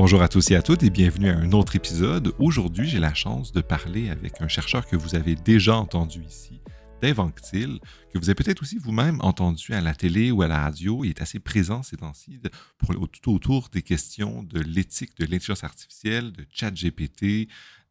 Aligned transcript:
Bonjour 0.00 0.22
à 0.22 0.28
tous 0.28 0.52
et 0.52 0.54
à 0.54 0.62
toutes 0.62 0.84
et 0.84 0.90
bienvenue 0.90 1.28
à 1.28 1.36
un 1.36 1.50
autre 1.50 1.74
épisode. 1.74 2.32
Aujourd'hui, 2.38 2.88
j'ai 2.88 3.00
la 3.00 3.14
chance 3.14 3.50
de 3.50 3.60
parler 3.60 4.10
avec 4.10 4.40
un 4.40 4.46
chercheur 4.46 4.86
que 4.86 4.94
vous 4.94 5.16
avez 5.16 5.34
déjà 5.34 5.76
entendu 5.76 6.22
ici, 6.22 6.60
Dave 7.02 7.18
Anctil, 7.18 7.80
que 8.14 8.18
vous 8.20 8.30
avez 8.30 8.36
peut-être 8.36 8.62
aussi 8.62 8.78
vous-même 8.78 9.18
entendu 9.22 9.74
à 9.74 9.80
la 9.80 9.96
télé 9.96 10.30
ou 10.30 10.42
à 10.42 10.46
la 10.46 10.60
radio. 10.60 11.02
Il 11.02 11.10
est 11.10 11.20
assez 11.20 11.40
présent 11.40 11.82
ces 11.82 11.96
temps-ci 11.96 12.40
tout 13.20 13.32
autour 13.32 13.70
des 13.70 13.82
questions 13.82 14.44
de 14.44 14.60
l'éthique 14.60 15.18
de 15.18 15.24
l'intelligence 15.24 15.64
artificielle, 15.64 16.30
de 16.30 16.46
chat 16.52 16.70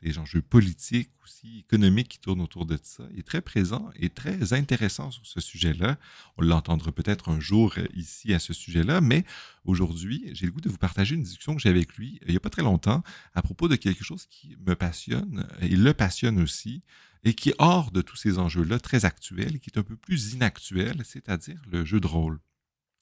Des 0.01 0.19
enjeux 0.19 0.41
politiques 0.41 1.09
aussi, 1.23 1.59
économiques 1.59 2.09
qui 2.09 2.19
tournent 2.19 2.41
autour 2.41 2.65
de 2.65 2.77
ça. 2.81 3.03
Est 3.17 3.25
très 3.25 3.41
présent 3.41 3.89
et 3.95 4.09
très 4.09 4.53
intéressant 4.53 5.09
sur 5.09 5.25
ce 5.25 5.39
sujet-là. 5.39 5.97
On 6.37 6.43
l'entendra 6.43 6.91
peut-être 6.91 7.29
un 7.29 7.39
jour 7.39 7.73
euh, 7.77 7.87
ici 7.95 8.33
à 8.33 8.39
ce 8.39 8.53
sujet-là, 8.53 9.01
mais 9.01 9.25
aujourd'hui, 9.65 10.29
j'ai 10.33 10.45
le 10.45 10.51
goût 10.51 10.61
de 10.61 10.69
vous 10.69 10.77
partager 10.77 11.15
une 11.15 11.23
discussion 11.23 11.55
que 11.55 11.61
j'ai 11.61 11.69
avec 11.69 11.95
lui 11.95 12.19
il 12.27 12.31
n'y 12.31 12.37
a 12.37 12.39
pas 12.39 12.49
très 12.49 12.61
longtemps 12.61 13.03
à 13.33 13.41
propos 13.41 13.67
de 13.67 13.75
quelque 13.75 14.03
chose 14.03 14.25
qui 14.27 14.55
me 14.65 14.75
passionne, 14.75 15.47
et 15.61 15.75
le 15.75 15.93
passionne 15.93 16.39
aussi, 16.41 16.83
et 17.23 17.33
qui 17.33 17.49
est 17.49 17.55
hors 17.57 17.91
de 17.91 18.01
tous 18.01 18.15
ces 18.15 18.39
enjeux-là, 18.39 18.79
très 18.79 19.05
actuels, 19.05 19.59
qui 19.59 19.69
est 19.69 19.79
un 19.79 19.83
peu 19.83 19.95
plus 19.95 20.33
inactuel, 20.33 21.01
c'est-à-dire 21.03 21.61
le 21.71 21.85
jeu 21.85 21.99
de 21.99 22.07
rôle. 22.07 22.39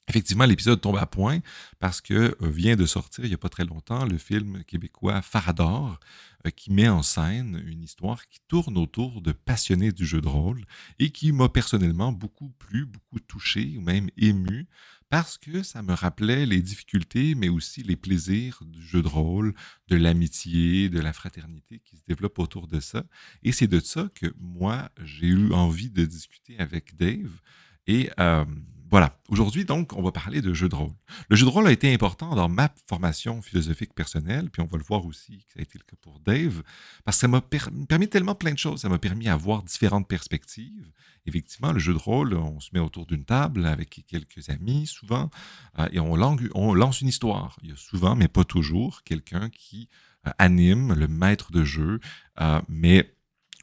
Effectivement, 0.07 0.45
l'épisode 0.45 0.81
tombe 0.81 0.97
à 0.97 1.07
point 1.07 1.39
parce 1.79 1.99
que 1.99 2.13
euh, 2.13 2.49
vient 2.49 2.75
de 2.75 2.85
sortir 2.85 3.25
il 3.25 3.29
n'y 3.29 3.33
a 3.33 3.39
pas 3.39 3.49
très 3.49 3.65
longtemps 3.65 4.05
le 4.05 4.19
film 4.19 4.63
québécois 4.65 5.21
Farador 5.23 5.99
euh, 6.45 6.51
qui 6.51 6.71
met 6.71 6.87
en 6.87 7.01
scène 7.01 7.63
une 7.65 7.81
histoire 7.81 8.27
qui 8.27 8.39
tourne 8.47 8.77
autour 8.77 9.21
de 9.21 9.31
passionnés 9.31 9.91
du 9.91 10.05
jeu 10.05 10.21
de 10.21 10.27
rôle 10.27 10.63
et 10.99 11.09
qui 11.09 11.31
m'a 11.31 11.49
personnellement 11.49 12.11
beaucoup 12.11 12.49
plu, 12.59 12.85
beaucoup 12.85 13.19
touché 13.19 13.75
ou 13.77 13.81
même 13.81 14.09
ému 14.15 14.67
parce 15.09 15.39
que 15.39 15.63
ça 15.63 15.81
me 15.81 15.93
rappelait 15.93 16.45
les 16.45 16.61
difficultés 16.61 17.33
mais 17.33 17.49
aussi 17.49 17.81
les 17.81 17.95
plaisirs 17.95 18.59
du 18.63 18.83
jeu 18.83 19.01
de 19.01 19.07
rôle, 19.07 19.55
de 19.87 19.95
l'amitié, 19.95 20.89
de 20.89 20.99
la 20.99 21.13
fraternité 21.13 21.79
qui 21.83 21.97
se 21.97 22.03
développe 22.07 22.37
autour 22.37 22.67
de 22.67 22.79
ça. 22.79 23.05
Et 23.41 23.51
c'est 23.51 23.67
de 23.67 23.79
ça 23.79 24.09
que 24.13 24.27
moi, 24.39 24.91
j'ai 25.03 25.27
eu 25.27 25.51
envie 25.51 25.89
de 25.89 26.05
discuter 26.05 26.59
avec 26.59 26.95
Dave. 26.95 27.39
Et 27.87 28.09
euh, 28.19 28.45
voilà. 28.91 29.17
Aujourd'hui, 29.29 29.65
donc, 29.65 29.93
on 29.93 30.03
va 30.03 30.11
parler 30.11 30.41
de 30.41 30.53
jeu 30.53 30.69
de 30.69 30.75
rôle. 30.75 30.93
Le 31.29 31.35
jeu 31.35 31.45
de 31.45 31.49
rôle 31.49 31.67
a 31.67 31.71
été 31.71 31.91
important 31.91 32.35
dans 32.35 32.47
ma 32.47 32.69
formation 32.87 33.41
philosophique 33.41 33.95
personnelle, 33.95 34.49
puis 34.51 34.61
on 34.61 34.67
va 34.67 34.77
le 34.77 34.83
voir 34.83 35.05
aussi 35.05 35.39
que 35.39 35.53
ça 35.53 35.59
a 35.59 35.61
été 35.63 35.79
le 35.79 35.83
cas 35.83 35.97
pour 36.01 36.19
Dave, 36.19 36.61
parce 37.03 37.17
que 37.17 37.21
ça 37.21 37.27
m'a 37.27 37.41
permis 37.41 38.07
tellement 38.07 38.35
plein 38.35 38.53
de 38.53 38.59
choses. 38.59 38.81
Ça 38.81 38.89
m'a 38.89 38.99
permis 38.99 39.25
d'avoir 39.25 39.63
différentes 39.63 40.07
perspectives. 40.07 40.91
Effectivement, 41.25 41.71
le 41.71 41.79
jeu 41.79 41.93
de 41.93 41.97
rôle, 41.97 42.35
on 42.35 42.59
se 42.59 42.69
met 42.73 42.79
autour 42.79 43.07
d'une 43.07 43.25
table 43.25 43.65
avec 43.65 44.05
quelques 44.07 44.49
amis, 44.49 44.85
souvent, 44.85 45.31
euh, 45.79 45.89
et 45.91 45.99
on, 45.99 46.15
lance 46.15 47.01
une 47.01 47.07
histoire. 47.07 47.57
Il 47.63 47.69
y 47.69 47.73
a 47.73 47.77
souvent, 47.77 48.15
mais 48.15 48.27
pas 48.27 48.43
toujours, 48.43 49.01
quelqu'un 49.03 49.49
qui 49.49 49.89
euh, 50.27 50.31
anime, 50.37 50.93
le 50.93 51.07
maître 51.07 51.51
de 51.51 51.63
jeu, 51.63 51.99
euh, 52.39 52.61
mais 52.69 53.11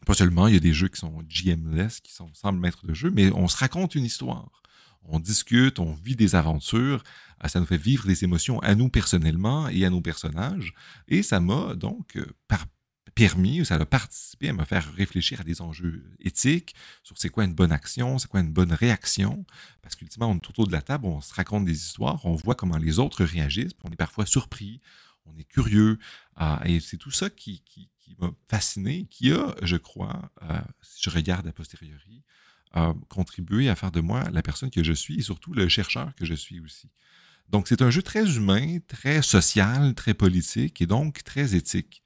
pas 0.04 0.14
seulement, 0.14 0.48
il 0.48 0.54
y 0.54 0.56
a 0.56 0.60
des 0.60 0.72
jeux 0.72 0.88
qui 0.88 0.98
sont 0.98 1.22
GMless, 1.28 2.00
qui 2.00 2.12
sont 2.12 2.28
sans 2.34 2.50
maître 2.50 2.84
de 2.84 2.92
jeu, 2.92 3.12
mais 3.14 3.30
on 3.32 3.46
se 3.46 3.56
raconte 3.56 3.94
une 3.94 4.04
histoire 4.04 4.62
on 5.04 5.18
discute, 5.20 5.78
on 5.78 5.94
vit 5.94 6.16
des 6.16 6.34
aventures, 6.34 7.02
ah, 7.40 7.48
ça 7.48 7.58
nous 7.58 7.66
fait 7.66 7.76
vivre 7.76 8.06
des 8.06 8.24
émotions 8.24 8.60
à 8.60 8.74
nous 8.74 8.88
personnellement 8.88 9.68
et 9.68 9.84
à 9.84 9.90
nos 9.90 10.00
personnages. 10.00 10.74
Et 11.08 11.22
ça 11.22 11.40
m'a 11.40 11.74
donc 11.74 12.16
euh, 12.16 12.26
permis, 13.14 13.64
ça 13.64 13.74
a 13.74 13.84
participé 13.84 14.48
à 14.48 14.52
me 14.52 14.64
faire 14.64 14.92
réfléchir 14.94 15.40
à 15.40 15.44
des 15.44 15.60
enjeux 15.60 16.04
éthiques, 16.20 16.74
sur 17.02 17.18
c'est 17.18 17.28
quoi 17.28 17.44
une 17.44 17.54
bonne 17.54 17.72
action, 17.72 18.18
c'est 18.18 18.28
quoi 18.28 18.40
une 18.40 18.52
bonne 18.52 18.72
réaction. 18.72 19.44
Parce 19.82 19.96
qu'ultimement, 19.96 20.30
on 20.30 20.36
est 20.36 20.48
autour 20.48 20.66
de 20.66 20.72
la 20.72 20.82
table, 20.82 21.06
on 21.06 21.20
se 21.20 21.34
raconte 21.34 21.64
des 21.64 21.76
histoires, 21.76 22.24
on 22.24 22.36
voit 22.36 22.54
comment 22.54 22.78
les 22.78 22.98
autres 22.98 23.24
réagissent, 23.24 23.72
on 23.84 23.90
est 23.90 23.96
parfois 23.96 24.24
surpris, 24.24 24.80
on 25.26 25.36
est 25.36 25.44
curieux. 25.44 25.98
Ah, 26.36 26.62
et 26.64 26.80
c'est 26.80 26.96
tout 26.96 27.10
ça 27.10 27.28
qui, 27.28 27.62
m'a 28.18 28.30
fasciné, 28.48 29.06
qui 29.10 29.32
a, 29.32 29.54
je 29.62 29.76
crois, 29.76 30.30
euh, 30.42 30.60
si 30.82 31.02
je 31.02 31.10
regarde 31.10 31.46
a 31.46 31.52
posteriori, 31.52 32.22
a 32.72 32.94
contribué 33.08 33.68
à 33.68 33.76
faire 33.76 33.92
de 33.92 34.00
moi 34.00 34.28
la 34.32 34.42
personne 34.42 34.70
que 34.70 34.82
je 34.82 34.92
suis 34.92 35.18
et 35.18 35.22
surtout 35.22 35.52
le 35.52 35.68
chercheur 35.68 36.14
que 36.14 36.24
je 36.24 36.34
suis 36.34 36.60
aussi. 36.60 36.88
Donc, 37.48 37.68
c'est 37.68 37.82
un 37.82 37.90
jeu 37.90 38.02
très 38.02 38.36
humain, 38.36 38.78
très 38.88 39.20
social, 39.20 39.94
très 39.94 40.14
politique 40.14 40.80
et 40.80 40.86
donc 40.86 41.22
très 41.22 41.54
éthique. 41.54 42.02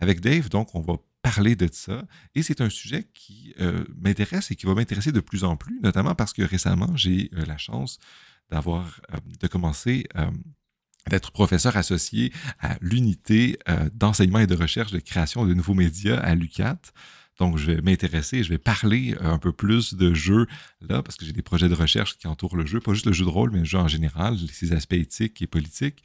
Avec 0.00 0.20
Dave, 0.20 0.48
donc, 0.48 0.74
on 0.74 0.80
va 0.80 0.96
parler 1.22 1.56
de 1.56 1.68
ça 1.70 2.04
et 2.34 2.42
c'est 2.42 2.60
un 2.60 2.70
sujet 2.70 3.08
qui 3.14 3.54
euh, 3.60 3.84
m'intéresse 3.96 4.50
et 4.50 4.56
qui 4.56 4.66
va 4.66 4.74
m'intéresser 4.74 5.12
de 5.12 5.20
plus 5.20 5.44
en 5.44 5.56
plus, 5.56 5.80
notamment 5.82 6.14
parce 6.14 6.32
que 6.32 6.42
récemment, 6.42 6.96
j'ai 6.96 7.30
eu 7.32 7.44
la 7.46 7.58
chance 7.58 7.98
d'avoir, 8.50 9.00
euh, 9.12 9.18
de 9.40 9.46
commencer 9.46 10.06
euh, 10.16 10.30
d'être 11.10 11.30
professeur 11.30 11.76
associé 11.76 12.32
à 12.60 12.76
l'unité 12.80 13.58
d'enseignement 13.94 14.40
et 14.40 14.46
de 14.46 14.54
recherche 14.54 14.92
de 14.92 14.98
création 14.98 15.46
de 15.46 15.54
nouveaux 15.54 15.74
médias 15.74 16.18
à 16.18 16.34
l'UCAT. 16.34 16.80
Donc, 17.38 17.56
je 17.56 17.70
vais 17.70 17.80
m'intéresser, 17.80 18.42
je 18.42 18.48
vais 18.48 18.58
parler 18.58 19.14
euh, 19.20 19.32
un 19.32 19.38
peu 19.38 19.52
plus 19.52 19.94
de 19.94 20.12
jeux 20.12 20.46
là, 20.80 21.02
parce 21.02 21.16
que 21.16 21.24
j'ai 21.24 21.32
des 21.32 21.42
projets 21.42 21.68
de 21.68 21.74
recherche 21.74 22.18
qui 22.18 22.26
entourent 22.26 22.56
le 22.56 22.66
jeu, 22.66 22.80
pas 22.80 22.92
juste 22.92 23.06
le 23.06 23.12
jeu 23.12 23.24
de 23.24 23.30
rôle, 23.30 23.50
mais 23.50 23.60
le 23.60 23.64
jeu 23.64 23.78
en 23.78 23.88
général, 23.88 24.36
ses 24.52 24.72
aspects 24.72 24.94
éthiques 24.94 25.40
et 25.40 25.46
politiques. 25.46 26.02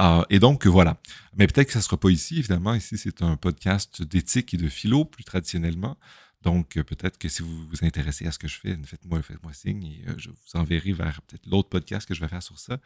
Euh, 0.00 0.22
et 0.28 0.38
donc, 0.38 0.66
voilà. 0.66 0.98
Mais 1.36 1.46
peut-être 1.46 1.68
que 1.68 1.72
ça 1.72 1.78
ne 1.78 1.84
sera 1.84 1.96
pas 1.96 2.10
ici, 2.10 2.38
évidemment. 2.38 2.74
Ici, 2.74 2.98
c'est 2.98 3.22
un 3.22 3.36
podcast 3.36 4.02
d'éthique 4.02 4.52
et 4.52 4.58
de 4.58 4.68
philo, 4.68 5.06
plus 5.06 5.24
traditionnellement. 5.24 5.96
Donc, 6.46 6.76
euh, 6.76 6.84
peut-être 6.84 7.18
que 7.18 7.28
si 7.28 7.42
vous 7.42 7.66
vous 7.66 7.84
intéressez 7.84 8.24
à 8.24 8.30
ce 8.30 8.38
que 8.38 8.46
je 8.46 8.60
fais, 8.60 8.78
faites-moi 8.84 9.20
faites 9.20 9.40
signe 9.52 9.82
et 9.82 10.04
euh, 10.06 10.14
je 10.16 10.28
vous 10.28 10.36
enverrai 10.54 10.92
vers 10.92 11.20
peut-être 11.22 11.44
l'autre 11.46 11.68
podcast 11.68 12.06
que 12.06 12.14
je 12.14 12.20
vais 12.20 12.28
faire 12.28 12.40
sur 12.42 12.60
ça 12.60 12.78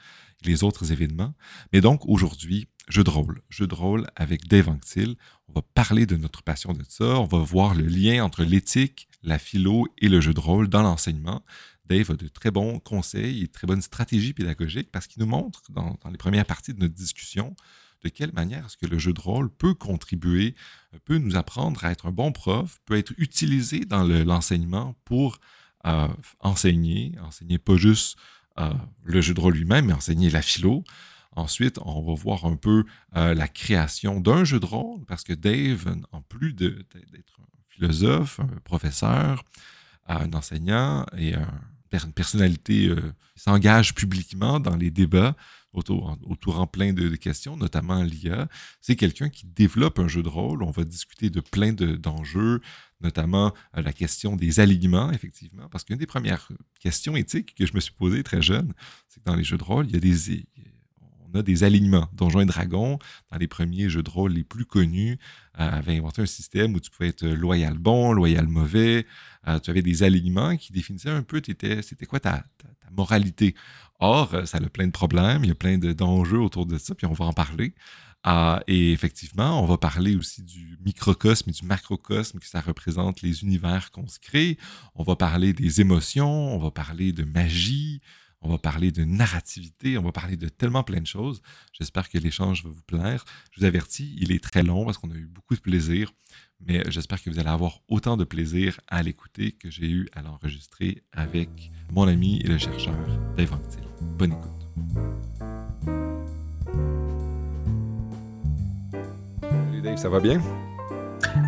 les 0.47 0.65
autres 0.65 0.93
événements. 0.93 1.35
Mais 1.71 1.83
donc, 1.83 2.07
aujourd'hui, 2.07 2.69
jeu 2.89 3.05
de 3.05 3.11
rôle. 3.11 3.43
Jeu 3.51 3.67
de 3.67 3.75
rôle 3.75 4.07
avec 4.17 4.49
Dave 4.49 4.71
Anctil. 4.71 5.15
On 5.49 5.53
va 5.53 5.61
parler 5.75 6.07
de 6.07 6.17
notre 6.17 6.43
passion 6.43 6.73
de 6.73 6.83
ça. 6.89 7.21
On 7.21 7.27
va 7.27 7.37
voir 7.37 7.75
le 7.75 7.85
lien 7.85 8.25
entre 8.25 8.45
l'éthique, 8.45 9.09
la 9.23 9.39
philo 9.39 9.87
et 9.99 10.09
le 10.09 10.23
jeu 10.23 10.33
de 10.33 10.41
rôle 10.41 10.69
dans 10.71 10.81
l'enseignement. 10.81 11.45
Dave 11.85 12.13
a 12.13 12.15
de 12.15 12.29
très 12.29 12.51
bons 12.51 12.79
conseils 12.79 13.43
et 13.43 13.47
de 13.47 13.53
très 13.53 13.67
bonnes 13.67 13.83
stratégies 13.83 14.33
pédagogiques 14.33 14.91
parce 14.91 15.07
qu'il 15.07 15.21
nous 15.21 15.29
montre 15.29 15.71
dans 15.71 15.99
les 16.11 16.17
premières 16.17 16.47
parties 16.47 16.73
de 16.73 16.79
notre 16.79 16.95
discussion 16.95 17.55
de 18.03 18.09
quelle 18.09 18.33
manière 18.33 18.67
est-ce 18.67 18.77
que 18.77 18.87
le 18.87 18.99
jeu 18.99 19.13
de 19.13 19.21
rôle 19.21 19.51
peut 19.51 19.75
contribuer, 19.75 20.55
euh, 20.95 20.99
peut 21.05 21.19
nous 21.19 21.37
apprendre 21.37 21.85
à 21.85 21.91
être 21.91 22.07
un 22.07 22.13
bon 22.13 22.33
prof, 22.33 22.81
peut 22.85 22.97
être 22.97 23.13
utilisé 23.19 23.81
dans 23.81 24.05
l'enseignement 24.05 24.97
pour 25.05 25.39
euh, 25.87 26.09
enseigner, 26.41 27.15
enseigner 27.23 27.59
pas 27.59 27.77
juste 27.77 28.17
euh, 28.59 28.71
le 29.05 29.21
jeu 29.21 29.35
de 29.35 29.41
rôle 29.41 29.55
lui-même, 29.55 29.87
mais 29.87 29.93
enseigner 29.93 30.31
la 30.31 30.43
philo. 30.43 30.85
Ensuite, 31.37 31.79
on 31.85 32.03
va 32.03 32.15
voir 32.15 32.45
un 32.45 32.57
peu 32.57 32.85
la 33.13 33.47
création 33.47 34.21
d'un 34.21 34.43
jeu 34.43 34.59
de 34.59 34.67
rôle, 34.67 35.05
parce 35.07 35.23
que 35.23 35.33
Dave, 35.33 35.97
en 36.11 36.23
plus 36.23 36.53
d'être 36.55 36.97
un 37.41 37.47
philosophe, 37.69 38.41
un 38.41 38.59
professeur, 38.65 39.45
un 40.09 40.33
enseignant 40.33 41.07
et 41.17 41.35
une 41.35 42.13
personnalité 42.13 42.93
qui 43.37 43.43
s'engage 43.43 43.95
publiquement 43.95 44.59
dans 44.59 44.75
les 44.75 44.91
débats 44.91 45.37
autour, 45.73 46.19
autour 46.23 46.61
en 46.61 46.67
plein 46.67 46.93
de, 46.93 47.15
questions, 47.17 47.57
notamment 47.57 48.03
l'IA. 48.03 48.49
C'est 48.81 48.97
quelqu'un 48.97 49.29
qui 49.29 49.47
développe 49.47 49.99
un 49.99 50.09
jeu 50.09 50.23
de 50.23 50.29
rôle. 50.29 50.63
On 50.63 50.71
va 50.71 50.85
discuter 50.85 51.31
de 51.31 51.41
plein 51.41 51.73
d'enjeux, 51.73 52.61
notamment 53.01 53.53
euh, 53.77 53.83
la 53.83 53.93
question 53.93 54.37
des 54.37 54.61
alignements, 54.61 55.11
effectivement, 55.13 55.69
parce 55.69 55.85
qu'une 55.85 55.99
des 55.99 56.07
premières 56.07 56.49
questions 56.81 57.17
éthiques 57.17 57.55
que 57.55 57.67
je 57.67 57.75
me 57.75 57.81
suis 57.81 57.93
posée 57.93 58.23
très 58.23 58.43
jeune, 58.43 58.73
c'est 59.09 59.21
que 59.21 59.25
dans 59.31 59.37
les 59.37 59.45
jeux 59.45 59.59
de 59.59 59.65
rôle, 59.65 59.87
il 59.87 59.93
y 59.93 59.97
a 59.97 60.01
des, 60.01 60.45
on 61.33 61.39
a 61.39 61.43
des 61.43 61.65
alignements. 61.65 62.09
Donjons 62.13 62.41
et 62.41 62.47
Dragons, 62.47 62.99
dans 63.31 63.39
les 63.39 63.47
premiers 63.47 63.89
jeux 63.89 64.03
de 64.03 64.11
rôle 64.11 64.33
les 64.33 64.45
plus 64.45 64.65
connus, 64.65 65.19
euh, 65.59 65.71
avait 65.71 65.97
inventé 65.97 66.23
un 66.23 66.27
système 66.27 66.75
où 66.75 66.81
tu 66.81 66.91
pouvais 66.91 67.09
être 67.09 67.27
loyal 67.27 67.79
bon, 67.79 68.13
loyal 68.13 68.47
mauvais. 68.49 69.07
Euh, 69.49 69.59
tu 69.59 69.71
avais 69.71 69.83
des 69.83 70.03
alignements 70.03 70.57
qui 70.57 70.73
définissaient 70.73 71.11
un 71.11 71.23
peu 71.23 71.41
c'était 71.45 72.07
quoi 72.07 72.21
ta, 72.21 72.45
moralité. 72.93 73.55
Or, 74.01 74.35
euh, 74.35 74.45
ça 74.47 74.59
a 74.59 74.69
plein 74.69 74.87
de 74.87 74.93
problèmes, 74.93 75.45
il 75.45 75.49
y 75.49 75.53
a 75.53 75.55
plein 75.55 75.79
d'enjeux 75.79 76.41
autour 76.41 76.67
de 76.67 76.79
ça, 76.79 76.95
puis 76.95 77.07
on 77.07 77.13
va 77.13 77.27
en 77.27 77.33
parler. 77.33 77.75
et 78.67 78.93
effectivement, 78.93 79.63
on 79.63 79.67
va 79.67 79.79
parler 79.79 80.17
aussi 80.17 80.43
du 80.43 80.79
microcosme 80.85 81.51
et 81.51 81.53
du 81.53 81.65
macrocosme, 81.65 82.39
que 82.39 82.47
ça 82.47 82.61
représente 82.61 83.23
les 83.23 83.43
univers 83.43 83.91
qu'on 83.91 84.09
se 84.09 84.19
crée. 84.19 84.59
On 84.95 85.03
va 85.03 85.17
parler 85.17 85.53
des 85.53 85.81
émotions, 85.81 86.55
on 86.55 86.59
va 86.59 86.71
parler 86.71 87.13
de 87.13 87.25
magie, 87.25 88.01
on 88.43 88.49
va 88.49 88.59
parler 88.59 88.91
de 88.91 89.05
narrativité, 89.05 89.99
on 89.99 90.03
va 90.03 90.13
parler 90.13 90.37
de 90.37 90.49
tellement 90.49 90.83
plein 90.83 91.01
de 91.01 91.07
choses. 91.07 91.43
J'espère 91.73 92.09
que 92.09 92.19
l'échange 92.19 92.65
va 92.65 92.71
vous 92.71 92.83
plaire. 92.83 93.25
Je 93.53 93.61
vous 93.61 93.67
avertis, 93.67 94.17
il 94.19 94.33
est 94.33 94.43
très 94.43 94.63
long 94.63 94.85
parce 94.85 94.99
qu'on 94.99 95.11
a 95.11 95.15
eu 95.15 95.27
beaucoup 95.27 95.55
de 95.55 95.61
plaisir, 95.61 96.13
mais 96.67 96.83
j'espère 96.89 97.23
que 97.23 97.31
vous 97.31 97.39
allez 97.39 97.49
avoir 97.49 97.81
autant 97.89 98.17
de 98.17 98.25
plaisir 98.25 98.81
à 98.89 99.03
l'écouter 99.03 99.53
que 99.53 99.71
j'ai 99.71 99.89
eu 99.89 100.09
à 100.15 100.23
l'enregistrer 100.23 101.03
avec 101.13 101.71
mon 101.93 102.07
ami 102.07 102.41
et 102.45 102.49
le 102.49 102.59
chercheur 102.59 102.95
Dave 103.37 103.53
Anctil. 103.53 103.85
Bonne 104.19 104.33
écoute. 104.33 104.51
Salut 109.43 109.83
Dave, 109.83 109.97
ça 109.97 110.09
va 110.09 110.21
bien? 110.21 110.43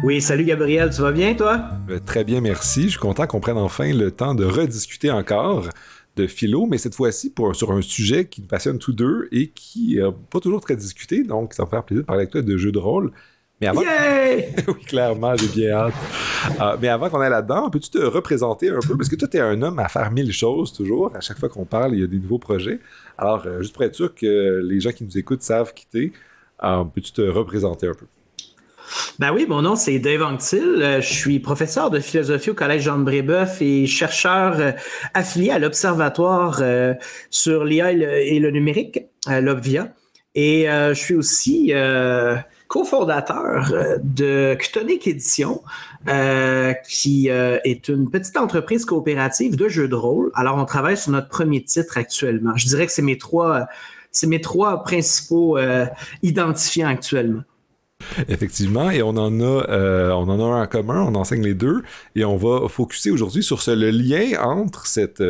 Oui, 0.05 0.21
salut 0.21 0.45
Gabriel, 0.45 0.91
tu 0.91 1.03
vas 1.03 1.13
bien 1.13 1.35
toi? 1.35 1.71
Euh, 1.89 1.99
très 1.99 2.25
bien, 2.25 2.41
merci. 2.41 2.85
Je 2.85 2.89
suis 2.91 2.99
content 2.99 3.27
qu'on 3.27 3.41
prenne 3.41 3.59
enfin 3.59 3.93
le 3.93 4.11
temps 4.11 4.35
de 4.35 4.45
rediscuter 4.45 5.11
encore 5.11 5.69
de 6.17 6.27
philo, 6.27 6.67
mais 6.67 6.79
cette 6.79 6.95
fois-ci 6.95 7.33
sur 7.55 7.73
un 7.73 7.83
sujet 7.83 8.27
qui 8.27 8.43
nous 8.43 8.47
passionne 8.47 8.79
tous 8.79 8.93
deux 8.93 9.29
et 9.33 9.49
qui 9.49 9.97
n'est 9.97 10.13
pas 10.31 10.41
toujours 10.41 10.61
très 10.61 10.77
discuté, 10.77 11.25
donc 11.25 11.55
ça 11.55 11.65
me 11.65 11.69
fait 11.71 11.83
plaisir 11.83 12.03
de 12.03 12.07
parler 12.07 12.23
avec 12.23 12.31
toi 12.31 12.43
de 12.43 12.57
jeux 12.57 12.73
de 12.73 12.79
rôle. 12.79 13.13
Mais 13.63 13.69
avant... 13.69 13.83
oui, 14.69 14.85
clairement, 14.87 15.37
j'ai 15.37 15.47
bien 15.47 15.71
hâte. 15.71 15.95
Euh, 16.61 16.77
mais 16.81 16.89
avant 16.89 17.09
qu'on 17.09 17.21
aille 17.21 17.31
là-dedans, 17.31 17.71
peux-tu 17.71 17.91
te 17.91 17.99
représenter 17.99 18.71
un 18.71 18.81
peu? 18.81 18.97
Parce 18.97 19.09
que 19.09 19.15
toi, 19.15 19.29
tu 19.29 19.37
es 19.37 19.41
un 19.41 19.63
homme 19.63 19.79
à 19.79 19.87
faire 19.87 20.11
mille 20.11 20.33
choses 20.33 20.73
toujours. 20.73 21.13
À 21.15 21.21
chaque 21.21 21.39
fois 21.39 21.49
qu'on 21.49 21.65
parle, 21.65 21.95
il 21.95 22.01
y 22.01 22.03
a 22.03 22.09
des 22.09 22.19
nouveaux 22.19 22.41
projets. 22.41 22.81
Alors, 23.17 23.45
euh, 23.47 23.61
juste 23.61 23.73
pour 23.73 23.85
être 23.85 23.95
sûr 23.95 24.13
que 24.17 24.61
les 24.65 24.81
gens 24.81 24.91
qui 24.91 25.05
nous 25.05 25.17
écoutent 25.17 25.43
savent 25.43 25.73
qui 25.75 25.87
t'es, 25.87 26.13
euh, 26.65 26.83
peux-tu 26.83 27.13
te 27.13 27.23
représenter 27.23 27.87
un 27.87 27.95
peu? 27.95 28.07
Ben 29.21 29.33
oui, 29.33 29.47
mon 29.49 29.63
nom 29.63 29.77
c'est 29.77 30.01
Dave 30.01 30.23
Anctil. 30.23 30.99
Je 31.01 31.07
suis 31.15 31.39
professeur 31.39 31.89
de 31.89 32.01
philosophie 32.01 32.51
au 32.51 32.55
Collège 32.55 32.83
Jean 32.83 32.99
Brébeuf 32.99 33.63
et 33.63 33.87
chercheur 33.87 34.75
affilié 35.15 35.51
à 35.51 35.59
l'Observatoire 35.59 36.61
sur 37.31 37.65
l'IA 37.65 37.93
et 37.93 38.39
le 38.39 38.51
numérique, 38.51 38.99
l'OBVIA. 39.29 39.95
Et 40.35 40.67
je 40.67 40.93
suis 40.95 41.15
aussi 41.15 41.73
cofondateur 42.73 43.71
euh, 43.75 43.99
de 44.03 44.57
Ctonic 44.59 45.07
Édition, 45.07 45.63
euh, 46.09 46.73
qui 46.89 47.29
euh, 47.29 47.59
est 47.65 47.89
une 47.89 48.09
petite 48.09 48.39
entreprise 48.39 48.87
coopérative 48.87 49.57
de 49.57 49.69
jeux 49.69 49.89
de 49.89 49.95
rôle. 49.95 50.31
Alors, 50.35 50.57
on 50.57 50.65
travaille 50.65 50.97
sur 50.97 51.13
notre 51.13 51.29
premier 51.29 51.63
titre 51.63 51.99
actuellement. 51.99 52.57
Je 52.57 52.67
dirais 52.67 52.87
que 52.87 52.93
c'est 52.93 53.03
mes 53.03 53.19
trois, 53.19 53.67
c'est 54.11 54.27
mes 54.27 54.41
trois 54.41 54.83
principaux 54.85 55.59
identifiants 56.23 56.89
actuellement. 56.89 57.43
Effectivement, 58.29 58.91
et 58.91 59.03
on 59.03 59.11
en 59.11 59.41
a, 59.41 60.15
on 60.15 60.29
en 60.29 60.41
a 60.41 60.57
un 60.57 60.63
en 60.63 60.67
commun, 60.67 61.03
on 61.03 61.15
enseigne 61.15 61.43
les 61.43 61.55
deux, 61.55 61.83
et 62.17 62.25
on 62.25 62.37
va 62.37 62.69
focuser 62.69 63.11
aujourd'hui 63.11 63.43
sur 63.43 63.61
le 63.67 63.91
lien 63.91 64.41
entre 64.43 64.87
cet 64.87 65.23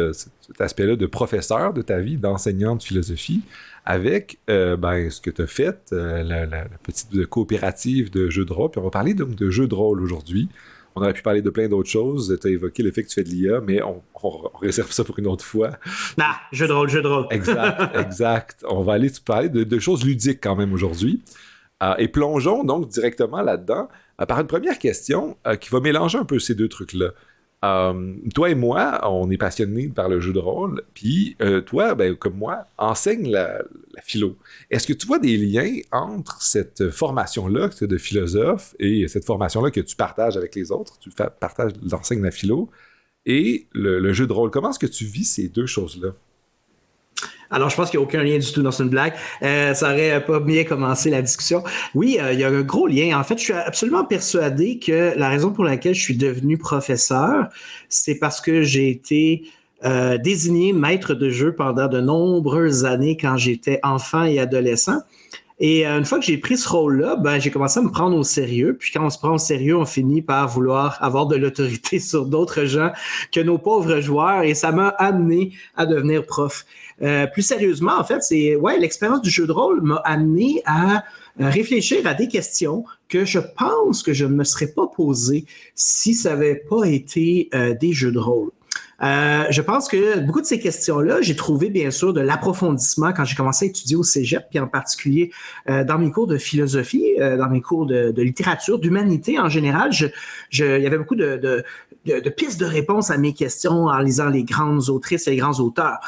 aspect-là 0.60 0.94
de 0.94 1.06
professeur 1.06 1.72
de 1.72 1.82
ta 1.82 1.98
vie, 1.98 2.16
d'enseignant 2.16 2.76
de 2.76 2.82
philosophie, 2.82 3.42
avec 3.84 4.38
euh, 4.48 4.76
ben, 4.76 5.10
ce 5.10 5.20
que 5.20 5.30
tu 5.30 5.42
as 5.42 5.46
fait, 5.46 5.90
euh, 5.92 6.22
la, 6.22 6.64
petite 6.82 7.26
coopérative 7.26 8.10
de 8.10 8.30
jeux 8.30 8.44
de 8.44 8.52
rôle. 8.52 8.70
Puis 8.70 8.80
on 8.80 8.84
va 8.84 8.90
parler 8.90 9.14
donc 9.14 9.34
de 9.34 9.50
jeux 9.50 9.66
de 9.66 9.74
rôle 9.74 10.00
aujourd'hui. 10.00 10.48
On 10.94 11.00
aurait 11.00 11.14
pu 11.14 11.22
parler 11.22 11.42
de 11.42 11.50
plein 11.50 11.68
d'autres 11.68 11.88
choses. 11.88 12.38
Tu 12.40 12.46
as 12.46 12.50
évoqué 12.50 12.82
le 12.82 12.92
fait 12.92 13.02
que 13.02 13.08
tu 13.08 13.14
fais 13.14 13.24
de 13.24 13.30
l'IA, 13.30 13.60
mais 13.60 13.80
on, 13.82 14.02
réserve 14.60 14.92
ça 14.92 15.04
pour 15.04 15.18
une 15.18 15.26
autre 15.26 15.44
fois. 15.44 15.70
Ah, 16.20 16.36
jeu 16.52 16.68
de 16.68 16.72
rôle, 16.72 16.88
jeu 16.88 17.02
de 17.02 17.08
rôle. 17.08 17.26
exact, 17.30 17.96
exact. 17.96 18.64
On 18.68 18.82
va 18.82 18.92
aller 18.94 19.10
parler 19.24 19.48
de, 19.48 19.78
choses 19.78 20.04
ludiques 20.04 20.40
quand 20.42 20.54
même 20.54 20.72
aujourd'hui. 20.72 21.22
Euh, 21.82 21.94
et 21.98 22.08
plongeons 22.08 22.62
donc 22.62 22.88
directement 22.88 23.42
là-dedans 23.42 23.88
par 24.28 24.38
une 24.38 24.46
première 24.46 24.78
question 24.78 25.36
qui 25.60 25.70
va 25.70 25.80
mélanger 25.80 26.18
un 26.18 26.24
peu 26.24 26.38
ces 26.38 26.54
deux 26.54 26.68
trucs-là. 26.68 27.08
Euh, 27.64 28.14
toi 28.34 28.50
et 28.50 28.54
moi, 28.54 29.00
on 29.08 29.30
est 29.30 29.36
passionnés 29.36 29.88
par 29.88 30.08
le 30.08 30.20
jeu 30.20 30.32
de 30.32 30.38
rôle, 30.38 30.82
puis 30.94 31.36
euh, 31.40 31.60
toi, 31.60 31.94
ben, 31.94 32.16
comme 32.16 32.36
moi, 32.36 32.66
enseigne 32.76 33.30
la, 33.30 33.62
philo. 34.02 34.36
Est-ce 34.70 34.86
que 34.86 34.92
tu 34.92 35.06
vois 35.06 35.20
des 35.20 35.36
liens 35.36 35.76
entre 35.92 36.42
cette 36.42 36.90
formation-là 36.90 37.68
de 37.80 37.98
philosophe 37.98 38.74
et 38.80 39.06
cette 39.06 39.24
formation-là 39.24 39.70
que 39.70 39.80
tu 39.80 39.94
partages 39.94 40.36
avec 40.36 40.54
les 40.56 40.72
autres, 40.72 40.98
tu 40.98 41.10
partages 41.10 41.72
l'enseigne 41.88 42.22
la 42.22 42.32
philo, 42.32 42.68
et 43.26 43.68
le 43.72 44.12
jeu 44.12 44.26
de 44.26 44.32
rôle? 44.32 44.50
Comment 44.50 44.70
est-ce 44.70 44.78
que 44.78 44.86
tu 44.86 45.04
vis 45.04 45.24
ces 45.24 45.48
deux 45.48 45.66
choses-là? 45.66 46.14
Alors, 47.52 47.68
je 47.68 47.76
pense 47.76 47.90
qu'il 47.90 48.00
n'y 48.00 48.04
a 48.04 48.08
aucun 48.08 48.24
lien 48.24 48.38
du 48.38 48.50
tout 48.50 48.62
dans 48.62 48.70
une 48.70 48.88
blague. 48.88 49.12
Euh, 49.42 49.74
ça 49.74 49.92
aurait 49.92 50.24
pas 50.24 50.40
bien 50.40 50.64
commencé 50.64 51.10
la 51.10 51.20
discussion. 51.20 51.62
Oui, 51.94 52.18
euh, 52.18 52.32
il 52.32 52.40
y 52.40 52.44
a 52.44 52.48
un 52.48 52.62
gros 52.62 52.86
lien. 52.86 53.18
En 53.18 53.22
fait, 53.24 53.36
je 53.36 53.44
suis 53.44 53.52
absolument 53.52 54.04
persuadé 54.04 54.78
que 54.78 55.12
la 55.16 55.28
raison 55.28 55.52
pour 55.52 55.64
laquelle 55.64 55.94
je 55.94 56.00
suis 56.00 56.16
devenu 56.16 56.56
professeur, 56.56 57.48
c'est 57.90 58.14
parce 58.14 58.40
que 58.40 58.62
j'ai 58.62 58.88
été 58.88 59.44
euh, 59.84 60.16
désigné 60.16 60.72
maître 60.72 61.12
de 61.12 61.28
jeu 61.28 61.54
pendant 61.54 61.88
de 61.88 62.00
nombreuses 62.00 62.86
années 62.86 63.18
quand 63.18 63.36
j'étais 63.36 63.80
enfant 63.82 64.24
et 64.24 64.38
adolescent. 64.38 65.00
Et 65.58 65.84
une 65.84 66.04
fois 66.04 66.18
que 66.18 66.24
j'ai 66.24 66.38
pris 66.38 66.56
ce 66.56 66.68
rôle-là, 66.68 67.14
ben, 67.14 67.38
j'ai 67.38 67.52
commencé 67.52 67.78
à 67.78 67.82
me 67.82 67.90
prendre 67.90 68.16
au 68.16 68.24
sérieux. 68.24 68.76
Puis 68.80 68.90
quand 68.92 69.04
on 69.04 69.10
se 69.10 69.18
prend 69.18 69.34
au 69.34 69.38
sérieux, 69.38 69.76
on 69.76 69.84
finit 69.84 70.20
par 70.20 70.48
vouloir 70.48 70.98
avoir 71.00 71.26
de 71.26 71.36
l'autorité 71.36 71.98
sur 72.00 72.26
d'autres 72.26 72.64
gens 72.64 72.90
que 73.30 73.40
nos 73.40 73.58
pauvres 73.58 74.00
joueurs. 74.00 74.42
Et 74.42 74.54
ça 74.54 74.72
m'a 74.72 74.88
amené 74.88 75.52
à 75.76 75.86
devenir 75.86 76.26
prof. 76.26 76.64
Euh, 77.00 77.26
plus 77.26 77.42
sérieusement, 77.42 77.98
en 77.98 78.04
fait, 78.04 78.22
c'est 78.22 78.56
ouais, 78.56 78.78
l'expérience 78.78 79.22
du 79.22 79.30
jeu 79.30 79.46
de 79.46 79.52
rôle 79.52 79.80
m'a 79.82 79.96
amené 80.04 80.62
à 80.66 81.04
euh, 81.40 81.48
réfléchir 81.48 82.06
à 82.06 82.14
des 82.14 82.28
questions 82.28 82.84
que 83.08 83.24
je 83.24 83.38
pense 83.38 84.02
que 84.02 84.12
je 84.12 84.26
ne 84.26 84.34
me 84.34 84.44
serais 84.44 84.66
pas 84.66 84.86
posées 84.86 85.46
si 85.74 86.14
ça 86.14 86.30
n'avait 86.30 86.56
pas 86.56 86.84
été 86.84 87.48
euh, 87.54 87.74
des 87.74 87.92
jeux 87.92 88.12
de 88.12 88.18
rôle. 88.18 88.50
Euh, 89.02 89.44
je 89.50 89.60
pense 89.60 89.88
que 89.88 90.20
beaucoup 90.20 90.40
de 90.40 90.46
ces 90.46 90.58
questions-là, 90.58 91.20
j'ai 91.20 91.36
trouvé 91.36 91.70
bien 91.70 91.90
sûr 91.90 92.12
de 92.12 92.20
l'approfondissement 92.20 93.12
quand 93.12 93.24
j'ai 93.24 93.34
commencé 93.34 93.66
à 93.66 93.68
étudier 93.68 93.96
au 93.96 94.02
Cégep, 94.02 94.44
puis 94.50 94.58
en 94.58 94.68
particulier 94.68 95.32
euh, 95.68 95.84
dans 95.84 95.98
mes 95.98 96.10
cours 96.10 96.26
de 96.26 96.38
philosophie, 96.38 97.14
euh, 97.18 97.36
dans 97.36 97.48
mes 97.48 97.60
cours 97.60 97.86
de, 97.86 98.12
de 98.12 98.22
littérature, 98.22 98.78
d'humanité 98.78 99.38
en 99.38 99.48
général. 99.48 99.92
Je, 99.92 100.06
je, 100.50 100.78
il 100.78 100.82
y 100.82 100.86
avait 100.86 100.98
beaucoup 100.98 101.16
de, 101.16 101.36
de, 101.36 101.64
de, 102.20 102.30
pistes 102.30 102.60
de 102.60 102.66
réponses 102.66 103.10
à 103.10 103.18
mes 103.18 103.32
questions 103.32 103.86
en 103.86 103.98
lisant 103.98 104.28
les 104.28 104.44
grandes 104.44 104.88
autrices 104.88 105.26
et 105.26 105.30
les 105.30 105.36
grands 105.36 105.58
auteurs. 105.60 105.98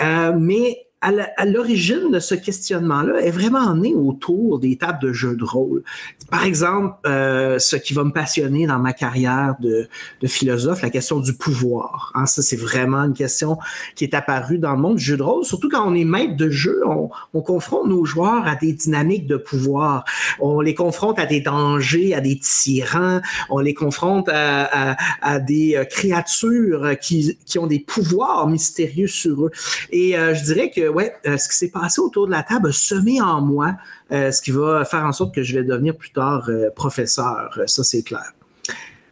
mais 0.00 0.86
à 1.02 1.46
l'origine 1.46 2.10
de 2.10 2.20
ce 2.20 2.34
questionnement-là 2.34 3.22
est 3.22 3.30
vraiment 3.30 3.74
né 3.74 3.94
autour 3.94 4.58
des 4.58 4.76
tables 4.76 5.00
de 5.00 5.12
jeux 5.12 5.34
de 5.34 5.44
rôle. 5.44 5.82
Par 6.30 6.44
exemple, 6.44 6.96
euh, 7.06 7.58
ce 7.58 7.76
qui 7.76 7.94
va 7.94 8.04
me 8.04 8.12
passionner 8.12 8.66
dans 8.66 8.78
ma 8.78 8.92
carrière 8.92 9.54
de, 9.60 9.88
philosophe, 10.26 10.82
la 10.82 10.90
question 10.90 11.18
du 11.18 11.32
pouvoir. 11.32 12.12
Hein, 12.14 12.26
ça, 12.26 12.42
c'est 12.42 12.56
vraiment 12.56 13.04
une 13.04 13.14
question 13.14 13.56
qui 13.94 14.04
est 14.04 14.14
apparue 14.14 14.58
dans 14.58 14.72
le 14.72 14.78
monde 14.78 14.96
du 14.96 15.04
jeu 15.04 15.16
de 15.16 15.22
rôle, 15.22 15.44
surtout 15.44 15.70
quand 15.70 15.90
on 15.90 15.94
est 15.94 16.04
maître 16.04 16.36
de 16.36 16.50
jeu, 16.50 16.82
on, 16.86 17.08
on 17.32 17.40
confronte 17.40 17.88
nos 17.88 18.04
joueurs 18.04 18.46
à 18.46 18.54
des 18.56 18.72
dynamiques 18.74 19.26
de 19.26 19.36
pouvoir. 19.36 20.04
On 20.38 20.60
les 20.60 20.74
confronte 20.74 21.18
à 21.18 21.24
des 21.24 21.40
dangers, 21.40 22.14
à 22.14 22.20
des 22.20 22.38
tyrans, 22.38 23.20
on 23.48 23.58
les 23.58 23.74
confronte 23.74 24.28
à, 24.28 24.96
des 25.40 25.76
euh, 25.76 25.84
créatures 25.84 26.98
qui, 27.00 27.38
qui 27.46 27.58
ont 27.58 27.66
des 27.66 27.80
pouvoirs 27.80 28.46
mystérieux 28.48 29.06
sur 29.06 29.46
eux. 29.46 29.50
Et 29.90 30.18
euh, 30.18 30.34
je 30.34 30.44
dirais 30.44 30.70
que 30.70 30.89
ouais, 30.90 31.14
euh, 31.26 31.36
ce 31.36 31.48
qui 31.48 31.56
s'est 31.56 31.70
passé 31.70 32.00
autour 32.00 32.26
de 32.26 32.32
la 32.32 32.42
table 32.42 32.68
a 32.68 32.72
semé 32.72 33.20
en 33.20 33.40
moi 33.40 33.76
euh, 34.12 34.30
ce 34.30 34.42
qui 34.42 34.50
va 34.50 34.84
faire 34.84 35.04
en 35.04 35.12
sorte 35.12 35.34
que 35.34 35.42
je 35.42 35.58
vais 35.58 35.64
devenir 35.64 35.96
plus 35.96 36.10
tard 36.10 36.48
euh, 36.48 36.70
professeur. 36.74 37.58
Ça, 37.66 37.84
c'est 37.84 38.02
clair. 38.02 38.32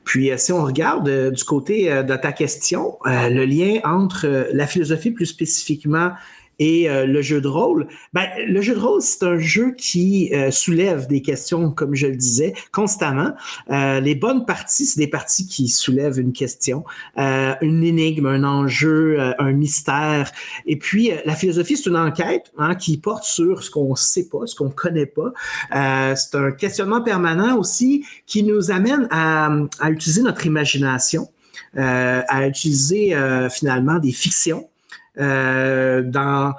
Puis, 0.04 0.30
si 0.38 0.52
on 0.52 0.64
regarde 0.64 1.30
du 1.32 1.44
côté 1.44 1.90
de 2.02 2.16
ta 2.16 2.32
question, 2.32 2.96
le 3.04 3.44
lien 3.44 3.78
entre 3.84 4.48
la 4.54 4.66
philosophie 4.66 5.10
plus 5.10 5.26
spécifiquement 5.26 6.12
et 6.58 6.90
euh, 6.90 7.06
le 7.06 7.22
jeu 7.22 7.40
de 7.40 7.48
rôle, 7.48 7.86
ben, 8.12 8.26
le 8.46 8.60
jeu 8.60 8.74
de 8.74 8.80
rôle, 8.80 9.00
c'est 9.00 9.22
un 9.22 9.38
jeu 9.38 9.72
qui 9.72 10.30
euh, 10.34 10.50
soulève 10.50 11.06
des 11.06 11.22
questions, 11.22 11.70
comme 11.70 11.94
je 11.94 12.08
le 12.08 12.16
disais, 12.16 12.54
constamment. 12.72 13.32
Euh, 13.70 14.00
les 14.00 14.14
bonnes 14.14 14.44
parties, 14.44 14.86
c'est 14.86 14.98
des 14.98 15.06
parties 15.08 15.46
qui 15.46 15.68
soulèvent 15.68 16.18
une 16.18 16.32
question, 16.32 16.84
une 17.16 17.84
énigme, 17.84 18.26
un 18.26 18.44
enjeu, 18.44 19.18
un 19.38 19.52
mystère. 19.52 20.30
Et 20.66 20.76
puis, 20.76 21.10
la 21.24 21.34
philosophie, 21.34 21.76
c'est 21.76 21.88
une 21.88 21.96
enquête 21.96 22.52
hein, 22.58 22.74
qui 22.74 22.96
porte 22.96 23.24
sur 23.24 23.62
ce 23.62 23.70
qu'on 23.70 23.90
ne 23.90 23.96
sait 23.96 24.28
pas, 24.28 24.46
ce 24.46 24.54
qu'on 24.54 24.66
ne 24.66 24.70
connaît 24.70 25.06
pas. 25.06 25.32
c'est 26.16 26.36
un 26.36 26.50
questionnement 26.52 27.02
permanent 27.02 27.56
aussi 27.56 28.04
qui 28.26 28.42
nous 28.42 28.70
amène 28.70 29.08
à, 29.10 29.50
à 29.80 29.90
utiliser 29.90 30.22
notre 30.22 30.46
imagination, 30.46 31.28
à 31.76 32.46
utiliser 32.46 33.16
finalement 33.50 33.98
des 33.98 34.12
fictions 34.12 34.68
euh, 35.18 36.02
dans 36.02 36.54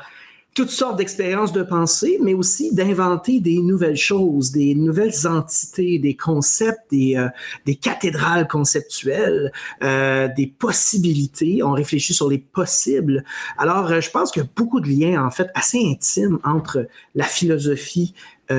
toutes 0.55 0.71
sortes 0.71 0.97
d'expériences 0.97 1.53
de 1.53 1.63
pensée, 1.63 2.19
mais 2.21 2.33
aussi 2.33 2.73
d'inventer 2.73 3.39
des 3.39 3.59
nouvelles 3.61 3.95
choses, 3.95 4.51
des 4.51 4.75
nouvelles 4.75 5.25
entités, 5.25 5.99
des 5.99 6.15
concepts, 6.15 6.91
des, 6.91 7.15
euh, 7.15 7.73
cathédrales 7.81 8.47
conceptuelles, 8.47 9.53
euh, 9.83 10.27
des 10.35 10.47
possibilités. 10.47 11.63
On 11.63 11.71
réfléchit 11.71 12.13
sur 12.13 12.29
les 12.29 12.39
possibles. 12.39 13.23
Alors, 13.57 14.01
je 14.01 14.09
pense 14.09 14.31
qu'il 14.31 14.41
y 14.41 14.45
a 14.45 14.49
beaucoup 14.55 14.81
de 14.81 14.89
liens, 14.89 15.23
en 15.23 15.31
fait, 15.31 15.49
assez 15.53 15.79
intimes 15.85 16.39
entre 16.43 16.87
la 17.15 17.25
philosophie 17.25 18.13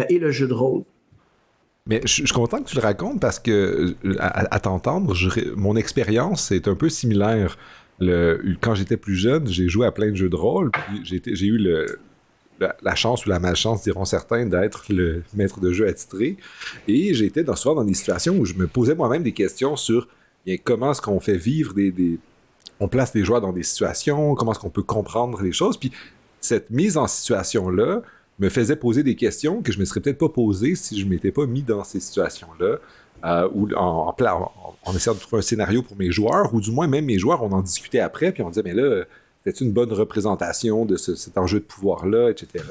et 0.08 0.20
le 0.20 0.30
jeu 0.30 0.46
de 0.46 0.54
rôle. 0.54 0.84
Mais 1.86 2.00
je, 2.04 2.08
suis 2.08 2.24
content 2.26 2.62
que 2.62 2.68
tu 2.68 2.76
le 2.76 2.82
racontes 2.82 3.20
parce 3.20 3.40
que, 3.40 3.96
à 4.20 4.60
t'entendre, 4.60 5.12
mon 5.56 5.74
expérience 5.74 6.52
est 6.52 6.68
un 6.68 6.76
peu 6.76 6.88
similaire 6.88 7.58
quand 8.00 8.74
j'étais 8.74 8.96
plus 8.96 9.16
jeune, 9.16 9.46
j'ai 9.46 9.68
joué 9.68 9.86
à 9.86 9.92
plein 9.92 10.10
de 10.10 10.16
jeux 10.16 10.28
de 10.28 10.36
rôle, 10.36 10.70
j'ai 11.04 11.46
eu 11.46 11.58
la, 12.58 12.94
chance 12.94 13.26
ou 13.26 13.28
la 13.28 13.38
malchance, 13.38 13.82
diront 13.82 14.04
certains, 14.04 14.46
d'être 14.46 14.84
le 14.88 15.22
maître 15.34 15.60
de 15.60 15.72
jeu 15.72 15.86
attitré. 15.86 16.36
Et 16.88 17.14
j'étais 17.14 17.44
dans, 17.44 17.56
souvent 17.56 17.76
dans 17.76 17.84
des 17.84 17.94
situations 17.94 18.38
où 18.38 18.44
je 18.44 18.54
me 18.54 18.66
posais 18.66 18.94
moi-même 18.94 19.22
des 19.22 19.32
questions 19.32 19.76
sur 19.76 20.08
comment 20.64 20.92
est-ce 20.92 21.02
qu'on 21.02 21.20
fait 21.20 21.36
vivre 21.36 21.74
des, 21.74 21.92
des, 21.92 22.18
On 22.80 22.88
place 22.88 23.14
les 23.14 23.24
joueurs 23.24 23.40
dans 23.40 23.52
des 23.52 23.62
situations, 23.62 24.34
comment 24.34 24.52
est-ce 24.52 24.60
qu'on 24.60 24.70
peut 24.70 24.82
comprendre 24.82 25.42
les 25.42 25.52
choses. 25.52 25.76
Puis 25.76 25.92
cette 26.40 26.70
mise 26.70 26.96
en 26.96 27.06
situation-là 27.06 28.02
me 28.38 28.48
faisait 28.48 28.76
poser 28.76 29.02
des 29.02 29.16
questions 29.16 29.62
que 29.62 29.70
je 29.70 29.76
ne 29.76 29.82
me 29.82 29.84
serais 29.84 30.00
peut-être 30.00 30.18
pas 30.18 30.30
posées 30.30 30.74
si 30.74 30.98
je 30.98 31.04
ne 31.04 31.10
m'étais 31.10 31.30
pas 31.30 31.46
mis 31.46 31.62
dans 31.62 31.84
ces 31.84 32.00
situations-là. 32.00 32.78
Euh, 33.24 33.48
ou 33.52 33.68
en, 33.74 34.14
essayant 34.94 35.14
de 35.14 35.20
trouver 35.20 35.40
un 35.40 35.42
scénario 35.42 35.82
pour 35.82 35.96
mes 35.96 36.10
joueurs, 36.10 36.54
ou 36.54 36.60
du 36.60 36.70
moins 36.70 36.86
même 36.86 37.04
mes 37.04 37.18
joueurs, 37.18 37.42
on 37.42 37.52
en 37.52 37.60
discutait 37.60 38.00
après, 38.00 38.32
puis 38.32 38.42
on 38.42 38.48
disait, 38.48 38.62
mais 38.64 38.72
là, 38.72 39.04
c'est 39.44 39.60
une 39.60 39.72
bonne 39.72 39.92
représentation 39.92 40.84
de 40.86 40.96
cet 40.96 41.36
enjeu 41.36 41.60
de 41.60 41.64
pouvoir-là, 41.64 42.30
etc. 42.30 42.64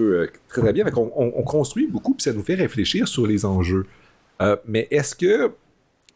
Euh, 0.00 0.28
très, 0.48 0.62
très 0.62 0.72
bien. 0.72 0.84
On, 0.96 1.32
on, 1.36 1.42
construit 1.42 1.86
beaucoup, 1.86 2.14
puis 2.14 2.22
ça 2.22 2.32
nous 2.32 2.42
fait 2.42 2.54
réfléchir 2.54 3.08
sur 3.08 3.26
les 3.26 3.44
enjeux. 3.44 3.86
Euh, 4.40 4.56
mais 4.66 4.86
est-ce 4.90 5.14
que 5.14 5.52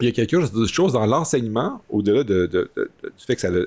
il 0.01 0.07
y 0.07 0.09
a 0.09 0.13
quelque 0.13 0.67
chose 0.67 0.93
dans 0.93 1.07
l'enseignement, 1.07 1.81
au-delà 1.89 2.25
de, 2.25 2.47
du 2.47 3.25
fait 3.25 3.37
que 3.37 3.41
ça 3.41 3.49
a 3.49 3.63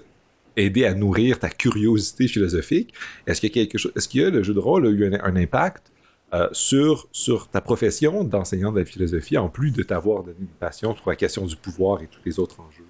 aidé 0.58 0.86
à 0.86 0.94
nourrir 0.94 1.40
ta 1.40 1.50
curiosité 1.50 2.28
philosophique, 2.28 2.94
est-ce 3.26 3.40
qu'il 3.40 3.52
quelque 3.52 3.78
chose, 3.78 3.94
est-ce 3.96 4.20
a 4.20 4.30
le 4.30 4.44
jeu 4.44 4.54
de 4.54 4.60
rôle 4.60 4.86
a 4.88 4.90
eu 4.90 5.06
un, 5.06 5.36
impact 5.36 5.92
euh, 6.34 6.50
sur, 6.52 7.08
ta 7.52 7.62
profession 7.62 8.24
d'enseignant 8.24 8.72
de 8.72 8.80
la 8.80 8.86
philosophie, 8.86 9.38
en 9.38 9.48
plus 9.48 9.72
de 9.72 9.84
t'avoir 9.84 10.24
donné 10.24 10.38
une 10.40 10.48
passion 10.48 10.94
pour 10.94 11.10
la 11.10 11.16
question 11.16 11.46
du 11.46 11.56
pouvoir 11.56 12.02
et 12.02 12.08
tous 12.08 12.20
les 12.26 12.40
autres 12.40 12.60
enjeux? 12.60 12.84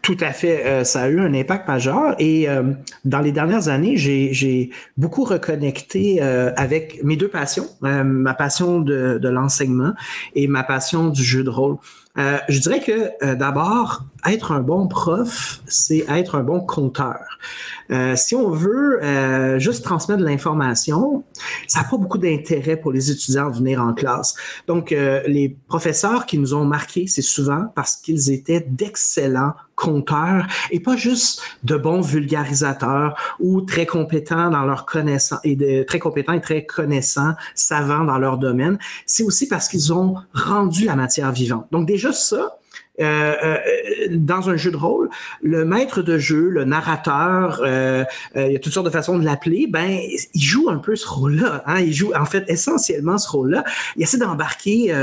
Tout 0.00 0.16
à 0.20 0.30
fait. 0.30 0.64
Euh, 0.64 0.84
ça 0.84 1.02
a 1.02 1.08
eu 1.08 1.18
un 1.18 1.34
impact 1.34 1.66
majeur. 1.66 2.14
Et 2.20 2.48
euh, 2.48 2.72
dans 3.04 3.18
les 3.18 3.32
dernières 3.32 3.66
années, 3.66 3.96
j'ai 3.96 4.70
beaucoup 4.96 5.24
reconnecté 5.24 6.22
avec 6.22 7.02
mes 7.02 7.16
deux 7.16 7.28
passions, 7.28 7.66
ma 7.80 8.34
passion 8.34 8.80
de 8.80 9.28
l'enseignement 9.28 9.92
et 10.36 10.46
ma 10.46 10.62
passion 10.62 11.08
du 11.08 11.24
jeu 11.24 11.42
de 11.42 11.50
rôle. 11.50 11.78
je 12.16 12.60
dirais 12.60 12.80
que 12.80 13.34
d'abord, 13.34 14.04
être 14.26 14.52
un 14.52 14.60
bon 14.60 14.88
prof, 14.88 15.60
c'est 15.66 16.04
être 16.08 16.34
un 16.34 16.42
bon 16.42 16.60
conteur. 16.60 17.38
Euh, 17.90 18.16
si 18.16 18.34
on 18.34 18.50
veut 18.50 19.02
euh, 19.02 19.58
juste 19.58 19.84
transmettre 19.84 20.20
de 20.20 20.26
l'information, 20.26 21.24
ça 21.66 21.80
n'a 21.80 21.88
pas 21.88 21.96
beaucoup 21.96 22.18
d'intérêt 22.18 22.76
pour 22.76 22.92
les 22.92 23.10
étudiants 23.10 23.50
de 23.50 23.56
venir 23.56 23.80
en 23.80 23.94
classe. 23.94 24.34
Donc, 24.66 24.92
euh, 24.92 25.22
les 25.26 25.56
professeurs 25.68 26.26
qui 26.26 26.38
nous 26.38 26.54
ont 26.54 26.64
marqués, 26.64 27.06
c'est 27.06 27.22
souvent 27.22 27.66
parce 27.74 27.96
qu'ils 27.96 28.30
étaient 28.30 28.60
d'excellents 28.60 29.52
conteurs 29.76 30.46
et 30.70 30.80
pas 30.80 30.96
juste 30.96 31.42
de 31.62 31.76
bons 31.76 32.00
vulgarisateurs 32.00 33.14
ou 33.38 33.60
très 33.60 33.86
compétents 33.86 34.50
dans 34.50 34.64
leur 34.64 34.86
connaissance 34.86 35.38
et 35.44 35.54
de, 35.54 35.82
très 35.82 35.98
compétents 35.98 36.32
et 36.32 36.40
très 36.40 36.64
connaissants, 36.64 37.34
savants 37.54 38.04
dans 38.04 38.18
leur 38.18 38.38
domaine. 38.38 38.78
C'est 39.04 39.22
aussi 39.22 39.46
parce 39.46 39.68
qu'ils 39.68 39.92
ont 39.92 40.16
rendu 40.32 40.86
la 40.86 40.96
matière 40.96 41.30
vivante. 41.30 41.66
Donc 41.70 41.86
déjà 41.86 42.12
ça, 42.12 42.58
euh, 43.00 43.34
euh, 43.44 43.58
dans 44.10 44.48
un 44.48 44.56
jeu 44.56 44.70
de 44.70 44.76
rôle, 44.76 45.10
le 45.42 45.64
maître 45.64 46.02
de 46.02 46.18
jeu, 46.18 46.48
le 46.48 46.64
narrateur, 46.64 47.60
euh, 47.64 48.04
il 48.34 48.52
y 48.52 48.56
a 48.56 48.58
toutes 48.58 48.72
sortes 48.72 48.86
de 48.86 48.90
façons 48.92 49.18
de 49.18 49.24
l'appeler, 49.24 49.66
ben, 49.68 49.98
il 50.34 50.42
joue 50.42 50.70
un 50.70 50.78
peu 50.78 50.96
ce 50.96 51.06
rôle-là. 51.06 51.62
Hein? 51.66 51.80
Il 51.80 51.92
joue 51.92 52.12
en 52.14 52.24
fait 52.24 52.44
essentiellement 52.48 53.18
ce 53.18 53.28
rôle-là. 53.28 53.64
Il 53.96 54.02
essaie 54.02 54.18
d'embarquer 54.18 54.94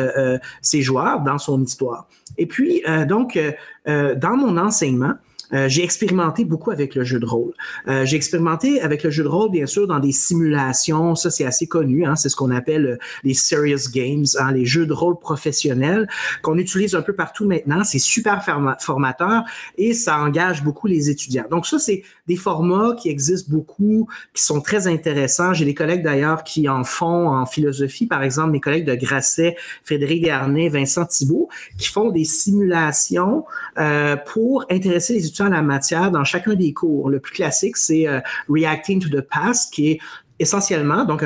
ses 0.62 0.82
joueurs 0.82 1.22
dans 1.22 1.38
son 1.38 1.64
histoire. 1.64 2.08
Et 2.38 2.46
puis, 2.46 2.84
donc, 3.08 3.40
dans 3.86 4.38
mon 4.38 4.58
enseignement, 4.58 5.14
euh, 5.54 5.70
j'ai 5.70 5.84
expérimenté 5.84 6.46
beaucoup 6.46 6.72
avec 6.72 6.96
le 6.96 7.04
jeu 7.04 7.20
de 7.20 7.26
rôle. 7.26 7.54
Euh, 7.88 8.06
j'ai 8.06 8.16
expérimenté 8.16 8.82
avec 8.82 9.04
le 9.04 9.10
jeu 9.10 9.24
de 9.24 9.28
rôle, 9.28 9.52
bien 9.52 9.66
sûr, 9.66 9.88
dans 9.88 10.00
des 10.00 10.12
simulations. 10.12 11.16
Ça, 11.16 11.30
c'est 11.30 11.46
assez 11.46 11.68
connu. 11.68 12.06
Hein, 12.06 12.16
c'est 12.16 12.30
ce 12.30 12.36
qu'on 12.36 12.52
appelle 12.52 12.86
euh, 12.86 12.98
les 13.24 13.34
serious 13.34 13.90
games, 13.92 14.26
hein, 14.40 14.52
les 14.52 14.66
jeux 14.66 14.86
de 14.86 14.94
rôle 14.94 15.20
professionnels 15.20 16.08
qu'on 16.42 16.58
utilise 16.58 16.96
un 16.96 17.02
peu 17.02 17.14
partout 17.14 17.46
maintenant. 17.46 17.84
C'est 17.84 18.00
super 18.00 18.44
formateur 18.80 19.44
et 19.78 19.94
ça 19.94 20.20
engage 20.20 20.64
beaucoup 20.64 20.88
les 20.88 21.10
étudiants. 21.10 21.46
Donc 21.50 21.66
ça, 21.66 21.80
c'est 21.80 22.04
des 22.28 22.36
formats 22.36 22.96
qui 22.98 23.10
existent 23.10 23.52
beaucoup, 23.52 24.08
qui 24.34 24.44
sont 24.44 24.62
très 24.62 24.88
intéressants. 24.88 25.54
J'ai 25.54 25.66
des 25.66 25.74
collègues 25.74 26.04
d'ailleurs 26.04 26.44
qui 26.44 26.70
en 26.70 26.84
font 26.84 27.28
en 27.28 27.46
philosophie, 27.46 28.08
par 28.08 28.24
exemple, 28.24 28.52
mes 28.52 28.60
collègues 28.60 28.86
de 28.86 28.96
Grasset, 28.96 29.56
Frédéric 29.84 30.24
Garnet, 30.24 30.70
Vincent 30.70 31.06
Thibault, 31.06 31.50
qui 31.78 31.90
font 31.90 32.10
des 32.12 32.24
simulations 32.24 33.46
euh, 33.78 34.16
pour 34.16 34.66
intéresser 34.70 35.14
les 35.14 35.26
étudiants 35.26 35.48
à 35.48 35.50
la 35.50 35.62
matière 35.62 36.12
dans 36.12 36.24
chacun 36.24 36.54
des 36.54 36.74
cours. 36.74 37.10
Le 37.10 37.20
plus 37.20 37.34
classique, 37.34 37.78
c'est 37.78 38.08
euh, 38.08 38.22
Reacting 38.50 39.02
to 39.02 39.10
the 39.10 39.22
Past, 39.22 39.74
qui 39.74 39.92
est 39.92 40.00
essentiellement, 40.40 41.06
donc 41.06 41.24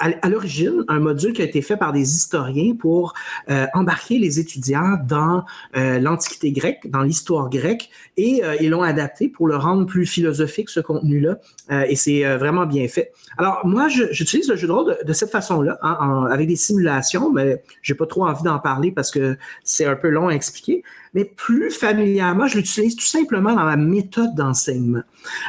à, 0.00 0.28
l'origine, 0.28 0.84
un 0.88 0.98
module 0.98 1.32
qui 1.34 1.42
a 1.42 1.44
été 1.44 1.60
fait 1.60 1.76
par 1.76 1.92
des 1.92 2.16
historiens 2.16 2.74
pour 2.74 3.12
euh, 3.50 3.66
embarquer 3.74 4.18
les 4.18 4.40
étudiants 4.40 4.96
dans 5.06 5.44
euh, 5.76 5.98
l'Antiquité 5.98 6.52
grecque, 6.52 6.90
dans 6.90 7.02
l'histoire 7.02 7.50
grecque, 7.50 7.90
et 8.16 8.42
euh, 8.42 8.56
ils 8.60 8.70
l'ont 8.70 8.82
adapté 8.82 9.28
pour 9.28 9.46
le 9.46 9.56
rendre 9.56 9.84
plus 9.84 10.06
philosophique, 10.06 10.70
ce 10.70 10.80
contenu-là, 10.80 11.38
et 11.86 11.94
c'est 11.94 12.24
vraiment 12.36 12.66
bien 12.66 12.88
fait. 12.88 13.12
Alors, 13.38 13.60
moi, 13.64 13.86
j'utilise 13.88 14.48
le 14.48 14.56
jeu 14.56 14.66
de 14.66 14.72
rôle 14.72 14.98
de, 15.04 15.12
cette 15.12 15.30
façon-là, 15.30 15.78
hein, 15.82 16.26
avec 16.28 16.48
des 16.48 16.56
simulations, 16.56 17.30
mais 17.30 17.62
j'ai 17.82 17.94
pas 17.94 18.06
trop 18.06 18.26
envie 18.26 18.42
d'en 18.42 18.58
parler 18.58 18.90
parce 18.90 19.12
que 19.12 19.36
c'est 19.62 19.84
un 19.84 19.94
peu 19.94 20.08
long 20.08 20.28
à 20.28 20.32
expliquer, 20.32 20.82
mais 21.14 21.24
plus 21.24 21.70
familièrement, 21.70 22.48
je 22.48 22.56
l'utilise 22.56 22.96
tout 22.96 23.06
simplement 23.06 23.54
dans 23.54 23.64
la 23.64 23.76
méthode 23.76 24.34
d'enseignement. 24.34 25.02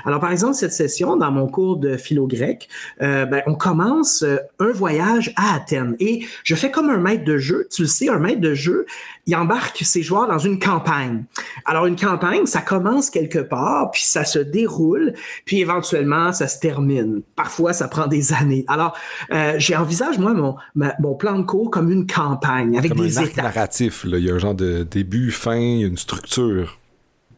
Alors, 0.06 0.20
par 0.20 0.32
exemple, 0.32 0.54
cette 0.54 0.74
session, 0.74 1.16
dans 1.16 1.32
mon 1.32 1.48
cours 1.48 1.78
de 1.78 1.98
philo 1.98 2.28
grec, 2.28 2.70
ben, 3.00 3.42
on 3.48 3.56
commence 3.56 4.24
un 4.60 4.72
voyage 4.72 5.34
à 5.36 5.56
Athènes. 5.56 5.96
Et 6.00 6.26
je 6.44 6.56
fais 6.56 6.72
comme 6.72 6.90
un 6.90 6.98
maître 6.98 7.24
de 7.24 7.38
jeu. 7.38 7.68
Tu 7.72 7.84
le 7.84 7.88
sais, 7.88 8.10
un 8.10 8.20
maître 8.20 8.42
de 8.42 8.54
jeu, 8.54 8.86
il 9.28 9.36
embarque 9.36 9.78
ses 9.84 10.02
joueurs 10.02 10.28
dans 10.28 10.40
une 10.40 10.60
campagne. 10.60 11.24
Alors, 11.66 11.86
une 11.86 11.96
campagne, 11.96 12.46
ça 12.46 12.62
commence 12.62 13.10
quelque 13.10 13.40
part, 13.40 13.92
puis 13.92 14.04
ça 14.04 14.26
se 14.26 14.40
déroule, 14.40 15.14
puis 15.46 15.60
éventuellement, 15.60 16.34
ça 16.34 16.48
se 16.48 16.60
termine. 16.60 17.22
Parfois, 17.36 17.74
ça 17.74 17.88
prend 17.88 18.08
des 18.08 18.34
années. 18.34 18.66
Alors, 18.68 18.98
euh, 19.32 19.56
j'envisage, 19.58 20.18
moi, 20.18 20.34
mon, 20.34 20.56
mon 20.76 21.16
plan 21.16 21.38
de 21.38 21.44
cours 21.44 21.70
comme 21.70 21.92
une 21.92 22.08
campagne, 22.08 22.78
avec 22.78 22.94
comme 22.94 23.06
des 23.06 23.18
un 23.20 23.24
arc 23.24 23.38
narratif. 23.38 24.04
Là. 24.06 24.18
Il 24.18 24.26
y 24.26 24.32
a 24.32 24.34
un 24.34 24.40
genre 24.40 24.56
de 24.56 24.84
début, 24.84 25.32
fin, 25.32 25.60
une 25.60 25.98
structure. 25.98 26.80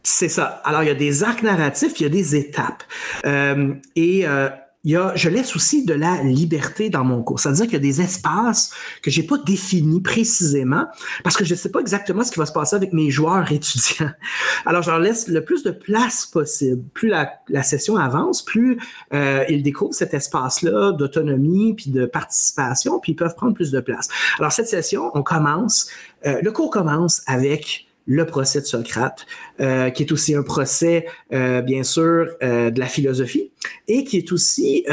C'est 0.04 0.30
ça. 0.30 0.62
Alors, 0.66 0.84
il 0.84 0.88
y 0.88 0.92
a 0.92 0.96
des 0.96 1.24
arcs 1.24 1.44
narratifs, 1.44 2.00
il 2.00 2.04
y 2.04 2.06
a 2.06 2.10
des 2.10 2.36
étapes. 2.36 2.84
Euh, 3.26 3.74
et 3.96 4.28
euh, 4.28 4.50
il 4.86 4.92
y 4.92 4.98
a, 4.98 5.16
je 5.16 5.30
laisse 5.30 5.56
aussi 5.56 5.86
de 5.86 5.94
la 5.94 6.22
liberté 6.24 6.90
dans 6.90 7.06
mon 7.06 7.24
cours. 7.24 7.40
C'est-à-dire 7.40 7.66
qu'il 7.66 7.74
y 7.74 7.78
a 7.78 7.80
des 7.80 8.02
espaces 8.02 8.72
que 9.02 9.10
j'ai 9.10 9.24
pas 9.24 9.38
définis 9.38 10.02
précisément 10.02 10.88
parce 11.24 11.38
que 11.38 11.46
je 11.46 11.54
ne 11.54 11.58
sais 11.58 11.70
pas 11.70 11.80
exactement 11.80 12.24
ce 12.25 12.32
qui 12.32 12.40
va 12.40 12.46
se 12.46 12.52
passer 12.52 12.75
avec 12.75 12.92
mes 12.92 13.10
joueurs 13.10 13.50
étudiants. 13.50 14.12
Alors, 14.66 14.82
je 14.82 14.90
leur 14.90 15.00
laisse 15.00 15.30
le 15.30 15.44
plus 15.44 15.63
de 15.63 15.72
place 15.72 16.25
possible. 16.25 16.84
Plus 16.94 17.08
la, 17.08 17.32
la 17.48 17.63
session 17.63 17.96
avance, 17.96 18.42
plus 18.42 18.78
euh, 19.13 19.46
ils 19.48 19.63
découvrent 19.63 19.94
cet 19.94 20.13
espace-là 20.13 20.92
d'autonomie 20.92 21.75
puis 21.75 21.90
de 21.90 22.06
participation, 22.06 23.00
puis 23.00 23.13
ils 23.13 23.16
peuvent 23.16 23.36
prendre 23.36 23.54
plus 23.54 23.72
de 23.72 23.80
place. 23.80 24.10
Alors, 24.38 24.52
cette 24.52 24.68
session, 24.68 25.12
on 25.13 25.24
commence, 25.24 25.90
euh, 26.25 26.42
le 26.42 26.52
cours 26.52 26.70
commence 26.70 27.22
avec 27.25 27.88
le 28.06 28.26
procès 28.26 28.62
de 28.62 28.66
Socrate, 28.66 29.26
euh, 29.60 29.90
qui 29.90 30.04
est 30.04 30.12
aussi 30.12 30.36
un 30.36 30.44
procès, 30.44 31.06
euh, 31.32 31.62
bien 31.62 31.84
sûr, 31.84 32.28
euh, 32.42 32.70
de 32.70 32.80
la 32.80 32.88
philosophie, 32.88 33.52
et 33.88 34.04
qui 34.04 34.18
est 34.18 34.32
aussi, 34.34 34.86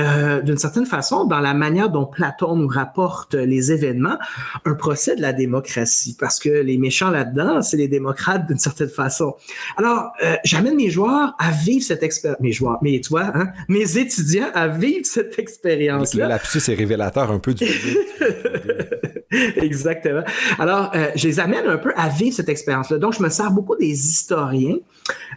d'une 0.45 0.59
certaine 0.59 0.87
façon, 0.87 1.25
dans 1.25 1.41
la 1.41 1.55
manière 1.55 1.91
dont 1.91 2.07
Platon 2.07 2.55
nous 2.55 2.69
rapporte 2.69 3.35
les 3.35 3.73
événements, 3.73 4.17
un 4.65 4.75
procès 4.75 5.17
de 5.17 5.23
la 5.23 5.33
démocratie, 5.33 6.17
parce 6.19 6.39
que 6.39 6.49
les 6.49 6.79
méchants 6.79 7.11
là-dedans, 7.11 7.63
c'est 7.63 7.77
les 7.77 7.89
démocrates 7.89 8.47
d'une 8.47 8.59
certaine 8.59 8.89
façon. 8.89 9.35
Alors, 9.77 10.13
j'amène 10.45 10.77
mes 10.77 10.91
joueurs 10.91 11.35
à 11.41 11.51
vivre 11.51 11.85
cette 11.85 12.05
expérience, 12.05 12.41
mes 12.41 12.53
joueurs, 12.53 12.79
mais 12.81 13.01
tu 13.01 13.09
vois, 13.09 13.37
hein, 13.37 13.49
mes 13.69 13.99
étudiants 13.99 14.51
à 14.55 14.69
vivre 14.69 15.05
cette 15.05 15.37
expérience-là. 15.39 16.25
Le 16.25 16.29
lapsus 16.29 16.71
est 16.71 16.75
révélateur 16.75 17.33
un 17.33 17.41
peu 17.41 17.55
du... 17.55 17.67
Exactement. 19.57 20.23
Alors, 20.59 20.93
je 21.15 21.27
les 21.27 21.41
amène 21.41 21.67
un 21.67 21.79
peu 21.79 21.93
à 21.97 22.09
vivre 22.09 22.35
cette 22.35 22.49
expérience-là 22.49 22.99
donc, 22.99 23.15
je 23.15 23.23
me 23.23 23.29
sers 23.29 23.51
beaucoup 23.51 23.77
des 23.77 23.89
historiens 23.89 24.77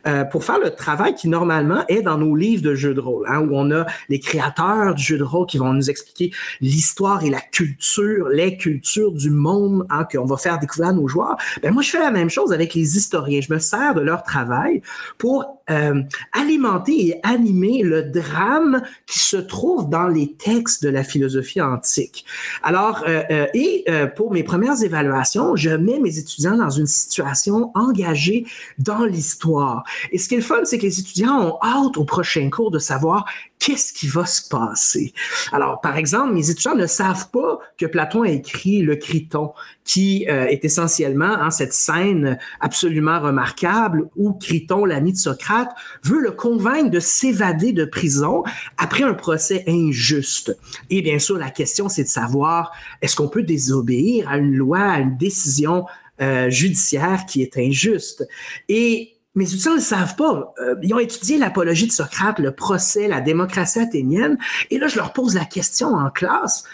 euh, 0.06 0.24
pour 0.26 0.44
faire 0.44 0.60
le 0.60 0.70
travail 0.72 1.16
qui, 1.16 1.30
normalement, 1.30 1.86
est 1.88 2.02
dans 2.02 2.18
nos 2.18 2.36
livres 2.36 2.62
de 2.62 2.76
jeux 2.76 2.94
de 2.94 3.00
rôle, 3.00 3.26
hein, 3.28 3.40
où 3.40 3.50
on 3.54 3.72
a 3.72 3.86
les 4.10 4.20
créateurs 4.20 4.94
du 4.96 5.02
jeu 5.02 5.18
de 5.18 5.24
rôle 5.24 5.48
qui 5.48 5.58
vont 5.58 5.74
nous 5.74 5.90
expliquer 5.90 6.32
l'histoire 6.62 7.24
et 7.24 7.30
la 7.30 7.40
culture, 7.40 8.28
les 8.30 8.58
cultures 8.58 9.12
du 9.12 9.30
monde 9.30 9.86
hein, 9.90 10.06
qu'on 10.12 10.26
va 10.26 10.38
faire 10.38 10.60
découvrir 10.60 10.90
à 10.90 10.94
nos 10.94 11.08
joueurs. 11.08 11.38
Ben, 11.62 11.74
moi, 11.74 11.82
je 11.82 11.90
fais 11.90 12.00
la 12.00 12.12
même 12.12 12.30
chose 12.30 12.52
avec 12.54 12.74
les 12.74 12.98
historiens. 12.98 13.42
Je 13.42 13.54
me 13.54 13.60
sers 13.60 13.94
de 13.94 14.02
leur 14.02 14.24
travail 14.24 14.82
pour 15.18 15.64
euh, 15.70 16.02
alimenter 16.34 17.08
et 17.08 17.20
animer 17.24 17.84
le 17.84 18.04
drame 18.04 18.84
qui 19.08 19.20
se 19.20 19.38
trouve 19.38 19.90
dans 19.90 20.08
les 20.08 20.34
textes 20.34 20.84
de 20.84 20.90
la 20.90 21.04
philosophie 21.04 21.62
antique. 21.62 22.26
Alors, 22.64 23.06
euh, 23.08 23.46
et 23.86 24.08
pour 24.16 24.32
mes 24.32 24.44
premières 24.44 24.82
évaluations, 24.84 25.56
je 25.56 25.70
mets 25.70 26.00
mes 26.00 26.18
étudiants 26.18 26.58
dans 26.58 26.70
une 26.70 26.88
situation 26.88 27.72
engagés 27.76 28.46
dans 28.78 29.06
l'histoire. 29.06 29.84
Et 30.12 30.18
ce 30.18 30.28
qui 30.28 30.36
est 30.36 30.38
le 30.38 30.44
fun, 30.44 30.64
c'est 30.64 30.78
que 30.78 30.84
les 30.84 31.00
étudiants 31.00 31.40
ont 31.42 31.58
hâte 31.62 31.98
au 31.98 32.06
prochain 32.06 32.50
cours 32.50 32.72
de 32.72 32.80
savoir 32.80 33.26
qu'est-ce 33.64 33.94
qui 33.94 34.08
va 34.08 34.26
se 34.26 34.48
passer. 34.50 35.14
Alors, 35.54 35.80
par 35.80 35.98
exemple, 35.98 36.34
mes 36.34 36.50
étudiants 36.50 36.76
ne 36.76 36.86
savent 36.86 37.30
pas 37.30 37.60
que 37.78 37.86
Platon 37.86 38.24
a 38.24 38.30
écrit 38.30 38.82
le 38.82 38.98
Criton, 38.98 39.54
qui 39.86 40.26
euh, 40.30 40.46
est 40.46 40.66
essentiellement 40.66 41.26
hein, 41.26 41.50
cette 41.50 41.74
scène 41.74 42.38
absolument 42.60 43.22
remarquable 43.22 44.10
où 44.18 44.34
Criton, 44.34 44.86
l'ami 44.86 45.14
de 45.14 45.18
Socrate, 45.18 45.70
veut 46.04 46.20
le 46.20 46.32
convaincre 46.32 46.90
de 46.90 47.00
s'évader 47.00 47.72
de 47.72 47.86
prison 47.86 48.44
après 48.78 49.04
un 49.04 49.14
procès 49.14 49.64
injuste. 49.68 50.58
Et 50.90 51.02
bien 51.02 51.20
sûr, 51.20 51.38
la 51.38 51.50
question, 51.50 51.88
c'est 51.88 52.04
de 52.04 52.10
savoir, 52.10 52.72
est-ce 53.02 53.16
qu'on 53.16 53.30
peut 53.30 53.44
désobéir 53.74 54.30
à 54.30 54.38
une 54.38 54.56
loi, 54.56 54.80
à 54.80 55.00
une 55.00 55.18
décision 55.18 55.86
euh, 56.22 56.50
judiciaire 56.50 57.26
qui 57.26 57.42
est 57.42 57.58
injuste. 57.58 58.28
Et 58.70 59.14
mes 59.36 59.46
étudiants 59.46 59.76
ne 59.76 59.80
savent 59.80 60.16
pas. 60.16 60.54
Euh, 60.60 60.76
ils 60.84 60.94
ont 60.94 61.00
étudié 61.00 61.38
l'apologie 61.38 61.88
de 61.88 61.92
Socrate, 61.92 62.40
le 62.40 62.52
procès, 62.52 63.08
la 63.08 63.20
démocratie 63.20 63.80
athénienne. 63.80 64.38
Et 64.70 64.78
là, 64.78 64.88
je 64.88 64.98
leur 64.98 65.12
pose 65.12 65.34
la 65.34 65.46
question 65.46 65.96
en 65.96 66.10
classe 66.12 66.66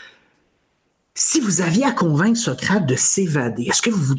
si 1.19 1.41
vous 1.41 1.59
aviez 1.59 1.83
à 1.83 1.91
convaincre 1.91 2.39
Socrate 2.39 2.85
de 2.85 2.95
s'évader, 2.95 3.63
est-ce 3.63 3.81
que 3.81 3.89
vous, 3.89 4.15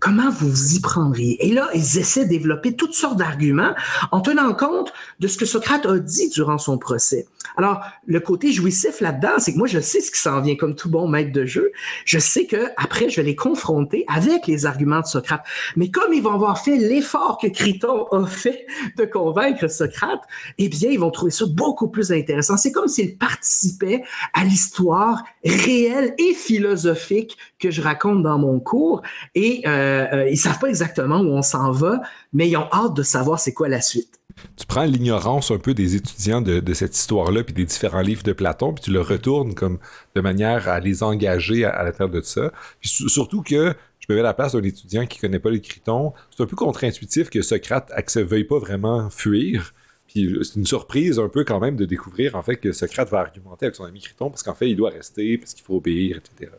comment 0.00 0.30
vous 0.30 0.50
vous 0.50 0.74
y 0.74 0.80
prendriez? 0.80 1.46
Et 1.46 1.52
là, 1.52 1.70
ils 1.74 1.98
essaient 1.98 2.24
de 2.24 2.30
développer 2.30 2.74
toutes 2.74 2.92
sortes 2.92 3.16
d'arguments 3.16 3.72
en 4.10 4.20
tenant 4.20 4.52
compte 4.52 4.92
de 5.20 5.28
ce 5.28 5.38
que 5.38 5.44
Socrate 5.44 5.86
a 5.86 6.00
dit 6.00 6.28
durant 6.28 6.58
son 6.58 6.76
procès. 6.76 7.28
Alors, 7.56 7.80
le 8.04 8.18
côté 8.18 8.50
jouissif 8.50 9.00
là-dedans, 9.00 9.38
c'est 9.38 9.52
que 9.52 9.58
moi, 9.58 9.68
je 9.68 9.78
sais 9.78 10.00
ce 10.00 10.10
qui 10.10 10.20
s'en 10.20 10.40
vient 10.40 10.56
comme 10.56 10.74
tout 10.74 10.90
bon 10.90 11.06
maître 11.06 11.32
de 11.32 11.44
jeu. 11.44 11.70
Je 12.04 12.18
sais 12.18 12.46
que 12.46 12.66
après, 12.76 13.08
je 13.08 13.16
vais 13.16 13.22
les 13.22 13.36
confronter 13.36 14.04
avec 14.08 14.48
les 14.48 14.66
arguments 14.66 15.00
de 15.00 15.06
Socrate. 15.06 15.44
Mais 15.76 15.90
comme 15.90 16.12
ils 16.12 16.22
vont 16.22 16.34
avoir 16.34 16.58
fait 16.58 16.76
l'effort 16.76 17.38
que 17.40 17.46
Criton 17.46 18.06
a 18.10 18.26
fait 18.26 18.66
de 18.96 19.04
convaincre 19.04 19.68
Socrate, 19.68 20.22
eh 20.58 20.68
bien, 20.68 20.90
ils 20.90 20.98
vont 20.98 21.12
trouver 21.12 21.30
ça 21.30 21.44
beaucoup 21.46 21.88
plus 21.88 22.10
intéressant. 22.10 22.56
C'est 22.56 22.72
comme 22.72 22.88
s'ils 22.88 23.16
participaient 23.16 24.02
à 24.34 24.42
l'histoire 24.42 25.22
réelle 25.44 26.14
et 26.18 26.34
philosophique 26.40 27.36
que 27.58 27.70
je 27.70 27.82
raconte 27.82 28.22
dans 28.22 28.38
mon 28.38 28.58
cours 28.60 29.02
et 29.34 29.62
euh, 29.66 30.06
euh, 30.12 30.30
ils 30.30 30.36
savent 30.36 30.58
pas 30.58 30.68
exactement 30.68 31.20
où 31.20 31.28
on 31.28 31.42
s'en 31.42 31.70
va, 31.70 32.00
mais 32.32 32.48
ils 32.48 32.56
ont 32.56 32.68
hâte 32.72 32.94
de 32.94 33.02
savoir 33.02 33.38
c'est 33.38 33.52
quoi 33.52 33.68
la 33.68 33.80
suite. 33.80 34.20
Tu 34.56 34.66
prends 34.66 34.84
l'ignorance 34.84 35.50
un 35.50 35.58
peu 35.58 35.74
des 35.74 35.96
étudiants 35.96 36.40
de, 36.40 36.72
cette 36.72 36.96
histoire-là, 36.96 37.44
puis 37.44 37.52
des 37.52 37.66
différents 37.66 38.00
livres 38.00 38.22
de 38.22 38.32
Platon, 38.32 38.72
puis 38.72 38.84
tu 38.84 38.90
le 38.90 39.00
retournes 39.00 39.54
comme 39.54 39.78
de 40.14 40.20
manière 40.20 40.68
à 40.68 40.80
les 40.80 41.02
engager 41.02 41.64
à, 41.64 41.82
l'intérieur 41.84 42.10
de 42.10 42.22
ça. 42.22 42.50
surtout 42.80 43.42
que 43.42 43.74
je 43.98 44.06
me 44.08 44.14
mets 44.14 44.20
à 44.20 44.24
la 44.24 44.34
place 44.34 44.52
d'un 44.52 44.62
étudiant 44.62 45.04
qui 45.04 45.18
connaît 45.18 45.38
pas 45.38 45.50
les 45.50 45.60
Critons. 45.60 46.14
C'est 46.30 46.42
un 46.42 46.46
peu 46.46 46.56
contre-intuitif 46.56 47.28
que 47.28 47.42
Socrate 47.42 47.92
ne 48.16 48.22
veuille 48.22 48.44
pas 48.44 48.58
vraiment 48.58 49.10
fuir. 49.10 49.74
Puis 50.12 50.36
c'est 50.42 50.56
une 50.56 50.66
surprise 50.66 51.18
un 51.18 51.28
peu 51.28 51.44
quand 51.44 51.60
même 51.60 51.76
de 51.76 51.84
découvrir 51.84 52.34
en 52.34 52.42
fait 52.42 52.56
que 52.56 52.72
Socrate 52.72 53.08
va 53.10 53.20
argumenter 53.20 53.66
avec 53.66 53.76
son 53.76 53.84
ami 53.84 54.00
Criton 54.00 54.28
parce 54.28 54.42
qu'en 54.42 54.54
fait 54.54 54.68
il 54.68 54.76
doit 54.76 54.90
rester, 54.90 55.38
parce 55.38 55.54
qu'il 55.54 55.64
faut 55.64 55.76
obéir, 55.76 56.18
etc. 56.18 56.50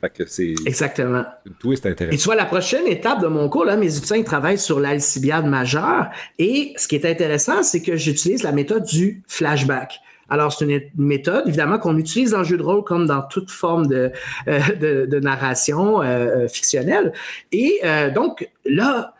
Fait 0.00 0.10
que 0.10 0.26
c'est. 0.26 0.54
Exactement. 0.66 1.24
Une 1.46 1.54
twist 1.54 1.84
intéressante. 1.84 2.14
Et 2.14 2.18
tu 2.18 2.24
vois, 2.24 2.34
la 2.34 2.46
prochaine 2.46 2.86
étape 2.86 3.20
de 3.20 3.26
mon 3.26 3.48
cours, 3.50 3.66
là, 3.66 3.76
mes 3.76 3.94
étudiants 3.94 4.22
travaillent 4.22 4.58
sur 4.58 4.80
l'alcibiade 4.80 5.46
majeure. 5.46 6.08
Et 6.38 6.72
ce 6.76 6.88
qui 6.88 6.96
est 6.96 7.04
intéressant, 7.04 7.62
c'est 7.62 7.82
que 7.82 7.96
j'utilise 7.96 8.42
la 8.42 8.52
méthode 8.52 8.84
du 8.84 9.22
flashback. 9.28 10.00
Alors, 10.30 10.52
c'est 10.52 10.64
une 10.64 10.80
méthode, 10.96 11.46
évidemment, 11.46 11.78
qu'on 11.78 11.98
utilise 11.98 12.30
dans 12.30 12.38
le 12.38 12.44
jeu 12.44 12.56
de 12.56 12.62
rôle 12.62 12.82
comme 12.84 13.06
dans 13.06 13.20
toute 13.22 13.50
forme 13.50 13.88
de, 13.88 14.10
euh, 14.48 15.06
de, 15.06 15.20
narration 15.20 16.00
euh, 16.00 16.44
euh, 16.44 16.48
fictionnelle. 16.48 17.12
Et 17.52 17.82
donc, 18.14 18.48
là, 18.64 19.12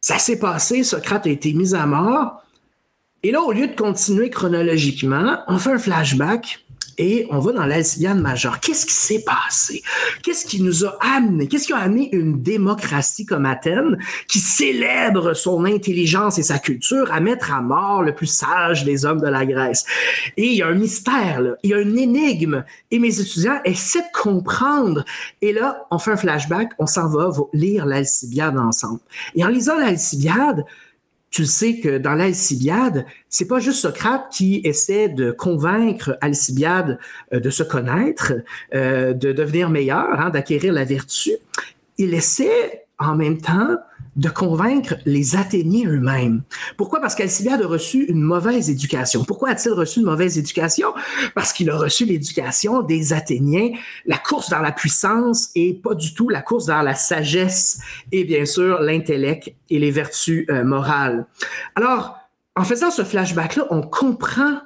ça 0.00 0.18
s'est 0.18 0.38
passé, 0.38 0.84
Socrate 0.84 1.26
a 1.26 1.30
été 1.30 1.52
mis 1.54 1.74
à 1.74 1.86
mort. 1.86 2.44
Et 3.22 3.32
là, 3.32 3.42
au 3.42 3.52
lieu 3.52 3.66
de 3.66 3.74
continuer 3.74 4.30
chronologiquement, 4.30 5.40
on 5.46 5.58
fait 5.58 5.72
un 5.72 5.78
flashback 5.78 6.64
et 6.96 7.26
on 7.30 7.38
va 7.38 7.52
dans 7.52 7.66
l'Alcibiade 7.66 8.18
majeure. 8.18 8.60
Qu'est-ce 8.60 8.84
qui 8.86 8.94
s'est 8.94 9.24
passé? 9.24 9.82
Qu'est-ce 10.22 10.44
qui 10.46 10.62
nous 10.62 10.84
a 10.84 10.98
amené? 11.00 11.46
Qu'est-ce 11.48 11.66
qui 11.66 11.72
a 11.72 11.78
amené 11.78 12.08
une 12.12 12.42
démocratie 12.42 13.24
comme 13.24 13.46
Athènes 13.46 13.98
qui 14.28 14.38
célèbre 14.38 15.34
son 15.34 15.64
intelligence 15.64 16.38
et 16.38 16.42
sa 16.42 16.58
culture 16.58 17.12
à 17.12 17.20
mettre 17.20 17.52
à 17.52 17.62
mort 17.62 18.02
le 18.02 18.14
plus 18.14 18.26
sage 18.26 18.84
des 18.84 19.04
hommes 19.04 19.20
de 19.20 19.28
la 19.28 19.46
Grèce? 19.46 19.84
Et 20.36 20.46
il 20.46 20.54
y 20.54 20.62
a 20.62 20.68
un 20.68 20.74
mystère, 20.74 21.40
là. 21.40 21.50
il 21.62 21.70
y 21.70 21.74
a 21.74 21.80
une 21.80 21.98
énigme. 21.98 22.64
Et 22.90 22.98
mes 22.98 23.20
étudiants 23.20 23.60
essaient 23.64 24.00
de 24.00 24.20
comprendre. 24.20 25.04
Et 25.40 25.52
là, 25.52 25.86
on 25.90 25.98
fait 25.98 26.12
un 26.12 26.16
flashback, 26.16 26.70
on 26.78 26.86
s'en 26.86 27.08
va 27.08 27.30
lire 27.52 27.86
l'Alcibiade 27.86 28.58
ensemble. 28.58 29.00
Et 29.34 29.44
en 29.44 29.48
lisant 29.48 29.78
l'Alcibiade, 29.78 30.64
tu 31.30 31.46
sais 31.46 31.78
que 31.78 31.98
dans 31.98 32.14
l'Alcibiade, 32.14 33.06
c'est 33.28 33.46
pas 33.46 33.60
juste 33.60 33.80
Socrate 33.80 34.30
qui 34.32 34.60
essaie 34.64 35.08
de 35.08 35.30
convaincre 35.30 36.18
Alcibiade 36.20 36.98
euh, 37.32 37.40
de 37.40 37.50
se 37.50 37.62
connaître, 37.62 38.32
euh, 38.74 39.12
de 39.12 39.32
devenir 39.32 39.70
meilleur, 39.70 40.20
hein, 40.20 40.30
d'acquérir 40.30 40.72
la 40.72 40.84
vertu. 40.84 41.32
Il 41.98 42.14
essaie 42.14 42.84
en 42.98 43.14
même 43.14 43.40
temps 43.40 43.76
de 44.20 44.28
convaincre 44.28 44.96
les 45.06 45.34
Athéniens 45.34 45.88
eux-mêmes. 45.88 46.42
Pourquoi? 46.76 47.00
Parce 47.00 47.14
qu'Alcibiade 47.14 47.62
a 47.62 47.66
reçu 47.66 48.04
une 48.04 48.20
mauvaise 48.20 48.68
éducation. 48.68 49.24
Pourquoi 49.24 49.48
a-t-il 49.50 49.72
reçu 49.72 50.00
une 50.00 50.06
mauvaise 50.06 50.36
éducation? 50.38 50.92
Parce 51.34 51.54
qu'il 51.54 51.70
a 51.70 51.76
reçu 51.78 52.04
l'éducation 52.04 52.82
des 52.82 53.14
Athéniens, 53.14 53.70
la 54.04 54.18
course 54.18 54.50
vers 54.50 54.60
la 54.60 54.72
puissance 54.72 55.50
et 55.54 55.72
pas 55.72 55.94
du 55.94 56.12
tout 56.12 56.28
la 56.28 56.42
course 56.42 56.66
vers 56.66 56.82
la 56.82 56.94
sagesse 56.94 57.80
et 58.12 58.24
bien 58.24 58.44
sûr 58.44 58.80
l'intellect 58.80 59.54
et 59.70 59.78
les 59.78 59.90
vertus 59.90 60.44
euh, 60.50 60.64
morales. 60.64 61.26
Alors, 61.74 62.18
en 62.56 62.64
faisant 62.64 62.90
ce 62.90 63.04
flashback-là, 63.04 63.68
on 63.70 63.80
comprend 63.80 64.58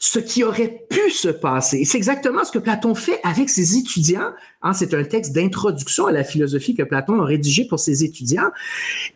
ce 0.00 0.18
qui 0.18 0.42
aurait 0.42 0.86
pu 0.88 1.10
se 1.10 1.28
passer. 1.28 1.84
C'est 1.84 1.98
exactement 1.98 2.42
ce 2.42 2.50
que 2.50 2.58
Platon 2.58 2.94
fait 2.94 3.20
avec 3.22 3.50
ses 3.50 3.76
étudiants. 3.76 4.32
Hein, 4.62 4.72
c'est 4.72 4.94
un 4.94 5.04
texte 5.04 5.34
d'introduction 5.34 6.06
à 6.06 6.12
la 6.12 6.24
philosophie 6.24 6.74
que 6.74 6.82
Platon 6.82 7.20
a 7.20 7.24
rédigé 7.26 7.66
pour 7.66 7.78
ses 7.78 8.02
étudiants. 8.02 8.50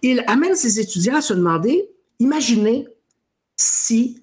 Il 0.03 0.23
amène 0.27 0.55
ses 0.55 0.79
étudiants 0.79 1.17
à 1.17 1.23
se 1.23 1.33
demander, 1.33 1.89
imaginez 2.21 2.87
si 3.57 4.23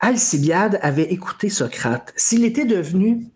Alcibiade 0.00 0.80
avait 0.82 1.12
écouté 1.12 1.48
Socrate, 1.48 2.12
s'il 2.16 2.44
était 2.44 2.64
devenu 2.64 3.28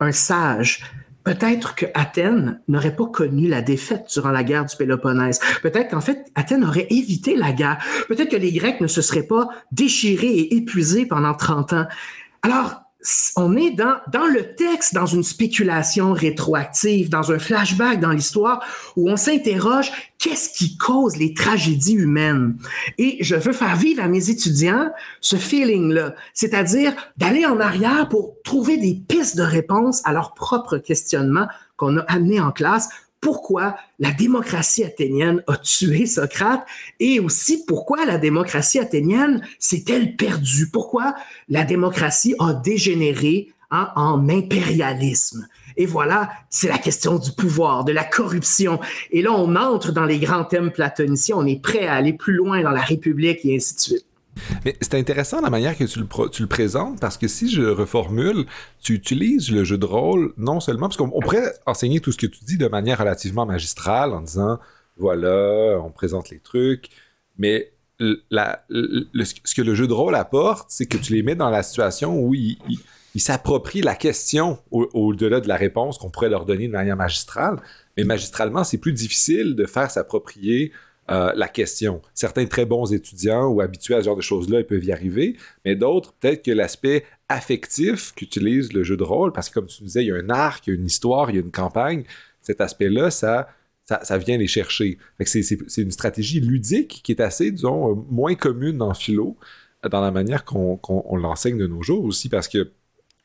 un 0.00 0.12
sage, 0.12 0.82
Peut-être 1.24 1.74
que 1.74 1.86
Athènes 1.94 2.60
n'aurait 2.68 2.96
pas 2.96 3.06
connu 3.06 3.48
la 3.48 3.60
défaite 3.62 4.06
durant 4.12 4.30
la 4.30 4.42
guerre 4.42 4.64
du 4.64 4.76
Péloponnèse. 4.76 5.40
Peut-être 5.62 5.90
qu'en 5.90 6.00
fait, 6.00 6.26
Athènes 6.34 6.64
aurait 6.64 6.86
évité 6.90 7.36
la 7.36 7.52
guerre. 7.52 7.78
Peut-être 8.08 8.30
que 8.30 8.36
les 8.36 8.52
Grecs 8.52 8.80
ne 8.80 8.86
se 8.86 9.02
seraient 9.02 9.26
pas 9.26 9.48
déchirés 9.70 10.28
et 10.28 10.56
épuisés 10.56 11.06
pendant 11.06 11.34
30 11.34 11.72
ans. 11.74 11.86
Alors, 12.42 12.89
on 13.36 13.56
est 13.56 13.70
dans, 13.70 14.26
le 14.26 14.54
texte, 14.54 14.94
dans 14.94 15.06
une 15.06 15.22
spéculation 15.22 16.12
rétroactive, 16.12 17.08
dans 17.08 17.32
un 17.32 17.38
flashback 17.38 17.98
dans 17.98 18.10
l'histoire 18.10 18.62
où 18.96 19.08
on 19.08 19.16
s'interroge 19.16 19.90
qu'est-ce 20.18 20.50
qui 20.50 20.76
cause 20.76 21.16
les 21.16 21.32
tragédies 21.32 21.94
humaines? 21.94 22.56
Et 22.98 23.16
je 23.20 23.36
veux 23.36 23.52
faire 23.52 23.76
vivre 23.76 24.02
à 24.02 24.08
mes 24.08 24.28
étudiants 24.28 24.90
ce 25.20 25.36
feeling-là, 25.36 26.14
c'est-à-dire 26.34 26.94
d'aller 27.16 27.46
en 27.46 27.58
arrière 27.58 28.08
pour 28.08 28.34
trouver 28.44 28.76
des 28.76 28.94
pistes 29.08 29.36
de 29.36 29.42
réponse 29.42 30.02
à 30.04 30.12
leurs 30.12 30.34
propres 30.34 30.76
questionnements 30.76 31.48
qu'on 31.76 31.96
a 31.96 32.02
amenés 32.02 32.40
en 32.40 32.52
classe 32.52 32.90
pourquoi 33.20 33.76
la 33.98 34.12
démocratie 34.12 34.84
athénienne 34.84 35.42
a 35.46 35.56
tué 35.56 36.06
Socrate 36.06 36.66
et 36.98 37.20
aussi 37.20 37.64
pourquoi 37.66 38.06
la 38.06 38.18
démocratie 38.18 38.78
athénienne 38.78 39.42
s'est-elle 39.58 40.16
perdue, 40.16 40.70
pourquoi 40.70 41.14
la 41.48 41.64
démocratie 41.64 42.34
a 42.38 42.54
dégénéré 42.54 43.52
hein, 43.70 43.90
en 43.94 44.28
impérialisme? 44.28 45.46
Et 45.76 45.86
voilà, 45.86 46.30
c'est 46.48 46.68
la 46.68 46.78
question 46.78 47.18
du 47.18 47.32
pouvoir, 47.32 47.84
de 47.84 47.92
la 47.92 48.04
corruption. 48.04 48.80
Et 49.10 49.22
là, 49.22 49.32
on 49.32 49.54
entre 49.56 49.92
dans 49.92 50.04
les 50.04 50.18
grands 50.18 50.44
thèmes 50.44 50.72
platoniciens, 50.72 51.36
on 51.36 51.46
est 51.46 51.62
prêt 51.62 51.86
à 51.86 51.94
aller 51.94 52.12
plus 52.12 52.34
loin 52.34 52.62
dans 52.62 52.70
la 52.70 52.82
République 52.82 53.44
et 53.44 53.56
ainsi 53.56 53.74
de 53.74 53.80
suite. 53.80 54.09
Mais 54.64 54.76
c'est 54.80 54.94
intéressant 54.94 55.40
la 55.40 55.50
manière 55.50 55.76
que 55.76 55.84
tu 55.84 56.00
le, 56.00 56.46
présentes 56.46 57.00
parce 57.00 57.16
que 57.16 57.28
si 57.28 57.50
je 57.50 57.62
reformule, 57.62 58.46
tu 58.82 58.94
utilises 58.94 59.50
le 59.50 59.64
jeu 59.64 59.78
de 59.78 59.86
rôle 59.86 60.32
non 60.36 60.60
seulement 60.60 60.88
parce 60.88 60.96
qu'on 60.96 61.10
pourrait 61.10 61.52
enseigner 61.66 62.00
tout 62.00 62.12
ce 62.12 62.18
que 62.18 62.26
tu 62.26 62.44
dis 62.44 62.56
de 62.56 62.68
manière 62.68 62.98
relativement 62.98 63.46
magistrale 63.46 64.12
en 64.12 64.20
disant 64.20 64.58
voilà, 64.96 65.80
on 65.82 65.90
présente 65.90 66.30
les 66.30 66.40
trucs, 66.40 66.90
mais 67.38 67.72
ce 68.00 69.54
que 69.54 69.62
le 69.62 69.74
jeu 69.74 69.86
de 69.86 69.92
rôle 69.92 70.14
apporte, 70.14 70.66
c'est 70.70 70.86
que 70.86 70.96
tu 70.96 71.14
les 71.14 71.22
mets 71.22 71.34
dans 71.34 71.50
la 71.50 71.62
situation 71.62 72.18
où 72.18 72.34
ils 72.34 72.58
s'approprient 73.16 73.82
la 73.82 73.94
question 73.94 74.58
au-delà 74.70 75.40
de 75.40 75.48
la 75.48 75.56
réponse 75.56 75.98
qu'on 75.98 76.10
pourrait 76.10 76.28
leur 76.28 76.44
donner 76.44 76.66
de 76.66 76.72
manière 76.72 76.96
magistrale. 76.96 77.60
Mais 77.96 78.04
magistralement, 78.04 78.64
c'est 78.64 78.78
plus 78.78 78.92
difficile 78.92 79.54
de 79.54 79.66
faire 79.66 79.90
s'approprier 79.90 80.72
euh, 81.10 81.32
la 81.34 81.48
question. 81.48 82.02
Certains 82.14 82.46
très 82.46 82.64
bons 82.64 82.92
étudiants 82.92 83.48
ou 83.48 83.60
habitués 83.60 83.94
à 83.94 84.00
ce 84.00 84.04
genre 84.04 84.16
de 84.16 84.22
choses-là, 84.22 84.60
ils 84.60 84.66
peuvent 84.66 84.84
y 84.84 84.92
arriver, 84.92 85.36
mais 85.64 85.74
d'autres, 85.74 86.12
peut-être 86.12 86.44
que 86.44 86.52
l'aspect 86.52 87.04
affectif 87.28 88.12
qu'utilise 88.14 88.72
le 88.72 88.84
jeu 88.84 88.96
de 88.96 89.02
rôle, 89.02 89.32
parce 89.32 89.48
que 89.48 89.54
comme 89.54 89.66
tu 89.66 89.82
disais, 89.82 90.04
il 90.04 90.08
y 90.08 90.12
a 90.12 90.16
un 90.16 90.30
arc, 90.30 90.66
il 90.66 90.70
y 90.70 90.72
a 90.72 90.76
une 90.76 90.86
histoire, 90.86 91.30
il 91.30 91.36
y 91.36 91.38
a 91.38 91.42
une 91.42 91.50
campagne, 91.50 92.04
cet 92.42 92.60
aspect-là, 92.60 93.10
ça, 93.10 93.48
ça, 93.86 94.18
vient 94.18 94.36
les 94.36 94.46
chercher. 94.46 94.98
C'est 95.24 95.82
une 95.82 95.90
stratégie 95.90 96.40
ludique 96.40 97.00
qui 97.02 97.12
est 97.12 97.20
assez, 97.20 97.50
disons, 97.50 97.90
euh, 97.90 97.94
moins 98.08 98.36
commune 98.36 98.80
en 98.80 98.94
philo, 98.94 99.36
dans 99.90 100.00
la 100.00 100.10
manière 100.10 100.44
qu'on 100.44 100.78
l'enseigne 101.16 101.58
de 101.58 101.66
nos 101.66 101.82
jours 101.82 102.04
aussi, 102.04 102.28
parce 102.28 102.48
que 102.48 102.70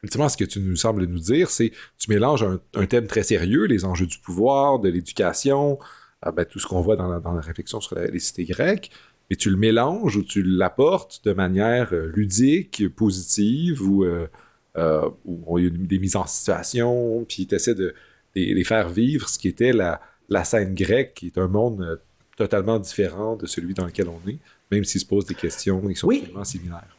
Ultimement, 0.04 0.30
ce 0.30 0.38
que 0.38 0.44
tu 0.44 0.60
nous 0.60 0.76
sembles 0.76 1.06
nous 1.06 1.18
dire, 1.18 1.50
c'est 1.50 1.72
tu 1.98 2.12
mélanges 2.12 2.44
un, 2.44 2.60
un, 2.76 2.86
thème 2.86 3.08
très 3.08 3.24
sérieux, 3.24 3.64
les 3.64 3.86
enjeux 3.86 4.06
du 4.06 4.20
pouvoir, 4.20 4.78
de 4.78 4.88
l'éducation, 4.88 5.80
ah, 6.26 6.32
ben, 6.32 6.44
tout 6.44 6.60
ce 6.60 6.66
qu'on 6.66 6.82
voit 6.82 6.96
dans 6.96 7.08
la, 7.08 7.42
réflexion 7.42 7.80
sur 7.80 7.98
les 8.00 8.20
cités 8.20 8.46
grecques, 8.46 8.90
mais 9.30 9.36
tu 9.36 9.52
le 9.52 9.58
mélanges 9.58 10.18
ou 10.18 10.24
tu 10.24 10.42
l'apportes 10.42 11.22
de 11.24 11.34
manière 11.34 11.94
euh, 11.94 12.12
ludique, 12.16 12.90
positive, 12.96 13.82
ou, 13.82 14.04
euh, 14.04 14.28
euh, 14.78 15.08
où 15.24 15.60
il 15.60 15.66
y 15.66 15.68
a 15.68 15.70
des 15.70 16.00
mises 16.00 16.16
en 16.16 16.26
situation, 16.26 17.24
puis 17.30 17.46
tu 17.46 17.54
essaies 17.54 17.76
de, 17.76 17.94
les 18.34 18.64
faire 18.64 18.90
vivre 18.90 19.30
ce 19.30 19.40
qui 19.40 19.48
était 19.48 19.72
la, 19.72 20.02
scène 20.44 20.74
grecque, 20.74 21.14
qui 21.14 21.28
est 21.28 21.38
un 21.38 21.48
monde 21.48 22.02
totalement 22.36 22.80
différent 22.80 23.36
de 23.36 23.46
celui 23.46 23.74
dans 23.74 23.86
lequel 23.86 24.10
on 24.10 24.20
est, 24.28 24.40
même 24.72 24.84
s'ils 24.84 25.02
se 25.02 25.06
posent 25.06 25.26
des 25.26 25.36
questions, 25.36 25.82
ils 25.90 25.96
sont 25.96 26.10
tellement 26.10 26.44
similaires. 26.44 26.98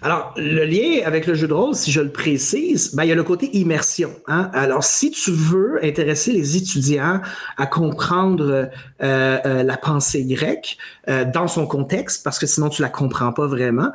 Alors, 0.00 0.32
le 0.36 0.64
lien 0.64 1.04
avec 1.04 1.26
le 1.26 1.34
jeu 1.34 1.48
de 1.48 1.52
rôle, 1.52 1.74
si 1.74 1.90
je 1.90 2.00
le 2.00 2.10
précise, 2.10 2.94
ben, 2.94 3.02
il 3.02 3.08
y 3.08 3.12
a 3.12 3.16
le 3.16 3.24
côté 3.24 3.50
immersion. 3.56 4.12
Hein? 4.28 4.48
Alors, 4.52 4.84
si 4.84 5.10
tu 5.10 5.32
veux 5.32 5.84
intéresser 5.84 6.32
les 6.32 6.56
étudiants 6.56 7.20
à 7.56 7.66
comprendre 7.66 8.44
euh, 8.44 8.66
euh, 9.02 9.62
la 9.64 9.76
pensée 9.76 10.24
grecque 10.24 10.78
euh, 11.08 11.24
dans 11.24 11.48
son 11.48 11.66
contexte, 11.66 12.22
parce 12.22 12.38
que 12.38 12.46
sinon 12.46 12.68
tu 12.68 12.80
la 12.80 12.90
comprends 12.90 13.32
pas 13.32 13.48
vraiment, 13.48 13.90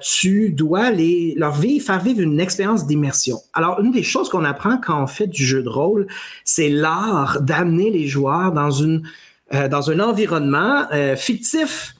tu 0.00 0.50
dois 0.50 0.90
les, 0.90 1.34
leur 1.36 1.56
faire 1.56 2.00
vivre 2.00 2.20
une 2.20 2.38
expérience 2.38 2.86
d'immersion. 2.86 3.38
Alors, 3.54 3.80
une 3.80 3.90
des 3.90 4.04
choses 4.04 4.28
qu'on 4.28 4.44
apprend 4.44 4.78
quand 4.78 5.02
on 5.02 5.08
fait 5.08 5.26
du 5.26 5.44
jeu 5.44 5.62
de 5.62 5.68
rôle, 5.68 6.06
c'est 6.44 6.68
l'art 6.68 7.40
d'amener 7.40 7.90
les 7.90 8.06
joueurs 8.06 8.52
dans 8.52 8.70
une 8.70 9.02
dans 9.70 9.90
un 9.90 10.00
environnement 10.00 10.86
fictif 11.16 11.93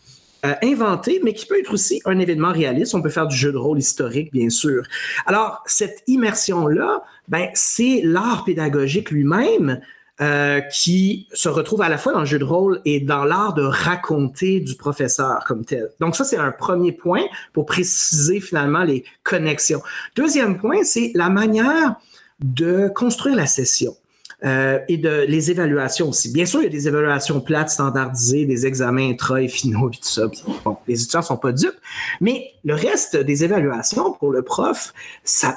euh, 0.44 0.54
inventé, 0.62 1.20
mais 1.24 1.32
qui 1.32 1.46
peut 1.46 1.58
être 1.58 1.72
aussi 1.72 2.00
un 2.04 2.18
événement 2.18 2.52
réaliste. 2.52 2.94
On 2.94 3.02
peut 3.02 3.08
faire 3.08 3.26
du 3.26 3.36
jeu 3.36 3.52
de 3.52 3.56
rôle 3.56 3.78
historique, 3.78 4.32
bien 4.32 4.50
sûr. 4.50 4.82
Alors, 5.26 5.62
cette 5.66 6.02
immersion-là, 6.06 7.02
ben, 7.28 7.48
c'est 7.54 8.00
l'art 8.04 8.44
pédagogique 8.44 9.10
lui-même 9.10 9.80
euh, 10.20 10.60
qui 10.60 11.26
se 11.32 11.48
retrouve 11.48 11.82
à 11.82 11.88
la 11.88 11.98
fois 11.98 12.12
dans 12.12 12.20
le 12.20 12.24
jeu 12.24 12.38
de 12.38 12.44
rôle 12.44 12.80
et 12.84 13.00
dans 13.00 13.24
l'art 13.24 13.52
de 13.54 13.62
raconter 13.62 14.60
du 14.60 14.76
professeur 14.76 15.42
comme 15.44 15.64
tel. 15.64 15.90
Donc 15.98 16.14
ça, 16.14 16.22
c'est 16.22 16.36
un 16.36 16.52
premier 16.52 16.92
point 16.92 17.24
pour 17.52 17.66
préciser 17.66 18.38
finalement 18.38 18.84
les 18.84 19.04
connexions. 19.24 19.82
Deuxième 20.14 20.58
point, 20.58 20.84
c'est 20.84 21.10
la 21.16 21.30
manière 21.30 21.96
de 22.38 22.88
construire 22.94 23.34
la 23.34 23.46
session. 23.46 23.96
Euh, 24.44 24.78
et 24.88 24.98
de 24.98 25.24
les 25.26 25.50
évaluations 25.50 26.10
aussi. 26.10 26.30
Bien 26.30 26.44
sûr, 26.44 26.60
il 26.60 26.64
y 26.64 26.66
a 26.66 26.70
des 26.70 26.86
évaluations 26.86 27.40
plates, 27.40 27.70
standardisées, 27.70 28.44
des 28.44 28.66
examens 28.66 29.10
intra 29.10 29.40
et 29.40 29.48
finaux 29.48 29.88
et 29.88 29.96
tout 29.96 30.02
ça. 30.02 30.26
Bon, 30.66 30.76
les 30.86 31.00
étudiants 31.00 31.22
sont 31.22 31.38
pas 31.38 31.52
dupes, 31.52 31.78
mais 32.20 32.50
le 32.62 32.74
reste 32.74 33.16
des 33.16 33.42
évaluations 33.42 34.12
pour 34.12 34.32
le 34.32 34.42
prof, 34.42 34.92
ça, 35.22 35.56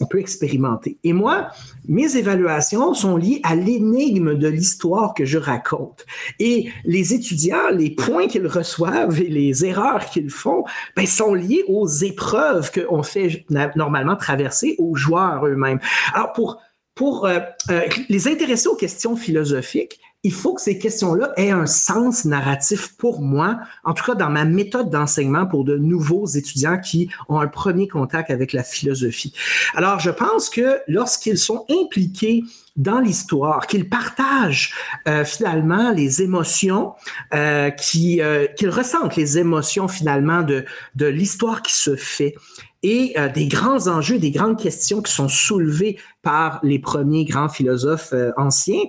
on 0.00 0.06
peut 0.06 0.18
expérimenter. 0.18 0.98
Et 1.04 1.12
moi, 1.12 1.48
mes 1.86 2.16
évaluations 2.16 2.92
sont 2.92 3.16
liées 3.16 3.40
à 3.44 3.54
l'énigme 3.54 4.34
de 4.34 4.48
l'histoire 4.48 5.14
que 5.14 5.24
je 5.24 5.38
raconte. 5.38 6.04
Et 6.40 6.70
les 6.84 7.14
étudiants, 7.14 7.70
les 7.70 7.90
points 7.90 8.26
qu'ils 8.26 8.48
reçoivent 8.48 9.20
et 9.20 9.28
les 9.28 9.64
erreurs 9.64 10.06
qu'ils 10.06 10.30
font, 10.30 10.64
ben, 10.96 11.06
sont 11.06 11.34
liés 11.34 11.62
aux 11.68 11.86
épreuves 11.86 12.72
qu'on 12.72 13.04
fait 13.04 13.44
normalement 13.76 14.16
traverser 14.16 14.74
aux 14.78 14.96
joueurs 14.96 15.46
eux-mêmes. 15.46 15.78
Alors, 16.14 16.32
pour 16.32 16.60
pour 16.94 17.26
euh, 17.26 17.40
euh, 17.70 17.82
les 18.08 18.28
intéresser 18.28 18.68
aux 18.68 18.76
questions 18.76 19.16
philosophiques, 19.16 20.00
il 20.24 20.32
faut 20.32 20.54
que 20.54 20.62
ces 20.62 20.78
questions-là 20.78 21.32
aient 21.36 21.50
un 21.50 21.66
sens 21.66 22.24
narratif 22.24 22.96
pour 22.96 23.20
moi, 23.20 23.60
en 23.84 23.92
tout 23.92 24.04
cas 24.04 24.14
dans 24.14 24.30
ma 24.30 24.46
méthode 24.46 24.88
d'enseignement 24.88 25.46
pour 25.46 25.64
de 25.64 25.76
nouveaux 25.76 26.26
étudiants 26.26 26.78
qui 26.78 27.10
ont 27.28 27.38
un 27.40 27.46
premier 27.46 27.88
contact 27.88 28.30
avec 28.30 28.54
la 28.54 28.64
philosophie. 28.64 29.34
Alors, 29.74 30.00
je 30.00 30.10
pense 30.10 30.48
que 30.48 30.78
lorsqu'ils 30.88 31.36
sont 31.36 31.66
impliqués 31.70 32.42
dans 32.76 33.00
l'histoire, 33.00 33.66
qu'ils 33.66 33.88
partagent 33.88 34.72
euh, 35.06 35.24
finalement 35.24 35.92
les 35.92 36.22
émotions, 36.22 36.94
euh, 37.34 37.70
qu'ils 37.70 38.22
ressentent 38.70 39.16
les 39.16 39.38
émotions 39.38 39.88
finalement 39.88 40.42
de, 40.42 40.64
de 40.96 41.06
l'histoire 41.06 41.62
qui 41.62 41.74
se 41.74 41.94
fait 41.96 42.34
et 42.84 43.18
euh, 43.18 43.28
des 43.30 43.48
grands 43.48 43.88
enjeux, 43.88 44.18
des 44.18 44.30
grandes 44.30 44.60
questions 44.60 45.00
qui 45.00 45.10
sont 45.10 45.28
soulevées 45.28 45.98
par 46.22 46.60
les 46.62 46.78
premiers 46.78 47.24
grands 47.24 47.48
philosophes 47.48 48.12
euh, 48.12 48.30
anciens, 48.36 48.82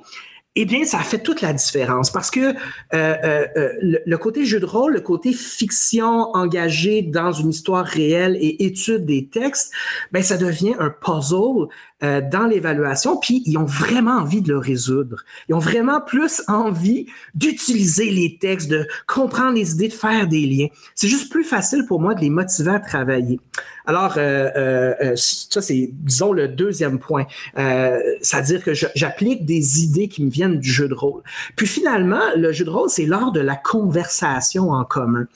eh 0.58 0.66
bien, 0.66 0.86
ça 0.86 1.00
fait 1.00 1.20
toute 1.20 1.42
la 1.42 1.52
différence 1.52 2.12
parce 2.12 2.30
que 2.32 2.54
euh, 2.94 3.46
le, 3.82 4.16
côté 4.16 4.46
jeu 4.46 4.60
de 4.60 4.66
rôle, 4.66 4.94
le 4.94 5.02
côté 5.02 5.34
fiction 5.34 6.34
engagée 6.34 7.02
dans 7.02 7.34
une 7.34 7.50
histoire 7.50 7.86
réelle 7.86 8.38
et 8.40 8.66
étude 8.66 9.06
des 9.06 9.28
textes, 9.28 9.74
ben 10.14 10.24
ça 10.24 10.38
devient 10.38 10.76
un 10.80 10.90
puzzle 10.90 11.68
euh, 12.04 12.20
dans 12.20 12.46
l'évaluation, 12.46 13.16
puis 13.16 13.42
ils 13.46 13.58
ont 13.58 13.64
vraiment 13.64 14.18
envie 14.18 14.42
de 14.42 14.50
le 14.50 14.58
résoudre. 14.58 15.24
Ils 15.48 15.56
ont 15.56 15.60
vraiment 15.60 16.02
plus 16.02 16.44
envie 16.50 17.06
d'utiliser 17.36 18.12
les 18.12 18.38
textes, 18.38 18.70
de 18.70 18.86
comprendre 19.08 19.54
les 19.54 19.72
idées, 19.72 19.88
de 19.88 19.94
faire 19.94 20.28
des 20.28 20.46
liens. 20.46 20.68
C'est 20.94 21.08
juste 21.08 21.32
plus 21.32 21.46
facile 21.46 21.86
pour 21.88 22.02
moi 22.02 22.14
de 22.14 22.20
les 22.20 22.30
motiver 22.30 22.72
à 22.72 22.80
travailler. 22.82 23.40
Alors, 23.86 24.16
euh, 24.18 24.50
euh, 24.58 25.14
ça, 25.16 25.62
c'est, 25.62 25.90
disons, 25.94 26.34
le 26.34 26.50
deuxième 26.50 27.00
point. 27.00 27.28
c'est-à-dire 27.56 28.62
que 28.62 28.74
j'applique 28.74 29.46
des 29.46 29.84
idées 29.84 30.10
qui 30.10 30.26
me 30.26 30.30
viennent 30.30 30.60
du 30.60 30.70
jeu 30.70 30.90
de 30.90 30.94
rôle. 30.94 31.22
Puis 31.56 31.68
finalement, 31.68 32.24
le 32.36 32.52
jeu 32.52 32.66
de 32.66 32.72
rôle, 32.72 32.90
c'est 32.90 33.06
l'art 33.06 33.32
de 33.32 33.40
la 33.40 33.56
conversation 33.56 34.72
en 34.72 34.84
commun. 34.84 35.28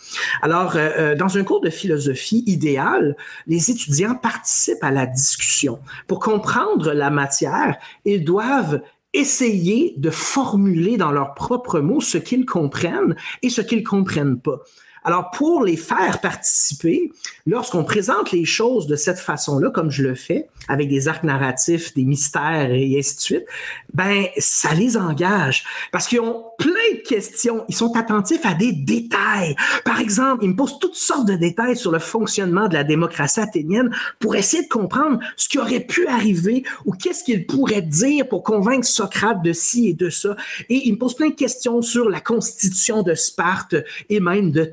Alors, 0.41 0.75
dans 1.17 1.37
un 1.37 1.43
cours 1.43 1.61
de 1.61 1.69
philosophie 1.69 2.43
idéal, 2.47 3.15
les 3.47 3.71
étudiants 3.71 4.15
participent 4.15 4.83
à 4.83 4.91
la 4.91 5.05
discussion 5.05 5.79
pour 6.07 6.19
comprendre 6.19 6.48
la 6.93 7.09
matière, 7.09 7.77
ils 8.05 8.23
doivent 8.23 8.81
essayer 9.13 9.95
de 9.97 10.09
formuler 10.09 10.97
dans 10.97 11.11
leurs 11.11 11.33
propres 11.33 11.79
mots 11.79 12.01
ce 12.01 12.17
qu'ils 12.17 12.45
comprennent 12.45 13.15
et 13.41 13.49
ce 13.49 13.61
qu'ils 13.61 13.83
comprennent 13.83 14.39
pas. 14.39 14.59
Alors, 15.03 15.31
pour 15.31 15.63
les 15.63 15.77
faire 15.77 16.19
participer, 16.21 17.11
lorsqu'on 17.47 17.83
présente 17.83 18.31
les 18.31 18.45
choses 18.45 18.87
de 18.87 18.95
cette 18.95 19.19
façon-là, 19.19 19.69
comme 19.71 19.91
je 19.91 20.03
le 20.03 20.15
fais, 20.15 20.47
avec 20.67 20.89
des 20.89 21.07
arcs 21.07 21.23
narratifs, 21.23 21.93
des 21.95 22.03
mystères 22.03 22.71
et 22.71 22.97
ainsi 22.97 23.15
de 23.15 23.21
suite, 23.21 23.45
ben, 23.93 24.25
ça 24.37 24.73
les 24.73 24.97
engage 24.97 25.63
parce 25.91 26.07
qu'ils 26.07 26.19
ont 26.19 26.45
plein 26.57 26.71
de 26.93 27.01
questions. 27.07 27.65
Ils 27.69 27.75
sont 27.75 27.95
attentifs 27.95 28.45
à 28.45 28.53
des 28.53 28.71
détails. 28.71 29.55
Par 29.85 29.99
exemple, 29.99 30.43
ils 30.43 30.49
me 30.49 30.55
posent 30.55 30.79
toutes 30.79 30.95
sortes 30.95 31.27
de 31.27 31.35
détails 31.35 31.77
sur 31.77 31.91
le 31.91 31.99
fonctionnement 31.99 32.67
de 32.67 32.73
la 32.73 32.83
démocratie 32.83 33.39
athénienne 33.39 33.89
pour 34.19 34.35
essayer 34.35 34.63
de 34.63 34.67
comprendre 34.69 35.19
ce 35.35 35.49
qui 35.49 35.57
aurait 35.57 35.79
pu 35.79 36.07
arriver 36.07 36.63
ou 36.85 36.91
qu'est-ce 36.91 37.23
qu'ils 37.23 37.47
pourraient 37.47 37.81
dire 37.81 38.27
pour 38.27 38.43
convaincre 38.43 38.85
Socrate 38.85 39.41
de 39.41 39.53
ci 39.53 39.89
et 39.89 39.93
de 39.93 40.09
ça. 40.09 40.35
Et 40.69 40.87
ils 40.87 40.93
me 40.93 40.97
posent 40.97 41.15
plein 41.15 41.29
de 41.29 41.35
questions 41.35 41.81
sur 41.81 42.09
la 42.09 42.19
constitution 42.19 43.01
de 43.01 43.13
Sparte 43.13 43.75
et 44.09 44.19
même 44.19 44.51
de 44.51 44.65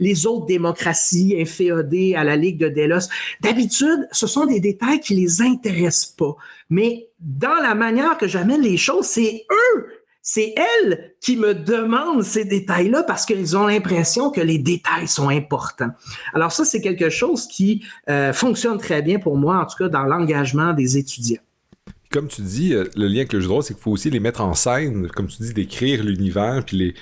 les 0.00 0.26
autres 0.26 0.46
démocraties 0.46 1.36
inféodées 1.38 2.14
à 2.14 2.24
la 2.24 2.36
Ligue 2.36 2.58
de 2.58 2.68
Délos. 2.68 3.08
D'habitude, 3.40 4.08
ce 4.12 4.26
sont 4.26 4.46
des 4.46 4.60
détails 4.60 5.00
qui 5.00 5.14
les 5.14 5.42
intéressent 5.42 6.14
pas. 6.16 6.36
Mais 6.70 7.08
dans 7.20 7.62
la 7.62 7.74
manière 7.74 8.18
que 8.18 8.26
j'amène 8.26 8.62
les 8.62 8.76
choses, 8.76 9.06
c'est 9.06 9.46
eux 9.50 9.86
c'est 10.26 10.54
elles 10.56 11.14
qui 11.20 11.36
me 11.36 11.54
demandent 11.54 12.24
ces 12.24 12.44
détails-là 12.44 13.04
parce 13.04 13.24
qu'ils 13.24 13.56
ont 13.56 13.68
l'impression 13.68 14.32
que 14.32 14.40
les 14.40 14.58
détails 14.58 15.06
sont 15.06 15.28
importants. 15.28 15.90
Alors 16.34 16.50
ça, 16.50 16.64
c'est 16.64 16.80
quelque 16.80 17.10
chose 17.10 17.46
qui 17.46 17.84
euh, 18.10 18.32
fonctionne 18.32 18.76
très 18.78 19.02
bien 19.02 19.20
pour 19.20 19.36
moi, 19.36 19.58
en 19.62 19.66
tout 19.66 19.76
cas 19.78 19.88
dans 19.88 20.02
l'engagement 20.02 20.72
des 20.72 20.98
étudiants. 20.98 21.40
Comme 22.10 22.26
tu 22.26 22.42
dis, 22.42 22.74
euh, 22.74 22.86
le 22.96 23.06
lien 23.06 23.18
avec 23.18 23.32
le 23.34 23.40
jeu 23.40 23.46
de 23.46 23.52
rôle, 23.52 23.62
c'est 23.62 23.74
qu'il 23.74 23.82
faut 23.84 23.92
aussi 23.92 24.10
les 24.10 24.18
mettre 24.18 24.40
en 24.40 24.54
scène, 24.54 25.06
comme 25.14 25.28
tu 25.28 25.40
dis, 25.42 25.54
d'écrire 25.54 26.02
l'univers, 26.02 26.64
puis 26.66 26.76
les, 26.76 26.94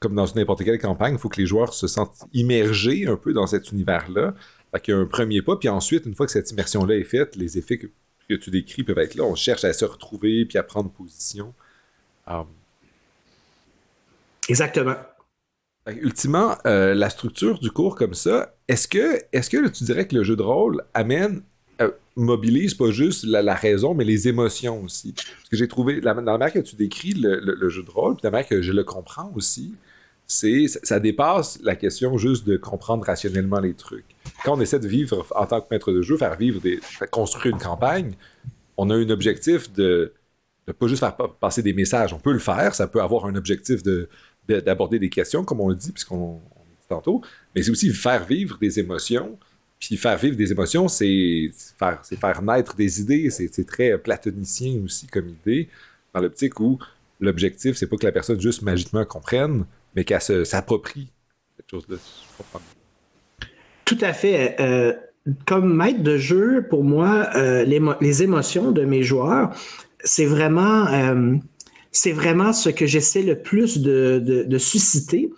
comme 0.00 0.14
dans 0.14 0.26
n'importe 0.34 0.64
quelle 0.64 0.78
campagne, 0.78 1.14
il 1.14 1.18
faut 1.18 1.28
que 1.28 1.40
les 1.40 1.46
joueurs 1.46 1.74
se 1.74 1.86
sentent 1.86 2.26
immergés 2.32 3.06
un 3.06 3.16
peu 3.16 3.32
dans 3.32 3.46
cet 3.46 3.72
univers-là. 3.72 4.34
Fait 4.72 4.80
qu'il 4.80 4.94
y 4.94 4.96
a 4.96 5.00
un 5.00 5.06
premier 5.06 5.42
pas, 5.42 5.56
puis 5.56 5.68
ensuite, 5.68 6.06
une 6.06 6.14
fois 6.14 6.26
que 6.26 6.32
cette 6.32 6.50
immersion-là 6.50 6.96
est 6.96 7.04
faite, 7.04 7.36
les 7.36 7.58
effets 7.58 7.78
que, 7.78 7.86
tu 8.28 8.50
décris 8.50 8.84
peuvent 8.84 8.98
être 8.98 9.14
là. 9.14 9.24
On 9.24 9.34
cherche 9.34 9.64
à 9.64 9.72
se 9.72 9.86
retrouver 9.86 10.44
puis 10.44 10.58
à 10.58 10.62
prendre 10.62 10.90
position. 10.90 11.54
Um, 12.26 12.46
Exactement. 14.50 14.96
ultimement, 15.86 16.56
euh, 16.66 16.94
la 16.94 17.08
structure 17.08 17.58
du 17.58 17.70
cours 17.70 17.96
comme 17.96 18.12
ça, 18.12 18.54
est-ce 18.68 18.86
que, 18.86 19.18
est 19.32 19.48
que 19.50 19.68
tu 19.68 19.84
dirais 19.84 20.06
que 20.06 20.14
le 20.14 20.24
jeu 20.24 20.36
de 20.36 20.42
rôle 20.42 20.84
amène 20.92 21.42
euh, 21.80 21.90
mobilise 22.16 22.74
pas 22.74 22.90
juste 22.90 23.24
la, 23.24 23.54
raison, 23.54 23.94
mais 23.94 24.04
les 24.04 24.28
émotions 24.28 24.82
aussi? 24.82 25.14
Parce 25.14 25.48
que 25.50 25.56
j'ai 25.56 25.68
trouvé, 25.68 26.02
dans 26.02 26.12
la 26.12 26.22
manière 26.22 26.52
que 26.52 26.58
tu 26.58 26.76
décris 26.76 27.14
le, 27.14 27.68
jeu 27.70 27.82
de 27.82 27.90
rôle, 27.90 28.16
puis 28.16 28.24
la 28.24 28.30
manière 28.30 28.48
que 28.48 28.60
je 28.60 28.72
le 28.72 28.84
comprends 28.84 29.32
aussi, 29.34 29.74
ça 30.28 31.00
dépasse 31.00 31.58
la 31.62 31.74
question 31.74 32.18
juste 32.18 32.46
de 32.46 32.58
comprendre 32.58 33.04
rationnellement 33.04 33.60
les 33.60 33.72
trucs. 33.72 34.04
Quand 34.44 34.56
on 34.56 34.60
essaie 34.60 34.78
de 34.78 34.86
vivre 34.86 35.26
en 35.34 35.46
tant 35.46 35.62
que 35.62 35.66
maître 35.70 35.90
de 35.90 36.02
jeu, 36.02 36.18
faire 36.18 36.36
vivre 36.36 36.60
construire 37.10 37.54
une 37.54 37.60
campagne, 37.60 38.12
on 38.76 38.90
a 38.90 38.94
un 38.94 39.08
objectif 39.08 39.72
de, 39.72 40.12
de 40.66 40.72
pas 40.72 40.86
juste 40.86 41.00
faire 41.00 41.16
passer 41.16 41.62
des 41.62 41.72
messages. 41.72 42.12
On 42.12 42.18
peut 42.18 42.32
le 42.32 42.38
faire, 42.38 42.74
ça 42.74 42.86
peut 42.86 43.00
avoir 43.00 43.24
un 43.26 43.34
objectif 43.34 43.82
de 43.82 44.08
d'aborder 44.46 44.98
des 44.98 45.10
questions, 45.10 45.44
comme 45.44 45.60
on 45.60 45.68
le 45.68 45.74
dit, 45.74 45.92
puisqu'on 45.92 46.36
dit 46.36 46.86
tantôt, 46.88 47.20
mais 47.54 47.62
c'est 47.62 47.70
aussi 47.70 47.90
faire 47.90 48.24
vivre 48.24 48.56
des 48.58 48.78
émotions. 48.78 49.38
Puis 49.78 49.98
faire 49.98 50.16
vivre 50.16 50.36
des 50.36 50.50
émotions, 50.50 50.88
c'est 50.88 51.50
faire, 51.78 52.00
faire 52.02 52.42
naître 52.42 52.74
des 52.74 53.00
idées. 53.02 53.28
C'est 53.30 53.66
très 53.66 53.98
platonicien 53.98 54.80
aussi 54.82 55.06
comme 55.06 55.28
idée, 55.28 55.68
dans 56.14 56.20
l'optique 56.20 56.58
où 56.60 56.78
l'objectif, 57.20 57.76
c'est 57.76 57.86
pas 57.86 57.96
que 57.96 58.06
la 58.06 58.12
personne 58.12 58.40
juste 58.40 58.62
magiquement 58.62 59.04
comprenne, 59.04 59.66
mais 59.98 60.04
qu'elle 60.04 60.46
s'approprie 60.46 61.10
cette 61.56 61.68
chose-là. 61.68 61.96
Tout 63.84 63.98
à 64.00 64.12
fait. 64.12 64.54
Euh, 64.60 64.92
comme 65.44 65.74
maître 65.74 66.04
de 66.04 66.16
jeu, 66.16 66.64
pour 66.70 66.84
moi, 66.84 67.30
euh, 67.34 67.64
les, 67.64 68.22
émotions 68.22 68.70
de 68.70 68.84
mes 68.84 69.02
joueurs, 69.02 69.50
c'est 70.04 70.24
vraiment, 70.24 70.86
euh, 70.86 71.34
vraiment 72.12 72.52
ce 72.52 72.68
que 72.68 72.86
j'essaie 72.86 73.22
le 73.22 73.42
plus 73.42 73.78
de, 73.78 74.22
de 74.46 74.58
susciter. 74.58 75.32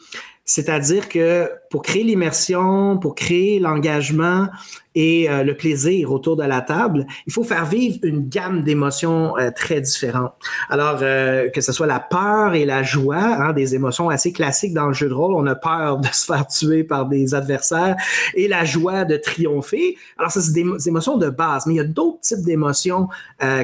C'est-à-dire 0.44 1.09
que 1.09 1.49
pour 1.70 1.83
créer 1.83 2.02
l'immersion, 2.02 2.98
pour 2.98 3.14
créer 3.14 3.61
l'engagement 3.61 4.48
et 4.96 5.30
euh, 5.30 5.44
le 5.44 5.56
plaisir 5.56 6.11
autour 6.11 6.37
de 6.37 6.42
la 6.42 6.61
table, 6.61 7.06
il 7.26 7.33
faut 7.33 7.44
faire 7.44 7.64
vivre 7.64 7.98
une 8.02 8.28
gamme 8.28 8.62
d'émotions 8.62 9.38
euh, 9.38 9.52
très 9.54 9.80
différentes. 9.80 10.35
Alors, 10.68 10.98
euh, 11.02 11.48
que 11.50 11.61
ce 11.61 11.70
soit 11.70 11.87
la 11.87 12.00
peur 12.00 12.54
et 12.54 12.64
la 12.64 12.83
joie, 12.83 13.18
hein, 13.18 13.52
des 13.52 13.76
émotions 13.76 14.09
assez 14.09 14.33
classiques 14.33 14.74
dans 14.74 14.88
le 14.88 14.92
jeu 14.92 15.09
de 15.09 15.14
rôle, 15.14 15.35
on 15.35 15.46
a 15.46 15.54
peur 15.54 15.98
de 15.98 16.09
se 16.09 16.24
faire 16.24 16.44
tuer 16.48 16.83
par 16.83 17.06
des 17.06 17.35
adversaires, 17.35 17.96
et 18.35 18.48
la 18.48 18.64
joie 18.64 19.04
de 19.04 19.16
triompher. 19.16 19.96
Alors, 20.18 20.33
ça, 20.33 20.40
c'est 20.40 20.52
des, 20.52 20.88
émotions 20.88 21.18
de 21.18 21.30
base, 21.30 21.66
mais 21.66 21.74
il 21.74 21.76
y 21.76 21.80
a 21.80 21.85
d'autres 21.85 22.20
types 22.20 22.44
d'émotions, 22.44 23.09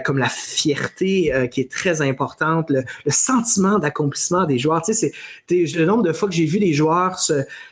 comme 0.04 0.18
la 0.18 0.28
fierté, 0.28 1.48
qui 1.50 1.60
est 1.60 1.70
très 1.70 2.02
importante, 2.02 2.70
le, 2.70 2.84
le 3.04 3.10
sentiment 3.10 3.78
d'accomplissement 3.78 4.44
des 4.44 4.58
joueurs. 4.58 4.82
Tu 4.82 4.94
sais, 4.94 5.12
c'est 5.48 5.78
le 5.78 5.84
nombre 5.84 6.02
de 6.02 6.12
fois 6.12 6.28
que 6.28 6.34
j'ai 6.34 6.44
vu 6.44 6.58
les 6.58 6.72
joueurs 6.72 7.18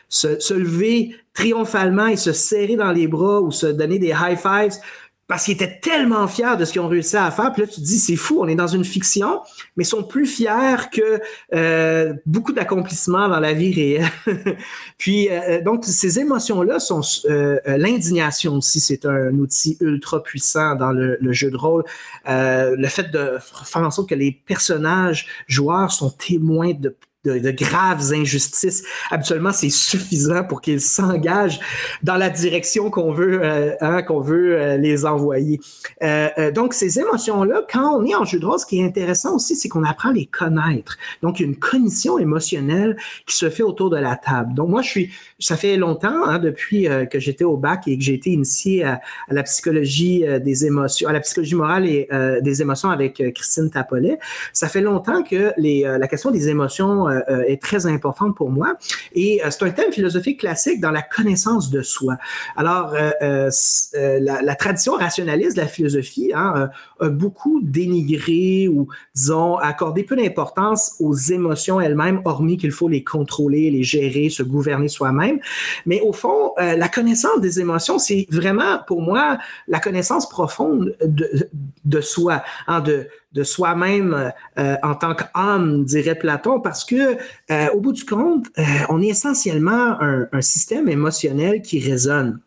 se 0.09 0.55
lever 0.55 1.17
triomphalement 1.33 2.07
et 2.07 2.17
se 2.17 2.33
serrer 2.33 2.77
dans 2.77 2.93
les 2.93 3.09
bras 3.09 3.41
ou 3.41 3.51
se 3.51 3.67
donner 3.67 3.99
des 3.99 4.15
high 4.17 4.39
fives 4.39 4.79
parce 5.27 5.45
qu'ils 5.45 5.55
étaient 5.55 5.79
tellement 5.81 6.29
fiers 6.29 6.57
de 6.59 6.65
ce 6.65 6.73
qu'ils 6.73 6.83
ont 6.83 6.89
réussi 6.89 7.17
à 7.17 7.31
faire. 7.31 7.53
Puis 7.53 7.63
là, 7.63 7.69
tu 7.69 7.77
te 7.77 7.87
dis, 7.87 7.99
c'est 7.99 8.17
fou, 8.17 8.41
on 8.41 8.47
est 8.47 8.55
dans 8.55 8.67
une 8.67 8.85
fiction, 8.85 9.41
mais 9.77 9.85
ils 9.85 9.87
sont 9.87 10.03
plus 10.03 10.27
fiers 10.27 10.91
que 10.93 11.21
euh, 11.55 12.13
beaucoup 12.27 12.53
d'accomplissements 12.53 13.29
dans 13.29 13.41
la 13.41 13.55
vie 13.55 13.73
réelle. 13.73 14.11
Puis, 14.99 15.29
euh, 15.31 15.63
donc, 15.63 15.85
ces 15.85 16.19
émotions-là 16.19 16.79
sont 16.79 17.01
euh, 17.25 17.59
l'indignation 17.67 18.57
aussi, 18.57 18.81
c'est 18.81 19.07
un 19.07 19.33
outil 19.39 19.79
ultra 19.81 20.23
puissant 20.23 20.75
dans 20.75 20.93
le 20.93 21.33
jeu 21.33 21.51
de 21.51 21.57
rôle. 21.57 21.85
le 22.27 22.89
fait 22.89 23.11
de 23.11 23.39
faire 23.65 23.83
en 23.83 23.91
sorte 23.91 24.11
que 24.11 24.15
les 24.15 24.33
personnages 24.47 25.27
joueurs 25.49 25.91
sont 25.91 26.11
témoins 26.11 26.75
de 26.75 26.95
de, 27.25 27.51
graves 27.51 28.13
injustices. 28.13 28.85
Habituellement, 29.11 29.53
c'est 29.53 29.71
suffisant 29.71 30.45
pour 30.45 30.61
qu'ils 30.61 30.81
s'engagent 30.81 31.61
dans 32.03 32.17
la 32.17 32.31
direction 32.31 32.91
qu'on 32.91 33.13
veut, 33.13 33.41
euh, 33.43 33.75
hein, 33.81 34.03
euh, 34.11 34.77
les 34.77 35.07
envoyer. 35.07 35.61
Euh, 36.03 36.51
donc, 36.53 36.75
ces 36.75 36.99
émotions-là, 36.99 37.63
quand 37.71 37.97
on 37.97 38.05
est 38.05 38.15
en 38.15 38.25
jeu 38.25 38.39
de 38.39 38.47
rôle, 38.47 38.59
ce 38.59 38.67
qui 38.67 38.81
est 38.81 38.85
intéressant 38.85 39.37
aussi, 39.37 39.57
c'est 39.57 39.69
qu'on 39.69 39.85
apprend 39.85 40.11
à 40.11 40.13
les 40.13 40.27
connaître. 40.27 40.99
Donc, 41.23 41.41
une 41.41 41.57
cognition 41.57 42.19
émotionnelle 42.19 42.97
qui 43.27 43.37
se 43.37 43.49
fait 43.49 43.63
autour 43.63 43.91
de 43.91 43.97
la 43.97 44.17
table. 44.17 44.55
Donc, 44.55 44.69
moi, 44.69 44.83
je 44.83 44.89
suis, 44.89 45.11
ça 45.39 45.57
fait 45.57 45.77
longtemps, 45.77 46.25
hein, 46.27 46.39
depuis 46.39 46.89
que 47.11 47.19
j'étais 47.19 47.45
au 47.45 47.57
bac 47.57 47.85
et 47.87 47.97
que 47.97 48.05
j'ai 48.05 48.15
été 48.15 48.31
initié 48.31 48.85
à, 48.85 49.01
la 49.29 49.43
psychologie 49.43 50.25
des 50.41 50.67
émotions, 50.67 51.09
à 51.09 51.13
la 51.13 51.21
psychologie 51.21 51.55
morale 51.55 51.87
et 51.87 52.09
des 52.43 52.63
émotions 52.63 52.91
avec 52.91 53.23
Christine 53.35 53.71
Tapolet. 53.71 54.19
Ça 54.53 54.69
fait 54.69 54.81
longtemps 54.81 55.23
que 55.23 55.53
la 55.57 56.09
question 56.09 56.31
des 56.31 56.49
émotions 56.49 57.07
est 57.47 57.61
très 57.61 57.87
importante 57.87 58.37
pour 58.37 58.51
moi. 58.51 58.77
Et 59.15 59.45
euh, 59.45 59.51
c'est 59.51 59.65
un 59.65 59.71
thème 59.71 59.93
philosophique 59.93 60.41
classique 60.41 60.81
dans 60.81 60.91
la 60.91 61.03
connaissance 61.03 61.71
de 61.71 61.83
soi. 61.83 62.17
Alors, 62.57 62.93
la, 62.93 64.43
la, 64.43 64.55
tradition 64.55 64.95
rationaliste 64.95 65.57
de 65.57 65.63
la 65.63 65.69
philosophie 65.69 66.33
hein, 66.35 66.71
a 67.01 67.09
beaucoup 67.09 67.61
dénigré 67.63 68.69
ou, 68.69 68.89
disons, 69.15 69.57
accordé 69.57 70.05
peu 70.05 70.17
d'importance 70.17 70.97
aux 71.01 71.15
émotions 71.15 71.81
elles-mêmes, 71.81 72.21
hormis 72.25 72.57
qu'il 72.57 72.73
faut 72.73 72.89
les 72.89 73.05
contrôler, 73.05 73.71
les 73.71 73.83
gérer, 73.83 74.31
se 74.31 74.43
gouverner 74.43 74.89
soi-même. 74.89 75.41
Mais 75.87 76.01
au 76.01 76.13
fond, 76.13 76.53
la 76.59 76.89
connaissance 76.89 77.41
des 77.41 77.61
émotions, 77.61 77.99
c'est 77.99 78.27
vraiment, 78.31 78.79
pour 78.87 79.03
moi, 79.03 79.39
la 79.69 79.81
connaissance 79.81 80.29
profonde 80.29 80.97
de, 81.05 81.49
de 81.85 82.01
soi, 82.01 82.43
hein, 82.67 82.81
de, 82.81 83.09
de 83.35 83.43
soi-même 83.43 84.33
euh, 84.59 84.77
en 84.83 84.95
tant 84.95 85.15
qu'homme, 85.15 85.85
dirait 85.85 86.15
Platon, 86.15 86.61
parce 86.61 86.85
que 86.85 87.17
euh, 87.51 87.69
au 87.75 87.81
bout 87.81 87.93
du 87.93 88.05
compte, 88.05 88.47
euh, 88.59 88.63
on 88.89 89.03
est 89.03 89.09
essentiellement 89.09 89.99
un, 90.01 90.41
système 90.41 90.89
émotionnel 90.89 91.63
qui 91.63 91.81
résonne. 91.81 92.39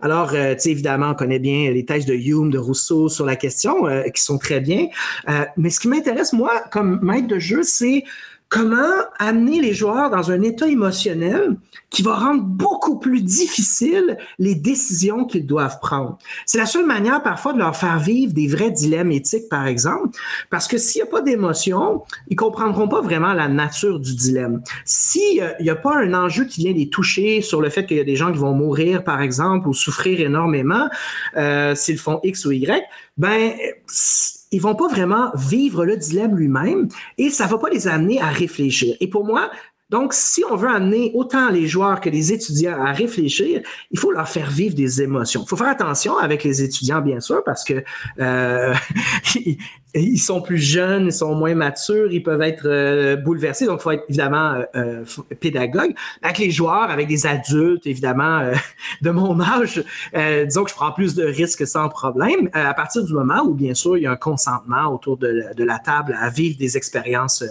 Alors, 0.00 0.34
évidemment, 0.34 1.10
on 1.10 1.14
connaît 1.14 1.38
bien 1.38 1.70
les 1.70 1.84
thèses 1.84 2.06
de 2.06 2.14
Hume, 2.14 2.50
de 2.50 2.58
Rousseau 2.58 3.08
sur 3.08 3.24
la 3.24 3.36
question, 3.36 3.84
qui 4.12 4.22
sont 4.22 4.38
très 4.38 4.60
bien. 4.60 4.88
mais 5.56 5.70
ce 5.70 5.78
qui 5.80 5.88
m'intéresse, 5.88 6.32
moi, 6.32 6.64
comme 6.72 6.98
maître 7.02 7.28
de 7.28 7.38
jeu, 7.38 7.62
c'est 7.62 8.04
comment 8.52 8.76
amener 9.18 9.62
les 9.62 9.72
joueurs 9.72 10.10
dans 10.10 10.30
un 10.30 10.42
état 10.42 10.68
émotionnel 10.68 11.56
qui 11.88 12.02
va 12.02 12.16
rendre 12.16 12.42
beaucoup 12.42 12.98
plus 12.98 13.22
difficile 13.22 14.18
les 14.38 14.54
décisions 14.54 15.24
qu'ils 15.24 15.46
doivent 15.46 15.80
prendre. 15.80 16.18
C'est 16.44 16.58
la 16.58 16.66
seule 16.66 16.84
manière 16.84 17.22
parfois 17.22 17.54
de 17.54 17.58
leur 17.58 17.74
faire 17.74 17.98
vivre 17.98 18.34
des 18.34 18.46
vrais 18.46 18.70
dilemmes 18.70 19.10
éthiques, 19.10 19.48
par 19.48 19.66
exemple, 19.66 20.18
parce 20.50 20.68
que 20.68 20.76
s'il 20.76 21.00
n'y 21.02 21.08
a 21.08 21.10
pas 21.10 21.22
d'émotion, 21.22 22.02
ils 22.28 22.36
comprendront 22.36 22.88
pas 22.88 23.00
vraiment 23.00 23.32
la 23.32 23.48
nature 23.48 23.98
du 23.98 24.14
dilemme. 24.14 24.62
S'il 24.84 25.40
euh, 25.40 25.52
n'y 25.58 25.70
a 25.70 25.76
pas 25.76 25.96
un 25.96 26.12
enjeu 26.12 26.44
qui 26.44 26.60
vient 26.60 26.74
les 26.74 26.90
toucher 26.90 27.40
sur 27.40 27.62
le 27.62 27.70
fait 27.70 27.86
qu'il 27.86 27.96
y 27.96 28.00
a 28.00 28.04
des 28.04 28.16
gens 28.16 28.32
qui 28.32 28.38
vont 28.38 28.52
mourir, 28.52 29.02
par 29.02 29.22
exemple, 29.22 29.66
ou 29.66 29.72
souffrir 29.72 30.20
énormément 30.20 30.90
euh, 31.38 31.74
s'ils 31.74 31.98
font 31.98 32.20
X 32.22 32.44
ou 32.44 32.52
Y, 32.52 32.84
ben 33.16 33.52
ils 34.52 34.60
vont 34.60 34.74
pas 34.74 34.88
vraiment 34.88 35.32
vivre 35.34 35.84
le 35.84 35.96
dilemme 35.96 36.36
lui-même 36.36 36.88
et 37.18 37.30
ça 37.30 37.46
va 37.46 37.58
pas 37.58 37.70
les 37.70 37.88
amener 37.88 38.20
à 38.20 38.28
réfléchir. 38.28 38.94
Et 39.00 39.08
pour 39.08 39.24
moi, 39.24 39.50
donc, 39.92 40.14
si 40.14 40.42
on 40.50 40.56
veut 40.56 40.70
amener 40.70 41.10
autant 41.14 41.50
les 41.50 41.66
joueurs 41.66 42.00
que 42.00 42.08
les 42.08 42.32
étudiants 42.32 42.82
à 42.82 42.92
réfléchir, 42.92 43.60
il 43.90 43.98
faut 43.98 44.10
leur 44.10 44.26
faire 44.26 44.50
vivre 44.50 44.74
des 44.74 45.02
émotions. 45.02 45.42
Il 45.44 45.48
faut 45.48 45.56
faire 45.56 45.68
attention 45.68 46.16
avec 46.16 46.44
les 46.44 46.62
étudiants, 46.62 47.02
bien 47.02 47.20
sûr, 47.20 47.44
parce 47.44 47.62
que 47.62 47.84
euh, 48.18 48.74
ils 49.94 50.18
sont 50.18 50.40
plus 50.40 50.58
jeunes, 50.58 51.06
ils 51.06 51.12
sont 51.12 51.34
moins 51.34 51.54
matures, 51.54 52.10
ils 52.12 52.22
peuvent 52.22 52.42
être 52.42 52.66
euh, 52.66 53.16
bouleversés. 53.16 53.66
Donc, 53.66 53.80
il 53.80 53.82
faut 53.82 53.90
être 53.90 54.04
évidemment 54.08 54.54
euh, 54.54 54.64
euh, 54.76 55.34
pédagogue. 55.38 55.94
Avec 56.22 56.38
les 56.38 56.50
joueurs, 56.50 56.90
avec 56.90 57.08
des 57.08 57.26
adultes, 57.26 57.86
évidemment, 57.86 58.50
de 59.02 59.10
mon 59.10 59.40
âge, 59.40 59.82
disons 60.14 60.64
que 60.64 60.70
je 60.70 60.74
prends 60.74 60.92
plus 60.92 61.14
de 61.14 61.24
risques 61.24 61.66
sans 61.66 61.88
problème. 61.88 62.48
à 62.52 62.74
partir 62.74 63.04
du 63.04 63.12
moment 63.12 63.42
où, 63.44 63.54
bien 63.54 63.74
sûr, 63.74 63.96
il 63.96 64.04
y 64.04 64.06
a 64.06 64.12
un 64.12 64.16
consentement 64.16 64.92
autour 64.92 65.16
de, 65.16 65.44
de 65.54 65.64
la 65.64 65.78
table 65.78 66.16
à 66.18 66.30
vivre 66.30 66.56
des 66.58 66.76
expériences 66.76 67.44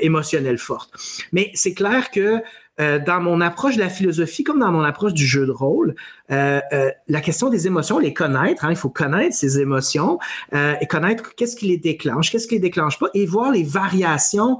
émotionnelles 0.00 0.58
fortes. 0.58 0.92
Mais 1.32 1.50
c'est 1.54 1.74
clair 1.74 2.10
que 2.10 2.40
euh, 2.80 2.98
dans 2.98 3.20
mon 3.20 3.40
approche 3.40 3.74
de 3.74 3.80
la 3.80 3.88
philosophie 3.88 4.44
comme 4.44 4.60
dans 4.60 4.70
mon 4.70 4.82
approche 4.82 5.12
du 5.12 5.26
jeu 5.26 5.46
de 5.46 5.50
rôle, 5.50 5.96
euh, 6.30 6.60
euh, 6.72 6.90
la 7.08 7.20
question 7.20 7.50
des 7.50 7.66
émotions, 7.66 7.98
les 7.98 8.14
connaître, 8.14 8.64
hein, 8.64 8.70
il 8.70 8.76
faut 8.76 8.88
connaître 8.88 9.34
ces 9.34 9.58
émotions 9.60 10.18
et 10.52 10.86
connaître 10.86 11.34
qu'est-ce 11.34 11.56
qui 11.56 11.66
les 11.66 11.76
déclenche, 11.76 12.30
qu'est-ce 12.30 12.46
qui 12.46 12.54
les 12.54 12.60
déclenche 12.60 12.98
pas, 12.98 13.08
et 13.14 13.26
voir 13.26 13.50
les 13.50 13.64
variations 13.64 14.58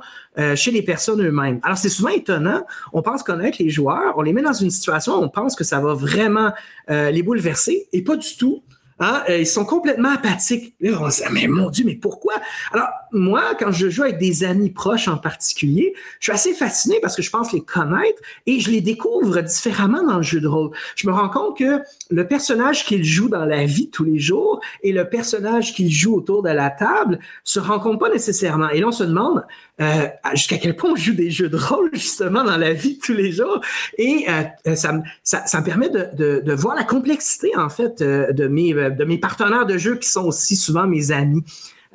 chez 0.54 0.70
les 0.70 0.82
personnes 0.82 1.20
eux-mêmes. 1.24 1.60
Alors 1.62 1.78
c'est 1.78 1.88
souvent 1.88 2.10
étonnant, 2.10 2.64
on 2.92 3.02
pense 3.02 3.22
connaître 3.22 3.58
les 3.60 3.70
joueurs, 3.70 4.14
on 4.16 4.22
les 4.22 4.32
met 4.32 4.42
dans 4.42 4.52
une 4.52 4.70
situation, 4.70 5.14
on 5.14 5.28
pense 5.28 5.56
que 5.56 5.64
ça 5.64 5.80
va 5.80 5.94
vraiment 5.94 6.52
les 6.88 7.22
bouleverser, 7.22 7.88
et 7.92 8.02
pas 8.02 8.16
du 8.16 8.36
tout. 8.36 8.62
Hein, 9.00 9.22
ils 9.28 9.46
sont 9.46 9.64
complètement 9.64 10.10
apathiques. 10.10 10.74
Là, 10.80 10.98
on 11.00 11.10
se 11.10 11.22
dit, 11.22 11.28
mais 11.32 11.46
mon 11.46 11.70
Dieu, 11.70 11.84
mais 11.86 11.94
pourquoi? 11.94 12.34
Alors, 12.72 12.88
moi, 13.12 13.54
quand 13.58 13.70
je 13.70 13.88
joue 13.88 14.02
avec 14.02 14.18
des 14.18 14.44
amis 14.44 14.70
proches 14.70 15.08
en 15.08 15.16
particulier, 15.16 15.94
je 16.20 16.24
suis 16.24 16.32
assez 16.32 16.52
fasciné 16.52 16.98
parce 17.00 17.16
que 17.16 17.22
je 17.22 17.30
pense 17.30 17.52
les 17.52 17.60
connaître 17.60 18.20
et 18.46 18.60
je 18.60 18.70
les 18.70 18.80
découvre 18.80 19.40
différemment 19.40 20.02
dans 20.02 20.16
le 20.16 20.22
jeu 20.22 20.40
de 20.40 20.48
rôle. 20.48 20.70
Je 20.96 21.06
me 21.06 21.12
rends 21.12 21.28
compte 21.28 21.58
que 21.58 21.80
le 22.10 22.26
personnage 22.26 22.84
qu'ils 22.84 23.04
jouent 23.04 23.28
dans 23.28 23.44
la 23.44 23.64
vie 23.64 23.90
tous 23.90 24.04
les 24.04 24.18
jours 24.18 24.60
et 24.82 24.92
le 24.92 25.08
personnage 25.08 25.74
qu'ils 25.74 25.92
jouent 25.92 26.16
autour 26.16 26.42
de 26.42 26.50
la 26.50 26.70
table 26.70 27.18
se 27.44 27.60
rencontrent 27.60 27.98
pas 27.98 28.10
nécessairement. 28.10 28.68
Et 28.70 28.80
là, 28.80 28.88
on 28.88 28.92
se 28.92 29.04
demande 29.04 29.44
euh, 29.80 30.08
jusqu'à 30.34 30.58
quel 30.58 30.74
point 30.74 30.90
on 30.92 30.96
joue 30.96 31.14
des 31.14 31.30
jeux 31.30 31.48
de 31.48 31.56
rôle 31.56 31.90
justement 31.92 32.42
dans 32.42 32.56
la 32.56 32.72
vie 32.72 32.98
tous 32.98 33.14
les 33.14 33.30
jours. 33.30 33.60
Et 33.96 34.26
euh, 34.28 34.74
ça, 34.74 35.02
ça, 35.22 35.60
me 35.60 35.64
permet 35.64 35.88
de, 35.88 36.52
voir 36.52 36.74
la 36.74 36.84
complexité 36.84 37.56
en 37.56 37.68
fait 37.68 38.02
euh, 38.02 38.32
de 38.32 38.48
mes 38.48 38.74
de 38.90 39.04
mes 39.04 39.18
partenaires 39.18 39.66
de 39.66 39.78
jeu 39.78 39.96
qui 39.96 40.08
sont 40.08 40.24
aussi 40.24 40.56
souvent 40.56 40.86
mes 40.86 41.10
amis. 41.10 41.44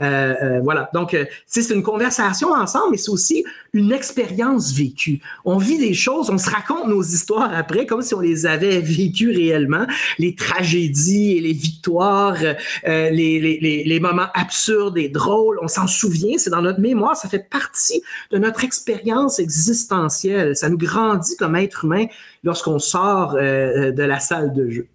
Euh, 0.02 0.34
euh, 0.42 0.62
voilà. 0.62 0.90
Donc, 0.94 1.14
euh, 1.14 1.26
c'est 1.46 1.70
une 1.70 1.84
conversation 1.84 2.52
ensemble, 2.52 2.92
mais 2.92 2.98
c'est 2.98 3.12
aussi 3.12 3.46
une 3.74 3.92
expérience 3.92 4.74
vécue. 4.74 5.22
On 5.46 5.58
vit 5.58 5.78
des 5.78 5.94
choses, 5.94 6.30
on 6.30 6.38
se 6.38 6.50
raconte 6.50 6.88
nos 6.88 7.04
histoires 7.04 7.54
après 7.54 7.86
comme 7.86 8.02
si 8.02 8.14
on 8.14 8.20
les 8.20 8.46
avait 8.46 8.80
vécues 8.80 9.32
réellement, 9.32 9.86
les 10.18 10.36
tragédies 10.36 11.38
et 11.38 11.42
les 11.42 11.54
victoires, 11.54 12.38
les, 12.86 13.12
les, 13.12 13.84
les, 13.86 14.00
moments 14.00 14.28
absurdes 14.34 14.98
et 14.98 15.10
drôles. 15.10 15.60
On 15.62 15.68
s'en 15.68 15.88
souvient, 15.88 16.38
c'est 16.38 16.50
dans 16.50 16.62
notre 16.62 16.80
mémoire, 16.80 17.16
ça 17.16 17.30
fait 17.30 17.48
partie 17.50 18.02
de 18.32 18.38
notre 18.38 18.64
expérience 18.64 19.40
existentielle. 19.40 20.56
Ça 20.56 20.70
nous 20.70 20.78
grandit 20.78 21.36
comme 21.38 21.56
être 21.56 21.86
humain 21.86 22.06
lorsqu'on 22.44 22.80
sort 22.80 23.34
de 23.34 24.04
la 24.04 24.20
salle 24.20 24.54
de 24.54 24.70
jeu 24.70 24.88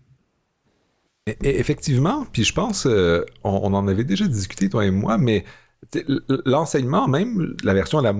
effectivement, 1.42 2.26
puis 2.32 2.44
je 2.44 2.52
pense, 2.52 2.86
euh, 2.86 3.24
on, 3.44 3.72
en 3.74 3.88
avait 3.88 4.04
déjà 4.04 4.26
discuté, 4.26 4.68
toi 4.68 4.84
et 4.84 4.90
moi, 4.90 5.18
mais 5.18 5.44
l'enseignement, 6.44 7.08
même 7.08 7.54
la 7.62 7.72
version 7.72 8.00
la, 8.00 8.12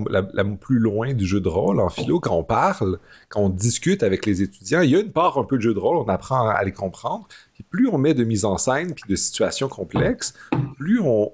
plus 0.59 0.79
loin 0.79 1.13
du 1.13 1.25
jeu 1.25 1.41
de 1.41 1.49
rôle 1.49 1.79
en 1.81 1.89
philo, 1.89 2.19
quand 2.19 2.35
on 2.35 2.43
parle, 2.43 2.99
quand 3.27 3.41
on 3.41 3.49
discute 3.49 4.01
avec 4.01 4.25
les 4.25 4.41
étudiants, 4.41 4.81
il 4.81 4.89
y 4.89 4.95
a 4.95 4.99
une 4.99 5.11
part 5.11 5.37
un 5.37 5.43
peu 5.43 5.57
de 5.57 5.61
jeu 5.61 5.73
de 5.73 5.79
rôle, 5.79 5.97
on 5.97 6.07
apprend 6.07 6.47
à 6.47 6.63
les 6.63 6.71
comprendre. 6.71 7.27
Puis 7.53 7.63
plus 7.63 7.87
on 7.89 7.97
met 7.97 8.13
de 8.13 8.23
mise 8.23 8.45
en 8.45 8.57
scène 8.57 8.93
puis 8.93 9.03
de 9.07 9.15
situations 9.15 9.67
complexes, 9.67 10.33
plus 10.77 11.01
on, 11.03 11.31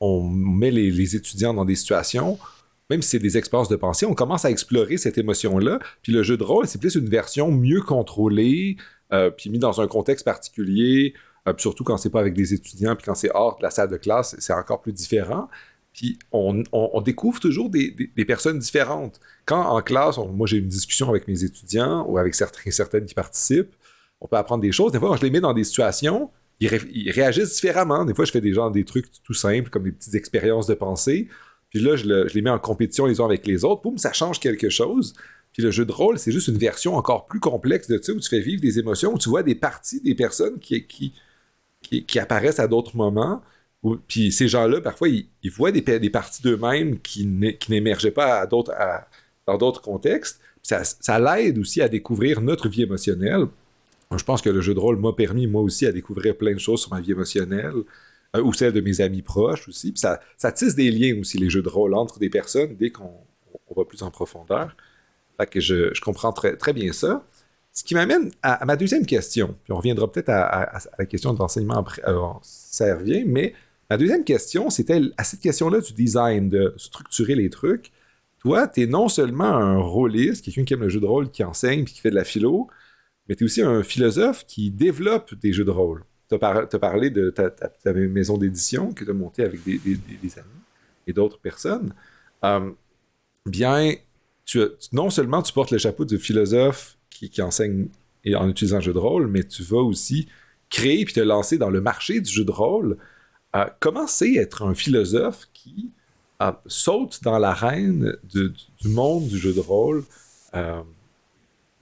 on 0.00 0.22
met 0.28 0.70
les, 0.70 1.16
étudiants 1.16 1.54
dans 1.54 1.64
des 1.64 1.76
situations, 1.76 2.38
même 2.90 3.02
si 3.02 3.10
c'est 3.10 3.18
des 3.18 3.36
expériences 3.36 3.68
de 3.68 3.76
pensée, 3.76 4.06
on 4.06 4.14
commence 4.14 4.44
à 4.44 4.50
explorer 4.50 4.96
cette 4.96 5.18
émotion-là. 5.18 5.78
Puis 6.02 6.12
le 6.12 6.22
jeu 6.22 6.36
de 6.36 6.44
rôle, 6.44 6.66
c'est 6.66 6.80
plus 6.80 6.94
une 6.94 7.08
version 7.08 7.50
mieux 7.50 7.80
contrôlée, 7.80 8.76
euh, 9.12 9.30
puis 9.30 9.50
mis 9.50 9.58
dans 9.58 9.80
un 9.80 9.86
contexte 9.86 10.24
particulier, 10.24 11.14
euh, 11.46 11.52
surtout 11.58 11.84
quand 11.84 11.96
c'est 11.96 12.10
pas 12.10 12.20
avec 12.20 12.34
des 12.34 12.54
étudiants, 12.54 12.96
puis 12.96 13.04
quand 13.04 13.14
c'est 13.14 13.30
hors 13.34 13.56
de 13.58 13.62
la 13.62 13.70
salle 13.70 13.88
de 13.88 13.96
classe, 13.96 14.36
c'est 14.38 14.52
encore 14.52 14.80
plus 14.80 14.92
différent. 14.92 15.48
Puis 15.92 16.18
on, 16.30 16.62
découvre 17.00 17.40
toujours 17.40 17.70
des, 17.70 17.90
personnes 18.26 18.58
différentes. 18.58 19.18
Quand 19.46 19.62
en 19.62 19.80
classe, 19.80 20.18
moi 20.18 20.46
j'ai 20.46 20.58
une 20.58 20.68
discussion 20.68 21.08
avec 21.08 21.26
mes 21.26 21.42
étudiants 21.42 22.04
ou 22.06 22.18
avec 22.18 22.34
certains, 22.34 22.70
certaines 22.70 23.06
qui 23.06 23.14
participent, 23.14 23.74
on 24.20 24.28
peut 24.28 24.36
apprendre 24.36 24.60
des 24.60 24.72
choses. 24.72 24.92
Des 24.92 24.98
fois, 24.98 25.08
quand 25.10 25.16
je 25.16 25.22
les 25.22 25.30
mets 25.30 25.40
dans 25.40 25.54
des 25.54 25.64
situations, 25.64 26.30
ils, 26.60 27.10
réagissent 27.10 27.54
différemment. 27.54 28.04
Des 28.04 28.14
fois, 28.14 28.24
je 28.24 28.30
fais 28.30 28.40
des 28.40 28.52
gens 28.52 28.70
des 28.70 28.84
trucs 28.84 29.06
tout 29.22 29.34
simples, 29.34 29.70
comme 29.70 29.84
des 29.84 29.92
petites 29.92 30.14
expériences 30.14 30.66
de 30.66 30.74
pensée. 30.74 31.28
Puis 31.70 31.80
là, 31.80 31.96
je, 31.96 32.06
les 32.34 32.42
mets 32.42 32.50
en 32.50 32.58
compétition 32.58 33.06
les 33.06 33.20
uns 33.20 33.26
avec 33.26 33.46
les 33.46 33.64
autres. 33.64 33.82
Boum, 33.82 33.98
ça 33.98 34.12
change 34.12 34.40
quelque 34.40 34.68
chose. 34.68 35.14
Puis 35.56 35.64
le 35.64 35.70
jeu 35.70 35.86
de 35.86 35.92
rôle, 35.92 36.18
c'est 36.18 36.32
juste 36.32 36.48
une 36.48 36.58
version 36.58 36.96
encore 36.96 37.26
plus 37.26 37.40
complexe 37.40 37.88
de 37.88 37.98
ça, 38.02 38.12
où 38.12 38.20
tu 38.20 38.28
fais 38.28 38.40
vivre 38.40 38.60
des 38.60 38.78
émotions, 38.78 39.14
où 39.14 39.18
tu 39.18 39.30
vois 39.30 39.42
des 39.42 39.54
parties 39.54 40.02
des 40.02 40.14
personnes 40.14 40.58
qui, 40.58 40.86
qui, 40.86 41.14
qui, 42.04 42.18
apparaissent 42.18 42.60
à 42.60 42.68
d'autres 42.68 42.96
moments. 42.96 43.40
puis 44.06 44.32
ces 44.32 44.48
gens-là, 44.48 44.80
parfois, 44.80 45.08
ils, 45.08 45.50
voient 45.50 45.72
des, 45.72 46.10
parties 46.10 46.42
d'eux-mêmes 46.42 46.98
qui 47.00 47.26
n'émergeaient 47.68 48.10
pas 48.10 48.46
dans 48.46 49.58
d'autres 49.58 49.80
contextes. 49.80 50.40
Ça, 50.62 51.18
l'aide 51.18 51.58
aussi 51.58 51.80
à 51.80 51.88
découvrir 51.88 52.42
notre 52.42 52.68
vie 52.68 52.82
émotionnelle 52.82 53.46
je 54.16 54.24
pense 54.24 54.42
que 54.42 54.50
le 54.50 54.60
jeu 54.60 54.74
de 54.74 54.78
rôle 54.78 54.98
m'a 54.98 55.12
permis, 55.12 55.46
moi 55.46 55.62
aussi, 55.62 55.86
à 55.86 55.92
découvrir 55.92 56.36
plein 56.36 56.54
de 56.54 56.58
choses 56.58 56.80
sur 56.82 56.92
ma 56.92 57.00
vie 57.00 57.12
émotionnelle, 57.12 57.74
euh, 58.36 58.42
ou 58.42 58.52
celle 58.52 58.72
de 58.72 58.80
mes 58.80 59.00
amis 59.00 59.22
proches 59.22 59.68
aussi. 59.68 59.92
Puis 59.92 60.00
ça, 60.00 60.52
tisse 60.52 60.74
des 60.74 60.90
liens 60.90 61.18
aussi, 61.20 61.38
les 61.38 61.50
jeux 61.50 61.62
de 61.62 61.68
rôle, 61.68 61.94
entre 61.94 62.18
des 62.18 62.30
personnes, 62.30 62.76
dès 62.76 62.90
qu'on 62.90 63.10
va 63.76 63.84
plus 63.84 64.02
en 64.02 64.10
profondeur. 64.10 64.76
Que 65.44 65.60
je, 65.60 65.92
je, 65.92 66.00
comprends 66.00 66.32
très, 66.32 66.56
très 66.56 66.72
bien 66.72 66.92
ça. 66.92 67.26
Ce 67.76 67.84
qui 67.84 67.94
m'amène 67.94 68.30
à, 68.42 68.64
ma 68.64 68.74
deuxième 68.76 69.04
question, 69.04 69.54
puis 69.64 69.72
on 69.74 69.76
reviendra 69.76 70.10
peut-être 70.10 70.30
à, 70.30 70.78
la 70.98 71.04
question 71.04 71.34
de 71.34 71.38
l'enseignement 71.38 71.76
après, 71.76 72.00
ça 72.42 72.96
revient, 72.96 73.24
mais 73.26 73.52
ma 73.90 73.98
deuxième 73.98 74.24
question, 74.24 74.70
c'était 74.70 74.98
à 75.18 75.24
cette 75.24 75.40
question-là 75.40 75.80
du 75.80 75.92
design, 75.92 76.48
de 76.48 76.72
structurer 76.78 77.34
les 77.34 77.50
trucs. 77.50 77.92
Toi, 78.38 78.66
tu 78.66 78.82
es 78.82 78.86
non 78.86 79.08
seulement 79.08 79.44
un 79.44 79.76
rôliste, 79.78 80.42
quelqu'un 80.42 80.64
qui 80.64 80.72
aime 80.72 80.80
le 80.80 80.88
jeu 80.88 81.00
de 81.00 81.06
rôle, 81.06 81.30
qui 81.30 81.44
enseigne, 81.44 81.84
puis 81.84 81.92
qui 81.92 82.00
fait 82.00 82.08
de 82.08 82.14
la 82.14 82.24
philo, 82.24 82.68
mais 83.28 83.36
tu 83.36 83.44
es 83.44 83.46
aussi 83.46 83.60
un 83.60 83.82
philosophe 83.82 84.46
qui 84.46 84.70
développe 84.70 85.34
des 85.34 85.52
jeux 85.52 85.64
de 85.64 85.70
rôle. 85.70 86.04
Tu 86.30 86.34
as, 86.34 86.78
parlé 86.78 87.10
de 87.10 87.28
ta, 87.28 87.92
maison 87.92 88.38
d'édition 88.38 88.92
que 88.92 89.04
tu 89.04 89.10
as 89.10 89.14
montée 89.14 89.44
avec 89.44 89.62
des, 89.64 89.78
amis 90.38 90.46
et 91.06 91.12
d'autres 91.12 91.38
personnes. 91.38 91.92
Euh, 92.42 92.70
bien, 93.44 93.94
tu, 94.46 94.60
non 94.92 95.10
seulement 95.10 95.42
tu 95.42 95.52
portes 95.52 95.70
le 95.70 95.78
chapeau 95.78 96.04
du 96.04 96.18
philosophe 96.18 96.96
qui, 97.10 97.30
enseigne 97.42 97.88
en 98.34 98.48
utilisant 98.48 98.78
un 98.78 98.80
jeu 98.80 98.92
de 98.92 98.98
rôle, 98.98 99.26
mais 99.26 99.42
tu 99.42 99.62
vas 99.62 99.78
aussi 99.78 100.28
créer 100.70 101.04
puis 101.04 101.14
te 101.14 101.20
lancer 101.20 101.58
dans 101.58 101.70
le 101.70 101.80
marché 101.80 102.20
du 102.20 102.30
jeu 102.30 102.44
de 102.44 102.50
rôle. 102.50 102.96
Euh, 103.54 103.66
comment 103.80 104.06
c'est 104.06 104.34
être 104.34 104.62
un 104.62 104.74
philosophe 104.74 105.48
qui 105.52 105.90
euh, 106.42 106.52
saute 106.66 107.22
dans 107.22 107.38
l'arène 107.38 108.16
du 108.32 108.52
monde 108.84 109.26
du 109.28 109.38
jeu 109.38 109.52
de 109.52 109.60
rôle 109.60 110.04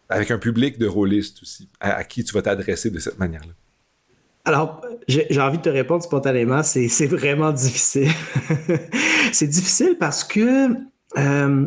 avec 0.08 0.30
un 0.30 0.38
public 0.38 0.78
de 0.78 0.86
rôlistes 0.86 1.42
aussi, 1.42 1.68
à, 1.80 2.04
qui 2.04 2.24
tu 2.24 2.34
vas 2.34 2.42
t'adresser 2.42 2.90
de 2.90 2.98
cette 2.98 3.18
manière-là? 3.18 3.52
Alors, 4.44 4.82
j'ai 5.08 5.40
envie 5.40 5.56
de 5.56 5.62
te 5.62 5.70
répondre 5.70 6.02
spontanément, 6.02 6.62
c'est 6.62 7.06
vraiment 7.06 7.50
difficile. 7.52 8.10
c'est 9.32 9.46
difficile 9.46 9.96
parce 9.98 10.22
que 10.22 10.68
euh, 11.16 11.66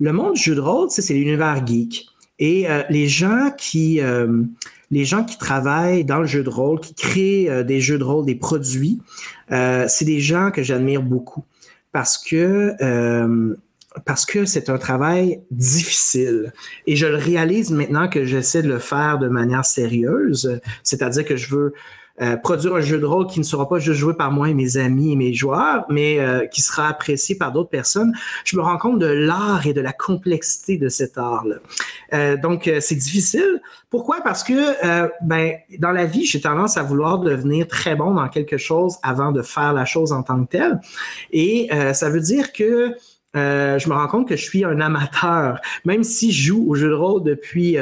le 0.00 0.12
monde 0.12 0.34
du 0.34 0.40
jeu 0.40 0.54
de 0.54 0.60
rôle, 0.60 0.90
c'est 0.90 1.12
l'univers 1.12 1.66
geek. 1.66 2.06
Et 2.38 2.70
euh, 2.70 2.82
les 2.88 3.06
gens 3.06 3.50
qui 3.56 4.00
euh, 4.00 4.42
les 4.90 5.04
gens 5.04 5.24
qui 5.24 5.38
travaillent 5.38 6.04
dans 6.04 6.18
le 6.18 6.26
jeu 6.26 6.42
de 6.42 6.48
rôle, 6.48 6.80
qui 6.80 6.94
créent 6.94 7.64
des 7.64 7.80
jeux 7.80 7.98
de 7.98 8.02
rôle, 8.02 8.26
des 8.26 8.34
produits, 8.34 9.00
c'est 9.48 10.04
des 10.04 10.18
gens 10.18 10.50
que 10.50 10.64
j'admire 10.64 11.00
beaucoup 11.00 11.44
parce 11.92 12.18
que 12.18 12.74
parce 14.04 14.24
que 14.26 14.44
c'est 14.44 14.68
un 14.68 14.78
travail 14.78 15.40
difficile. 15.50 16.52
Et 16.86 16.96
je 16.96 17.06
le 17.06 17.16
réalise 17.16 17.70
maintenant 17.70 18.08
que 18.08 18.24
j'essaie 18.24 18.62
de 18.62 18.68
le 18.68 18.78
faire 18.78 19.18
de 19.18 19.28
manière 19.28 19.64
sérieuse, 19.64 20.60
c'est-à-dire 20.82 21.24
que 21.24 21.36
je 21.36 21.54
veux 21.54 21.74
euh, 22.20 22.36
produire 22.36 22.74
un 22.74 22.80
jeu 22.80 22.98
de 22.98 23.06
rôle 23.06 23.26
qui 23.26 23.38
ne 23.38 23.44
sera 23.44 23.68
pas 23.68 23.78
juste 23.78 23.98
joué 23.98 24.14
par 24.14 24.30
moi 24.30 24.50
et 24.50 24.54
mes 24.54 24.76
amis 24.76 25.12
et 25.12 25.16
mes 25.16 25.32
joueurs, 25.32 25.86
mais 25.88 26.20
euh, 26.20 26.46
qui 26.46 26.60
sera 26.60 26.88
apprécié 26.88 27.34
par 27.34 27.50
d'autres 27.52 27.70
personnes. 27.70 28.12
Je 28.44 28.56
me 28.56 28.62
rends 28.62 28.76
compte 28.76 28.98
de 28.98 29.06
l'art 29.06 29.66
et 29.66 29.72
de 29.72 29.80
la 29.80 29.92
complexité 29.92 30.76
de 30.76 30.88
cet 30.88 31.16
art-là. 31.16 31.56
Euh, 32.12 32.36
donc, 32.36 32.70
c'est 32.80 32.94
difficile. 32.94 33.62
Pourquoi? 33.88 34.20
Parce 34.22 34.44
que 34.44 34.54
ben, 35.24 35.54
dans 35.78 35.90
la 35.90 36.04
vie, 36.04 36.24
j'ai 36.24 36.40
tendance 36.40 36.76
à 36.76 36.82
vouloir 36.82 37.18
devenir 37.18 37.66
très 37.66 37.96
bon 37.96 38.14
dans 38.14 38.28
quelque 38.28 38.56
chose 38.56 38.96
avant 39.02 39.32
de 39.32 39.42
faire 39.42 39.72
la 39.72 39.84
chose 39.84 40.12
en 40.12 40.22
tant 40.22 40.44
que 40.44 40.50
telle. 40.50 40.80
Et 41.32 41.68
ça 41.92 42.08
veut 42.08 42.20
dire 42.20 42.52
que 42.52 42.94
je 43.34 43.88
me 43.88 43.94
rends 43.94 44.06
compte 44.06 44.28
que 44.28 44.36
je 44.36 44.44
suis 44.44 44.64
un 44.64 44.80
amateur. 44.80 45.60
Même 45.84 46.04
si 46.04 46.32
je 46.32 46.48
joue 46.48 46.66
au 46.68 46.74
jeu 46.74 46.88
de 46.88 46.94
rôle 46.94 47.24
depuis 47.24 47.76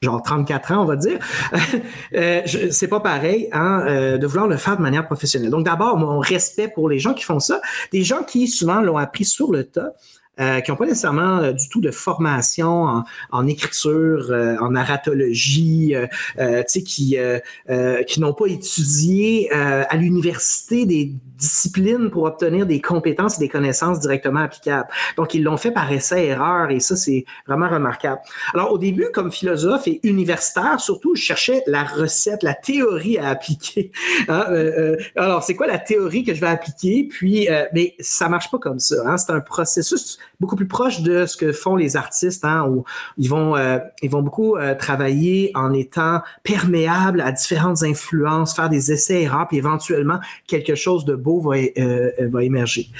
genre 0.00 0.22
34 0.22 0.72
ans, 0.72 0.82
on 0.82 0.84
va 0.84 0.96
dire, 0.96 1.18
euh, 2.14 2.42
c'est 2.70 2.86
pas 2.86 3.00
pareil 3.00 3.48
hein, 3.52 3.82
euh, 3.86 4.18
de 4.18 4.26
vouloir 4.26 4.46
le 4.46 4.56
faire 4.56 4.76
de 4.76 4.82
manière 4.82 5.06
professionnelle. 5.06 5.50
Donc 5.50 5.64
d'abord, 5.64 5.96
mon 5.96 6.20
respect 6.20 6.68
pour 6.68 6.88
les 6.88 6.98
gens 6.98 7.14
qui 7.14 7.24
font 7.24 7.40
ça, 7.40 7.60
des 7.92 8.02
gens 8.04 8.22
qui 8.22 8.46
souvent 8.46 8.80
l'ont 8.80 8.96
appris 8.96 9.24
sur 9.24 9.50
le 9.50 9.64
tas. 9.64 9.92
Euh, 10.40 10.60
qui 10.60 10.70
n'ont 10.70 10.76
pas 10.76 10.84
nécessairement 10.84 11.38
euh, 11.38 11.52
du 11.52 11.68
tout 11.68 11.80
de 11.80 11.90
formation 11.90 13.02
en, 13.32 13.46
écriture, 13.48 14.28
euh, 14.30 14.56
en 14.60 14.70
narratologie, 14.70 15.94
qui, 16.64 17.16
qui 18.06 18.20
n'ont 18.20 18.32
pas 18.34 18.46
étudié 18.46 19.50
à 19.52 19.96
l'université 19.96 20.86
des 20.86 21.12
disciplines 21.36 22.10
pour 22.10 22.24
obtenir 22.24 22.66
des 22.66 22.80
compétences 22.80 23.36
et 23.36 23.40
des 23.40 23.48
connaissances 23.48 24.00
directement 24.00 24.40
applicables. 24.40 24.88
Donc, 25.16 25.34
ils 25.34 25.42
l'ont 25.42 25.56
fait 25.56 25.70
par 25.70 25.90
essai-erreur 25.90 26.70
et 26.70 26.80
ça, 26.80 26.96
c'est 26.96 27.24
vraiment 27.46 27.68
remarquable. 27.68 28.20
Alors, 28.54 28.72
au 28.72 28.78
début, 28.78 29.08
comme 29.12 29.32
philosophe 29.32 29.86
et 29.86 30.00
universitaire, 30.06 30.80
surtout, 30.80 31.14
je 31.14 31.22
cherchais 31.22 31.62
la 31.66 31.84
recette, 31.84 32.42
la 32.42 32.54
théorie 32.54 33.18
à 33.18 33.28
appliquer. 33.28 33.90
Hein, 34.28 34.44
alors, 35.16 35.42
c'est 35.42 35.54
quoi 35.54 35.66
la 35.66 35.78
théorie 35.78 36.22
que 36.22 36.34
je 36.34 36.40
vais 36.40 36.48
appliquer? 36.48 37.08
Puis, 37.08 37.48
mais 37.72 37.94
ça 37.98 38.28
marche 38.28 38.50
pas 38.50 38.58
comme 38.58 38.78
ça. 38.78 38.96
Hein? 39.06 39.16
C'est 39.16 39.32
un 39.32 39.40
processus 39.40 40.18
beaucoup 40.40 40.56
plus 40.56 40.68
proche 40.68 41.00
de 41.00 41.26
ce 41.26 41.36
que 41.36 41.52
font 41.52 41.76
les 41.76 41.96
artistes, 41.96 42.44
hein, 42.44 42.66
où 42.68 42.84
ils 43.16 43.28
vont, 43.28 43.56
euh, 43.56 43.78
ils 44.02 44.10
vont 44.10 44.22
beaucoup 44.22 44.56
euh, 44.56 44.74
travailler 44.74 45.50
en 45.54 45.72
étant 45.72 46.22
perméables 46.42 47.20
à 47.20 47.32
différentes 47.32 47.82
influences, 47.82 48.54
faire 48.54 48.68
des 48.68 48.92
essais 48.92 49.22
erreurs, 49.22 49.48
puis 49.48 49.58
éventuellement 49.58 50.20
quelque 50.46 50.74
chose 50.74 51.04
de 51.04 51.14
beau 51.14 51.40
va, 51.40 51.56
euh, 51.56 52.10
va 52.30 52.44
émerger. 52.44 52.90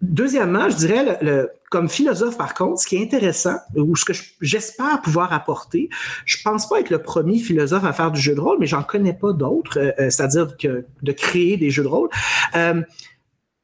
deuxièmement, 0.00 0.68
je 0.70 0.76
dirais 0.76 1.18
le, 1.22 1.50
comme 1.70 1.88
philosophe, 1.88 2.36
par 2.36 2.54
contre, 2.54 2.80
ce 2.80 2.86
qui 2.86 2.96
est 2.96 3.02
intéressant, 3.02 3.56
ou 3.74 3.96
ce 3.96 4.04
que 4.04 4.12
j'espère 4.40 5.00
pouvoir 5.00 5.32
apporter, 5.32 5.88
je 6.24 6.36
pense 6.44 6.68
pas 6.68 6.80
être 6.80 6.90
le 6.90 6.98
premier 6.98 7.38
philosophe 7.38 7.84
à 7.84 7.92
faire 7.92 8.12
du 8.12 8.20
jeu 8.20 8.34
de 8.34 8.40
rôle, 8.40 8.58
mais 8.60 8.66
j'en 8.66 8.82
connais 8.82 9.14
pas 9.14 9.32
d'autres, 9.32 9.94
c'est-à-dire 9.98 10.56
que 10.56 10.84
de 11.02 11.12
créer 11.12 11.56
des 11.56 11.70
jeux 11.70 11.82
de 11.82 11.88
rôle. 11.88 12.10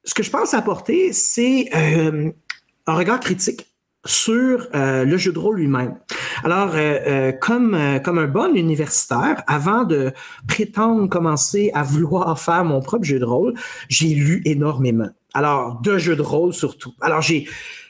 Ce 0.03 0.13
que 0.13 0.23
je 0.23 0.29
pense 0.29 0.53
apporter, 0.53 1.13
c'est 1.13 1.69
un 1.73 2.93
regard 2.93 3.19
critique 3.19 3.69
sur 4.05 4.67
euh, 4.73 5.03
le 5.03 5.17
jeu 5.17 5.31
de 5.31 5.39
rôle 5.39 5.57
lui-même. 5.57 5.97
Alors, 6.43 6.71
euh, 6.73 6.77
euh, 6.77 7.31
comme, 7.33 7.77
comme 8.03 8.17
un 8.17 8.27
bon 8.27 8.55
universitaire, 8.55 9.43
avant 9.47 9.83
de 9.83 10.11
prétendre 10.47 11.07
commencer 11.09 11.69
à 11.73 11.83
vouloir 11.83 12.39
faire 12.39 12.63
mon 12.63 12.81
propre 12.81 13.03
jeu 13.03 13.19
de 13.19 13.25
rôle, 13.25 13.53
j'ai 13.89 14.09
lu 14.09 14.41
énormément. 14.45 15.09
Alors, 15.33 15.81
de 15.81 15.97
jeux 15.97 16.15
de 16.15 16.21
rôle 16.21 16.53
surtout. 16.53 16.93
Alors, 17.01 17.21
j'ai 17.21 17.47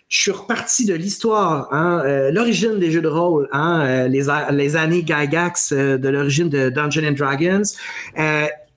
je 0.07 0.21
suis 0.21 0.31
reparti 0.31 0.87
de 0.87 0.95
l'histoire, 0.95 1.71
hein, 1.71 2.01
l'origine 2.31 2.79
des 2.79 2.89
jeux 2.89 3.03
de 3.03 3.07
rôle, 3.07 3.47
hein, 3.51 4.07
les, 4.07 4.25
les 4.49 4.75
années 4.75 5.05
Gygax 5.05 5.71
de 5.71 6.09
l'origine 6.09 6.49
de 6.49 6.69
Dungeons 6.69 7.07
and 7.07 7.11
Dragons, 7.11 7.61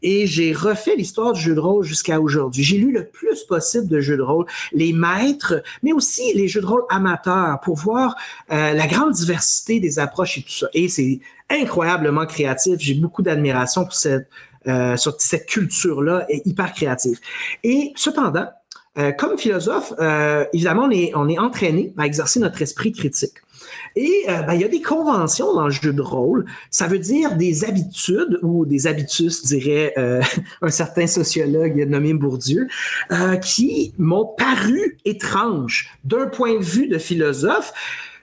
et 0.03 0.26
j'ai 0.26 0.53
refait 0.53 0.96
l'histoire 0.96 1.32
du 1.32 1.40
jeu 1.40 1.55
de 1.55 1.61
rôle 1.61 1.84
jusqu'à 1.84 2.20
aujourd'hui. 2.20 2.62
J'ai 2.62 2.78
lu 2.78 2.92
le 2.92 3.07
plus 3.07 3.42
possible 3.44 3.88
de 3.88 4.00
jeux 4.00 4.16
de 4.16 4.22
rôle, 4.22 4.46
les 4.72 4.92
maîtres, 4.92 5.62
mais 5.82 5.92
aussi 5.92 6.32
les 6.34 6.48
jeux 6.48 6.61
de 6.61 6.66
rôle 6.66 6.82
amateurs 6.90 7.61
pour 7.61 7.76
voir 7.76 8.16
euh, 8.50 8.72
la 8.72 8.86
grande 8.86 9.12
diversité 9.12 9.80
des 9.80 9.98
approches 9.98 10.38
et 10.38 10.42
tout 10.42 10.50
ça. 10.50 10.66
Et 10.74 10.88
c'est 10.88 11.20
incroyablement 11.50 12.26
créatif. 12.26 12.76
J'ai 12.78 12.94
beaucoup 12.94 13.22
d'admiration 13.22 13.84
pour 13.84 13.94
cette, 13.94 14.28
euh, 14.66 14.96
cette 15.18 15.46
culture-là, 15.46 16.26
hyper 16.44 16.72
créative. 16.72 17.18
Et 17.62 17.92
cependant, 17.96 18.48
euh, 18.99 19.12
comme 19.12 19.38
philosophe, 19.38 19.93
euh, 19.99 20.45
évidemment, 20.53 20.84
on 20.84 20.90
est, 20.90 21.12
on 21.14 21.28
est 21.28 21.38
entraîné 21.38 21.93
à 21.97 22.07
exercer 22.07 22.40
notre 22.40 22.61
esprit 22.61 22.93
critique. 22.93 23.34
Et 23.95 24.24
ben, 24.26 24.55
il 24.55 24.61
y 24.61 24.64
a 24.64 24.68
des 24.68 24.82
conventions 24.82 25.55
dans 25.55 25.66
le 25.66 25.70
jeu 25.70 25.93
de 25.93 26.01
rôle. 26.01 26.47
Ça 26.70 26.88
veut 26.88 26.99
dire 26.99 27.36
des 27.36 27.64
habitudes 27.64 28.38
ou 28.43 28.66
des 28.66 28.86
habitus, 28.86 29.45
dirait 29.45 29.95
un 30.62 30.70
certain 30.70 31.07
sociologue 31.07 31.76
nommé 31.88 32.12
Bourdieu, 32.14 32.68
qui 33.43 33.93
m'ont 33.99 34.26
paru 34.36 34.99
étranges 35.05 35.90
d'un 36.05 36.26
point 36.26 36.59
de 36.59 36.64
vue 36.64 36.88
de 36.88 36.99
philosophe 36.99 37.72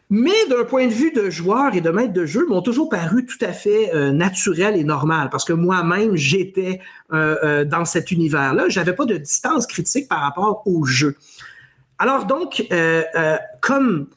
mais 0.10 0.48
d'un 0.50 0.64
point 0.64 0.88
de 0.88 0.92
vue 0.92 1.12
de 1.12 1.30
joueur 1.30 1.76
et 1.76 1.82
de 1.82 1.90
maître 1.92 2.14
de 2.14 2.26
jeu, 2.26 2.46
m'ont 2.48 2.62
toujours 2.62 2.90
paru 2.90 3.26
tout 3.26 3.38
à 3.42 3.54
fait 3.54 3.94
euh, 3.94 4.12
naturel 4.12 4.76
et 4.76 4.84
normal 4.84 5.30
parce 5.30 5.46
que 5.46 5.54
moi-même, 5.54 6.16
j'étais 6.16 6.82
euh, 7.14 7.36
euh, 7.44 7.66
dans 7.66 7.86
cet 7.86 8.12
univers-là. 8.12 8.70
J'avais 8.70 8.94
pas 8.94 9.06
de 9.06 9.18
distance 9.18 9.68
critique 9.68 10.08
par 10.08 10.22
rapport 10.22 10.64
au 10.66 10.84
jeu. 10.84 11.16
Alors 12.00 12.26
donc, 12.26 12.66
comme 13.62 14.08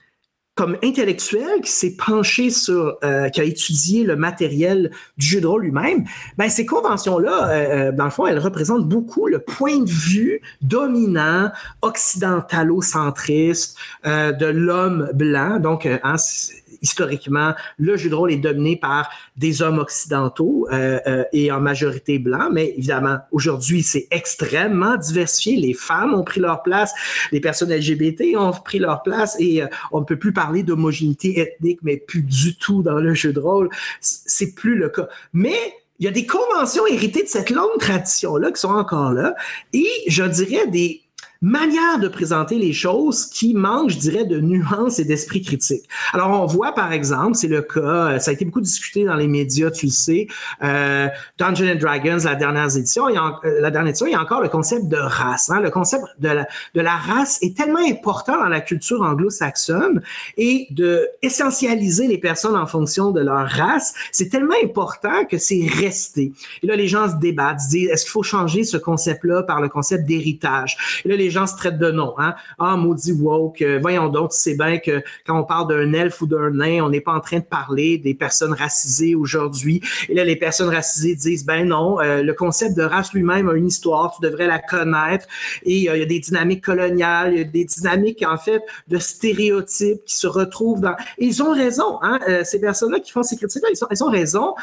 comme 0.62 0.78
intellectuel 0.84 1.60
qui 1.60 1.72
s'est 1.72 1.96
penché 1.96 2.48
sur, 2.50 2.96
euh, 3.02 3.28
qui 3.30 3.40
a 3.40 3.44
étudié 3.44 4.04
le 4.04 4.14
matériel 4.14 4.92
du 5.18 5.26
jeu 5.26 5.40
de 5.40 5.46
rôle 5.48 5.62
lui-même, 5.62 6.04
ben 6.38 6.48
ces 6.48 6.64
conventions-là, 6.64 7.48
euh, 7.48 7.88
euh, 7.88 7.90
dans 7.90 8.04
le 8.04 8.10
fond, 8.10 8.28
elles 8.28 8.38
représentent 8.38 8.86
beaucoup 8.88 9.26
le 9.26 9.40
point 9.40 9.80
de 9.80 9.90
vue 9.90 10.40
dominant, 10.60 11.50
occidentalo-centriste 11.80 13.76
de 14.04 14.46
l'homme 14.46 15.10
blanc. 15.14 15.58
Donc, 15.58 15.86
hein, 15.86 16.14
historiquement, 16.82 17.54
le 17.78 17.96
jeu 17.96 18.10
de 18.10 18.14
rôle 18.14 18.32
est 18.32 18.36
dominé 18.36 18.76
par 18.76 19.08
des 19.36 19.62
hommes 19.62 19.78
occidentaux 19.78 20.66
euh, 20.72 20.98
euh, 21.06 21.24
et 21.32 21.50
en 21.50 21.60
majorité 21.60 22.18
blancs, 22.18 22.50
mais 22.52 22.74
évidemment, 22.76 23.18
aujourd'hui, 23.30 23.82
c'est 23.82 24.08
extrêmement 24.10 24.96
diversifié. 24.96 25.56
Les 25.56 25.74
femmes 25.74 26.14
ont 26.14 26.24
pris 26.24 26.40
leur 26.40 26.62
place, 26.62 26.92
les 27.30 27.40
personnes 27.40 27.72
LGBT 27.72 28.36
ont 28.36 28.52
pris 28.52 28.78
leur 28.78 29.02
place 29.02 29.36
et 29.38 29.62
euh, 29.62 29.66
on 29.92 30.00
ne 30.00 30.04
peut 30.04 30.18
plus 30.18 30.32
parler 30.32 30.62
d'homogénéité 30.62 31.40
ethnique, 31.40 31.80
mais 31.82 31.96
plus 31.96 32.22
du 32.22 32.56
tout 32.56 32.82
dans 32.82 32.98
le 32.98 33.14
jeu 33.14 33.32
de 33.32 33.40
rôle. 33.40 33.68
C'est 34.00 34.54
plus 34.54 34.76
le 34.76 34.88
cas. 34.88 35.08
Mais 35.32 35.56
il 35.98 36.04
y 36.04 36.08
a 36.08 36.10
des 36.10 36.26
conventions 36.26 36.86
héritées 36.86 37.22
de 37.22 37.28
cette 37.28 37.50
longue 37.50 37.78
tradition-là 37.78 38.50
qui 38.50 38.60
sont 38.60 38.74
encore 38.74 39.12
là 39.12 39.36
et 39.72 39.86
je 40.08 40.24
dirais 40.24 40.66
des 40.66 41.02
manière 41.42 41.98
de 42.00 42.06
présenter 42.06 42.56
les 42.56 42.72
choses 42.72 43.26
qui 43.26 43.52
manque, 43.52 43.90
je 43.90 43.98
dirais, 43.98 44.24
de 44.24 44.40
nuances 44.40 45.00
et 45.00 45.04
d'esprit 45.04 45.42
critique. 45.42 45.82
Alors, 46.12 46.30
on 46.30 46.46
voit, 46.46 46.72
par 46.72 46.92
exemple, 46.92 47.34
c'est 47.34 47.48
le 47.48 47.62
cas, 47.62 47.80
euh, 47.80 48.18
ça 48.20 48.30
a 48.30 48.34
été 48.34 48.44
beaucoup 48.44 48.60
discuté 48.60 49.04
dans 49.04 49.16
les 49.16 49.26
médias, 49.26 49.72
tu 49.72 49.86
le 49.86 49.92
sais, 49.92 50.28
euh, 50.62 51.08
Dungeons 51.38 51.72
and 51.72 51.80
Dragons, 51.80 52.18
la 52.24 52.36
dernière 52.36 52.76
édition, 52.76 53.08
il 53.08 53.16
y 53.16 53.18
a, 53.18 53.40
la 53.42 53.70
dernière 53.72 53.90
édition, 53.90 54.06
il 54.06 54.12
y 54.12 54.14
a 54.14 54.22
encore 54.22 54.40
le 54.40 54.48
concept 54.48 54.86
de 54.86 54.96
race. 54.96 55.50
Hein? 55.50 55.60
Le 55.60 55.70
concept 55.70 56.04
de 56.20 56.44
la, 56.74 56.96
race 56.96 57.38
est 57.42 57.56
tellement 57.56 57.84
important 57.84 58.38
dans 58.38 58.48
la 58.48 58.60
culture 58.60 59.02
anglo-saxonne 59.02 60.00
et 60.36 60.68
de 60.70 61.08
essentialiser 61.22 62.06
les 62.06 62.18
personnes 62.18 62.56
en 62.56 62.66
fonction 62.66 63.10
de 63.10 63.20
leur 63.20 63.48
race, 63.48 63.94
c'est 64.12 64.28
tellement 64.28 64.54
important 64.62 65.24
que 65.24 65.38
c'est 65.38 65.66
resté. 65.80 66.32
Et 66.62 66.66
là, 66.68 66.76
les 66.76 66.86
gens 66.86 67.10
se 67.10 67.16
débattent, 67.16 67.60
se 67.60 67.70
disent, 67.70 67.88
est-ce 67.88 68.04
qu'il 68.04 68.12
faut 68.12 68.22
changer 68.22 68.62
ce 68.62 68.76
concept-là 68.76 69.42
par 69.42 69.60
le 69.60 69.68
concept 69.68 70.04
d'héritage? 70.04 71.02
Là, 71.04 71.16
les 71.16 71.31
gens 71.32 71.46
se 71.46 71.56
traitent 71.56 71.78
de 71.78 71.90
nom. 71.90 72.14
Hein? 72.18 72.34
Ah, 72.58 72.76
maudit 72.76 73.12
woke, 73.12 73.62
euh, 73.62 73.78
voyons 73.80 74.08
donc, 74.08 74.30
tu 74.30 74.38
sais 74.38 74.54
bien 74.54 74.78
que 74.78 75.02
quand 75.26 75.40
on 75.40 75.44
parle 75.44 75.68
d'un 75.68 75.92
elfe 75.92 76.20
ou 76.22 76.26
d'un 76.26 76.50
nain, 76.50 76.84
on 76.84 76.90
n'est 76.90 77.00
pas 77.00 77.12
en 77.12 77.20
train 77.20 77.38
de 77.38 77.44
parler 77.44 77.98
des 77.98 78.14
personnes 78.14 78.52
racisées 78.52 79.14
aujourd'hui. 79.14 79.82
Et 80.08 80.14
là, 80.14 80.24
les 80.24 80.36
personnes 80.36 80.68
racisées 80.68 81.14
disent, 81.14 81.44
ben 81.44 81.66
non, 81.66 82.00
euh, 82.00 82.22
le 82.22 82.34
concept 82.34 82.76
de 82.76 82.82
race 82.82 83.12
lui-même 83.12 83.48
a 83.48 83.54
une 83.54 83.66
histoire, 83.66 84.14
tu 84.14 84.22
devrais 84.22 84.46
la 84.46 84.58
connaître. 84.58 85.26
Et 85.64 85.88
euh, 85.88 85.96
il 85.96 86.00
y 86.00 86.02
a 86.02 86.06
des 86.06 86.20
dynamiques 86.20 86.64
coloniales, 86.64 87.32
il 87.32 87.38
y 87.38 87.42
a 87.42 87.44
des 87.44 87.64
dynamiques, 87.64 88.24
en 88.26 88.36
fait, 88.36 88.62
de 88.88 88.98
stéréotypes 88.98 90.04
qui 90.04 90.16
se 90.16 90.26
retrouvent 90.26 90.80
dans... 90.80 90.94
Et 91.18 91.26
ils 91.26 91.42
ont 91.42 91.52
raison, 91.52 91.98
hein? 92.02 92.18
ces 92.44 92.60
personnes-là 92.60 93.00
qui 93.00 93.10
font 93.10 93.22
ces 93.22 93.36
critiques-là, 93.36 93.68
ils, 93.90 94.04
ont 94.04 94.10
raison, 94.10 94.54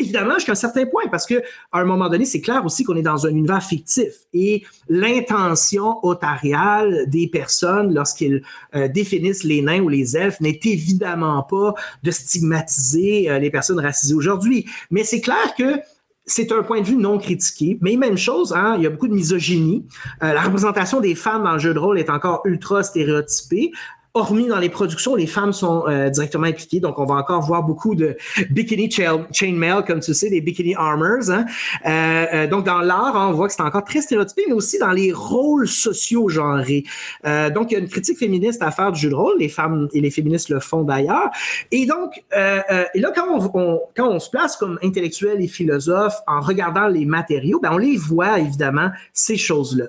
évidemment, 0.00 0.34
jusqu'à 0.34 0.52
un 0.52 0.56
certain 0.56 0.86
point, 0.86 1.04
parce 1.10 1.26
que 1.26 1.42
à 1.72 1.80
un 1.80 1.84
moment 1.84 2.08
donné, 2.08 2.24
c'est 2.24 2.40
clair 2.40 2.64
aussi 2.64 2.84
qu'on 2.84 2.96
est 2.96 3.02
dans 3.02 3.26
un 3.26 3.30
univers 3.30 3.62
fictif. 3.62 4.12
Et 4.32 4.64
l'intention 4.88 5.87
otariale 6.02 7.04
des 7.08 7.28
personnes 7.28 7.94
lorsqu'ils 7.94 8.42
euh, 8.74 8.88
définissent 8.88 9.44
les 9.44 9.62
nains 9.62 9.80
ou 9.80 9.88
les 9.88 10.16
elfes 10.16 10.40
n'est 10.40 10.60
évidemment 10.64 11.42
pas 11.42 11.74
de 12.02 12.10
stigmatiser 12.10 13.30
euh, 13.30 13.38
les 13.38 13.50
personnes 13.50 13.80
racisées 13.80 14.14
aujourd'hui. 14.14 14.66
Mais 14.90 15.04
c'est 15.04 15.20
clair 15.20 15.54
que 15.56 15.80
c'est 16.28 16.52
un 16.52 16.62
point 16.62 16.82
de 16.82 16.86
vue 16.86 16.96
non 16.96 17.18
critiqué. 17.18 17.78
Mais 17.80 17.96
même 17.96 18.18
chose, 18.18 18.52
hein, 18.52 18.74
il 18.76 18.82
y 18.82 18.86
a 18.86 18.90
beaucoup 18.90 19.08
de 19.08 19.14
misogynie. 19.14 19.86
Euh, 20.22 20.32
la 20.34 20.42
représentation 20.42 21.00
des 21.00 21.14
femmes 21.14 21.42
dans 21.42 21.54
le 21.54 21.58
jeu 21.58 21.74
de 21.74 21.78
rôle 21.78 21.98
est 21.98 22.10
encore 22.10 22.42
ultra 22.44 22.82
stéréotypée 22.82 23.72
hormis 24.18 24.48
dans 24.48 24.58
les 24.58 24.68
productions, 24.68 25.14
les 25.14 25.26
femmes 25.26 25.52
sont 25.52 25.84
euh, 25.86 26.10
directement 26.10 26.46
impliquées. 26.46 26.80
Donc, 26.80 26.98
on 26.98 27.04
va 27.04 27.14
encore 27.14 27.40
voir 27.42 27.62
beaucoup 27.62 27.94
de 27.94 28.16
bikini 28.50 28.90
chainmail, 28.90 29.84
comme 29.86 30.00
tu 30.00 30.12
sais, 30.12 30.28
des 30.28 30.40
bikini 30.40 30.74
armors. 30.74 31.30
Hein. 31.30 31.46
Euh, 31.86 32.26
euh, 32.32 32.46
donc, 32.46 32.64
dans 32.66 32.80
l'art, 32.80 33.14
on 33.14 33.32
voit 33.32 33.48
que 33.48 33.54
c'est 33.54 33.62
encore 33.62 33.84
très 33.84 34.02
stéréotypé, 34.02 34.44
mais 34.48 34.54
aussi 34.54 34.78
dans 34.78 34.90
les 34.90 35.12
rôles 35.12 35.68
sociaux 35.68 36.28
genrés. 36.28 36.84
donc, 37.24 37.70
il 37.70 37.74
y 37.74 37.76
a 37.76 37.80
une 37.80 37.88
critique 37.88 38.18
féministe 38.18 38.62
à 38.62 38.70
faire 38.70 38.92
du 38.92 39.00
jeu 39.00 39.10
de 39.10 39.14
rôle. 39.14 39.38
Les 39.38 39.48
femmes 39.48 39.88
et 39.92 40.00
les 40.00 40.10
féministes 40.10 40.48
le 40.48 40.60
font 40.60 40.82
d'ailleurs. 40.82 41.30
Et 41.70 41.86
donc, 41.86 42.22
là, 42.32 43.12
quand 43.14 43.50
on, 43.54 43.80
quand 43.96 44.08
on 44.08 44.18
se 44.18 44.30
place 44.30 44.56
comme 44.56 44.78
intellectuel 44.82 45.40
et 45.40 45.48
philosophe 45.48 46.16
en 46.26 46.40
regardant 46.40 46.88
les 46.88 47.04
matériaux, 47.04 47.60
ben, 47.60 47.70
on 47.72 47.78
les 47.78 47.96
voit 47.96 48.38
évidemment, 48.38 48.90
ces 49.12 49.36
choses-là. 49.36 49.84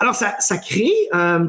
Alors, 0.00 0.14
ça, 0.14 0.34
ça 0.38 0.58
crée 0.58 0.92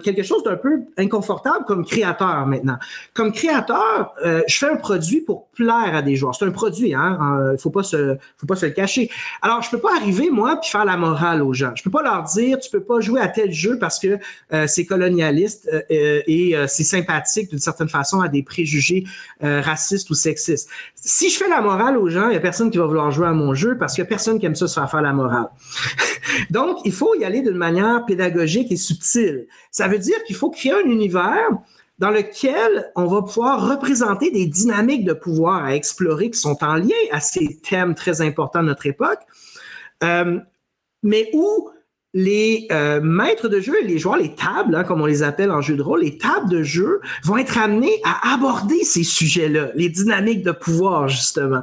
quelque 0.04 0.24
chose 0.24 0.44
d'un 0.44 0.58
peu 0.58 0.82
inconfortable 0.98 1.66
comme 1.66 1.86
créateur 1.86 2.17
maintenant. 2.22 2.78
Comme 3.14 3.32
créateur, 3.32 4.14
euh, 4.26 4.42
je 4.48 4.58
fais 4.58 4.70
un 4.70 4.76
produit 4.76 5.22
pour 5.22 5.48
plaire 5.50 5.92
à 5.94 6.02
des 6.02 6.16
joueurs. 6.16 6.36
C'est 6.36 6.46
un 6.46 6.52
produit, 6.52 6.94
hein. 6.94 7.18
Il 7.54 7.60
faut 7.60 7.70
pas 7.70 7.84
se, 7.84 8.18
faut 8.38 8.48
pas 8.48 8.56
se 8.56 8.66
le 8.66 8.72
cacher. 8.72 9.10
Alors, 9.42 9.62
je 9.62 9.70
peux 9.70 9.80
pas 9.80 9.96
arriver 9.96 10.30
moi 10.30 10.58
puis 10.62 10.70
faire 10.70 10.86
la 10.86 10.98
morale 10.98 11.42
aux 11.42 11.54
gens. 11.54 11.72
Je 11.76 11.84
peux 11.84 11.92
pas 11.92 12.04
leur 12.04 12.24
dire, 12.24 12.60
tu 12.60 12.70
peux 12.70 12.84
pas 12.84 13.00
jouer 13.00 13.22
à 13.22 13.28
tel 13.28 13.52
jeu 13.52 13.78
parce 13.80 14.00
que 14.00 14.18
euh, 14.54 14.68
c'est 14.68 14.86
colonialiste 14.86 15.70
euh, 15.74 16.22
et 16.28 16.56
c'est 16.68 16.84
sympathique 16.84 17.50
d'une 17.50 17.60
certaine 17.60 17.90
façon 17.90 18.22
à 18.22 18.28
des 18.28 18.44
préjugés 18.44 19.06
racistes 19.42 20.10
ou 20.10 20.14
sexistes. 20.14 20.70
Si 20.96 21.30
je 21.30 21.38
fais 21.38 21.48
la 21.48 21.62
morale 21.62 21.98
aux 21.98 22.10
gens, 22.10 22.30
il 22.30 22.34
y 22.34 22.38
a 22.38 22.40
personne 22.40 22.70
qui 22.70 22.78
va 22.78 22.86
vouloir 22.86 23.12
jouer 23.12 23.28
à 23.28 23.34
mon 23.34 23.54
jeu 23.54 23.78
parce 23.78 23.94
qu'il 23.94 24.04
a 24.04 24.08
personne 24.08 24.40
qui 24.40 24.46
aime 24.46 24.56
ça 24.56 24.68
se 24.68 24.74
faire 24.74 24.90
faire 24.90 25.02
la 25.02 25.14
morale. 25.14 25.48
Donc, 26.50 26.80
il 26.86 26.92
faut 26.92 27.16
y 27.16 27.24
aller 27.24 27.42
d'une 27.42 27.58
manière 27.58 28.06
pédagogique 28.06 28.72
et 28.72 28.76
subtile. 28.76 29.48
Ça 29.72 29.88
veut 29.88 30.00
dire 30.00 30.24
qu'il 30.26 30.36
faut 30.36 30.50
créer 30.50 30.74
un 30.74 30.90
univers 30.90 31.50
dans 32.00 32.12
lequel 32.12 32.92
on 32.96 33.06
va 33.06 33.22
pouvoir 33.22 33.70
représenter 33.70 34.32
des 34.32 34.46
dynamiques 34.46 35.06
de 35.06 35.14
pouvoir 35.14 35.64
à 35.64 35.76
explorer 35.76 36.30
qui 36.30 36.40
sont 36.40 36.64
en 36.64 36.76
lien 36.76 36.96
à 37.12 37.20
ces 37.20 37.60
thèmes 37.60 37.96
très 37.96 38.22
importants 38.22 38.62
de 38.62 38.68
notre 38.68 38.86
époque, 38.86 39.20
euh, 40.04 40.40
mais 41.04 41.30
où 41.34 41.70
les 42.14 42.68
euh, 42.72 43.00
maîtres 43.02 43.48
de 43.48 43.60
jeu 43.60 43.76
et 43.82 43.86
les 43.86 44.00
joueurs, 44.00 44.18
les 44.18 44.34
tables, 44.34 44.76
hein, 44.76 44.84
comme 44.84 45.02
on 45.02 45.06
les 45.06 45.24
appelle 45.24 45.52
en 45.52 45.62
jeu 45.62 45.76
de 45.76 45.82
rôle, 45.82 46.02
les 46.02 46.18
tables 46.18 46.50
de 46.50 46.64
jeu 46.64 47.00
vont 47.24 47.38
être 47.38 47.58
amenés 47.58 48.02
à 48.04 48.34
aborder 48.34 48.84
ces 48.84 49.04
sujets-là, 49.04 49.70
les 49.76 49.90
dynamiques 49.90 50.42
de 50.42 50.52
pouvoir, 50.52 51.10
justement. 51.10 51.62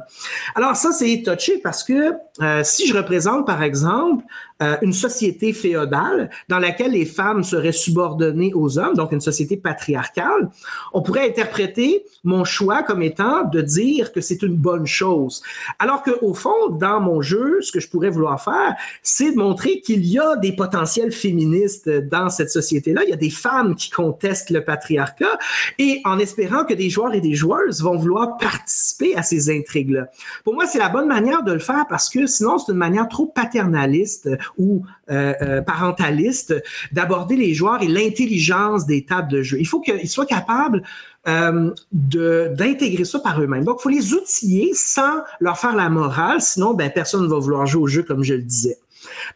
Alors 0.55 0.75
ça, 0.75 0.91
c'est 0.91 1.23
touché 1.25 1.59
parce 1.63 1.83
que 1.83 2.13
euh, 2.41 2.61
si 2.63 2.87
je 2.87 2.95
représente, 2.95 3.45
par 3.45 3.63
exemple, 3.63 4.23
euh, 4.61 4.77
une 4.81 4.93
société 4.93 5.51
féodale 5.51 6.29
dans 6.47 6.59
laquelle 6.59 6.91
les 6.91 7.03
femmes 7.05 7.43
seraient 7.43 7.73
subordonnées 7.73 8.53
aux 8.53 8.79
hommes, 8.79 8.93
donc 8.95 9.11
une 9.11 9.19
société 9.19 9.57
patriarcale, 9.57 10.49
on 10.93 11.01
pourrait 11.01 11.27
interpréter 11.27 12.05
mon 12.23 12.45
choix 12.45 12.81
comme 12.81 13.01
étant 13.01 13.43
de 13.43 13.59
dire 13.59 14.13
que 14.13 14.21
c'est 14.21 14.41
une 14.43 14.55
bonne 14.55 14.85
chose. 14.85 15.43
Alors 15.77 16.03
qu'au 16.03 16.33
fond, 16.33 16.69
dans 16.69 17.01
mon 17.01 17.21
jeu, 17.21 17.59
ce 17.61 17.71
que 17.73 17.81
je 17.81 17.89
pourrais 17.89 18.09
vouloir 18.09 18.41
faire, 18.41 18.75
c'est 19.03 19.33
de 19.33 19.37
montrer 19.37 19.81
qu'il 19.81 20.05
y 20.05 20.17
a 20.19 20.37
des 20.37 20.53
potentiels 20.53 21.11
féministes 21.11 21.89
dans 21.89 22.29
cette 22.29 22.49
société-là. 22.49 23.03
Il 23.03 23.09
y 23.09 23.13
a 23.13 23.17
des 23.17 23.29
femmes 23.29 23.75
qui 23.75 23.89
contestent 23.89 24.51
le 24.51 24.63
patriarcat 24.63 25.37
et 25.79 25.99
en 26.05 26.17
espérant 26.17 26.63
que 26.63 26.73
des 26.73 26.89
joueurs 26.89 27.13
et 27.13 27.19
des 27.21 27.35
joueuses 27.35 27.81
vont 27.81 27.97
vouloir 27.97 28.37
participer 28.37 29.17
à 29.17 29.21
ces 29.21 29.49
intrigues-là. 29.49 30.07
Pour 30.45 30.53
moi, 30.53 30.65
c'est 30.65 30.79
la 30.79 30.89
bonne 30.89 31.09
manière 31.09 31.43
de 31.43 31.51
le 31.51 31.59
faire 31.59 31.85
parce 31.89 32.09
que 32.09 32.25
sinon, 32.25 32.57
c'est 32.57 32.71
une 32.71 32.77
manière 32.77 33.09
trop 33.09 33.25
paternaliste 33.25 34.29
ou 34.57 34.83
euh, 35.09 35.33
euh, 35.41 35.61
parentaliste 35.61 36.55
d'aborder 36.91 37.35
les 37.35 37.53
joueurs 37.53 37.81
et 37.81 37.87
l'intelligence 37.87 38.85
des 38.85 39.05
tables 39.05 39.31
de 39.31 39.41
jeu. 39.41 39.57
Il 39.59 39.67
faut 39.67 39.79
qu'ils 39.79 40.09
soient 40.09 40.25
capables 40.25 40.83
euh, 41.27 41.71
d'intégrer 41.91 43.05
ça 43.05 43.19
par 43.19 43.41
eux-mêmes. 43.41 43.63
Donc, 43.63 43.77
il 43.79 43.83
faut 43.83 43.89
les 43.89 44.13
outiller 44.13 44.71
sans 44.73 45.21
leur 45.39 45.57
faire 45.57 45.75
la 45.75 45.89
morale, 45.89 46.41
sinon 46.41 46.73
ben, 46.73 46.91
personne 46.93 47.23
ne 47.23 47.27
va 47.27 47.39
vouloir 47.39 47.65
jouer 47.65 47.81
au 47.81 47.87
jeu, 47.87 48.03
comme 48.03 48.23
je 48.23 48.33
le 48.33 48.41
disais. 48.41 48.77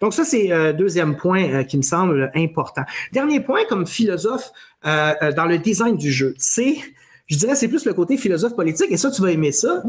Donc, 0.02 0.14
ça, 0.14 0.24
c'est 0.24 0.52
un 0.52 0.74
deuxième 0.74 1.16
point 1.16 1.64
qui 1.64 1.78
me 1.78 1.84
semble 1.84 2.32
important. 2.36 2.84
Dernier 3.12 3.40
point, 3.40 3.62
comme 3.70 3.86
philosophe 3.86 4.52
dans 4.84 5.46
le 5.48 5.58
design 5.60 5.98
du 5.98 6.12
jeu, 6.12 6.34
c'est, 6.40 6.78
je 7.28 7.38
dirais, 7.38 7.56
c'est 7.56 7.68
plus 7.68 7.86
le 7.86 7.94
côté 7.94 8.18
philosophe 8.18 8.56
politique, 8.56 8.88
et 8.90 8.98
ça, 8.98 9.12
tu 9.12 9.22
vas 9.22 9.32
aimer 9.32 9.52
ça. 9.52 9.84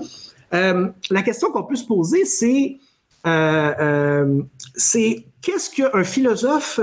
la 0.53 1.23
question 1.25 1.51
qu'on 1.51 1.63
peut 1.63 1.77
se 1.77 1.87
poser, 1.87 2.27
c'est 2.27 2.77
euh, 2.77 2.77
euh, 2.77 2.90
c'est 3.25 5.25
qu'est-ce 5.43 5.71
qu'un 5.71 6.05
philosophe 6.05 6.81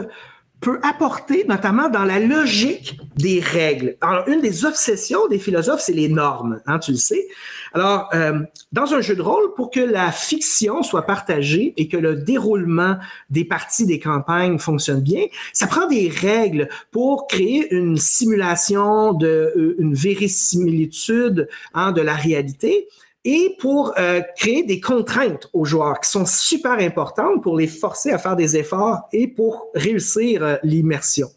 peut 0.59 0.79
apporter, 0.81 1.45
notamment 1.47 1.89
dans 1.89 2.03
la 2.03 2.19
logique 2.19 2.99
des 3.15 3.39
règles. 3.39 3.95
Alors, 4.01 4.27
une 4.27 4.41
des 4.41 4.65
obsessions 4.65 5.27
des 5.27 5.37
philosophes, 5.37 5.81
c'est 5.81 5.93
les 5.93 6.09
normes, 6.09 6.61
hein, 6.65 6.79
tu 6.79 6.91
le 6.91 6.97
sais. 6.97 7.27
Alors, 7.73 8.09
euh, 8.15 8.39
dans 8.71 8.93
un 8.93 9.01
jeu 9.01 9.15
de 9.15 9.21
rôle, 9.21 9.53
pour 9.55 9.69
que 9.69 9.79
la 9.79 10.11
fiction 10.11 10.81
soit 10.81 11.05
partagée 11.05 11.73
et 11.77 11.87
que 11.87 11.97
le 11.97 12.15
déroulement 12.15 12.97
des 13.29 13.45
parties 13.45 13.85
des 13.85 13.99
campagnes 13.99 14.57
fonctionne 14.57 15.01
bien, 15.01 15.25
ça 15.53 15.67
prend 15.67 15.87
des 15.87 16.09
règles 16.09 16.69
pour 16.91 17.27
créer 17.27 17.71
une 17.73 17.97
simulation 17.97 19.13
de 19.13 19.53
euh, 19.55 19.75
une 19.77 19.93
vérisimilitude 19.93 21.47
hein, 21.75 21.91
de 21.91 22.01
la 22.01 22.15
réalité 22.15 22.87
et 23.29 23.57
pour 23.59 23.93
euh, 23.99 24.21
créer 24.37 24.63
des 24.63 24.79
contraintes 24.79 25.49
aux 25.51 25.65
joueurs 25.65 25.99
qui 25.99 26.09
sont 26.09 26.25
super 26.25 26.79
importantes 26.79 27.43
pour 27.43 27.57
les 27.57 27.67
forcer 27.67 28.11
à 28.11 28.17
faire 28.17 28.37
des 28.37 28.55
efforts 28.55 29.01
et 29.11 29.27
pour 29.27 29.67
réussir 29.75 30.41
euh, 30.41 30.55
l'immersion. 30.63 31.27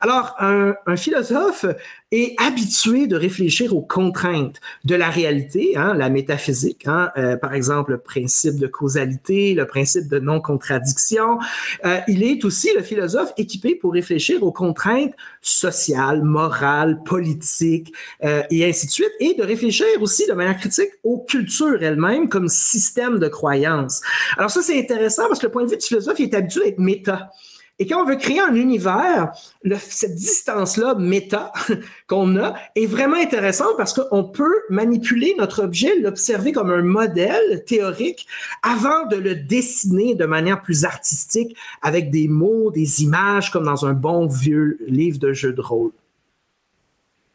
Alors, 0.00 0.34
un, 0.38 0.74
philosophe 0.96 1.66
est 2.12 2.34
habitué 2.40 3.06
de 3.06 3.16
réfléchir 3.16 3.74
aux 3.74 3.82
contraintes 3.82 4.60
de 4.84 4.94
la 4.94 5.10
réalité, 5.10 5.76
hein, 5.76 5.94
la 5.94 6.08
métaphysique, 6.08 6.86
hein, 6.86 7.10
euh, 7.16 7.36
par 7.36 7.54
exemple 7.54 7.92
le 7.92 7.98
principe 7.98 8.56
de 8.58 8.66
causalité, 8.66 9.54
le 9.54 9.66
principe 9.66 10.08
de 10.08 10.18
non-contradiction. 10.18 11.38
Euh, 11.84 12.00
il 12.06 12.22
est 12.22 12.44
aussi 12.44 12.70
le 12.76 12.82
philosophe 12.82 13.32
équipé 13.36 13.74
pour 13.74 13.92
réfléchir 13.92 14.42
aux 14.42 14.52
contraintes 14.52 15.14
sociales, 15.40 16.22
morales, 16.22 17.00
politiques 17.04 17.92
euh, 18.22 18.42
et 18.50 18.64
ainsi 18.64 18.86
de 18.86 18.92
suite, 18.92 19.12
et 19.20 19.34
de 19.34 19.42
réfléchir 19.42 19.86
aussi 20.00 20.26
de 20.26 20.32
manière 20.32 20.58
critique 20.58 20.90
aux 21.02 21.18
cultures 21.18 21.82
elles-mêmes 21.82 22.28
comme 22.28 22.48
système 22.48 23.18
de 23.18 23.28
croyance. 23.28 24.00
Alors 24.36 24.50
ça, 24.50 24.62
c'est 24.62 24.78
intéressant 24.78 25.26
parce 25.28 25.40
que 25.40 25.46
le 25.46 25.52
point 25.52 25.64
de 25.64 25.70
vue 25.70 25.76
du 25.76 25.84
philosophe, 25.84 26.18
il 26.18 26.26
est 26.26 26.34
habitué 26.34 26.62
à 26.64 26.68
être 26.68 26.78
méta. 26.78 27.30
Et 27.80 27.86
quand 27.86 28.02
on 28.02 28.06
veut 28.06 28.16
créer 28.16 28.38
un 28.40 28.54
univers, 28.54 29.32
cette 29.78 30.14
distance-là, 30.14 30.94
méta, 30.94 31.52
qu'on 32.06 32.36
a, 32.36 32.54
est 32.76 32.86
vraiment 32.86 33.16
intéressante 33.16 33.76
parce 33.76 33.92
qu'on 33.92 34.24
peut 34.24 34.54
manipuler 34.70 35.34
notre 35.38 35.64
objet, 35.64 35.98
l'observer 35.98 36.52
comme 36.52 36.70
un 36.70 36.82
modèle 36.82 37.64
théorique 37.64 38.28
avant 38.62 39.06
de 39.06 39.16
le 39.16 39.34
dessiner 39.34 40.14
de 40.14 40.24
manière 40.24 40.62
plus 40.62 40.84
artistique 40.84 41.56
avec 41.82 42.10
des 42.10 42.28
mots, 42.28 42.70
des 42.70 43.02
images, 43.02 43.50
comme 43.50 43.64
dans 43.64 43.86
un 43.86 43.92
bon 43.92 44.26
vieux 44.26 44.78
livre 44.86 45.18
de 45.18 45.32
jeu 45.32 45.52
de 45.52 45.60
rôle. 45.60 45.90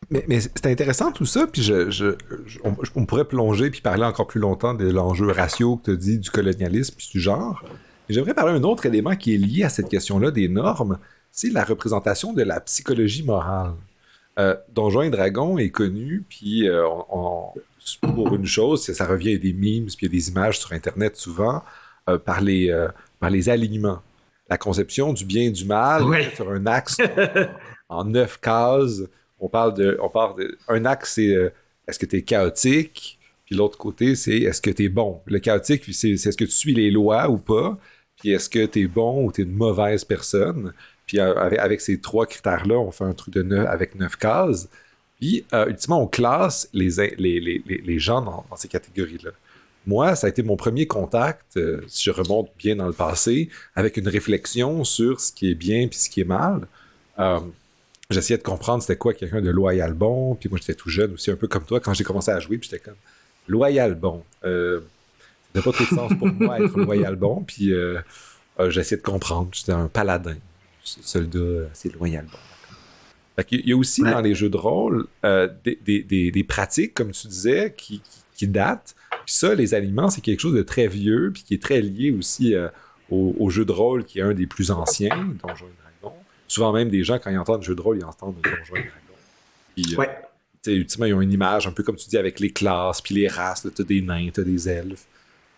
Mais, 0.09 0.39
c'est 0.39 0.65
intéressant 0.65 1.11
tout 1.11 1.25
ça, 1.25 1.45
puis 1.45 1.61
je, 1.61 2.15
on, 2.63 3.05
pourrait 3.05 3.25
plonger 3.25 3.69
puis 3.69 3.81
parler 3.81 4.05
encore 4.05 4.25
plus 4.25 4.39
longtemps 4.39 4.73
de 4.73 4.89
l'enjeu 4.89 5.29
ratio 5.29 5.77
que 5.77 5.91
tu 5.91 5.97
dis 5.97 6.17
du 6.17 6.31
colonialisme 6.31 6.95
puis 6.97 7.09
du 7.11 7.19
genre. 7.19 7.63
J'aimerais 8.10 8.34
parler 8.34 8.60
d'un 8.60 8.68
autre 8.68 8.88
élément 8.88 9.16
qui 9.16 9.36
est 9.36 9.38
lié 9.38 9.64
à 9.64 9.70
cette 9.70 9.88
question-là 9.88 10.32
des 10.32 10.47
normes, 10.47 10.97
c'est 11.32 11.51
la 11.51 11.64
représentation 11.64 12.34
de 12.34 12.41
la 12.41 12.60
psychologie 12.60 13.24
morale. 13.24 13.74
Euh, 14.39 14.55
Donjon 14.74 15.03
et 15.03 15.10
Dragon 15.12 15.60
est 15.60 15.70
connu, 15.70 16.24
puis 16.28 16.68
euh, 16.68 16.88
pour 18.01 18.34
une 18.34 18.47
chose, 18.47 18.84
ça 18.84 19.05
revient 19.05 19.36
à 19.36 19.38
des 19.38 19.53
memes, 19.53 19.86
puis 19.86 19.97
il 20.01 20.03
y 20.03 20.05
a 20.07 20.10
des 20.10 20.30
images 20.30 20.60
sur 20.60 20.72
Internet 20.72 21.18
souvent, 21.18 21.64
euh, 22.10 22.18
par, 22.18 22.41
les, 22.41 22.76
par 23.20 23.30
les 23.30 23.47
alignements. 23.47 24.01
La 24.49 24.57
conception 24.57 25.14
du 25.14 25.24
bien 25.24 25.43
et 25.43 25.51
du 25.51 25.66
mal 25.66 26.03
sur 26.34 26.49
un 26.49 26.66
axe 26.66 26.97
en, 27.89 28.05
neuf 28.05 28.39
cases. 28.39 29.03
On 29.39 29.49
parle 29.49 29.76
de, 29.76 29.99
on 30.01 30.10
parle 30.10 30.39
de, 30.39 30.57
un 30.68 30.84
axe, 30.86 31.14
c'est 31.14 31.53
est-ce 31.88 31.99
que 31.99 32.07
tu 32.07 32.16
es 32.16 32.22
chaotique, 32.24 33.20
puis 33.45 33.55
l'autre 33.55 33.78
côté, 33.78 34.16
c'est 34.16 34.38
est-ce 34.38 34.62
que 34.62 34.72
tu 34.72 34.86
es 34.86 34.89
bon? 34.89 35.22
Le 35.26 35.38
chaotique, 35.38 35.84
c'est 35.93 36.10
est-ce 36.10 36.38
que 36.38 36.45
tu 36.45 36.51
suis 36.51 36.74
les 36.74 36.89
lois 36.89 37.30
ou 37.30 37.38
pas? 37.38 37.78
Puis 38.20 38.32
est-ce 38.32 38.49
que 38.49 38.65
tu 38.65 38.82
es 38.82 38.88
bon 38.88 39.26
ou 39.26 39.32
tu 39.32 39.41
es 39.41 39.43
une 39.45 39.55
mauvaise 39.55 40.03
personne? 40.03 40.74
Puis 41.07 41.20
euh, 41.20 41.34
avec, 41.36 41.82
ces 41.82 41.99
trois 41.99 42.26
critères-là, 42.28 42.78
on 42.78 42.91
fait 42.91 43.05
un 43.05 43.13
truc 43.13 43.34
de 43.34 43.41
neuf, 43.41 43.67
avec 43.67 43.95
neuf 43.95 44.15
cases. 44.15 44.70
Puis, 45.20 45.43
euh, 45.53 45.65
ultimement, 45.67 46.03
on 46.03 46.07
classe 46.07 46.70
les, 46.74 46.89
les, 47.17 47.39
les, 47.39 47.63
les 47.65 47.99
gens 47.99 48.22
dans, 48.22 48.45
ces 48.55 48.67
catégories-là. 48.67 49.32
Moi, 49.88 50.15
ça 50.15 50.28
a 50.28 50.30
été 50.30 50.43
mon 50.43 50.55
premier 50.55 50.86
contact, 50.86 51.57
euh, 51.57 51.82
si 51.88 52.03
je 52.03 52.11
remonte 52.11 52.51
bien 52.57 52.76
dans 52.76 52.86
le 52.86 52.93
passé, 52.93 53.49
avec 53.76 53.97
une 53.97 54.07
réflexion 54.07 54.84
sur 54.84 55.20
ce 55.20 55.32
qui 55.32 55.49
est 55.51 55.55
bien 55.55 55.88
puis 55.88 55.97
ce 55.97 56.09
qui 56.09 56.22
est 56.22 56.26
mal. 56.26 56.67
J'essayais 58.09 58.38
de 58.38 58.43
comprendre 58.43 58.82
c'était 58.82 58.97
quoi 58.97 59.13
quelqu'un 59.13 59.41
de 59.41 59.49
loyal 59.49 59.93
bon. 59.93 60.36
Puis 60.36 60.49
moi, 60.49 60.57
j'étais 60.59 60.74
tout 60.74 60.89
jeune 60.89 61.13
aussi, 61.13 61.32
un 61.32 61.36
peu 61.36 61.47
comme 61.47 61.63
toi, 61.63 61.80
quand 61.80 61.93
j'ai 61.93 62.03
commencé 62.03 62.32
à 62.32 62.39
jouer, 62.39 62.57
puis 62.57 62.70
j'étais 62.70 62.84
comme 62.84 62.97
loyal 63.47 63.95
bon 63.95 64.24
n'a 65.56 65.62
pas 65.62 65.72
trop 65.72 65.84
de 65.84 65.89
sens 65.89 66.12
pour 66.18 66.28
moi 66.28 66.60
être 66.60 66.78
loyal 66.78 67.16
bon. 67.16 67.43
Puis 67.43 67.74
euh, 67.74 68.00
euh, 68.60 68.70
j'essaie 68.70 68.97
de 68.97 69.02
comprendre. 69.02 69.50
J'étais 69.52 69.72
un 69.72 69.88
paladin. 69.88 70.38
Soldat, 70.84 71.70
c'est 71.74 71.93
loyal 71.93 72.26
bon. 72.26 73.43
il 73.52 73.68
y 73.68 73.74
a 73.74 73.78
aussi 73.78 74.02
dans 74.02 74.22
les 74.22 74.34
jeux 74.34 74.50
de 74.50 74.58
rôle 74.58 75.06
euh, 75.24 75.47
des, 75.64 76.45
pratiques, 76.47 76.93
comme 76.93 77.12
tu 77.12 77.28
disais, 77.28 77.76
qui, 77.76 78.02
datent. 78.47 78.95
Puis 79.26 79.36
ça, 79.36 79.54
les 79.54 79.74
aliments, 79.74 80.10
c'est 80.10 80.22
quelque 80.22 80.39
chose 80.39 80.56
de 80.56 80.64
très 80.64 80.88
vieux, 80.88 81.32
puis 81.34 81.43
qui 81.43 81.54
est 81.54 81.62
très 81.62 81.82
lié 81.82 82.12
aussi 82.12 82.56
au, 83.12 83.50
jeu 83.50 83.66
de 83.66 83.72
rôle, 83.72 84.06
qui 84.06 84.20
est 84.20 84.24
un 84.24 84.34
des 84.34 84.47
plus 84.47 84.72
anciens, 84.72 85.36
Donjons 85.43 85.66
et 85.68 86.02
Dragons. 86.02 86.16
Souvent 86.47 86.72
même, 86.72 86.89
des 86.89 87.04
gens, 87.04 87.20
quand 87.20 87.30
ils 87.30 87.38
entendent 87.38 87.64
jeu 87.64 87.76
de 87.76 87.82
rôle, 87.82 87.97
ils 87.97 88.06
entendent 88.06 88.38
Donjons 88.41 88.76
et 88.76 88.88
Dragons. 88.88 88.93
Puis, 89.76 89.95
ouais. 89.95 90.10
ultimement, 90.68 91.06
ils 91.06 91.14
ont 91.14 91.22
une 91.22 91.34
image, 91.34 91.68
un 91.68 91.72
peu 91.72 91.84
comme 91.84 91.97
tu 91.97 92.10
dis, 92.10 92.18
avec 92.18 92.39
les 92.39 92.52
classes, 92.52 93.02
puis 93.02 93.16
les 93.16 93.28
races. 93.28 93.68
Tu 93.76 93.82
as 93.82 93.86
des 93.86 94.02
nains, 94.02 94.30
tu 94.34 94.39
as 94.39 94.43
des 94.43 94.70
elfes. 94.70 95.06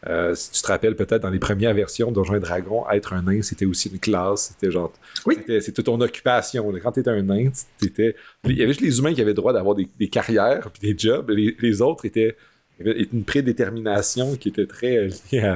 Euh, 0.07 0.33
si 0.33 0.51
tu 0.51 0.61
te 0.61 0.67
rappelles 0.67 0.95
peut-être 0.95 1.21
dans 1.21 1.29
les 1.29 1.39
premières 1.39 1.73
versions 1.75 2.09
de 2.09 2.15
Donjons 2.15 2.35
et 2.35 2.39
Dragons, 2.39 2.89
être 2.89 3.13
un 3.13 3.21
nain, 3.21 3.41
c'était 3.41 3.65
aussi 3.65 3.89
une 3.89 3.99
classe. 3.99 4.53
C'était 4.53 4.71
genre. 4.71 4.91
Oui. 5.25 5.37
C'était 5.59 5.83
ton 5.83 5.99
occupation. 6.01 6.71
Quand 6.81 6.91
tu 6.93 7.01
étais 7.01 7.09
un 7.09 7.21
nain, 7.21 7.51
étais. 7.83 8.15
Il 8.45 8.57
y 8.57 8.63
avait 8.63 8.69
juste 8.69 8.81
les 8.81 8.97
humains 8.99 9.13
qui 9.13 9.21
avaient 9.21 9.31
le 9.31 9.35
droit 9.35 9.53
d'avoir 9.53 9.75
des, 9.75 9.87
carrières 10.09 10.71
puis 10.71 10.93
des 10.93 10.97
jobs. 10.97 11.29
Les, 11.29 11.55
les 11.59 11.81
autres 11.81 12.05
étaient. 12.05 12.35
Il 12.79 12.87
y 12.87 12.89
avait 12.89 13.07
une 13.11 13.23
prédétermination 13.23 14.35
qui 14.37 14.49
était 14.49 14.65
très 14.65 15.07
liée 15.31 15.55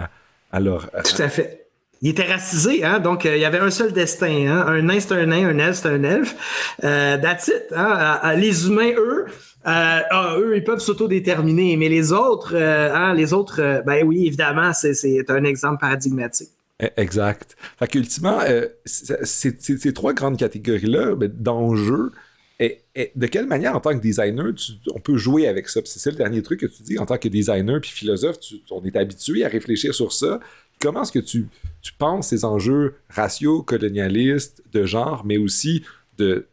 à, 0.51 0.59
leur. 0.59 0.91
Tout 0.91 1.21
à 1.21 1.29
fait. 1.29 1.64
Il 2.05 2.09
était 2.09 2.31
racisé, 2.31 2.83
hein? 2.83 2.99
donc 2.99 3.25
euh, 3.25 3.35
il 3.35 3.41
y 3.41 3.45
avait 3.45 3.57
un 3.57 3.71
seul 3.71 3.91
destin. 3.91 4.45
Hein? 4.47 4.63
Un 4.67 4.83
nain, 4.83 4.99
c'est 4.99 5.13
un 5.13 5.25
nain, 5.25 5.47
un 5.49 5.57
elfe, 5.57 5.77
c'est 5.77 5.89
un 5.89 6.03
elfe. 6.03 6.35
Euh, 6.83 7.17
that's 7.17 7.47
it. 7.47 7.73
Hein? 7.75 8.35
les 8.35 8.67
humains, 8.67 8.91
eux, 8.95 9.25
euh, 9.65 10.01
ah, 10.11 10.35
eux, 10.37 10.55
ils 10.55 10.63
peuvent 10.63 10.79
s'autodéterminer, 10.79 11.77
mais 11.77 11.89
les 11.89 12.11
autres, 12.11 12.53
euh, 12.53 12.93
hein, 12.93 13.15
les 13.15 13.33
autres, 13.33 13.59
euh, 13.59 13.81
ben 13.81 14.05
oui, 14.05 14.27
évidemment, 14.27 14.71
c'est 14.71 15.31
un 15.31 15.43
exemple 15.45 15.79
paradigmatique. 15.81 16.49
E, 16.79 16.89
exact. 16.95 17.57
Fait 17.79 17.87
qu'ultimement, 17.87 18.37
ces 18.85 19.93
trois 19.93 20.13
grandes 20.13 20.37
catégories-là 20.37 21.15
ben, 21.15 21.31
d'enjeux, 21.35 22.11
de 22.59 23.25
quelle 23.25 23.47
manière, 23.47 23.75
en 23.75 23.79
tant 23.79 23.93
que 23.93 24.01
designer, 24.03 24.53
on 24.93 24.99
peut 24.99 25.17
jouer 25.17 25.47
avec 25.47 25.69
ça? 25.69 25.81
C'est 25.83 26.11
le 26.11 26.17
dernier 26.17 26.43
truc 26.43 26.59
que 26.59 26.67
tu 26.67 26.83
dis, 26.83 26.99
en 26.99 27.07
tant 27.07 27.17
que 27.17 27.29
designer 27.29 27.81
puis 27.81 27.89
philosophe, 27.89 28.37
on 28.69 28.83
est 28.83 28.95
habitué 28.95 29.43
à 29.43 29.47
réfléchir 29.47 29.95
sur 29.95 30.13
ça. 30.13 30.39
Comment 30.79 31.01
est-ce 31.01 31.11
que 31.11 31.19
tu, 31.19 31.47
tu, 31.85 31.93
penses 31.93 32.29
ces 32.29 32.45
enjeux 32.45 32.95
raciaux, 33.09 33.61
colonialistes, 33.61 34.63
de 34.71 34.85
genre, 34.85 35.23
mais 35.25 35.37
aussi 35.37 35.83
de, 36.17 36.47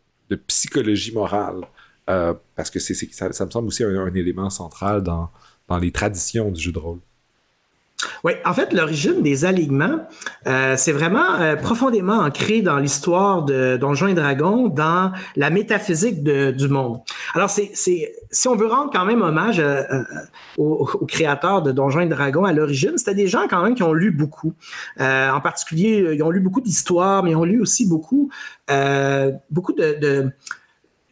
psychologie 0.47 1.13
morale? 1.13 1.61
Euh, 2.11 2.35
parce 2.57 2.71
que 2.71 2.79
c'est, 2.79 2.95
ça, 3.13 3.29
me 3.29 3.51
semble 3.51 3.69
aussi 3.69 3.85
un, 3.85 4.15
élément 4.15 4.51
central 4.51 5.03
dans, 5.03 5.31
dans, 5.69 5.79
les 5.79 5.93
traditions 5.93 6.51
du 6.51 6.61
jeu 6.61 6.73
de 6.73 6.79
rôle. 6.79 7.01
Oui, 8.25 8.33
en 8.45 8.53
fait, 8.53 8.73
l'origine 8.73 9.23
des 9.23 9.45
alignements, 9.45 10.07
euh, 10.47 10.75
c'est 10.77 10.93
vraiment 10.93 11.35
euh, 11.41 11.57
profondément 11.57 12.19
ancré 12.19 12.63
dans 12.63 12.79
l'histoire 12.79 13.45
de 13.45 13.77
Donjons 13.77 14.09
et 14.09 14.15
Dragons, 14.15 14.69
dans 14.69 15.13
la 15.37 15.51
métaphysique 15.51 16.23
du 16.23 16.69
monde. 16.69 17.01
Alors, 17.35 17.51
c'est, 17.51 17.73
si 17.75 18.49
on 18.49 18.57
veut 18.57 18.67
rendre 18.67 18.91
quand 18.93 19.05
même 19.05 19.23
hommage 19.23 19.63
aux, 20.57 20.85
créateurs 21.07 21.63
de 21.63 21.73
Donjons 21.73 22.01
et 22.01 22.07
Dragons 22.07 22.45
à 22.45 22.53
l'origine, 22.53 22.97
c'était 22.97 23.15
des 23.15 23.27
gens 23.27 23.47
quand 23.49 23.63
même 23.63 23.75
qui 23.75 23.83
ont 23.83 23.93
lu 23.93 24.11
beaucoup. 24.11 24.55
en 24.99 25.41
particulier, 25.41 26.15
ils 26.15 26.23
ont 26.23 26.31
lu 26.31 26.41
beaucoup 26.41 26.61
d'histoires, 26.61 27.23
mais 27.23 27.33
ils 27.33 27.37
ont 27.37 27.45
lu 27.45 27.61
aussi 27.61 27.89
beaucoup, 27.89 28.31
beaucoup 29.51 29.73
de 29.73 30.33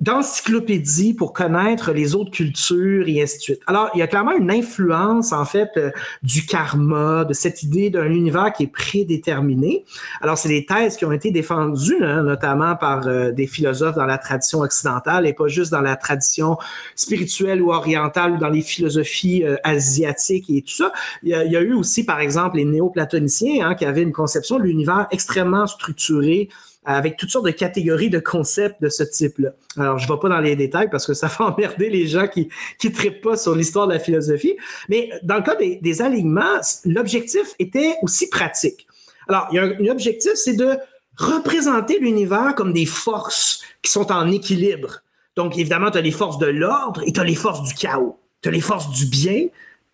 d'encyclopédie 0.01 1.13
pour 1.13 1.33
connaître 1.33 1.93
les 1.93 2.15
autres 2.15 2.31
cultures 2.31 3.07
et 3.07 3.23
ainsi 3.23 3.37
de 3.37 3.43
suite. 3.43 3.61
Alors, 3.67 3.91
il 3.95 3.99
y 3.99 4.03
a 4.03 4.07
clairement 4.07 4.33
une 4.33 4.51
influence, 4.51 5.33
en 5.33 5.45
fait, 5.45 5.71
euh, 5.77 5.91
du 6.23 6.47
karma, 6.47 7.25
de 7.25 7.35
cette 7.35 7.63
idée 7.63 7.91
d'un 7.91 8.11
univers 8.11 8.53
qui 8.53 8.65
est 8.65 8.73
prédéterminé. 8.73 9.85
Alors, 10.23 10.39
c'est 10.39 10.49
des 10.49 10.65
thèses 10.65 10.97
qui 10.97 11.05
ont 11.05 11.13
été 11.13 11.31
défendues, 11.31 12.03
hein, 12.03 12.23
notamment 12.23 12.77
par 12.77 13.07
euh, 13.07 13.31
des 13.31 13.47
philosophes 13.47 13.97
dans 13.97 14.07
la 14.07 14.17
tradition 14.17 14.61
occidentale 14.61 15.27
et 15.27 15.35
pas 15.35 15.49
juste 15.49 15.71
dans 15.71 15.83
la 15.83 15.97
tradition 15.97 16.57
spirituelle 16.97 17.61
ou 17.61 17.71
orientale 17.71 18.33
ou 18.33 18.39
dans 18.39 18.49
les 18.49 18.63
philosophies 18.63 19.45
euh, 19.45 19.57
asiatiques 19.65 20.49
et 20.49 20.63
tout 20.63 20.75
ça. 20.75 20.93
Il 21.23 21.29
y, 21.29 21.35
a, 21.35 21.61
eu 21.61 21.75
aussi, 21.75 22.05
par 22.05 22.21
exemple, 22.21 22.57
les 22.57 22.65
néoplatoniciens 22.65 23.69
hein, 23.69 23.75
qui 23.75 23.85
avaient 23.85 24.03
une 24.03 24.13
conception 24.13 24.59
de 24.59 24.65
l'univers 24.65 25.07
extrêmement 25.11 25.67
structuré, 25.67 26.49
avec 26.85 27.17
toutes 27.17 27.31
sortes 27.31 27.45
de 27.45 27.51
catégories 27.51 28.09
de 28.09 28.19
concepts 28.19 28.81
de 28.83 28.89
ce 28.89 29.03
type-là. 29.03 29.51
Alors, 29.77 29.99
je 29.99 30.07
ne 30.07 30.13
vais 30.13 30.19
pas 30.19 30.29
dans 30.29 30.41
les 30.41 30.57
détails 30.57 30.89
parce 30.91 31.07
que 31.07 31.15
ça 31.15 31.29
fait 31.29 31.43
emmerder 31.45 31.91
les 31.91 32.07
gens 32.07 32.27
qui 32.27 32.49
ne 32.83 32.91
traitent 32.91 33.21
pas 33.21 33.37
sur 33.37 33.55
l'histoire 33.55 33.87
de 33.87 33.93
la 33.93 33.99
philosophie. 33.99 34.57
Mais 34.89 35.11
dans 35.23 35.37
le 35.37 35.43
cas 35.43 35.57
des, 35.57 36.03
alignements, 36.03 36.61
l'objectif 36.85 37.55
était 37.59 37.95
aussi 38.03 38.29
pratique. 38.31 38.87
Alors, 39.29 39.49
il 39.53 39.57
y 39.57 39.59
a 39.59 39.65
un, 39.65 39.87
objectif, 39.93 40.33
c'est 40.35 40.57
de 40.57 40.79
représenter 41.17 41.99
l'univers 41.99 42.55
comme 42.57 42.73
des 42.73 42.87
forces 42.87 43.63
qui 43.83 43.91
sont 43.91 44.11
en 44.11 44.31
équilibre. 44.31 45.01
Donc, 45.37 45.59
évidemment, 45.59 45.91
tu 45.91 45.99
as 45.99 46.03
les 46.03 46.11
forces 46.11 46.39
de 46.39 46.47
l'ordre 46.47 47.03
et 47.07 47.13
tu 47.13 47.21
as 47.21 47.25
les 47.25 47.35
forces 47.35 47.63
du 47.63 47.75
chaos. 47.75 48.19
Tu 48.43 48.49
as 48.49 48.53
les 48.53 48.61
forces 48.63 48.91
du 48.91 49.05
bien, 49.05 49.49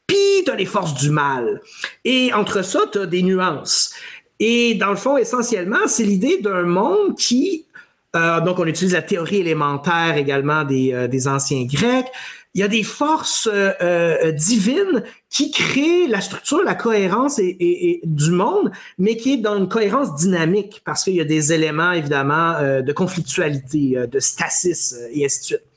puis 0.07 0.45
tu 0.45 0.51
as 0.51 0.55
les 0.55 0.66
forces 0.66 0.95
du 0.95 1.11
mal. 1.11 1.61
Et 2.05 2.32
entre 2.32 2.62
ça, 2.62 2.80
tu 2.93 2.99
as 2.99 3.07
des 3.07 3.22
nuances. 3.22 3.93
Et 4.39 4.74
dans 4.74 4.91
le 4.91 4.97
fond, 4.97 5.16
essentiellement, 5.16 5.87
c'est 5.87 6.05
l'idée 6.05 6.39
d'un 6.39 6.62
monde 6.62 7.16
qui, 7.16 7.66
euh, 8.14 8.41
donc 8.41 8.59
on 8.59 8.66
utilise 8.66 8.93
la 8.93 9.03
théorie 9.03 9.39
élémentaire 9.39 10.16
également 10.16 10.64
des, 10.64 10.93
euh, 10.93 11.09
des 11.09 11.28
anciens 11.28 11.64
Grecs, 11.64 12.11
il 12.57 12.61
y 12.61 12.62
a 12.62 12.68
des 12.68 12.84
forces 12.84 13.51
euh, 13.53 13.72
euh, 13.82 14.32
divines 14.32 15.05
qui 15.28 15.51
créent 15.51 16.07
la 16.09 16.22
structure, 16.22 16.62
la 16.64 16.74
cohérence 16.74 17.39
et, 17.39 18.01
du 18.03 18.30
monde, 18.30 18.72
mais 18.97 19.18
qui 19.18 19.34
est 19.34 19.37
dans 19.37 19.59
une 19.59 19.68
cohérence 19.68 20.14
dynamique 20.14 20.80
parce 20.82 21.05
qu'il 21.05 21.16
y 21.16 21.20
a 21.20 21.26
des 21.26 21.53
éléments 21.53 21.93
évidemment 21.93 22.55
euh, 22.55 22.80
de 22.80 22.93
conflictualité, 22.95 24.07
de 24.11 24.18
stasis 24.20 24.97
et 25.12 25.26
ainsi 25.26 25.41
de 25.41 25.45
suite. 25.45 25.76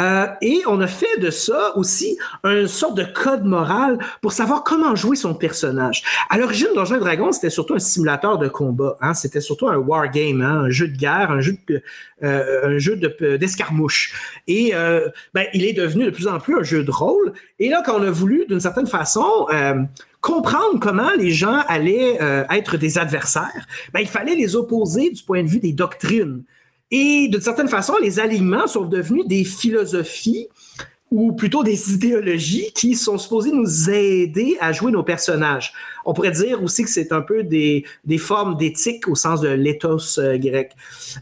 Euh, 0.00 0.26
et 0.40 0.62
on 0.66 0.80
a 0.80 0.86
fait 0.86 1.18
de 1.20 1.30
ça 1.30 1.76
aussi 1.76 2.16
une 2.44 2.68
sorte 2.68 2.96
de 2.96 3.04
code 3.04 3.44
moral 3.44 3.98
pour 4.22 4.32
savoir 4.32 4.64
comment 4.64 4.94
jouer 4.96 5.16
son 5.16 5.34
personnage. 5.34 6.02
À 6.30 6.38
l'origine, 6.38 6.68
Donjons 6.74 6.96
et 6.96 7.00
Dragons, 7.00 7.32
c'était 7.32 7.50
surtout 7.50 7.74
un 7.74 7.78
simulateur 7.78 8.38
de 8.38 8.48
combat. 8.48 8.96
Hein? 9.00 9.14
C'était 9.14 9.40
surtout 9.40 9.68
un 9.68 9.76
wargame, 9.76 10.40
hein? 10.40 10.64
un 10.64 10.70
jeu 10.70 10.88
de 10.88 10.96
guerre, 10.96 11.30
un 11.30 11.40
jeu 11.40 11.56
euh, 12.22 12.78
jeu 12.78 12.96
d'escarmouche. 12.96 14.40
et 14.46 14.74
euh, 14.74 15.08
ben, 15.34 15.46
il 15.52 15.64
est 15.64 15.72
devenu 15.72 16.04
de 16.04 16.10
plus 16.10 16.28
en 16.28 16.38
plus 16.38 16.56
un 16.58 16.62
jeu 16.62 16.82
de 16.82 16.90
rôle. 16.90 17.32
Et 17.58 17.68
là, 17.68 17.82
quand 17.84 17.98
on 17.98 18.02
a 18.02 18.10
voulu, 18.10 18.46
d'une 18.46 18.60
certaine 18.60 18.86
façon, 18.86 19.46
comprendre 20.20 20.78
comment 20.80 21.10
les 21.18 21.30
gens 21.30 21.62
allaient 21.68 22.18
être 22.50 22.76
des 22.76 22.98
adversaires, 22.98 23.66
ben, 23.92 24.00
il 24.00 24.08
fallait 24.08 24.34
les 24.34 24.56
opposer 24.56 25.10
du 25.10 25.22
point 25.22 25.42
de 25.42 25.48
vue 25.48 25.60
des 25.60 25.72
doctrines. 25.72 26.42
Et 26.90 27.28
d'une 27.28 27.40
certaine 27.40 27.68
façon, 27.68 27.94
les 28.02 28.18
alignements 28.18 28.66
sont 28.66 28.84
devenus 28.84 29.26
des 29.26 29.44
philosophies 29.44 30.48
ou 31.10 31.32
plutôt 31.32 31.64
des 31.64 31.92
idéologies 31.92 32.70
qui 32.72 32.94
sont 32.94 33.18
supposées 33.18 33.50
nous 33.50 33.90
aider 33.90 34.56
à 34.60 34.72
jouer 34.72 34.92
nos 34.92 35.02
personnages. 35.02 35.72
On 36.04 36.14
pourrait 36.14 36.30
dire 36.30 36.62
aussi 36.62 36.84
que 36.84 36.90
c'est 36.90 37.12
un 37.12 37.20
peu 37.20 37.42
des, 37.42 37.84
des 38.04 38.18
formes 38.18 38.56
d'éthique 38.56 39.08
au 39.08 39.16
sens 39.16 39.40
de 39.40 39.48
l'éthos 39.48 40.18
euh, 40.18 40.38
grec. 40.38 40.72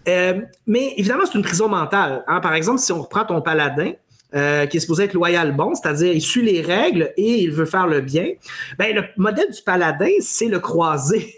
Euh, 0.06 0.40
mais 0.66 0.92
évidemment, 0.98 1.24
c'est 1.24 1.38
une 1.38 1.44
prison 1.44 1.68
mentale. 1.68 2.22
Hein. 2.26 2.40
Par 2.40 2.54
exemple, 2.54 2.80
si 2.80 2.92
on 2.92 3.02
reprend 3.02 3.24
ton 3.24 3.40
paladin, 3.40 3.92
euh, 4.34 4.66
qui 4.66 4.76
est 4.76 4.80
supposé 4.80 5.04
être 5.04 5.14
loyal 5.14 5.56
bon, 5.56 5.74
c'est-à-dire 5.74 6.12
il 6.12 6.20
suit 6.20 6.42
les 6.42 6.60
règles 6.60 7.14
et 7.16 7.42
il 7.42 7.50
veut 7.50 7.64
faire 7.64 7.86
le 7.86 8.02
bien, 8.02 8.26
ben, 8.78 8.94
le 8.94 9.04
modèle 9.16 9.50
du 9.50 9.62
paladin, 9.62 10.10
c'est 10.20 10.48
le 10.48 10.58
croisé. 10.58 11.37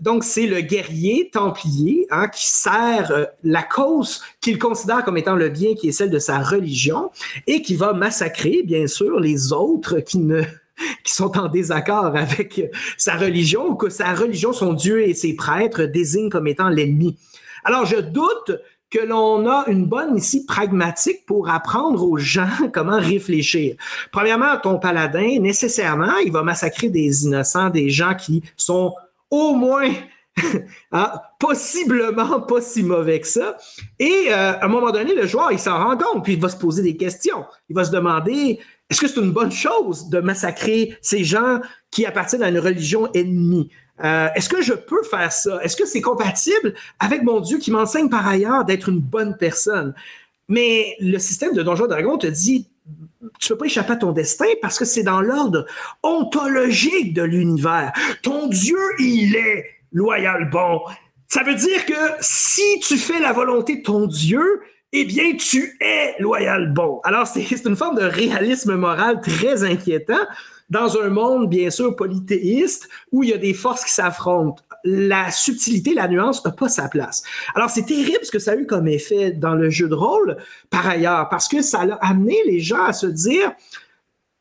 Donc, 0.00 0.24
c'est 0.24 0.46
le 0.46 0.60
guerrier 0.60 1.30
templier 1.32 2.06
hein, 2.10 2.28
qui 2.28 2.46
sert 2.46 3.10
euh, 3.10 3.24
la 3.42 3.62
cause 3.62 4.22
qu'il 4.40 4.58
considère 4.58 5.04
comme 5.04 5.16
étant 5.16 5.36
le 5.36 5.48
bien, 5.48 5.74
qui 5.74 5.88
est 5.88 5.92
celle 5.92 6.10
de 6.10 6.18
sa 6.18 6.38
religion, 6.40 7.10
et 7.46 7.62
qui 7.62 7.76
va 7.76 7.92
massacrer, 7.92 8.62
bien 8.62 8.86
sûr, 8.86 9.20
les 9.20 9.52
autres 9.52 10.00
qui 10.00 10.18
qui 11.04 11.14
sont 11.14 11.38
en 11.38 11.48
désaccord 11.48 12.16
avec 12.16 12.60
sa 12.98 13.16
religion, 13.16 13.68
ou 13.68 13.74
que 13.74 13.88
sa 13.88 14.12
religion, 14.14 14.52
son 14.52 14.74
Dieu 14.74 15.02
et 15.02 15.14
ses 15.14 15.34
prêtres 15.34 15.84
désignent 15.84 16.30
comme 16.30 16.46
étant 16.46 16.68
l'ennemi. 16.68 17.16
Alors, 17.64 17.86
je 17.86 17.96
doute 17.96 18.52
que 18.90 19.04
l'on 19.04 19.48
a 19.48 19.64
une 19.66 19.86
bonne 19.86 20.16
ici 20.16 20.46
pragmatique 20.46 21.26
pour 21.26 21.50
apprendre 21.50 22.02
aux 22.04 22.18
gens 22.18 22.48
comment 22.72 22.98
réfléchir. 22.98 23.76
Premièrement, 24.12 24.56
ton 24.62 24.78
paladin, 24.78 25.40
nécessairement, 25.40 26.16
il 26.24 26.32
va 26.32 26.42
massacrer 26.42 26.88
des 26.88 27.24
innocents, 27.24 27.70
des 27.70 27.90
gens 27.90 28.14
qui 28.14 28.42
sont 28.56 28.94
au 29.30 29.54
moins 29.54 29.90
hein, 30.92 31.12
possiblement 31.38 32.40
pas 32.40 32.60
si 32.60 32.82
mauvais 32.82 33.20
que 33.20 33.26
ça. 33.26 33.56
Et 33.98 34.26
euh, 34.28 34.52
à 34.52 34.64
un 34.64 34.68
moment 34.68 34.90
donné, 34.90 35.14
le 35.14 35.26
joueur, 35.26 35.52
il 35.52 35.58
s'en 35.58 35.82
rend 35.82 35.96
compte, 35.96 36.24
puis 36.24 36.34
il 36.34 36.40
va 36.40 36.48
se 36.48 36.56
poser 36.56 36.82
des 36.82 36.96
questions. 36.96 37.44
Il 37.68 37.76
va 37.76 37.84
se 37.84 37.90
demander, 37.90 38.58
est-ce 38.90 39.00
que 39.00 39.08
c'est 39.08 39.20
une 39.20 39.32
bonne 39.32 39.52
chose 39.52 40.08
de 40.08 40.20
massacrer 40.20 40.96
ces 41.00 41.24
gens 41.24 41.60
qui 41.90 42.04
appartiennent 42.06 42.42
à 42.42 42.48
une 42.50 42.58
religion 42.58 43.10
ennemie? 43.12 43.70
Euh, 44.04 44.28
est-ce 44.34 44.48
que 44.48 44.60
je 44.60 44.74
peux 44.74 45.02
faire 45.04 45.32
ça? 45.32 45.58
Est-ce 45.62 45.76
que 45.76 45.86
c'est 45.86 46.02
compatible 46.02 46.74
avec 46.98 47.22
mon 47.22 47.40
Dieu 47.40 47.58
qui 47.58 47.70
m'enseigne 47.70 48.10
par 48.10 48.26
ailleurs 48.28 48.64
d'être 48.64 48.90
une 48.90 49.00
bonne 49.00 49.36
personne? 49.38 49.94
Mais 50.48 50.96
le 51.00 51.18
système 51.18 51.54
de 51.54 51.62
Donjon 51.62 51.86
Dragon 51.86 52.18
te 52.18 52.26
dit, 52.26 52.68
tu 53.38 53.48
peux 53.50 53.58
pas 53.58 53.66
échapper 53.66 53.92
à 53.92 53.96
ton 53.96 54.12
destin 54.12 54.46
parce 54.62 54.78
que 54.78 54.84
c'est 54.84 55.02
dans 55.02 55.20
l'ordre 55.20 55.66
ontologique 56.02 57.14
de 57.14 57.22
l'univers. 57.22 57.92
Ton 58.22 58.48
Dieu, 58.48 58.78
il 58.98 59.36
est 59.36 59.66
loyal 59.92 60.50
bon. 60.50 60.80
Ça 61.28 61.42
veut 61.42 61.54
dire 61.54 61.84
que 61.86 61.92
si 62.20 62.80
tu 62.80 62.96
fais 62.96 63.18
la 63.20 63.32
volonté 63.32 63.76
de 63.76 63.82
ton 63.82 64.06
Dieu, 64.06 64.60
eh 64.92 65.04
bien, 65.04 65.34
tu 65.36 65.76
es 65.80 66.14
loyal 66.20 66.72
bon. 66.72 67.00
Alors, 67.04 67.26
c'est 67.26 67.64
une 67.64 67.76
forme 67.76 67.96
de 67.96 68.04
réalisme 68.04 68.76
moral 68.76 69.20
très 69.20 69.64
inquiétant 69.64 70.24
dans 70.70 70.96
un 70.98 71.08
monde, 71.08 71.48
bien 71.48 71.70
sûr, 71.70 71.94
polythéiste, 71.94 72.88
où 73.12 73.22
il 73.22 73.30
y 73.30 73.32
a 73.32 73.38
des 73.38 73.54
forces 73.54 73.84
qui 73.84 73.92
s'affrontent 73.92 74.62
la 74.86 75.30
subtilité, 75.30 75.94
la 75.94 76.08
nuance 76.08 76.44
n'a 76.44 76.52
pas 76.52 76.68
sa 76.68 76.88
place. 76.88 77.22
Alors, 77.54 77.68
c'est 77.68 77.84
terrible 77.84 78.20
ce 78.22 78.30
que 78.30 78.38
ça 78.38 78.52
a 78.52 78.56
eu 78.56 78.66
comme 78.66 78.88
effet 78.88 79.32
dans 79.32 79.54
le 79.54 79.68
jeu 79.68 79.88
de 79.88 79.94
rôle, 79.94 80.36
par 80.70 80.86
ailleurs, 80.86 81.28
parce 81.28 81.48
que 81.48 81.60
ça 81.60 81.80
a 81.80 81.94
amené 82.06 82.36
les 82.46 82.60
gens 82.60 82.84
à 82.84 82.92
se 82.92 83.06
dire, 83.06 83.52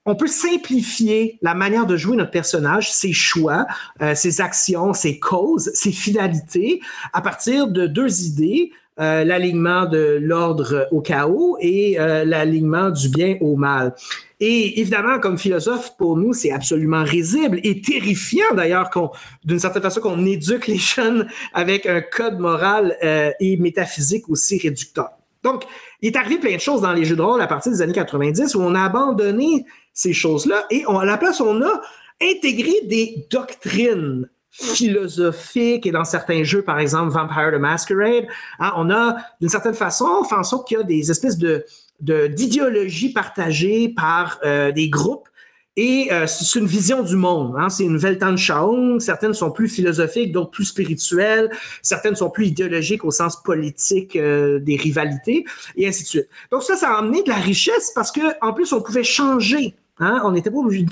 on 0.05 0.15
peut 0.15 0.27
simplifier 0.27 1.39
la 1.41 1.55
manière 1.55 1.87
de 1.87 1.97
jouer 1.97 2.15
notre 2.15 2.29
personnage, 2.29 2.93
ses 2.93 3.11
choix, 3.11 3.65
euh, 4.01 4.13
ses 4.13 4.39
actions, 4.39 4.93
ses 4.93 5.19
causes, 5.19 5.71
ses 5.73 5.91
finalités, 5.91 6.79
à 7.11 7.21
partir 7.21 7.67
de 7.67 7.87
deux 7.87 8.23
idées, 8.23 8.71
euh, 8.99 9.25
l'alignement 9.25 9.85
de 9.85 10.19
l'ordre 10.21 10.87
au 10.91 11.01
chaos 11.01 11.57
et 11.59 11.99
euh, 11.99 12.23
l'alignement 12.23 12.89
du 12.89 13.09
bien 13.09 13.35
au 13.41 13.57
mal. 13.57 13.93
Et 14.39 14.79
évidemment, 14.79 15.19
comme 15.19 15.37
philosophe, 15.37 15.97
pour 15.97 16.15
nous, 16.15 16.33
c'est 16.33 16.51
absolument 16.51 17.03
risible 17.03 17.59
et 17.63 17.81
terrifiant 17.81 18.53
d'ailleurs 18.55 18.89
qu'on, 18.89 19.11
d'une 19.43 19.59
certaine 19.59 19.81
façon, 19.81 19.99
qu'on 19.99 20.25
éduque 20.25 20.67
les 20.67 20.77
jeunes 20.77 21.27
avec 21.53 21.85
un 21.85 22.01
code 22.01 22.39
moral 22.39 22.95
euh, 23.03 23.31
et 23.41 23.57
métaphysique 23.57 24.29
aussi 24.29 24.57
réducteur. 24.57 25.09
Donc, 25.43 25.63
il 26.01 26.13
est 26.13 26.17
arrivé 26.17 26.39
plein 26.39 26.55
de 26.55 26.61
choses 26.61 26.81
dans 26.81 26.93
les 26.93 27.03
jeux 27.03 27.17
de 27.17 27.21
rôle 27.21 27.41
à 27.41 27.47
partir 27.47 27.71
des 27.71 27.81
années 27.81 27.93
90 27.93 28.55
où 28.55 28.61
on 28.61 28.75
a 28.75 28.83
abandonné 28.83 29.65
ces 29.93 30.13
choses-là 30.13 30.65
et 30.71 30.85
à 30.87 31.05
la 31.05 31.17
place, 31.17 31.41
on 31.41 31.61
a 31.61 31.81
intégré 32.21 32.71
des 32.85 33.27
doctrines 33.29 34.29
philosophiques 34.57 35.85
et 35.85 35.91
dans 35.91 36.05
certains 36.05 36.43
jeux, 36.43 36.61
par 36.61 36.79
exemple 36.79 37.11
Vampire 37.11 37.51
the 37.51 37.59
Masquerade, 37.59 38.25
hein, 38.59 38.71
on 38.77 38.89
a 38.89 39.17
d'une 39.41 39.49
certaine 39.49 39.73
façon 39.73 40.23
fait 40.23 40.35
en 40.35 40.43
sorte 40.43 40.67
qu'il 40.67 40.77
y 40.77 40.79
a 40.79 40.83
des 40.83 41.11
espèces 41.11 41.37
de 41.37 41.65
d'idéologie 42.01 43.13
partagée 43.13 43.87
par 43.89 44.39
euh, 44.43 44.71
des 44.73 44.89
groupes. 44.89 45.29
Et 45.77 46.07
euh, 46.11 46.25
c'est 46.25 46.59
une 46.59 46.67
vision 46.67 47.03
du 47.03 47.15
monde. 47.15 47.55
Hein? 47.57 47.69
C'est 47.69 47.83
une 47.83 48.37
Shaung. 48.37 48.99
Certaines 48.99 49.33
sont 49.33 49.51
plus 49.51 49.67
philosophiques, 49.67 50.31
d'autres 50.31 50.51
plus 50.51 50.65
spirituelles. 50.65 51.49
Certaines 51.81 52.15
sont 52.15 52.29
plus 52.29 52.47
idéologiques 52.47 53.03
au 53.03 53.11
sens 53.11 53.41
politique 53.43 54.15
euh, 54.15 54.59
des 54.59 54.77
rivalités, 54.77 55.45
et 55.75 55.87
ainsi 55.87 56.03
de 56.03 56.07
suite. 56.07 56.29
Donc 56.51 56.63
ça, 56.63 56.77
ça 56.77 56.91
a 56.91 56.99
amené 56.99 57.23
de 57.23 57.29
la 57.29 57.35
richesse 57.35 57.91
parce 57.93 58.11
que 58.11 58.21
en 58.41 58.53
plus, 58.53 58.71
on 58.71 58.81
pouvait 58.81 59.03
changer 59.03 59.75
Hein? 59.99 60.21
On 60.25 60.31
n'était 60.31 60.49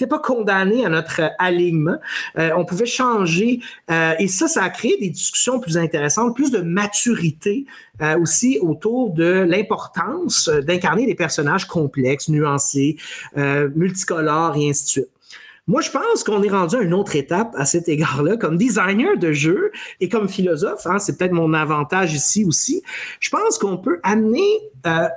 pas, 0.07 0.19
condamné 0.19 0.85
à 0.85 0.89
notre 0.89 1.21
alignement. 1.37 1.97
Euh, 2.37 2.51
on 2.55 2.63
pouvait 2.63 2.85
changer. 2.85 3.59
Euh, 3.91 4.13
et 4.19 4.27
ça, 4.27 4.47
ça 4.47 4.63
a 4.63 4.69
créé 4.69 4.97
des 4.97 5.09
discussions 5.09 5.59
plus 5.59 5.77
intéressantes, 5.77 6.35
plus 6.35 6.51
de 6.51 6.59
maturité 6.59 7.65
euh, 8.01 8.17
aussi 8.19 8.59
autour 8.61 9.11
de 9.11 9.45
l'importance 9.47 10.47
d'incarner 10.49 11.05
des 11.05 11.15
personnages 11.15 11.67
complexes, 11.67 12.29
nuancés, 12.29 12.97
multicolores 13.35 14.55
et 14.57 14.69
ainsi 14.69 14.83
de 14.83 14.89
suite. 14.89 15.09
Moi, 15.65 15.79
je 15.79 15.89
pense 15.91 16.25
qu'on 16.25 16.43
est 16.43 16.49
rendu 16.49 16.75
à 16.75 16.81
une 16.81 16.93
autre 16.93 17.15
étape 17.15 17.53
à 17.57 17.63
cet 17.63 17.87
égard-là. 17.87 18.35
Comme 18.35 18.57
designer 18.57 19.17
de 19.17 19.31
jeu 19.31 19.71
et 20.01 20.09
comme 20.09 20.27
philosophe, 20.27 20.85
hein, 20.85 20.99
c'est 20.99 21.17
peut-être 21.17 21.31
mon 21.31 21.53
avantage 21.53 22.13
ici 22.13 22.43
aussi, 22.43 22.83
je 23.21 23.29
pense 23.29 23.57
qu'on 23.57 23.77
peut 23.77 23.99
amener 24.03 24.59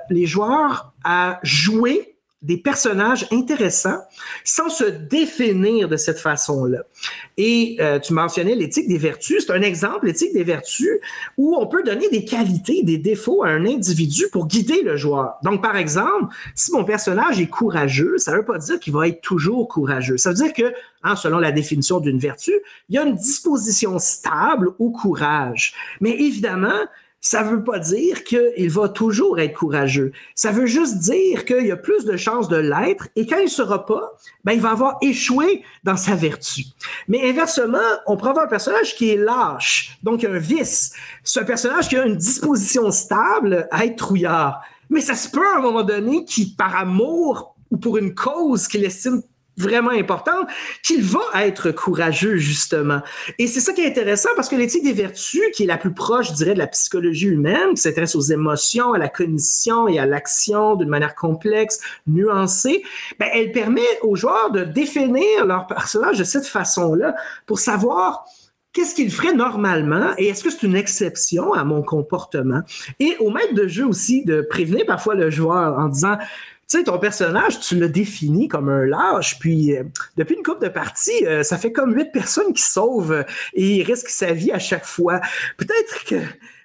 les 0.09 0.25
joueurs 0.25 0.93
à 1.03 1.39
jouer 1.43 2.16
des 2.43 2.57
personnages 2.57 3.27
intéressants 3.31 3.99
sans 4.43 4.69
se 4.69 4.83
définir 4.83 5.89
de 5.89 5.97
cette 5.97 6.19
façon-là. 6.19 6.83
Et 7.37 7.77
euh, 7.79 7.99
tu 7.99 8.13
mentionnais 8.13 8.53
l'éthique 8.53 8.87
des 8.87 8.99
vertus. 8.99 9.45
C'est 9.45 9.53
un 9.53 9.61
exemple, 9.63 10.05
l'éthique 10.05 10.33
des 10.33 10.43
vertus, 10.43 10.99
où 11.37 11.55
on 11.57 11.65
peut 11.65 11.81
donner 11.81 12.09
des 12.09 12.25
qualités, 12.25 12.83
des 12.83 12.99
défauts 12.99 13.43
à 13.43 13.49
un 13.49 13.65
individu 13.65 14.27
pour 14.31 14.47
guider 14.47 14.83
le 14.83 14.97
joueur. 14.97 15.37
Donc, 15.43 15.63
par 15.63 15.77
exemple, 15.77 16.33
si 16.53 16.71
mon 16.71 16.83
personnage 16.83 17.41
est 17.41 17.47
courageux, 17.47 18.17
ça 18.17 18.31
ne 18.31 18.37
veut 18.37 18.45
pas 18.45 18.59
dire 18.59 18.79
qu'il 18.79 18.93
va 18.93 19.07
être 19.07 19.21
toujours 19.21 19.67
courageux. 19.67 20.17
Ça 20.17 20.29
veut 20.29 20.35
dire 20.35 20.53
que, 20.53 20.73
hein, 21.03 21.15
selon 21.15 21.39
la 21.39 21.51
définition 21.51 21.99
d'une 21.99 22.19
vertu, 22.19 22.53
il 22.89 22.95
y 22.95 22.99
a 22.99 23.03
une 23.03 23.15
disposition 23.15 23.97
stable 23.97 24.69
au 24.77 24.91
courage. 24.91 25.73
Mais 26.01 26.11
évidemment, 26.11 26.85
ça 27.19 27.43
veut 27.43 27.63
pas 27.63 27.79
dire 27.79 28.23
qu'il 28.23 28.69
va 28.69 28.89
toujours 28.89 29.39
être 29.39 29.57
courageux. 29.57 30.11
Ça 30.35 30.51
veut 30.51 30.65
juste 30.65 30.99
dire 30.99 31.45
qu'il 31.45 31.65
y 31.65 31.71
a 31.71 31.77
plus 31.77 32.05
de 32.05 32.15
chances 32.15 32.47
de 32.47 32.57
l'être 32.57 33.07
et 33.15 33.25
quand 33.25 33.39
il 33.39 33.49
sera 33.49 33.85
pas, 33.85 34.13
ben, 34.43 34.53
il 34.53 34.61
va 34.61 34.71
avoir 34.71 34.97
échoué 35.01 35.63
dans 35.83 35.97
sa 35.97 36.15
vertu. 36.15 36.63
Mais 37.07 37.29
inversement, 37.29 37.77
on 38.05 38.17
prend 38.17 38.37
un 38.37 38.47
personnage 38.47 38.95
qui 38.95 39.09
est 39.09 39.17
lâche, 39.17 39.97
donc 40.03 40.23
un 40.23 40.37
vice. 40.37 40.93
C'est 41.23 41.41
un 41.41 41.45
personnage 41.45 41.89
qui 41.89 41.97
a 41.97 42.05
une 42.05 42.17
disposition 42.17 42.91
stable 42.91 43.67
à 43.71 43.85
être 43.85 43.97
trouillard. 43.97 44.61
Mais 44.89 45.01
ça 45.01 45.15
se 45.15 45.29
peut 45.29 45.45
à 45.45 45.57
un 45.57 45.61
moment 45.61 45.83
donné 45.83 46.23
qu'il, 46.23 46.55
par 46.55 46.75
amour 46.75 47.55
ou 47.71 47.77
pour 47.77 47.97
une 47.97 48.13
cause 48.13 48.67
qu'il 48.67 48.85
estime 48.85 49.21
vraiment 49.57 49.91
importante, 49.91 50.47
qu'il 50.83 51.03
va 51.03 51.45
être 51.45 51.71
courageux, 51.71 52.37
justement. 52.37 53.01
Et 53.39 53.47
c'est 53.47 53.59
ça 53.59 53.73
qui 53.73 53.81
est 53.81 53.87
intéressant 53.87 54.29
parce 54.35 54.49
que 54.49 54.55
l'éthique 54.55 54.83
des 54.83 54.93
vertus, 54.93 55.41
qui 55.53 55.63
est 55.63 55.67
la 55.67 55.77
plus 55.77 55.93
proche, 55.93 56.29
je 56.29 56.33
dirais, 56.33 56.53
de 56.53 56.59
la 56.59 56.67
psychologie 56.67 57.27
humaine, 57.27 57.73
qui 57.75 57.81
s'intéresse 57.81 58.15
aux 58.15 58.21
émotions, 58.21 58.93
à 58.93 58.97
la 58.97 59.09
cognition 59.09 59.87
et 59.87 59.99
à 59.99 60.05
l'action 60.05 60.75
d'une 60.75 60.89
manière 60.89 61.15
complexe, 61.15 61.79
nuancée, 62.05 62.83
ben, 63.19 63.29
elle 63.33 63.51
permet 63.51 63.81
aux 64.01 64.15
joueurs 64.15 64.51
de 64.51 64.63
définir 64.63 65.45
leur 65.45 65.67
personnage 65.67 66.19
de 66.19 66.23
cette 66.23 66.47
façon-là 66.47 67.15
pour 67.45 67.59
savoir 67.59 68.25
qu'est-ce 68.73 68.93
qu'il 68.93 69.11
ferait 69.11 69.33
normalement 69.33 70.11
et 70.17 70.27
est-ce 70.27 70.43
que 70.43 70.51
c'est 70.51 70.63
une 70.63 70.75
exception 70.75 71.53
à 71.53 71.63
mon 71.63 71.81
comportement? 71.81 72.61
Et 72.99 73.15
au 73.19 73.31
maître 73.31 73.55
de 73.55 73.67
jeu 73.67 73.87
aussi 73.87 74.23
de 74.23 74.41
prévenir 74.41 74.85
parfois 74.85 75.15
le 75.15 75.31
joueur 75.31 75.79
en 75.79 75.87
disant 75.87 76.17
sais, 76.67 76.83
ton 76.83 76.99
personnage, 76.99 77.59
tu 77.59 77.77
le 77.77 77.89
définis 77.89 78.47
comme 78.47 78.69
un 78.69 78.85
lâche, 78.85 79.39
puis 79.39 79.75
euh, 79.75 79.83
depuis 80.17 80.35
une 80.35 80.43
couple 80.43 80.65
de 80.65 80.69
parties, 80.69 81.25
euh, 81.25 81.43
ça 81.43 81.57
fait 81.57 81.71
comme 81.71 81.95
huit 81.95 82.11
personnes 82.11 82.53
qui 82.53 82.61
sauvent 82.61 83.13
euh, 83.13 83.23
et 83.53 83.77
il 83.77 83.83
risque 83.83 84.09
sa 84.09 84.33
vie 84.33 84.51
à 84.51 84.59
chaque 84.59 84.85
fois. 84.85 85.21
Peut-être 85.57 86.03
que 86.05 86.15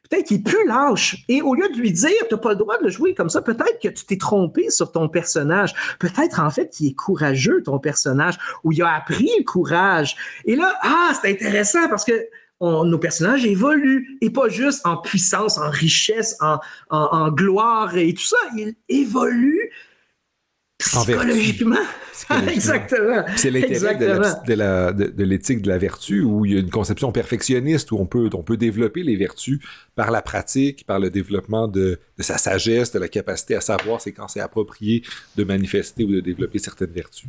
peut-être 0.09 0.27
qu'il 0.27 0.39
est 0.39 0.45
plus 0.45 0.67
lâche. 0.67 1.25
Et 1.29 1.41
au 1.41 1.55
lieu 1.55 1.69
de 1.69 1.79
lui 1.79 1.93
dire, 1.93 2.11
tu 2.29 2.35
n'as 2.35 2.41
pas 2.41 2.51
le 2.51 2.57
droit 2.57 2.77
de 2.79 2.85
le 2.85 2.91
jouer 2.91 3.15
comme 3.15 3.31
ça, 3.31 3.41
peut-être 3.41 3.79
que 3.81 3.89
tu 3.89 4.05
t'es 4.05 4.19
trompé 4.19 4.69
sur 4.71 4.93
ton 4.93 5.09
personnage. 5.09 5.73
Peut-être, 5.99 6.41
en 6.41 6.51
fait, 6.51 6.69
qu'il 6.69 6.89
est 6.89 6.95
courageux, 6.95 7.63
ton 7.63 7.79
personnage, 7.79 8.35
ou 8.63 8.73
il 8.73 8.83
a 8.83 8.95
appris 8.95 9.31
le 9.39 9.45
courage. 9.45 10.17
Et 10.45 10.55
là, 10.55 10.77
ah, 10.83 11.13
c'est 11.19 11.31
intéressant 11.31 11.89
parce 11.89 12.05
que 12.05 12.13
nos 12.61 12.99
personnages 12.99 13.45
évoluent, 13.45 14.19
et 14.21 14.31
pas 14.31 14.49
juste 14.49 14.87
en 14.87 14.99
puissance, 14.99 15.59
en 15.59 15.71
richesse, 15.71 16.37
en, 16.41 16.59
en 16.91 17.31
gloire 17.31 17.97
et 17.97 18.13
tout 18.13 18.23
ça. 18.23 18.37
Ils 18.55 18.75
évoluent 18.89 19.71
Psychologiquement. 20.83 21.77
Exactement. 22.49 23.25
C'est 23.37 23.51
l'intérêt 23.51 23.97
de 23.97 25.25
l'éthique 25.25 25.63
de, 25.63 25.69
la 25.69 25.79
vertu 25.79 26.23
où 26.23 26.45
il 26.45 26.53
y 26.53 26.57
a 26.57 26.61
une 26.61 26.71
conception 26.71 27.13
perfectionniste 27.13 27.93
où 27.93 27.99
on 27.99 28.07
peut, 28.07 28.29
on 28.35 28.43
peut 28.43 28.57
développer 28.57 29.03
les 29.03 29.17
vertus 29.17 29.61
par 29.95 30.11
la 30.11 30.23
pratique, 30.23 30.87
par 30.87 30.99
le 30.99 31.11
développement 31.11 31.69
de, 31.69 31.99
sa 32.19 32.39
sagesse, 32.39 32.93
de 32.93 32.99
la 32.99 33.09
capacité 33.09 33.55
à 33.55 33.61
savoir 33.61 34.01
c'est 34.01 34.13
quand 34.13 34.29
c'est 34.29 34.41
approprié 34.41 35.03
de 35.37 35.45
manifester 35.45 36.05
ou 36.05 36.13
de 36.13 36.21
développer 36.21 36.59
certaines 36.59 36.93
vertus. 36.93 37.29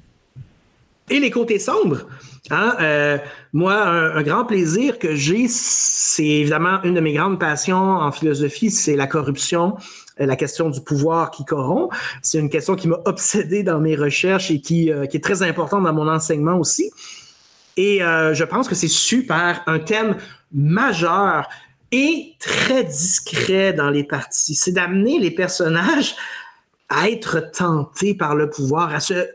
Et 1.09 1.19
les 1.19 1.31
côtés 1.31 1.59
sombres. 1.59 2.07
Hein? 2.49 2.75
Euh, 2.79 3.17
moi, 3.51 3.75
un, 3.85 4.23
grand 4.23 4.45
plaisir 4.45 4.99
que 4.99 5.15
j'ai, 5.15 5.47
c'est 5.49 6.25
évidemment 6.25 6.81
une 6.83 6.93
de 6.93 7.01
mes 7.01 7.13
grandes 7.13 7.39
passions 7.39 7.75
en 7.75 8.11
philosophie, 8.11 8.71
c'est 8.71 8.95
la 8.95 9.07
corruption, 9.07 9.75
la 10.17 10.35
question 10.35 10.69
du 10.69 10.81
pouvoir 10.81 11.31
qui 11.31 11.45
corrompt. 11.45 11.93
C'est 12.21 12.39
une 12.39 12.49
question 12.49 12.75
qui 12.75 12.87
m'a 12.87 12.99
obsédé 13.05 13.63
dans 13.63 13.79
mes 13.79 13.95
recherches 13.95 14.51
et 14.51 14.61
qui, 14.61 14.91
euh, 14.91 15.03
est 15.03 15.23
très 15.23 15.41
importante 15.43 15.83
dans 15.83 15.93
mon 15.93 16.07
enseignement 16.07 16.57
aussi. 16.57 16.91
Et 17.75 17.99
je 18.01 18.43
pense 18.43 18.67
que 18.67 18.75
c'est 18.75 18.87
super, 18.87 19.63
un 19.65 19.79
thème 19.79 20.17
majeur 20.51 21.49
et 21.91 22.35
très 22.39 22.83
discret 22.83 23.73
dans 23.73 23.89
les 23.89 24.03
parties. 24.03 24.53
C'est 24.53 24.73
d'amener 24.73 25.17
les 25.17 25.31
personnages 25.31 26.15
à 26.89 27.09
être 27.09 27.51
tentés 27.51 28.13
par 28.13 28.35
le 28.35 28.51
pouvoir, 28.51 28.93
à 28.93 28.99
se 28.99 29.27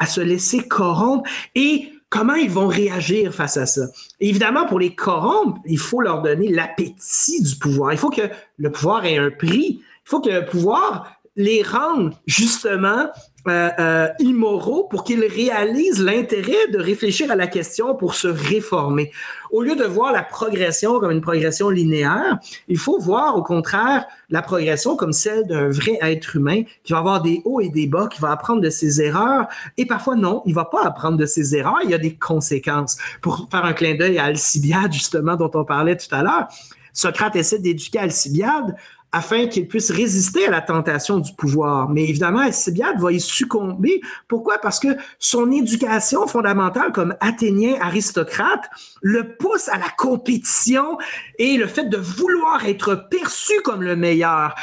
à 0.00 0.06
se 0.06 0.20
laisser 0.20 0.66
corrompre 0.66 1.28
et 1.54 1.92
comment 2.08 2.34
ils 2.34 2.50
vont 2.50 2.66
réagir 2.66 3.32
face 3.32 3.56
à 3.56 3.66
ça. 3.66 3.82
évidemment, 4.18 4.66
pour 4.66 4.80
les 4.80 4.94
corrompre, 4.94 5.60
il 5.66 5.78
faut 5.78 6.00
leur 6.00 6.22
donner 6.22 6.48
l'appétit 6.48 7.42
du 7.42 7.54
pouvoir. 7.56 7.92
Il 7.92 7.98
faut 7.98 8.10
que 8.10 8.22
le 8.56 8.72
pouvoir 8.72 9.04
ait 9.04 9.18
un 9.18 9.30
prix. 9.30 9.82
Il 10.06 10.08
faut 10.08 10.20
que 10.20 10.30
le 10.30 10.44
pouvoir 10.44 11.20
les 11.36 11.62
rende 11.62 12.14
justement 12.26 13.08
euh, 13.48 13.70
euh, 13.78 14.08
immoraux 14.18 14.84
pour 14.90 15.02
qu'ils 15.02 15.24
réalisent 15.24 16.02
l'intérêt 16.02 16.68
de 16.72 16.78
réfléchir 16.78 17.30
à 17.30 17.36
la 17.36 17.46
question 17.46 17.94
pour 17.94 18.14
se 18.14 18.28
réformer. 18.28 19.10
Au 19.50 19.62
lieu 19.62 19.76
de 19.76 19.84
voir 19.84 20.12
la 20.12 20.22
progression 20.22 21.00
comme 21.00 21.10
une 21.10 21.22
progression 21.22 21.70
linéaire, 21.70 22.38
il 22.68 22.76
faut 22.76 22.98
voir 22.98 23.38
au 23.38 23.42
contraire 23.42 24.04
la 24.28 24.42
progression 24.42 24.94
comme 24.94 25.14
celle 25.14 25.46
d'un 25.46 25.70
vrai 25.70 25.98
être 26.02 26.36
humain 26.36 26.64
qui 26.84 26.92
va 26.92 26.98
avoir 26.98 27.22
des 27.22 27.40
hauts 27.46 27.60
et 27.60 27.70
des 27.70 27.86
bas, 27.86 28.08
qui 28.08 28.20
va 28.20 28.30
apprendre 28.30 28.60
de 28.60 28.68
ses 28.68 29.00
erreurs. 29.00 29.46
Et 29.78 29.86
parfois, 29.86 30.16
non, 30.16 30.42
il 30.44 30.52
va 30.52 30.66
pas 30.66 30.84
apprendre 30.84 31.16
de 31.16 31.26
ses 31.26 31.56
erreurs, 31.56 31.78
il 31.82 31.90
y 31.90 31.94
a 31.94 31.98
des 31.98 32.16
conséquences. 32.16 32.98
Pour 33.22 33.48
faire 33.50 33.64
un 33.64 33.72
clin 33.72 33.94
d'œil 33.94 34.18
à 34.18 34.24
Alcibiade, 34.24 34.92
justement, 34.92 35.36
dont 35.36 35.50
on 35.54 35.64
parlait 35.64 35.96
tout 35.96 36.14
à 36.14 36.22
l'heure, 36.22 36.48
Socrate 36.92 37.36
essaie 37.36 37.58
d'éduquer 37.58 38.00
Alcibiade 38.00 38.76
afin 39.12 39.46
qu'il 39.46 39.66
puisse 39.66 39.90
résister 39.90 40.46
à 40.46 40.50
la 40.50 40.60
tentation 40.60 41.18
du 41.18 41.32
pouvoir. 41.32 41.88
Mais 41.88 42.04
évidemment, 42.04 42.40
Alcibiade 42.40 43.00
va 43.00 43.12
y 43.12 43.20
succomber. 43.20 44.00
Pourquoi? 44.28 44.58
Parce 44.58 44.78
que 44.78 44.88
son 45.18 45.50
éducation 45.50 46.26
fondamentale 46.26 46.92
comme 46.92 47.14
athénien 47.20 47.76
aristocrate 47.80 48.70
le 49.02 49.36
pousse 49.36 49.68
à 49.68 49.78
la 49.78 49.88
compétition 49.98 50.98
et 51.38 51.56
le 51.56 51.66
fait 51.66 51.88
de 51.88 51.96
vouloir 51.96 52.64
être 52.66 53.08
perçu 53.10 53.60
comme 53.62 53.82
le 53.82 53.96
meilleur, 53.96 54.54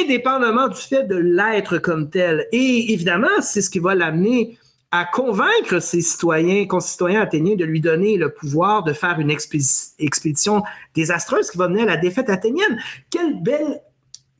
indépendamment 0.00 0.68
du 0.68 0.80
fait 0.80 1.04
de 1.04 1.16
l'être 1.16 1.78
comme 1.78 2.10
tel. 2.10 2.46
Et 2.52 2.92
évidemment, 2.92 3.28
c'est 3.40 3.60
ce 3.60 3.70
qui 3.70 3.78
va 3.78 3.94
l'amener 3.94 4.58
à 4.92 5.04
convaincre 5.04 5.80
ses 5.80 6.00
citoyens, 6.00 6.66
concitoyens 6.66 7.20
athéniens 7.20 7.56
de 7.56 7.64
lui 7.64 7.80
donner 7.80 8.16
le 8.16 8.32
pouvoir 8.32 8.84
de 8.84 8.92
faire 8.92 9.18
une 9.18 9.30
expédition 9.30 10.62
désastreuse 10.94 11.50
qui 11.50 11.58
va 11.58 11.68
mener 11.68 11.82
à 11.82 11.86
la 11.86 11.96
défaite 11.96 12.30
athénienne. 12.30 12.80
Quelle 13.10 13.42
belle 13.42 13.80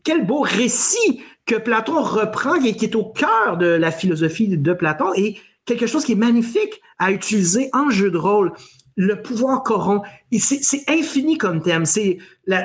quel 0.07 0.25
beau 0.25 0.41
récit 0.41 1.21
que 1.47 1.57
Platon 1.57 2.01
reprend 2.01 2.55
et 2.63 2.75
qui 2.75 2.85
est 2.85 2.95
au 2.95 3.05
cœur 3.05 3.57
de 3.57 3.67
la 3.67 3.91
philosophie 3.91 4.57
de 4.57 4.73
Platon 4.73 5.13
et 5.17 5.37
quelque 5.65 5.89
chose 5.89 6.05
qui 6.05 6.13
est 6.13 6.15
magnifique 6.15 6.81
à 7.01 7.11
utiliser 7.11 7.71
en 7.73 7.91
jeu 7.91 8.13
de 8.13 8.17
rôle. 8.17 8.53
Le 8.97 9.21
pouvoir 9.21 9.63
corrompt. 9.63 10.03
C'est 10.39 10.89
infini 10.89 11.37
comme 11.37 11.63
thème. 11.63 11.85
C'est 11.85 12.19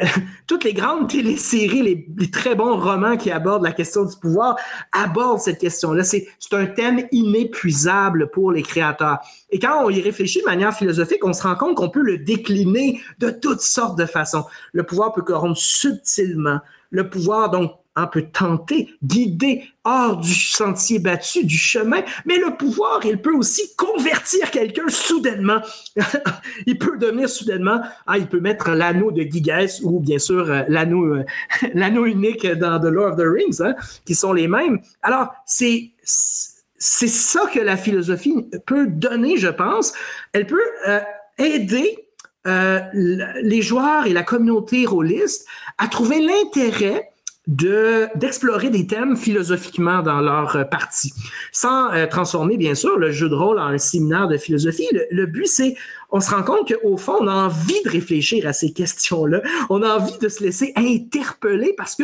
toutes 0.47 0.63
les 0.63 0.73
grandes 0.73 1.09
téléséries, 1.09 1.81
les, 1.81 2.07
les, 2.17 2.31
très 2.31 2.55
bons 2.55 2.79
romans 2.79 3.17
qui 3.17 3.31
abordent 3.31 3.63
la 3.63 3.73
question 3.73 4.05
du 4.05 4.15
pouvoir 4.15 4.55
abordent 4.93 5.41
cette 5.41 5.59
question-là. 5.59 6.03
C'est 6.03 6.27
un 6.53 6.65
thème 6.67 7.05
inépuisable 7.11 8.29
pour 8.31 8.51
les 8.51 8.61
créateurs. 8.61 9.19
Et 9.49 9.59
quand 9.59 9.83
on 9.83 9.89
y 9.89 10.01
réfléchit 10.01 10.39
de 10.39 10.45
manière 10.45 10.73
philosophique, 10.73 11.25
on 11.25 11.33
se 11.33 11.43
rend 11.43 11.55
compte 11.55 11.75
qu'on 11.75 11.89
peut 11.89 12.03
le 12.03 12.17
décliner 12.17 13.01
de 13.19 13.29
toutes 13.29 13.61
sortes 13.61 13.97
de 13.97 14.05
façons. 14.05 14.45
Le 14.71 14.83
pouvoir 14.83 15.13
peut 15.13 15.23
corrompre 15.23 15.59
subtilement 15.59 16.59
le 16.91 17.09
pouvoir, 17.09 17.49
donc, 17.49 17.71
un 17.95 18.07
peut 18.07 18.25
tenter, 18.31 18.89
guider 19.03 19.63
hors 19.83 20.17
du 20.17 20.33
sentier 20.33 20.99
battu, 20.99 21.45
du 21.45 21.57
chemin, 21.57 22.01
mais 22.25 22.37
le 22.37 22.55
pouvoir, 22.55 23.01
il 23.03 23.21
peut 23.21 23.35
aussi 23.35 23.75
convertir 23.75 24.49
quelqu'un 24.51 24.87
soudainement. 24.87 25.61
il 26.65 26.77
peut 26.77 26.97
devenir 26.97 27.29
soudainement, 27.29 27.81
ah, 28.07 28.17
il 28.17 28.27
peut 28.27 28.39
mettre 28.39 28.71
l'anneau 28.71 29.11
de 29.11 29.23
Gigas 29.23 29.81
ou 29.83 29.99
bien 29.99 30.19
sûr 30.19 30.49
euh, 30.49 30.63
l'anneau, 30.69 31.15
euh, 31.15 31.25
l'anneau 31.73 32.05
unique 32.05 32.47
dans 32.47 32.79
The 32.79 32.85
Lord 32.85 33.13
of 33.13 33.17
the 33.17 33.27
Rings, 33.27 33.61
hein, 33.61 33.75
qui 34.05 34.15
sont 34.15 34.33
les 34.33 34.47
mêmes. 34.47 34.79
Alors, 35.01 35.33
c'est 35.45 35.91
c'est 36.03 37.07
ça 37.07 37.41
que 37.53 37.59
la 37.59 37.77
philosophie 37.77 38.43
peut 38.65 38.87
donner, 38.87 39.37
je 39.37 39.49
pense. 39.49 39.93
Elle 40.33 40.47
peut 40.47 40.59
euh, 40.87 40.99
aider 41.37 41.97
les 42.43 43.61
joueurs 43.61 44.07
et 44.07 44.13
la 44.13 44.23
communauté 44.23 44.87
rôliste 44.87 45.45
à 45.77 45.87
trouver 45.87 46.19
l'intérêt 46.19 47.10
de 47.47 48.07
d'explorer 48.15 48.69
des 48.69 48.85
thèmes 48.85 49.17
philosophiquement 49.17 50.03
dans 50.03 50.21
leur 50.21 50.69
partie, 50.69 51.11
sans 51.51 51.91
euh, 51.91 52.05
transformer 52.05 52.55
bien 52.55 52.75
sûr 52.75 52.97
le 52.99 53.11
jeu 53.11 53.29
de 53.29 53.35
rôle 53.35 53.59
en 53.59 53.65
un 53.65 53.77
séminaire 53.79 54.27
de 54.27 54.37
philosophie. 54.37 54.87
Le, 54.93 55.05
le 55.09 55.25
but 55.25 55.47
c'est, 55.47 55.75
on 56.11 56.19
se 56.19 56.29
rend 56.29 56.43
compte 56.43 56.71
qu'au 56.71 56.97
fond 56.97 57.15
on 57.19 57.27
a 57.27 57.33
envie 57.33 57.81
de 57.83 57.89
réfléchir 57.89 58.47
à 58.47 58.53
ces 58.53 58.73
questions-là, 58.73 59.41
on 59.69 59.81
a 59.81 59.97
envie 59.97 60.17
de 60.19 60.29
se 60.29 60.43
laisser 60.43 60.71
interpeller 60.75 61.73
parce 61.75 61.95
que 61.95 62.03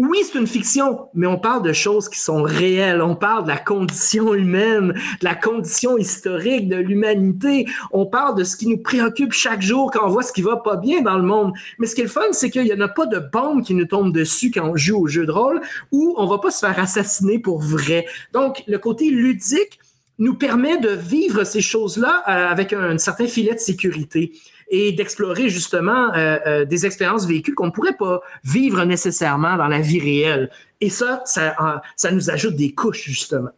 oui, 0.00 0.18
c'est 0.24 0.38
une 0.40 0.46
fiction, 0.48 1.08
mais 1.14 1.28
on 1.28 1.38
parle 1.38 1.62
de 1.62 1.72
choses 1.72 2.08
qui 2.08 2.18
sont 2.18 2.42
réelles. 2.42 3.00
On 3.00 3.14
parle 3.14 3.44
de 3.44 3.48
la 3.48 3.58
condition 3.58 4.34
humaine, 4.34 4.92
de 4.92 5.24
la 5.24 5.36
condition 5.36 5.96
historique 5.96 6.68
de 6.68 6.76
l'humanité. 6.76 7.66
On 7.92 8.04
parle 8.04 8.36
de 8.36 8.42
ce 8.42 8.56
qui 8.56 8.66
nous 8.66 8.78
préoccupe 8.78 9.32
chaque 9.32 9.62
jour 9.62 9.92
quand 9.92 10.04
on 10.04 10.08
voit 10.08 10.24
ce 10.24 10.32
qui 10.32 10.42
va 10.42 10.56
pas 10.56 10.76
bien 10.76 11.02
dans 11.02 11.16
le 11.16 11.22
monde. 11.22 11.52
Mais 11.78 11.86
ce 11.86 11.94
qui 11.94 12.00
est 12.00 12.04
le 12.04 12.10
fun, 12.10 12.22
c'est 12.32 12.50
qu'il 12.50 12.64
n'y 12.64 12.72
en 12.72 12.80
a 12.80 12.88
pas 12.88 13.06
de 13.06 13.20
bombe 13.20 13.62
qui 13.62 13.74
nous 13.74 13.84
tombe 13.84 14.12
dessus 14.12 14.50
quand 14.50 14.68
on 14.68 14.76
joue 14.76 15.02
au 15.02 15.06
jeu 15.06 15.26
de 15.26 15.30
rôle 15.30 15.60
ou 15.92 16.14
on 16.16 16.26
va 16.26 16.38
pas 16.38 16.50
se 16.50 16.66
faire 16.66 16.78
assassiner 16.78 17.38
pour 17.38 17.60
vrai. 17.60 18.06
Donc, 18.32 18.64
le 18.66 18.78
côté 18.78 19.10
ludique 19.10 19.78
nous 20.18 20.34
permet 20.34 20.78
de 20.78 20.90
vivre 20.90 21.44
ces 21.44 21.60
choses-là 21.60 22.22
avec 22.26 22.72
un, 22.72 22.98
certain 22.98 23.26
filet 23.26 23.54
de 23.54 23.58
sécurité 23.58 24.32
et 24.68 24.92
d'explorer 24.92 25.48
justement 25.48 26.12
des 26.64 26.86
expériences 26.86 27.26
vécues 27.26 27.54
qu'on 27.54 27.66
ne 27.66 27.72
pourrait 27.72 27.96
pas 27.96 28.20
vivre 28.44 28.84
nécessairement 28.84 29.56
dans 29.56 29.68
la 29.68 29.80
vie 29.80 30.00
réelle. 30.00 30.50
Et 30.80 30.90
ça, 30.90 31.22
ça, 31.24 31.82
ça 31.96 32.10
nous 32.10 32.30
ajoute 32.30 32.56
des 32.56 32.72
couches, 32.72 33.04
justement. 33.04 33.50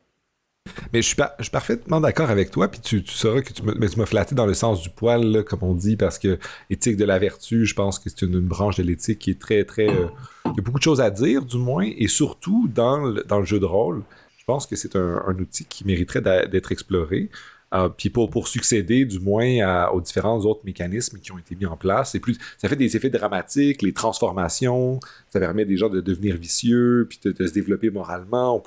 Mais 0.93 1.03
je 1.03 1.07
suis, 1.07 1.51
parfaitement 1.51 2.01
d'accord 2.01 2.31
avec 2.31 2.51
toi, 2.51 2.69
puis 2.69 2.81
tu, 2.81 3.03
tu 3.03 3.15
sauras 3.15 3.41
que 3.41 3.53
tu 3.53 3.63
m'as 3.63 4.07
flatté 4.07 4.35
dans 4.35 4.47
le 4.47 4.55
sens 4.55 4.83
du 4.83 4.91
poil, 4.91 5.45
comme 5.45 5.63
on 5.63 5.75
dit, 5.75 5.97
parce 5.97 6.19
que 6.19 6.39
éthique 6.71 6.97
de 6.97 7.05
la 7.05 7.19
vertu, 7.19 7.67
je 7.67 7.75
pense 7.75 7.99
que 7.99 8.11
c'est 8.11 8.23
une, 8.23 8.41
branche 8.41 8.77
de 8.77 8.83
l'éthique 8.83 9.19
qui 9.19 9.31
est 9.31 9.41
très, 9.41 9.65
très... 9.65 9.89
Euh, 9.89 10.07
il 10.47 10.57
y 10.57 10.61
a 10.61 10.63
beaucoup 10.63 10.79
de 10.79 10.85
choses 10.85 11.01
à 11.01 11.11
dire, 11.11 11.45
du 11.45 11.59
moins, 11.59 11.89
et 11.97 12.09
surtout 12.09 12.69
dans 12.73 12.99
le, 12.99 13.45
jeu 13.45 13.59
de 13.59 13.65
rôle, 13.65 14.03
je 14.39 14.45
pense 14.45 14.67
que 14.67 14.77
c'est 14.77 14.97
un, 14.97 15.37
outil 15.39 15.65
qui 15.65 15.85
mériterait 15.87 16.23
d'être 16.49 16.73
exploré. 16.73 17.31
Euh, 17.75 17.89
puis 17.89 18.11
pour, 18.11 18.47
succéder 18.47 19.05
du 19.05 19.19
moins 19.19 19.89
aux 19.89 20.01
différents 20.01 20.39
autres 20.41 20.61
mécanismes 20.65 21.19
qui 21.19 21.33
ont 21.33 21.39
été 21.39 21.57
mis 21.57 21.67
en 21.67 21.77
place. 21.77 22.13
C'est 22.13 22.21
plus, 22.21 22.39
ça 22.59 22.69
fait 22.69 22.77
des 22.77 22.97
effets 22.97 23.11
dramatiques, 23.11 23.83
les 23.83 23.93
transformations, 23.93 25.01
ça 25.29 25.41
permet 25.41 25.65
des 25.65 25.77
gens 25.77 25.89
de 25.89 26.01
devenir 26.01 26.37
vicieux, 26.37 27.07
puis 27.09 27.19
de, 27.25 27.47
se 27.47 27.53
développer 27.53 27.91
moralement. 27.91 28.63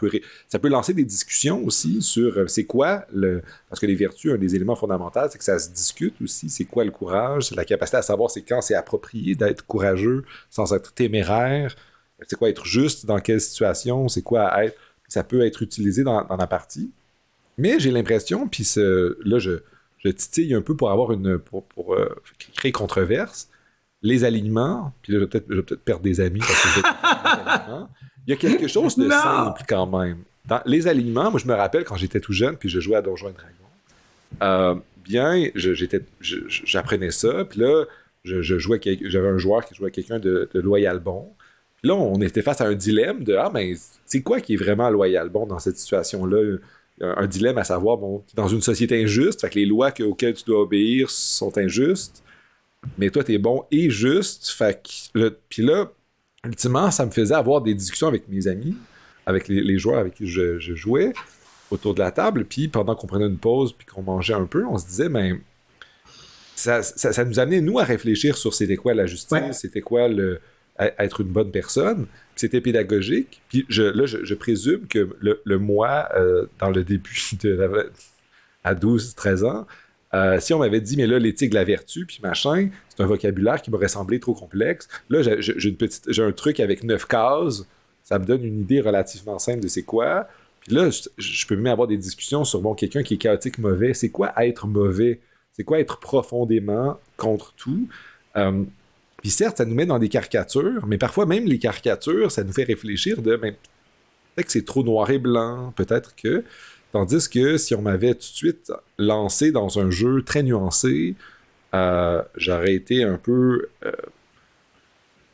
Ça 0.49 0.59
peut 0.59 0.67
lancer 0.67 0.93
des 0.93 1.05
discussions 1.05 1.63
aussi 1.63 2.01
sur 2.01 2.37
euh, 2.37 2.47
c'est 2.47 2.65
quoi 2.65 3.05
le... 3.13 3.41
Parce 3.69 3.79
que 3.79 3.85
les 3.85 3.95
vertus, 3.95 4.33
un 4.33 4.37
des 4.37 4.55
éléments 4.55 4.75
fondamentaux, 4.75 5.21
c'est 5.29 5.37
que 5.37 5.43
ça 5.45 5.59
se 5.59 5.69
discute 5.69 6.21
aussi. 6.21 6.49
C'est 6.49 6.65
quoi 6.65 6.83
le 6.83 6.91
courage? 6.91 7.47
C'est 7.47 7.55
la 7.55 7.65
capacité 7.65 7.97
à 7.97 8.01
savoir 8.01 8.29
c'est 8.29 8.41
quand 8.41 8.61
c'est 8.61 8.75
approprié 8.75 9.35
d'être 9.35 9.65
courageux 9.65 10.25
sans 10.49 10.73
être 10.73 10.93
téméraire. 10.93 11.75
C'est 12.27 12.35
quoi 12.37 12.49
être 12.49 12.65
juste 12.65 13.05
dans 13.05 13.19
quelle 13.19 13.39
situation? 13.39 14.09
C'est 14.09 14.23
quoi 14.23 14.65
être... 14.65 14.75
Ça 15.07 15.23
peut 15.23 15.45
être 15.45 15.63
utilisé 15.63 16.03
dans 16.03 16.27
la 16.27 16.47
partie. 16.47 16.91
Mais 17.59 17.79
j'ai 17.79 17.91
l'impression, 17.91 18.47
puis 18.47 18.63
là, 18.75 19.39
je, 19.39 19.59
je, 19.97 20.09
titille 20.09 20.53
un 20.53 20.61
peu 20.61 20.75
pour 20.75 20.91
avoir 20.91 21.11
une. 21.11 21.37
pour, 21.37 21.65
pour 21.65 21.93
euh, 21.93 22.15
créer 22.55 22.71
controverse. 22.71 23.49
Les 24.01 24.23
alignements, 24.23 24.93
puis 25.01 25.11
là, 25.11 25.19
je 25.19 25.23
vais 25.25 25.29
peut-être 25.29 25.47
peut 25.47 25.75
perdre 25.75 26.01
des 26.03 26.21
amis 26.21 26.39
parce 26.39 26.63
que 26.63 26.79
Il 28.27 28.31
y 28.31 28.33
a 28.33 28.37
quelque 28.37 28.67
chose 28.67 28.95
de 28.95 29.09
simple 29.09 29.63
quand 29.67 29.87
même. 29.87 30.19
Dans 30.45 30.61
les 30.65 30.87
alignements, 30.87 31.31
moi, 31.31 31.39
je 31.39 31.47
me 31.47 31.53
rappelle 31.53 31.83
quand 31.83 31.95
j'étais 31.95 32.19
tout 32.19 32.31
jeune, 32.31 32.57
puis 32.57 32.69
je 32.69 32.79
jouais 32.79 32.95
à 32.95 33.01
Donjons 33.01 33.29
et 33.29 33.33
Dragons. 33.33 33.53
Euh, 34.43 34.75
bien, 35.03 35.49
j'apprenais 36.21 37.11
ça, 37.11 37.43
puis 37.45 37.59
là, 37.59 37.85
je, 38.23 38.41
jouais, 38.41 38.79
j'avais 39.01 39.27
un 39.27 39.37
joueur 39.37 39.65
qui 39.65 39.73
jouait 39.75 39.91
quelqu'un 39.91 40.19
de, 40.19 40.47
de, 40.53 40.59
loyal 40.59 40.99
bon. 40.99 41.29
Puis 41.81 41.89
là, 41.89 41.95
on 41.95 42.21
était 42.21 42.41
face 42.41 42.61
à 42.61 42.67
un 42.67 42.75
dilemme 42.75 43.23
de 43.23 43.35
ah, 43.35 43.49
mais 43.53 43.73
c'est 44.05 44.21
quoi 44.21 44.39
qui 44.41 44.53
est 44.53 44.57
vraiment 44.57 44.89
loyal 44.89 45.29
bon 45.29 45.45
dans 45.45 45.59
cette 45.59 45.77
situation-là? 45.77 46.57
Un, 47.01 47.27
dilemme 47.27 47.57
à 47.57 47.63
savoir, 47.63 47.97
bon, 47.97 48.23
dans 48.35 48.47
une 48.47 48.61
société 48.61 49.01
injuste, 49.03 49.41
fait 49.41 49.49
que 49.49 49.59
les 49.59 49.65
lois 49.65 49.91
auxquelles 50.01 50.33
tu 50.33 50.43
dois 50.45 50.61
obéir 50.61 51.09
sont 51.09 51.57
injustes, 51.57 52.23
mais 52.97 53.09
toi, 53.09 53.23
tu 53.23 53.33
es 53.33 53.37
bon 53.37 53.65
et 53.71 53.89
juste. 53.89 54.49
Fait 54.49 54.81
que, 55.13 55.29
puis 55.49 55.63
là, 55.63 55.91
ultimement, 56.45 56.91
ça 56.91 57.05
me 57.05 57.11
faisait 57.11 57.35
avoir 57.35 57.61
des 57.61 57.73
discussions 57.73 58.07
avec 58.07 58.27
mes 58.27 58.47
amis, 58.47 58.75
avec 59.25 59.47
les, 59.47 59.77
joueurs 59.77 59.99
avec 59.99 60.15
qui 60.15 60.27
je, 60.27 60.59
jouais 60.59 61.13
autour 61.71 61.93
de 61.93 61.99
la 61.99 62.11
table, 62.11 62.45
puis 62.45 62.67
pendant 62.67 62.95
qu'on 62.95 63.07
prenait 63.07 63.27
une 63.27 63.37
pause, 63.37 63.73
puis 63.73 63.85
qu'on 63.85 64.01
mangeait 64.01 64.33
un 64.33 64.45
peu, 64.45 64.65
on 64.65 64.77
se 64.77 64.87
disait, 64.87 65.09
ben, 65.09 65.39
ça, 66.55 66.81
ça, 66.81 67.23
nous 67.25 67.39
amenait, 67.39 67.61
nous, 67.61 67.79
à 67.79 67.83
réfléchir 67.83 68.37
sur 68.37 68.53
c'était 68.53 68.75
quoi 68.75 68.93
la 68.93 69.05
justice, 69.05 69.59
c'était 69.61 69.81
quoi 69.81 70.07
le, 70.07 70.39
être 70.79 71.21
une 71.21 71.27
bonne 71.27 71.51
personne 71.51 72.07
c'était 72.39 72.61
pédagogique. 72.61 73.41
Puis 73.49 73.65
là, 73.69 74.05
je, 74.05 74.33
présume 74.33 74.87
que 74.87 75.09
le, 75.19 75.57
moi, 75.57 76.09
euh, 76.15 76.45
dans 76.59 76.69
le 76.69 76.83
début 76.83 77.19
à 78.63 78.75
12-13 78.75 79.45
ans, 79.45 79.67
euh, 80.13 80.39
si 80.39 80.53
on 80.53 80.59
m'avait 80.59 80.81
dit, 80.81 80.97
mais 80.97 81.05
là, 81.05 81.19
l'éthique 81.19 81.51
de 81.51 81.55
la 81.55 81.63
vertu, 81.63 82.05
puis 82.05 82.19
machin, 82.23 82.69
c'est 82.87 83.03
un 83.03 83.05
vocabulaire 83.05 83.61
qui 83.61 83.69
m'aurait 83.69 83.89
semblé 83.89 84.19
trop 84.19 84.33
complexe. 84.33 84.87
Là, 85.09 85.21
j'ai 85.21 86.23
un 86.23 86.31
truc 86.31 86.59
avec 86.59 86.83
neuf 86.83 87.05
cases, 87.05 87.65
ça 88.03 88.17
me 88.17 88.25
donne 88.25 88.43
une 88.43 88.61
idée 88.61 88.81
relativement 88.81 89.37
simple 89.37 89.59
de 89.59 89.67
c'est 89.67 89.83
quoi. 89.83 90.27
Puis 90.61 90.73
là, 90.73 90.89
je, 91.17 91.47
peux 91.47 91.55
même 91.55 91.67
avoir 91.67 91.87
des 91.87 91.97
discussions 91.97 92.43
sur, 92.43 92.61
bon, 92.61 92.73
quelqu'un 92.73 93.03
qui 93.03 93.15
est 93.15 93.17
chaotique 93.17 93.59
mauvais, 93.59 93.93
c'est 93.93 94.09
quoi 94.09 94.33
être 94.43 94.65
mauvais? 94.65 95.19
C'est 95.53 95.63
quoi 95.63 95.79
être 95.79 95.99
profondément 95.99 96.99
contre 97.17 97.53
tout? 97.53 97.87
Euh, 98.35 98.63
puis 99.21 99.31
certes, 99.31 99.57
ça 99.57 99.65
nous 99.65 99.75
met 99.75 99.85
dans 99.85 99.99
des 99.99 100.09
caricatures, 100.09 100.85
mais 100.87 100.97
parfois 100.97 101.25
même 101.25 101.45
les 101.45 101.59
caricatures, 101.59 102.31
ça 102.31 102.43
nous 102.43 102.53
fait 102.53 102.63
réfléchir 102.63 103.21
de 103.21 103.35
ben, 103.35 103.53
peut-être 104.35 104.47
que 104.47 104.51
c'est 104.51 104.65
trop 104.65 104.83
noir 104.83 105.09
et 105.09 105.19
blanc, 105.19 105.73
peut-être 105.75 106.15
que. 106.15 106.43
Tandis 106.91 107.29
que 107.29 107.57
si 107.57 107.75
on 107.75 107.83
m'avait 107.83 108.13
tout 108.13 108.19
de 108.19 108.23
suite 108.23 108.71
lancé 108.97 109.51
dans 109.51 109.79
un 109.79 109.91
jeu 109.91 110.23
très 110.23 110.41
nuancé, 110.41 111.15
euh, 111.75 112.23
j'aurais 112.35 112.73
été 112.73 113.03
un 113.03 113.17
peu. 113.17 113.69
Euh, 113.85 113.91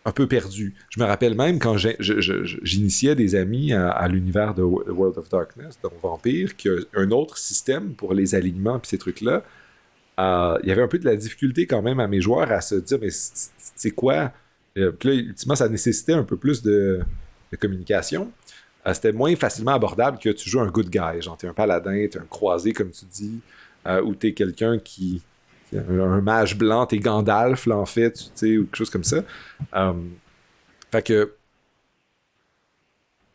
un 0.07 0.11
peu 0.11 0.27
perdu. 0.27 0.75
Je 0.91 0.99
me 0.99 1.05
rappelle 1.05 1.35
même 1.35 1.57
quand 1.57 1.77
j'initiais 1.77 3.15
des 3.15 3.33
amis 3.33 3.73
à, 3.73 4.07
l'univers 4.07 4.53
de 4.53 4.61
World 4.61 5.17
of 5.17 5.29
Darkness, 5.29 5.79
donc 5.81 5.93
Vampire, 5.99 6.55
qu'il 6.55 6.71
y 6.71 6.75
a 6.75 7.01
un 7.01 7.09
autre 7.09 7.39
système 7.39 7.95
pour 7.95 8.13
les 8.13 8.35
alignements 8.35 8.77
et 8.77 8.81
ces 8.83 8.99
trucs-là, 8.99 9.43
euh, 10.19 10.57
il 10.63 10.69
y 10.69 10.71
avait 10.71 10.81
un 10.81 10.87
peu 10.87 10.99
de 10.99 11.05
la 11.05 11.15
difficulté 11.15 11.67
quand 11.67 11.81
même 11.81 11.99
à 11.99 12.07
mes 12.07 12.21
joueurs 12.21 12.51
à 12.51 12.61
se 12.61 12.75
dire, 12.75 12.97
mais 13.01 13.09
c'est 13.11 13.91
quoi? 13.91 14.31
Euh, 14.77 14.91
puis 14.91 15.09
là, 15.09 15.15
ultimement, 15.15 15.55
ça 15.55 15.69
nécessitait 15.69 16.13
un 16.13 16.23
peu 16.23 16.37
plus 16.37 16.61
de, 16.61 17.01
communication. 17.59 18.31
Euh, 18.85 18.93
c'était 18.93 19.13
moins 19.13 19.33
facilement 19.37 19.71
abordable 19.71 20.19
que 20.19 20.29
tu 20.29 20.49
joues 20.49 20.59
un 20.59 20.67
good 20.67 20.89
guy. 20.89 21.21
Genre, 21.21 21.37
t'es 21.37 21.47
un 21.47 21.53
paladin, 21.53 22.07
t'es 22.09 22.19
un 22.19 22.25
croisé, 22.29 22.73
comme 22.73 22.91
tu 22.91 23.05
dis, 23.05 23.39
ou 24.03 24.15
t'es 24.15 24.33
quelqu'un 24.33 24.79
qui. 24.79 25.21
Un, 25.73 26.21
mage 26.21 26.57
blanc, 26.57 26.85
t'es 26.85 26.99
Gandalf, 26.99 27.65
là, 27.65 27.77
en 27.77 27.85
fait, 27.85 28.13
tu 28.13 28.23
sais, 28.35 28.57
ou 28.57 28.65
quelque 28.65 28.75
chose 28.77 28.89
comme 28.89 29.03
ça. 29.03 29.23
fait 30.91 31.01
que 31.01 31.33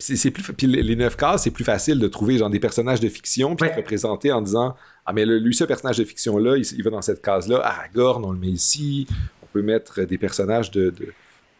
c'est 0.01 0.31
plus 0.31 0.43
puis 0.53 0.67
les 0.67 0.95
neuf 0.95 1.15
cases 1.15 1.43
c'est 1.43 1.51
plus 1.51 1.63
facile 1.63 1.99
de 1.99 2.07
trouver 2.07 2.37
genre 2.37 2.49
des 2.49 2.59
personnages 2.59 2.99
de 2.99 3.07
fiction 3.07 3.55
puis 3.55 3.69
de 3.69 3.75
représenter 3.75 4.31
en 4.31 4.41
disant 4.41 4.75
ah 5.05 5.13
mais 5.13 5.25
lui 5.25 5.53
ce 5.53 5.63
personnage 5.63 5.97
de 5.97 6.03
fiction 6.03 6.37
là 6.37 6.57
il, 6.57 6.83
va 6.83 6.89
dans 6.89 7.01
cette 7.01 7.21
case 7.21 7.47
là 7.47 7.61
Aragorn 7.63 8.23
on 8.25 8.31
le 8.31 8.39
met 8.39 8.49
ici. 8.49 9.07
On 9.43 9.47
peut 9.53 9.61
mettre 9.61 10.01
des 10.03 10.17
personnages 10.17 10.71
de, 10.71 10.93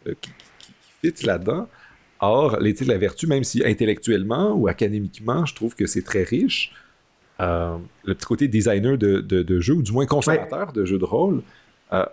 qui, 0.04 0.30
qui, 0.58 0.72
fit 1.12 1.26
là-dedans. 1.26 1.68
Or 2.20 2.58
l'éthique 2.60 2.86
de 2.86 2.92
la 2.92 2.98
vertu 2.98 3.26
même 3.26 3.44
si 3.44 3.64
intellectuellement 3.64 4.52
ou 4.52 4.68
académiquement 4.68 5.44
je 5.46 5.54
trouve 5.54 5.74
que 5.74 5.86
c'est 5.86 6.02
très 6.02 6.22
riche 6.22 6.72
euh, 7.40 7.76
le 8.04 8.14
petit 8.14 8.26
côté 8.26 8.48
designer 8.48 8.96
de, 8.96 9.20
de, 9.20 9.60
jeu 9.60 9.74
ou 9.74 9.82
du 9.82 9.92
moins 9.92 10.06
consommateur 10.06 10.72
de 10.72 10.84
jeux 10.84 10.98
de 10.98 11.04
rôle 11.04 11.42
euh, 11.92 12.04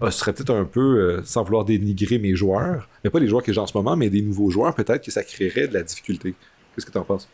ce 0.00 0.10
serait 0.10 0.32
peut-être 0.32 0.54
un 0.54 0.64
peu, 0.64 0.80
euh, 0.80 1.22
sans 1.24 1.42
vouloir 1.42 1.64
dénigrer 1.64 2.18
mes 2.18 2.34
joueurs, 2.34 2.88
mais 3.02 3.10
pas 3.10 3.18
les 3.18 3.28
joueurs 3.28 3.42
que 3.42 3.52
j'ai 3.52 3.60
en 3.60 3.66
ce 3.66 3.76
moment, 3.76 3.96
mais 3.96 4.10
des 4.10 4.22
nouveaux 4.22 4.50
joueurs, 4.50 4.74
peut-être 4.74 5.04
que 5.04 5.10
ça 5.10 5.24
créerait 5.24 5.68
de 5.68 5.74
la 5.74 5.82
difficulté. 5.82 6.34
Qu'est-ce 6.74 6.86
que 6.86 6.92
tu 6.92 6.98
en 6.98 7.04
penses? 7.04 7.28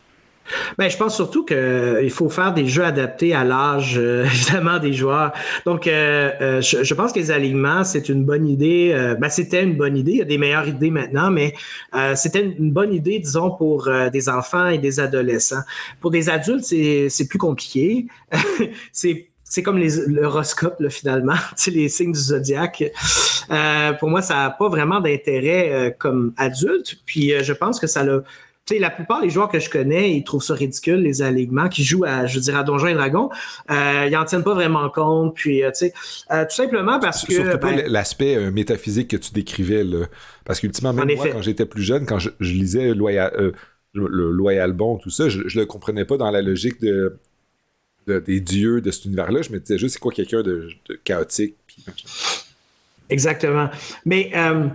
Ben, 0.77 0.89
je 0.89 0.97
pense 0.97 1.15
surtout 1.15 1.43
qu'il 1.43 2.11
faut 2.11 2.29
faire 2.29 2.53
des 2.53 2.67
jeux 2.67 2.83
adaptés 2.83 3.33
à 3.33 3.43
l'âge, 3.43 3.95
euh, 3.97 4.25
évidemment, 4.33 4.79
des 4.79 4.93
joueurs. 4.93 5.31
Donc, 5.65 5.87
euh, 5.87 6.61
je, 6.61 6.93
pense 6.93 7.13
que 7.13 7.19
les 7.19 7.31
alignements, 7.31 7.83
c'est 7.83 8.09
une 8.09 8.25
bonne 8.25 8.47
idée. 8.47 9.15
Ben, 9.19 9.29
c'était 9.29 9.63
une 9.63 9.75
bonne 9.75 9.97
idée. 9.97 10.11
Il 10.13 10.17
y 10.17 10.21
a 10.21 10.25
des 10.25 10.37
meilleures 10.37 10.67
idées 10.67 10.91
maintenant, 10.91 11.31
mais 11.31 11.53
c'était 12.15 12.43
une 12.43 12.71
bonne 12.71 12.93
idée, 12.93 13.17
disons, 13.17 13.51
pour 13.51 13.89
des 14.13 14.29
enfants 14.29 14.67
et 14.67 14.77
des 14.77 14.99
adolescents. 14.99 15.63
Pour 15.99 16.11
des 16.11 16.29
adultes, 16.29 16.63
c'est 16.63 17.27
plus 17.27 17.39
compliqué. 17.39 18.05
c'est 18.91 19.29
c'est 19.47 19.61
comme 19.61 19.79
l'horoscope, 20.07 20.85
finalement, 20.89 21.35
les 21.67 21.87
signes 21.87 22.11
du 22.11 22.19
zodiaque. 22.19 22.83
Euh, 23.51 23.93
pour 23.93 24.09
moi, 24.09 24.21
ça 24.21 24.35
n'a 24.35 24.49
pas 24.49 24.67
vraiment 24.69 24.99
d'intérêt 24.99 25.71
euh, 25.71 25.91
comme 25.91 26.33
adulte. 26.35 26.95
Puis 27.05 27.31
euh, 27.31 27.43
je 27.43 27.53
pense 27.53 27.79
que 27.79 27.87
ça 27.87 28.03
l'a. 28.03 28.21
Tu 28.65 28.73
sais, 28.73 28.79
la 28.79 28.89
plupart 28.89 29.21
des 29.21 29.29
joueurs 29.29 29.47
que 29.47 29.59
je 29.59 29.69
connais, 29.69 30.13
ils 30.13 30.23
trouvent 30.23 30.41
ça 30.41 30.55
ridicule, 30.55 30.95
les 30.95 31.21
alignements, 31.21 31.69
qui 31.69 31.83
jouent 31.83 32.03
à, 32.03 32.25
je 32.25 32.39
dirais, 32.39 32.57
à 32.57 32.63
Donjons 32.63 32.87
et 32.87 32.95
Dragons. 32.95 33.29
ils 33.69 34.09
n'en 34.11 34.25
tiennent 34.25 34.43
pas 34.43 34.55
vraiment 34.55 34.89
compte. 34.89 35.35
Puis, 35.35 35.61
tu 35.67 35.69
sais, 35.73 35.93
tout 36.27 36.55
simplement 36.55 36.99
parce 36.99 37.23
que. 37.25 37.33
Surtout 37.33 37.59
pas 37.59 37.73
ben 37.73 37.85
l'aspect 37.87 38.49
métaphysique 38.49 39.11
que 39.11 39.17
tu 39.17 39.33
décrivais, 39.33 39.83
là. 39.83 40.07
Parce 40.45 40.59
qu'ultimement, 40.59 40.93
même 40.93 41.15
moi, 41.15 41.27
quand 41.31 41.43
j'étais 41.43 41.67
plus 41.67 41.83
jeune, 41.83 42.07
quand 42.07 42.17
je, 42.17 42.31
lisais 42.39 42.95
Loyal, 42.95 43.53
le 43.93 44.31
Loyal 44.31 44.73
Bon, 44.73 44.97
tout 44.97 45.11
ça, 45.11 45.29
je, 45.29 45.41
ne 45.41 45.59
le 45.61 45.65
comprenais 45.67 46.05
pas 46.05 46.17
dans 46.17 46.31
la 46.31 46.41
logique 46.41 46.81
de 46.81 47.19
des 48.07 48.39
dieux 48.39 48.81
de 48.81 48.91
cet 48.91 49.05
univers-là. 49.05 49.41
Je 49.41 49.51
me 49.51 49.59
disais 49.59 49.77
juste, 49.77 49.95
c'est 49.95 49.99
quoi 49.99 50.11
quelqu'un 50.11 50.41
de, 50.41 50.69
chaotique? 51.03 51.55
Exactement. 53.09 53.69
Mais 54.05 54.31
euh, 54.35 54.67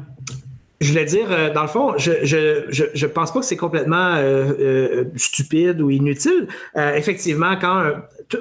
je 0.80 0.90
voulais 0.90 1.04
dire, 1.04 1.30
euh, 1.30 1.52
dans 1.52 1.62
le 1.62 1.68
fond, 1.68 1.94
je, 1.98 2.12
je, 2.22 3.06
pense 3.06 3.32
pas 3.32 3.40
que 3.40 3.46
c'est 3.46 3.56
complètement 3.56 4.14
euh, 4.16 5.04
stupide 5.16 5.80
ou 5.80 5.90
inutile. 5.90 6.48
effectivement, 6.76 7.56
quand 7.56 7.92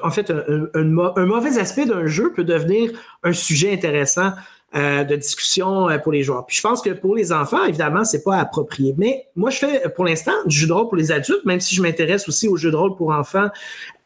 en 0.04 0.12
fait 0.12 0.32
un, 0.32 0.84
mauvais 0.84 1.58
aspect 1.58 1.86
d'un 1.86 2.06
jeu 2.06 2.32
peut 2.34 2.44
devenir 2.44 2.92
un 3.24 3.34
sujet 3.34 3.74
intéressant 3.74 4.34
de 4.74 5.16
discussion 5.16 5.88
pour 6.04 6.12
les 6.12 6.24
joueurs. 6.24 6.46
Puis 6.46 6.58
je 6.58 6.62
pense 6.62 6.82
que 6.82 6.92
pour 6.92 7.16
les 7.16 7.32
enfants, 7.32 7.66
évidemment, 7.66 8.04
c'est 8.04 8.24
pas 8.24 8.38
approprié. 8.38 8.94
Mais 8.98 9.28
moi, 9.36 9.50
je 9.50 9.58
fais 9.58 9.90
pour 9.96 10.06
l'instant 10.06 10.34
du 10.46 10.56
jeu 10.56 10.68
de 10.68 10.74
rôle 10.74 10.88
pour 10.88 10.98
les 10.98 11.12
adultes, 11.12 11.44
même 11.46 11.60
si 11.60 11.76
je 11.76 11.82
m'intéresse 11.82 12.28
aussi 12.28 12.48
au 12.48 12.56
jeu 12.56 12.70
de 12.70 12.76
rôle 12.76 12.96
pour 12.96 13.12
enfants 13.12 13.50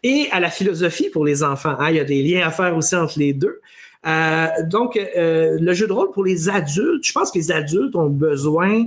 et 0.03 0.27
à 0.31 0.39
la 0.39 0.49
philosophie 0.49 1.09
pour 1.09 1.25
les 1.25 1.43
enfants. 1.43 1.75
Hein. 1.79 1.89
Il 1.89 1.95
y 1.95 1.99
a 1.99 2.03
des 2.03 2.21
liens 2.21 2.47
à 2.47 2.51
faire 2.51 2.75
aussi 2.75 2.95
entre 2.95 3.19
les 3.19 3.33
deux. 3.33 3.61
Euh, 4.05 4.47
donc, 4.65 4.97
euh, 4.97 5.57
le 5.59 5.73
jeu 5.73 5.87
de 5.87 5.93
rôle 5.93 6.11
pour 6.11 6.25
les 6.25 6.49
adultes, 6.49 7.05
je 7.05 7.13
pense 7.13 7.31
que 7.31 7.37
les 7.37 7.51
adultes 7.51 7.95
ont 7.95 8.09
besoin 8.09 8.85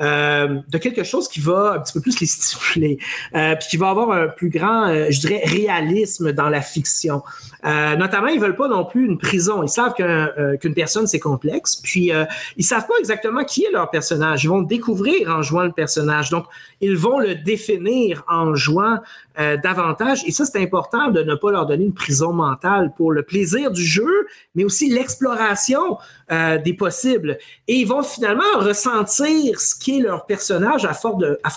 euh, 0.00 0.60
de 0.68 0.78
quelque 0.78 1.04
chose 1.04 1.28
qui 1.28 1.38
va 1.38 1.74
un 1.76 1.80
petit 1.80 1.92
peu 1.92 2.00
plus 2.00 2.18
les 2.18 2.26
stimuler, 2.26 2.98
euh, 3.36 3.54
puis 3.54 3.68
qui 3.70 3.76
va 3.76 3.90
avoir 3.90 4.10
un 4.10 4.26
plus 4.26 4.50
grand, 4.50 4.88
euh, 4.88 5.06
je 5.10 5.20
dirais, 5.20 5.42
réalisme 5.44 6.32
dans 6.32 6.48
la 6.48 6.60
fiction. 6.60 7.22
Euh, 7.64 7.96
notamment, 7.96 8.28
ils 8.28 8.40
veulent 8.40 8.56
pas 8.56 8.68
non 8.68 8.84
plus 8.84 9.06
une 9.06 9.18
prison. 9.18 9.62
Ils 9.62 9.68
savent 9.68 9.94
qu'une 9.94 10.74
personne 10.74 11.06
c'est 11.06 11.20
complexe, 11.20 11.76
puis 11.76 12.12
ils 12.56 12.64
savent 12.64 12.86
pas 12.86 12.94
exactement 12.98 13.44
qui 13.44 13.64
est 13.64 13.70
leur 13.70 13.90
personnage. 13.90 14.44
Ils 14.44 14.48
vont 14.48 14.62
découvrir 14.62 15.28
en 15.30 15.42
jouant 15.42 15.64
le 15.64 15.72
personnage. 15.72 16.30
Donc, 16.30 16.46
ils 16.80 16.96
vont 16.96 17.18
le 17.18 17.34
définir 17.34 18.22
en 18.28 18.54
jouant 18.54 18.98
davantage. 19.62 20.22
Et 20.26 20.30
ça, 20.30 20.44
c'est 20.44 20.62
important 20.62 21.08
de 21.10 21.22
ne 21.22 21.34
pas 21.34 21.50
leur 21.50 21.66
donner 21.66 21.84
une 21.84 21.94
prison 21.94 22.32
mentale 22.32 22.92
pour 22.96 23.12
le 23.12 23.22
plaisir 23.22 23.70
du 23.70 23.84
jeu, 23.84 24.26
mais 24.54 24.64
aussi 24.64 24.90
l'exploration 24.90 25.98
des 26.30 26.74
possibles. 26.74 27.38
Et 27.68 27.74
ils 27.76 27.86
vont 27.86 28.02
finalement 28.02 28.42
ressentir 28.56 29.60
ce 29.60 29.74
qui 29.74 29.98
est 29.98 30.02
leur 30.02 30.26
personnage 30.26 30.84
à 30.84 30.92
force 30.92 31.18
de, 31.18 31.38
à 31.42 31.50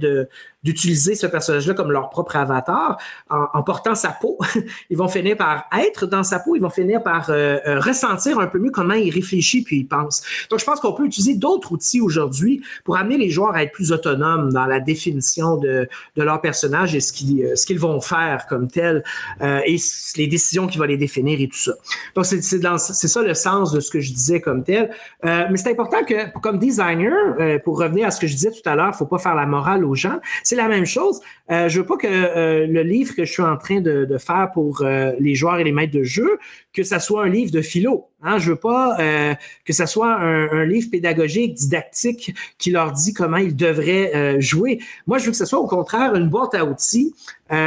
de, 0.00 0.28
d'utiliser 0.64 1.14
ce 1.14 1.26
personnage-là 1.26 1.74
comme 1.74 1.92
leur 1.92 2.08
propre 2.08 2.36
avatar 2.36 2.98
en, 3.28 3.62
portant 3.62 3.94
sa 3.94 4.08
peau. 4.08 4.38
ils 4.90 4.96
vont 4.96 5.08
finir 5.08 5.36
par 5.36 5.66
être 5.78 6.06
dans 6.06 6.22
sa 6.22 6.38
peau, 6.38 6.56
ils 6.56 6.62
vont 6.62 6.70
finir 6.70 7.02
par 7.02 7.28
euh, 7.28 7.58
euh, 7.66 7.78
ressentir 7.78 8.38
un 8.38 8.46
peu 8.46 8.58
mieux 8.58 8.70
comment 8.70 8.94
il 8.94 9.10
réfléchit 9.10 9.62
puis 9.62 9.80
il 9.80 9.84
pense. 9.84 10.22
Donc, 10.50 10.60
je 10.60 10.64
pense 10.64 10.80
qu'on 10.80 10.92
peut 10.92 11.04
utiliser 11.04 11.34
d'autres 11.34 11.72
outils 11.72 12.00
aujourd'hui 12.00 12.62
pour 12.84 12.96
amener 12.96 13.18
les 13.18 13.30
joueurs 13.30 13.54
à 13.54 13.62
être 13.62 13.72
plus 13.72 13.92
autonomes 13.92 14.52
dans 14.52 14.64
la 14.64 14.80
définition 14.80 15.56
de, 15.56 15.86
de 16.16 16.22
leur 16.22 16.40
personnage 16.40 16.94
et 16.94 17.00
ce 17.00 17.12
qu'ils, 17.12 17.44
euh, 17.44 17.54
qu'ils 17.66 17.78
vont 17.78 18.00
faire 18.00 18.46
comme 18.48 18.68
tel 18.68 19.02
et 19.40 19.76
les 20.16 20.26
décisions 20.26 20.66
qui 20.66 20.78
vont 20.78 20.84
les 20.84 20.96
définir 20.96 21.40
et 21.40 21.48
tout 21.48 21.58
ça. 21.58 21.72
Donc, 22.14 22.24
c'est, 22.24 22.42
c'est, 22.42 23.08
ça 23.08 23.22
le 23.22 23.34
sens 23.34 23.72
de 23.72 23.80
ce 23.80 23.90
que 23.90 24.00
je 24.00 24.12
disais 24.12 24.40
comme 24.40 24.64
tel. 24.64 24.90
mais 25.22 25.56
c'est 25.56 25.70
important 25.70 26.04
que, 26.04 26.38
comme 26.40 26.58
designer, 26.58 27.60
pour 27.64 27.78
revenir 27.78 28.06
à 28.06 28.10
ce 28.10 28.20
que 28.20 28.26
je 28.26 28.34
disais 28.34 28.50
tout 28.50 28.68
à 28.68 28.74
l'heure, 28.74 28.94
faut 28.94 29.06
pas 29.06 29.18
faire 29.18 29.34
la 29.34 29.46
morale 29.46 29.84
aux 29.84 29.94
gens. 29.94 30.20
C'est 30.54 30.62
la 30.62 30.68
même 30.68 30.86
chose. 30.86 31.20
Euh, 31.50 31.68
je 31.68 31.80
veux 31.80 31.84
pas 31.84 31.96
que 31.96 32.06
euh, 32.06 32.68
le 32.68 32.84
livre 32.84 33.16
que 33.16 33.24
je 33.24 33.32
suis 33.32 33.42
en 33.42 33.56
train 33.56 33.80
de, 33.80 34.06
faire 34.18 34.52
pour 34.54 34.82
euh, 34.82 35.10
les 35.18 35.34
joueurs 35.34 35.58
et 35.58 35.64
les 35.64 35.72
maîtres 35.72 35.92
de 35.92 36.04
jeu, 36.04 36.38
que 36.72 36.84
ça 36.84 37.00
soit 37.00 37.24
un 37.24 37.28
livre 37.28 37.50
de 37.50 37.60
philo. 37.60 38.06
Hein? 38.22 38.38
Je 38.38 38.50
veux 38.50 38.56
pas 38.56 38.96
euh, 39.00 39.34
que 39.64 39.72
ça 39.72 39.88
soit 39.88 40.14
un, 40.14 40.64
livre 40.64 40.90
pédagogique, 40.92 41.54
didactique, 41.54 42.36
qui 42.56 42.70
leur 42.70 42.92
dit 42.92 43.12
comment 43.12 43.38
ils 43.38 43.56
devraient 43.56 44.40
jouer. 44.40 44.78
Moi, 45.08 45.18
je 45.18 45.24
veux 45.24 45.32
que 45.32 45.36
ce 45.36 45.44
soit 45.44 45.58
au 45.58 45.66
contraire 45.66 46.14
une 46.14 46.28
boîte 46.28 46.54
à 46.54 46.64
outils 46.64 47.12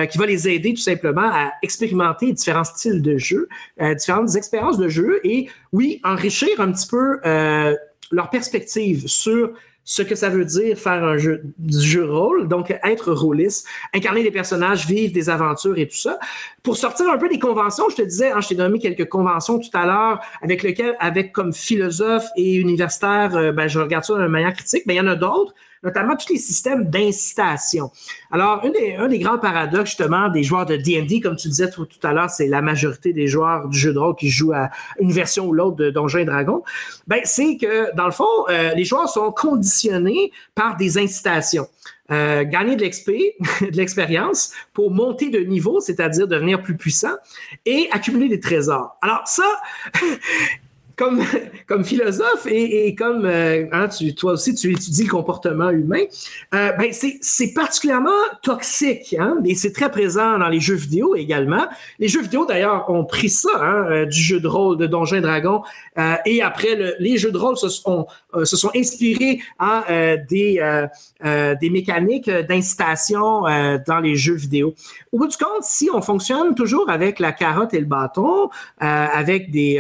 qui 0.10 0.18
va 0.18 0.26
les 0.26 0.48
aider 0.48 0.74
tout 0.74 0.82
simplement 0.82 1.30
à 1.30 1.52
expérimenter 1.62 2.32
différents 2.32 2.64
styles 2.64 3.02
de 3.02 3.18
jeu, 3.18 3.50
différentes 3.98 4.34
expériences 4.38 4.78
de 4.78 4.88
jeu 4.88 5.20
et 5.26 5.50
oui, 5.74 6.00
enrichir 6.06 6.62
un 6.62 6.72
petit 6.72 6.88
peu 6.88 7.20
leur 8.12 8.30
perspective 8.30 9.08
sur 9.08 9.52
ce 9.90 10.02
que 10.02 10.16
ça 10.16 10.28
veut 10.28 10.44
dire 10.44 10.78
faire 10.78 11.02
un 11.02 11.18
jeu 11.18 11.44
du 11.58 11.80
jeu 11.80 12.04
rôle, 12.04 12.50
donc 12.50 12.78
être 12.84 13.14
rôliste, 13.14 13.66
incarner 13.94 14.22
des 14.22 14.32
personnages, 14.32 14.86
vivre 14.86 15.14
des 15.14 15.30
aventures 15.30 15.78
et 15.78 15.88
tout 15.88 15.96
ça. 15.96 16.20
Pour 16.62 16.76
sortir 16.76 17.10
un 17.10 17.18
peu 17.18 17.30
des 17.30 17.40
conventions, 17.40 17.86
je 17.90 17.96
te 17.96 18.02
disais, 18.02 18.30
hein, 18.30 18.42
je 18.42 18.50
t'ai 18.50 18.56
nommé 18.56 18.80
quelques 18.80 19.08
conventions 19.08 19.60
tout 19.60 19.70
à 19.74 19.86
l'heure 19.86 20.20
avec 20.42 20.62
lesquelles, 20.62 20.98
avec 21.00 21.32
comme 21.32 21.54
philosophe 21.54 22.26
et 22.36 22.56
universitaire, 22.56 23.34
euh, 23.38 23.54
ben, 23.54 23.70
je 23.70 23.80
regarde 23.80 24.04
ça 24.04 24.16
d'une 24.16 24.28
manière 24.28 24.54
critique, 24.54 24.84
mais 24.88 24.96
il 24.96 24.98
y 24.98 25.02
en 25.02 25.08
a 25.08 25.16
d'autres 25.16 25.54
notamment 25.84 26.16
tous 26.16 26.34
les 26.34 26.40
systèmes 26.40 26.90
d'incitation. 26.90 27.92
Alors, 28.32 28.64
un 28.64 29.08
des, 29.08 29.20
grands 29.20 29.40
paradoxes, 29.40 29.90
justement, 29.90 30.30
des 30.30 30.44
joueurs 30.44 30.66
de 30.66 30.76
D&D, 30.76 31.22
comme 31.22 31.36
tu 31.36 31.48
disais 31.48 31.70
tout, 31.70 31.86
tout 31.86 32.06
à 32.06 32.14
l'heure, 32.14 32.30
c'est 32.30 32.48
la 32.48 32.62
majorité 32.62 33.14
des 33.14 33.28
joueurs 33.28 33.68
du 33.68 33.78
jeu 33.78 33.94
de 33.94 34.00
rôle 34.00 34.16
qui 34.16 34.30
jouent 34.30 34.54
à 34.54 34.70
une 35.00 35.12
version 35.12 35.48
ou 35.48 35.54
l'autre 35.54 35.78
de 35.78 35.90
Donjons 35.90 36.20
et 36.20 36.26
Dragons, 36.26 36.64
ben, 37.08 37.22
c'est 37.24 37.58
que, 37.58 37.96
dans 37.96 38.06
le 38.06 38.12
fond, 38.12 38.26
euh, 38.50 38.74
les 38.74 38.86
joueurs 38.86 39.10
sont 39.10 39.32
conditionnés 39.32 40.32
par 40.56 40.78
des 40.78 40.98
incitations. 40.98 41.68
Euh, 42.10 42.46
gagner 42.46 42.78
de 42.78 42.86
l'XP, 42.86 43.10
de 43.62 43.76
l'expérience 43.76 44.54
pour 44.74 44.92
monter 44.92 45.30
de 45.30 45.40
niveau, 45.40 45.82
c'est-à-dire 45.82 46.28
devenir 46.28 46.62
plus 46.62 46.78
puissant 46.78 47.16
et 47.66 47.90
accumuler 47.92 48.30
des 48.30 48.40
trésors. 48.40 48.98
Alors 49.02 49.24
ça, 49.26 49.44
comme, 50.98 51.22
comme 51.68 51.86
philosophe 51.86 52.48
et, 52.48 52.94
comme 52.96 53.26
euh, 53.26 53.68
hein, 53.72 53.88
toi 54.18 54.34
aussi, 54.34 54.54
tu 54.56 54.72
étudies 54.72 55.04
le 55.04 55.10
comportement 55.10 55.70
humain, 55.70 56.04
euh, 56.54 56.72
ben 56.74 56.92
c'est 56.92 57.54
particulièrement 57.54 58.10
toxique 58.42 59.16
hein, 59.18 59.38
et 59.46 59.56
c'est 59.56 59.72
très 59.72 59.92
présent 59.92 60.38
dans 60.40 60.50
les 60.50 60.60
jeux 60.60 60.76
vidéo 60.76 61.16
également. 61.16 61.68
Les 62.00 62.08
jeux 62.08 62.22
vidéo, 62.22 62.46
d'ailleurs, 62.46 62.90
ont 62.90 63.06
pris 63.06 63.30
ça 63.30 63.50
hein, 63.62 63.86
euh, 63.90 64.06
du 64.06 64.20
jeu 64.20 64.40
de 64.40 64.48
rôle 64.48 64.78
de 64.78 64.88
Donjons 64.88 65.18
et 65.18 65.22
Dragons 65.22 65.62
et 66.26 66.42
après, 66.42 66.76
le, 66.76 66.96
les 67.00 67.18
jeux 67.18 67.32
de 67.32 67.38
rôle 67.38 67.58
se 67.58 67.70
sont, 67.70 68.06
se 68.44 68.56
sont 68.56 68.70
inspirés 68.76 69.40
à 69.58 69.86
des, 70.30 70.86
des 71.24 71.70
mécaniques 71.72 72.30
d'incitation 72.30 73.42
dans 73.42 74.00
les 74.02 74.16
jeux 74.16 74.36
vidéo. 74.36 74.76
Au 75.12 75.18
bout 75.18 75.28
du 75.28 75.38
compte, 75.38 75.64
si 75.64 75.90
on 75.92 76.02
fonctionne 76.02 76.54
toujours 76.54 76.90
avec 76.90 77.20
la 77.20 77.32
carotte 77.32 77.74
et 77.74 77.80
le 77.80 77.86
bâton, 77.86 78.50
avec 78.80 79.50
des, 79.50 79.80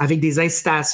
avec 0.00 0.18
des 0.18 0.40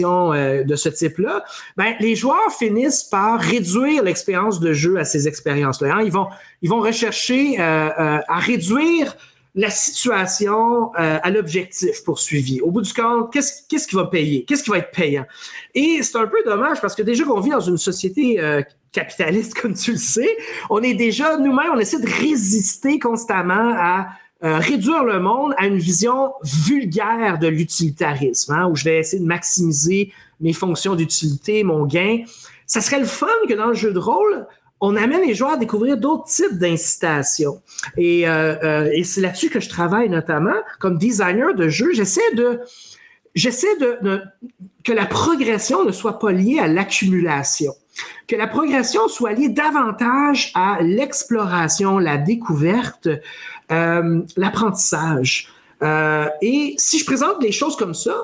euh, 0.02 0.64
de 0.64 0.76
ce 0.76 0.88
type-là, 0.88 1.44
ben, 1.76 1.94
les 2.00 2.16
joueurs 2.16 2.52
finissent 2.59 3.04
par 3.04 3.40
réduire 3.40 4.02
l'expérience 4.02 4.61
de 4.61 4.72
jeu 4.72 4.98
à 4.98 5.04
ces 5.04 5.28
expériences-là. 5.28 5.96
Hein. 5.96 6.02
Ils, 6.04 6.12
vont, 6.12 6.26
ils 6.62 6.70
vont 6.70 6.80
rechercher 6.80 7.61
euh, 7.61 7.62
euh, 7.62 8.18
à 8.26 8.38
réduire 8.38 9.16
la 9.54 9.70
situation 9.70 10.92
à 10.94 11.30
l'objectif 11.30 12.04
poursuivi. 12.04 12.61
Au 12.61 12.70
bout 12.70 12.82
du 12.82 12.92
compte, 12.92 13.32
qu'est-ce, 13.32 13.62
qu'est-ce 13.68 13.88
qui 13.88 13.96
va 13.96 14.04
payer? 14.04 14.44
Qu'est-ce 14.44 14.62
qui 14.62 14.70
va 14.70 14.78
être 14.78 14.92
payant? 14.92 15.24
Et 15.74 16.00
c'est 16.02 16.16
un 16.16 16.28
peu 16.28 16.36
dommage 16.44 16.80
parce 16.80 16.94
que 16.94 17.02
déjà 17.02 17.24
qu'on 17.24 17.40
vit 17.40 17.50
dans 17.50 17.59
une 17.59 17.78
société 17.78 18.38
capitaliste, 18.92 19.54
comme 19.61 19.74
tu 19.74 19.92
le 19.92 19.98
sais, 19.98 20.36
on 20.70 20.80
est 20.82 20.94
déjà, 20.94 21.38
nous-mêmes, 21.38 21.72
on 21.74 21.78
essaie 21.78 21.98
de 21.98 22.06
résister 22.09 23.00
constamment 23.00 23.74
à 23.76 24.09
euh, 24.45 24.59
réduire 24.59 25.05
le 25.05 25.18
monde 25.18 25.53
à 25.57 25.66
une 25.66 25.78
vision 25.78 26.32
vulgaire 26.43 27.39
de 27.39 27.49
l'utilitarisme, 27.49 28.53
hein, 28.53 28.68
où 28.68 28.76
je 28.76 28.84
vais 28.84 28.99
essayer 28.99 29.20
de 29.20 29.26
maximiser 29.26 30.12
mes 30.41 30.53
fonctions 30.53 30.95
d'utilité, 30.95 31.64
mon 31.64 31.86
gain. 31.86 32.22
Ça 32.66 32.80
serait 32.80 33.01
le 33.01 33.07
fun 33.07 33.26
que 33.49 33.55
dans 33.55 33.66
le 33.66 33.74
jeu 33.74 33.93
de 33.93 33.99
rôle, 33.99 34.47
on 34.80 34.95
amène 34.95 35.22
les 35.22 35.34
joueurs 35.34 35.53
à 35.53 35.57
découvrir 35.57 35.97
d'autres 35.97 36.26
types 36.26 36.57
d'incitation. 36.57 37.61
Et, 37.97 38.28
euh, 38.28 38.55
euh, 38.62 39.03
c'est 39.03 39.20
là-dessus 39.20 39.51
que 39.51 39.61
je 39.61 39.68
travaille 39.68 40.09
notamment 40.09 40.55
comme 40.78 40.99
designer 40.99 41.55
de 41.55 41.68
jeu. 41.68 41.93
J'essaie 41.93 42.34
de 42.34 42.61
j'essaie 43.34 43.76
de, 43.78 44.22
que 44.84 44.93
la 44.93 45.07
progression 45.07 45.84
ne 45.84 45.93
soit 45.93 46.18
pas 46.18 46.32
liée 46.32 46.59
à 46.59 46.66
l'accumulation, 46.66 47.72
que 48.26 48.36
la 48.36 48.47
progression 48.47 49.07
soit 49.09 49.32
liée 49.32 49.49
davantage 49.49 50.51
à 50.55 50.78
l'exploration, 50.80 51.99
la 51.99 52.18
découverte, 52.18 53.09
l'apprentissage. 53.70 55.52
Euh, 55.82 56.28
et 56.42 56.74
si 56.78 56.98
je 56.98 57.04
présente 57.04 57.40
des 57.40 57.52
choses 57.52 57.76
comme 57.76 57.94
ça, 57.94 58.16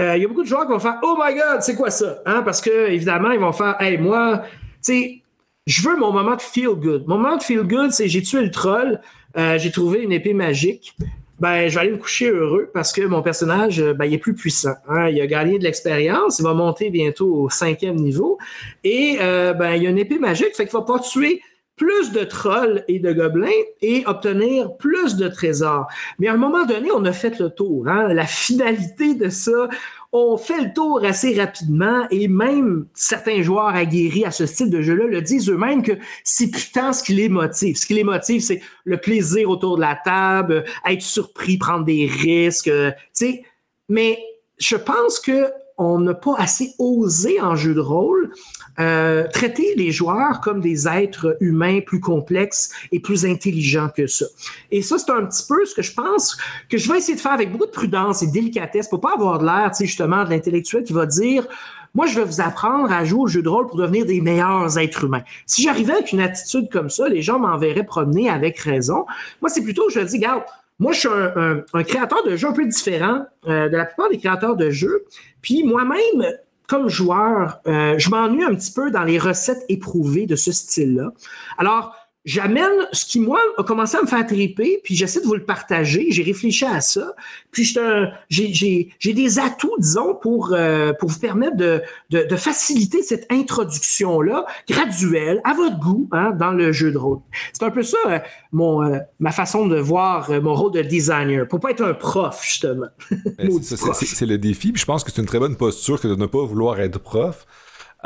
euh, 0.00 0.16
il 0.16 0.22
y 0.22 0.24
a 0.24 0.28
beaucoup 0.28 0.42
de 0.42 0.48
joueurs 0.48 0.66
qui 0.66 0.72
vont 0.72 0.78
faire 0.78 0.98
Oh 1.02 1.16
my 1.18 1.34
God, 1.34 1.62
c'est 1.62 1.74
quoi 1.74 1.90
ça? 1.90 2.18
Hein? 2.26 2.42
Parce 2.42 2.60
que, 2.60 2.90
évidemment, 2.90 3.30
ils 3.30 3.40
vont 3.40 3.52
faire 3.52 3.76
Hey, 3.80 3.96
moi, 3.96 4.42
tu 4.44 4.48
sais, 4.80 5.22
je 5.66 5.88
veux 5.88 5.96
mon 5.96 6.12
moment 6.12 6.36
de 6.36 6.42
feel 6.42 6.74
good. 6.74 7.06
Mon 7.06 7.16
moment 7.16 7.36
de 7.36 7.42
feel 7.42 7.62
good, 7.62 7.92
c'est 7.92 8.08
j'ai 8.08 8.22
tué 8.22 8.42
le 8.42 8.50
troll, 8.50 9.00
j'ai 9.34 9.70
trouvé 9.70 10.02
une 10.02 10.12
épée 10.12 10.34
magique. 10.34 10.96
Ben, 11.38 11.68
je 11.68 11.74
vais 11.74 11.80
aller 11.82 11.90
me 11.90 11.98
coucher 11.98 12.30
heureux 12.30 12.70
parce 12.72 12.92
que 12.92 13.02
mon 13.02 13.20
personnage, 13.20 13.82
ben, 13.82 14.06
il 14.06 14.14
est 14.14 14.18
plus 14.18 14.34
puissant. 14.34 14.74
Hein? 14.88 15.08
Il 15.08 15.20
a 15.20 15.26
gagné 15.26 15.58
de 15.58 15.64
l'expérience, 15.64 16.38
il 16.38 16.44
va 16.44 16.54
monter 16.54 16.88
bientôt 16.88 17.34
au 17.34 17.50
cinquième 17.50 17.96
niveau. 17.96 18.38
Et 18.84 19.16
ben, 19.18 19.74
il 19.74 19.82
y 19.82 19.86
a 19.86 19.90
une 19.90 19.98
épée 19.98 20.18
magique, 20.18 20.54
fait 20.54 20.66
qu'il 20.66 20.78
va 20.78 20.82
pas 20.82 21.00
tuer 21.00 21.42
plus 21.76 22.12
de 22.12 22.24
trolls 22.24 22.84
et 22.88 22.98
de 22.98 23.12
gobelins 23.12 23.50
et 23.82 24.04
obtenir 24.06 24.76
plus 24.76 25.16
de 25.16 25.28
trésors. 25.28 25.86
Mais 26.18 26.28
à 26.28 26.32
un 26.32 26.38
moment 26.38 26.64
donné, 26.64 26.90
on 26.92 27.04
a 27.04 27.12
fait 27.12 27.38
le 27.38 27.50
tour. 27.50 27.86
Hein? 27.86 28.08
La 28.14 28.26
finalité 28.26 29.14
de 29.14 29.28
ça, 29.28 29.68
on 30.12 30.38
fait 30.38 30.60
le 30.62 30.72
tour 30.72 31.04
assez 31.04 31.38
rapidement 31.38 32.06
et 32.10 32.28
même 32.28 32.86
certains 32.94 33.42
joueurs 33.42 33.74
aguerris 33.74 34.24
à 34.24 34.30
ce 34.30 34.46
style 34.46 34.70
de 34.70 34.80
jeu-là 34.80 35.06
le 35.06 35.20
disent 35.20 35.50
eux-mêmes 35.50 35.82
que 35.82 35.92
c'est 36.24 36.50
putain 36.50 36.92
ce 36.92 37.02
qui 37.02 37.14
les 37.14 37.28
motive. 37.28 37.76
Ce 37.76 37.86
qui 37.86 37.94
les 37.94 38.04
motive, 38.04 38.40
c'est 38.40 38.62
le 38.84 38.96
plaisir 38.96 39.50
autour 39.50 39.76
de 39.76 39.82
la 39.82 39.98
table, 40.02 40.64
être 40.88 41.02
surpris, 41.02 41.58
prendre 41.58 41.84
des 41.84 42.06
risques, 42.06 42.70
tu 42.70 43.00
sais. 43.12 43.44
Mais 43.88 44.18
je 44.58 44.76
pense 44.76 45.20
que 45.20 45.50
on 45.78 45.98
n'a 45.98 46.14
pas 46.14 46.36
assez 46.38 46.72
osé 46.78 47.40
en 47.40 47.54
jeu 47.54 47.74
de 47.74 47.80
rôle 47.80 48.32
euh, 48.78 49.26
traiter 49.32 49.74
les 49.76 49.90
joueurs 49.90 50.40
comme 50.40 50.60
des 50.60 50.86
êtres 50.86 51.36
humains 51.40 51.80
plus 51.80 52.00
complexes 52.00 52.70
et 52.92 53.00
plus 53.00 53.24
intelligents 53.24 53.88
que 53.94 54.06
ça. 54.06 54.26
Et 54.70 54.82
ça, 54.82 54.98
c'est 54.98 55.10
un 55.10 55.24
petit 55.24 55.44
peu 55.48 55.64
ce 55.64 55.74
que 55.74 55.82
je 55.82 55.92
pense 55.92 56.36
que 56.68 56.78
je 56.78 56.90
vais 56.90 56.98
essayer 56.98 57.16
de 57.16 57.20
faire 57.20 57.32
avec 57.32 57.52
beaucoup 57.52 57.66
de 57.66 57.70
prudence 57.70 58.22
et 58.22 58.26
de 58.26 58.32
délicatesse 58.32 58.88
pour 58.88 59.00
pas 59.00 59.14
avoir 59.14 59.42
l'air, 59.42 59.70
tu 59.70 59.78
sais, 59.78 59.86
justement, 59.86 60.24
de 60.24 60.30
l'intellectuel 60.30 60.84
qui 60.84 60.92
va 60.92 61.06
dire 61.06 61.46
moi, 61.96 62.04
je 62.04 62.14
vais 62.20 62.26
vous 62.26 62.42
apprendre 62.42 62.92
à 62.92 63.06
jouer 63.06 63.20
au 63.20 63.26
jeu 63.26 63.40
de 63.40 63.48
rôle 63.48 63.68
pour 63.68 63.78
devenir 63.78 64.04
des 64.04 64.20
meilleurs 64.20 64.78
êtres 64.78 65.04
humains. 65.04 65.22
Si 65.46 65.62
j'arrivais 65.62 65.94
avec 65.94 66.12
une 66.12 66.20
attitude 66.20 66.68
comme 66.70 66.90
ça, 66.90 67.08
les 67.08 67.22
gens 67.22 67.38
m'enverraient 67.38 67.86
promener 67.86 68.28
avec 68.28 68.58
raison. 68.58 69.06
Moi, 69.40 69.48
c'est 69.48 69.62
plutôt, 69.62 69.88
je 69.88 70.00
dis, 70.00 70.16
regarde, 70.18 70.42
moi, 70.78 70.92
je 70.92 70.98
suis 70.98 71.08
un, 71.08 71.82
créateur 71.84 72.22
de 72.22 72.36
jeux 72.36 72.48
un 72.48 72.52
peu 72.52 72.66
différent 72.66 73.24
euh, 73.46 73.70
de 73.70 73.76
la 73.78 73.86
plupart 73.86 74.10
des 74.10 74.18
créateurs 74.18 74.56
de 74.56 74.68
jeux. 74.68 75.06
Puis 75.40 75.62
moi-même, 75.64 76.34
comme 76.68 76.88
joueur, 76.88 77.60
euh, 77.66 77.98
je 77.98 78.10
m'ennuie 78.10 78.44
un 78.44 78.54
petit 78.54 78.72
peu 78.72 78.90
dans 78.90 79.04
les 79.04 79.18
recettes 79.18 79.64
éprouvées 79.68 80.26
de 80.26 80.36
ce 80.36 80.52
style-là. 80.52 81.12
Alors, 81.58 81.94
j'amène 82.26 82.86
ce 82.92 83.06
qui, 83.06 83.20
moi, 83.20 83.38
a 83.56 83.62
commencé 83.62 83.96
à 83.96 84.02
me 84.02 84.06
faire 84.06 84.26
triper, 84.26 84.80
puis 84.82 84.96
j'essaie 84.96 85.20
de 85.20 85.26
vous 85.26 85.36
le 85.36 85.44
partager. 85.44 86.08
J'ai 86.10 86.24
réfléchi 86.24 86.64
à 86.64 86.80
ça. 86.80 87.14
Puis 87.52 87.64
j'ai 88.28 89.12
des 89.14 89.38
atouts, 89.38 89.76
disons, 89.78 90.14
pour, 90.16 90.52
euh, 90.52 90.92
pour 90.94 91.08
vous 91.08 91.20
permettre 91.20 91.56
de, 91.56 91.80
de, 92.10 92.24
de 92.24 92.36
faciliter 92.36 93.02
cette 93.02 93.26
introduction-là, 93.30 94.44
graduelle, 94.68 95.40
à 95.44 95.54
votre 95.54 95.78
goût, 95.78 96.08
hein, 96.12 96.32
dans 96.32 96.50
le 96.50 96.72
jeu 96.72 96.90
de 96.90 96.98
rôle. 96.98 97.20
C'est 97.52 97.64
un 97.64 97.70
peu 97.70 97.84
ça, 97.84 97.98
euh, 98.06 98.18
mon, 98.50 98.82
euh, 98.82 98.98
ma 99.20 99.30
façon 99.30 99.66
de 99.68 99.78
voir 99.78 100.30
mon 100.42 100.54
rôle 100.54 100.72
de 100.72 100.82
designer, 100.82 101.46
pour 101.46 101.60
pas 101.60 101.70
être 101.70 101.84
un 101.84 101.94
prof, 101.94 102.40
justement. 102.42 102.88
C'est 103.62 104.26
le 104.26 104.38
défi, 104.38 104.72
puis 104.72 104.80
je 104.80 104.86
pense 104.86 105.04
que 105.04 105.12
c'est 105.12 105.20
une 105.20 105.26
très 105.26 105.38
bonne 105.38 105.56
posture 105.56 106.00
que 106.00 106.08
de 106.08 106.16
ne 106.16 106.26
pas 106.26 106.42
vouloir 106.44 106.80
être 106.80 106.98
prof. 106.98 107.46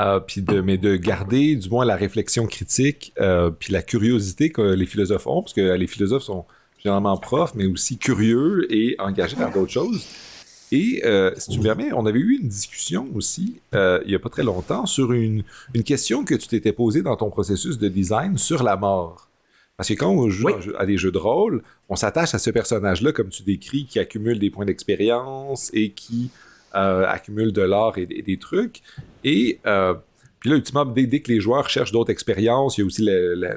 Euh, 0.01 0.21
puis 0.21 0.41
de, 0.41 0.61
mais 0.61 0.79
de 0.79 0.97
garder 0.97 1.57
du 1.57 1.69
moins 1.69 1.85
la 1.85 1.97
réflexion 1.97 2.47
critique, 2.47 3.13
euh, 3.21 3.51
puis 3.51 3.73
la 3.73 3.83
curiosité 3.83 4.51
que 4.51 4.63
les 4.63 4.87
philosophes 4.87 5.27
ont, 5.27 5.43
parce 5.43 5.53
que 5.53 5.75
les 5.75 5.87
philosophes 5.87 6.23
sont 6.23 6.47
généralement 6.83 7.17
profs, 7.19 7.55
mais 7.55 7.67
aussi 7.67 7.99
curieux 7.99 8.67
et 8.73 8.97
engagés 8.99 9.37
dans 9.37 9.51
d'autres 9.51 9.73
choses. 9.73 10.07
Et 10.73 11.03
euh, 11.05 11.33
si 11.37 11.51
tu 11.51 11.59
me 11.59 11.65
permets, 11.65 11.93
on 11.93 12.07
avait 12.07 12.21
eu 12.21 12.39
une 12.41 12.49
discussion 12.49 13.09
aussi, 13.15 13.61
il 13.73 14.07
n'y 14.07 14.15
a 14.15 14.19
pas 14.19 14.31
très 14.31 14.45
longtemps, 14.45 14.87
sur 14.87 15.13
une, 15.13 15.43
une 15.75 15.83
question 15.83 16.25
que 16.25 16.35
tu 16.35 16.49
t'étais 16.49 16.73
posée 16.73 17.03
dans 17.03 17.17
ton 17.17 17.29
processus 17.29 17.77
de 17.77 17.89
design 17.89 18.39
sur 18.39 18.63
la 18.63 18.77
mort. 18.77 19.29
Parce 19.77 19.89
que 19.89 19.95
quand 19.95 20.11
on 20.11 20.31
joue 20.31 20.49
à 20.79 20.87
des 20.87 20.97
jeux 20.97 21.11
de 21.11 21.19
rôle, 21.19 21.63
on 21.89 21.97
s'attache 21.97 22.35
à 22.35 22.39
ce 22.39 22.51
personnage-là, 22.51 23.13
comme 23.13 23.31
tu 23.31 23.43
décris, 23.43 23.87
qui 23.87 23.99
accumule 23.99 24.39
des 24.39 24.51
points 24.51 24.67
d'expérience 24.67 25.71
et 25.75 25.91
qui 25.91 26.31
euh, 26.75 27.05
accumule 27.07 27.53
de 27.53 27.63
l'or 27.63 27.99
et, 27.99 28.07
des 28.07 28.39
trucs. 28.39 28.81
Et 29.25 29.61
euh, 29.67 29.95
puis 30.39 30.51
là, 30.51 30.57
ultimement, 30.57 30.85
dès, 30.85 31.21
que 31.21 31.31
les 31.31 31.41
joueurs 31.41 31.69
cherchent 31.69 31.93
d'autres 31.93 32.11
expériences, 32.11 32.79
il 32.79 32.81
y 32.81 32.85
a 32.85 32.87
aussi 32.87 33.07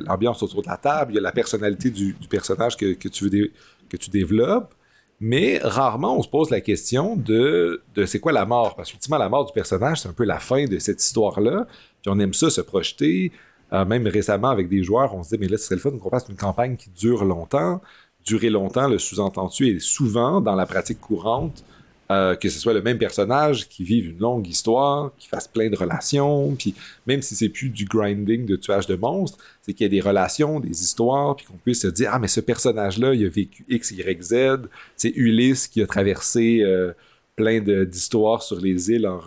l'ambiance 0.05 0.43
autour 0.43 0.61
de 0.61 0.67
la 0.67 0.77
table, 0.77 1.13
il 1.13 1.15
y 1.15 1.19
a 1.19 1.21
la 1.21 1.31
personnalité 1.31 1.89
du, 1.89 2.15
personnage 2.29 2.75
que, 2.75 3.07
tu 3.07 3.29
veux 3.29 3.51
que 3.89 3.97
tu 3.97 4.09
développes. 4.09 4.73
Mais 5.19 5.59
rarement, 5.63 6.17
on 6.17 6.21
se 6.21 6.27
pose 6.27 6.49
la 6.49 6.59
question 6.59 7.15
de, 7.15 7.81
de 7.95 8.05
c'est 8.05 8.19
quoi 8.19 8.33
la 8.33 8.45
mort? 8.45 8.75
Parce 8.75 8.91
qu'ultimement, 8.91 9.17
la 9.17 9.29
mort 9.29 9.45
du 9.45 9.53
personnage, 9.53 10.01
c'est 10.01 10.09
un 10.09 10.13
peu 10.13 10.25
la 10.25 10.39
fin 10.39 10.65
de 10.65 10.79
cette 10.79 11.01
histoire-là. 11.01 11.65
Puis 12.01 12.11
on 12.13 12.19
aime 12.19 12.33
ça 12.33 12.49
se 12.49 12.59
projeter. 12.59 13.31
Euh, 13.71 13.85
même 13.85 14.05
récemment, 14.07 14.49
avec 14.49 14.67
des 14.67 14.83
joueurs, 14.83 15.15
on 15.15 15.23
se 15.23 15.29
dit, 15.29 15.37
mais 15.39 15.47
là, 15.47 15.57
ce 15.57 15.65
serait 15.65 15.75
le 15.75 15.81
fun 15.81 15.91
qu'on 15.97 16.09
fasse 16.09 16.27
une 16.29 16.35
campagne 16.35 16.75
qui 16.75 16.89
dure 16.89 17.23
longtemps. 17.25 17.81
Durer 18.25 18.49
longtemps, 18.49 18.87
le 18.87 18.99
sous-entendu 18.99 19.75
est 19.75 19.79
souvent, 19.79 20.41
dans 20.41 20.55
la 20.55 20.65
pratique 20.65 20.99
courante, 20.99 21.63
euh, 22.11 22.35
que 22.35 22.49
ce 22.49 22.59
soit 22.59 22.73
le 22.73 22.81
même 22.81 22.97
personnage 22.97 23.69
qui 23.69 23.85
vive 23.85 24.09
une 24.09 24.19
longue 24.19 24.45
histoire, 24.45 25.11
qui 25.17 25.29
fasse 25.29 25.47
plein 25.47 25.69
de 25.69 25.77
relations, 25.77 26.53
puis 26.53 26.75
même 27.07 27.21
si 27.21 27.33
c'est 27.33 27.47
plus 27.47 27.69
du 27.69 27.85
grinding 27.85 28.45
de 28.45 28.57
tuage 28.57 28.87
de 28.87 28.95
monstres, 28.95 29.37
c'est 29.61 29.73
qu'il 29.73 29.85
y 29.85 29.87
a 29.87 29.89
des 29.89 30.01
relations, 30.01 30.59
des 30.59 30.83
histoires, 30.83 31.35
puis 31.37 31.45
qu'on 31.45 31.57
puisse 31.57 31.81
se 31.81 31.87
dire 31.87 32.09
ah 32.11 32.19
mais 32.19 32.27
ce 32.27 32.41
personnage-là, 32.41 33.13
il 33.13 33.25
a 33.25 33.29
vécu 33.29 33.65
X, 33.69 33.91
Y, 33.91 34.21
Z, 34.21 34.67
c'est 34.97 35.11
Ulysse 35.15 35.67
qui 35.67 35.81
a 35.81 35.87
traversé 35.87 36.59
euh, 36.61 36.91
plein 37.37 37.61
d'histoires 37.61 38.43
sur 38.43 38.59
les 38.59 38.91
îles 38.91 39.07
en, 39.07 39.19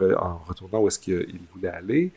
retournant 0.46 0.80
où 0.80 0.88
est-ce 0.88 0.98
qu'il 0.98 1.40
voulait 1.54 1.70
aller. 1.70 2.12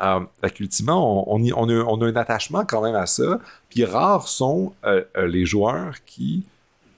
Euh, 0.00 0.20
ultimement, 0.60 1.32
on, 1.32 1.42
on, 1.56 1.68
a, 2.02 2.06
un 2.06 2.16
attachement 2.16 2.66
quand 2.66 2.82
même 2.82 2.96
à 2.96 3.06
ça. 3.06 3.40
Puis 3.70 3.86
rares 3.86 4.28
sont 4.28 4.74
euh, 4.84 5.04
les 5.26 5.46
joueurs 5.46 6.04
qui 6.04 6.44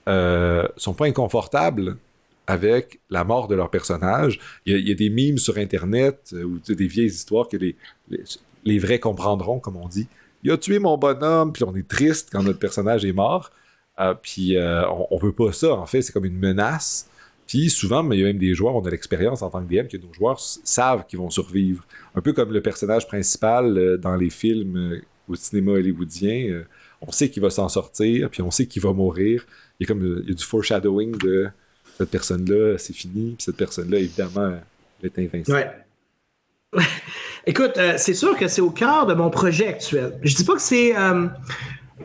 sont 0.07 0.95
pas 0.95 1.07
inconfortables 1.07 1.97
avec 2.47 3.01
la 3.11 3.25
mort 3.25 3.49
de 3.49 3.55
leur 3.55 3.71
personnage. 3.71 4.39
Il 4.67 4.87
y 4.87 4.93
a, 4.93 4.95
des 4.95 5.11
mimes 5.11 5.39
sur 5.39 5.57
Internet 5.57 6.31
euh, 6.33 6.45
ou 6.45 6.59
des 6.59 6.87
vieilles 6.87 7.07
histoires 7.07 7.49
que 7.49 7.57
les, 7.57 7.77
les, 8.65 8.79
vrais 8.79 8.99
comprendront, 8.99 9.61
comme 9.61 9.77
on 9.77 9.89
dit. 9.89 10.07
Il 10.43 10.51
a 10.51 10.59
tué 10.59 10.79
mon 10.79 10.99
bonhomme, 10.99 11.53
puis 11.53 11.65
on 11.65 11.75
est 11.75 11.89
triste 11.89 12.29
quand 12.31 12.43
notre 12.43 12.59
personnage 12.59 13.05
est 13.05 13.13
mort. 13.13 13.51
Euh, 14.01 14.15
puis 14.21 14.57
euh, 14.57 14.83
on, 15.11 15.17
veut 15.17 15.33
pas 15.33 15.53
ça, 15.53 15.73
en 15.75 15.87
fait, 15.87 16.03
c'est 16.03 16.13
comme 16.13 16.27
une 16.27 16.39
menace. 16.39 17.09
Puis 17.47 17.71
souvent, 17.71 18.03
mais 18.03 18.17
il 18.17 18.21
y 18.21 18.25
a 18.25 18.27
même 18.27 18.39
des 18.39 18.55
joueurs, 18.55 18.75
on 18.75 18.85
a 18.85 18.91
l'expérience 18.91 19.43
en 19.43 19.51
tant 19.51 19.65
que 19.65 19.69
DM 19.69 19.87
que 19.87 19.97
nos 19.97 20.13
joueurs 20.13 20.41
savent 20.41 21.07
qu'ils 21.07 21.19
vont 21.19 21.31
survivre. 21.31 21.87
Un 22.15 22.21
peu 22.21 22.33
comme 22.33 22.53
le 22.53 22.63
personnage 22.63 23.07
principal 23.07 23.99
dans 23.99 24.17
les 24.17 24.31
films 24.31 25.01
au 25.29 25.35
cinéma 25.35 25.73
hollywoodien. 25.73 26.65
on 27.03 27.13
sait 27.13 27.29
qu'il 27.29 27.43
va 27.43 27.51
s'en 27.51 27.69
sortir, 27.69 28.31
puis 28.31 28.41
on 28.41 28.51
sait 28.51 28.67
qu'il 28.67 28.81
va 28.81 28.95
mourir. 28.95 29.47
Il 29.79 29.85
y 29.85 29.87
a 29.87 29.89
comme 29.89 30.23
il 30.25 30.31
y 30.31 30.33
a 30.33 30.35
du 30.35 30.43
foreshadowing 30.45 31.19
de 31.19 31.51
cette 31.99 32.11
personne-là, 32.11 32.77
c'est 32.79 32.93
fini, 32.93 33.37
cette 33.39 33.57
personne-là, 33.57 33.99
évidemment, 33.99 34.59
elle 35.03 35.07
est 35.07 35.19
invincible. 35.19 35.57
Ouais. 35.57 36.83
Écoute, 37.47 37.77
euh, 37.77 37.95
c'est 37.99 38.15
sûr 38.15 38.37
que 38.37 38.49
c'est 38.49 38.61
au 38.61 38.71
cœur 38.71 39.07
de 39.07 39.15
mon 39.15 39.31
projet 39.31 39.69
actuel. 39.69 40.19
Je 40.23 40.35
dis 40.35 40.45
pas 40.45 40.55
que 40.55 40.63
c'est. 40.63 40.97
Euh, 40.97 41.27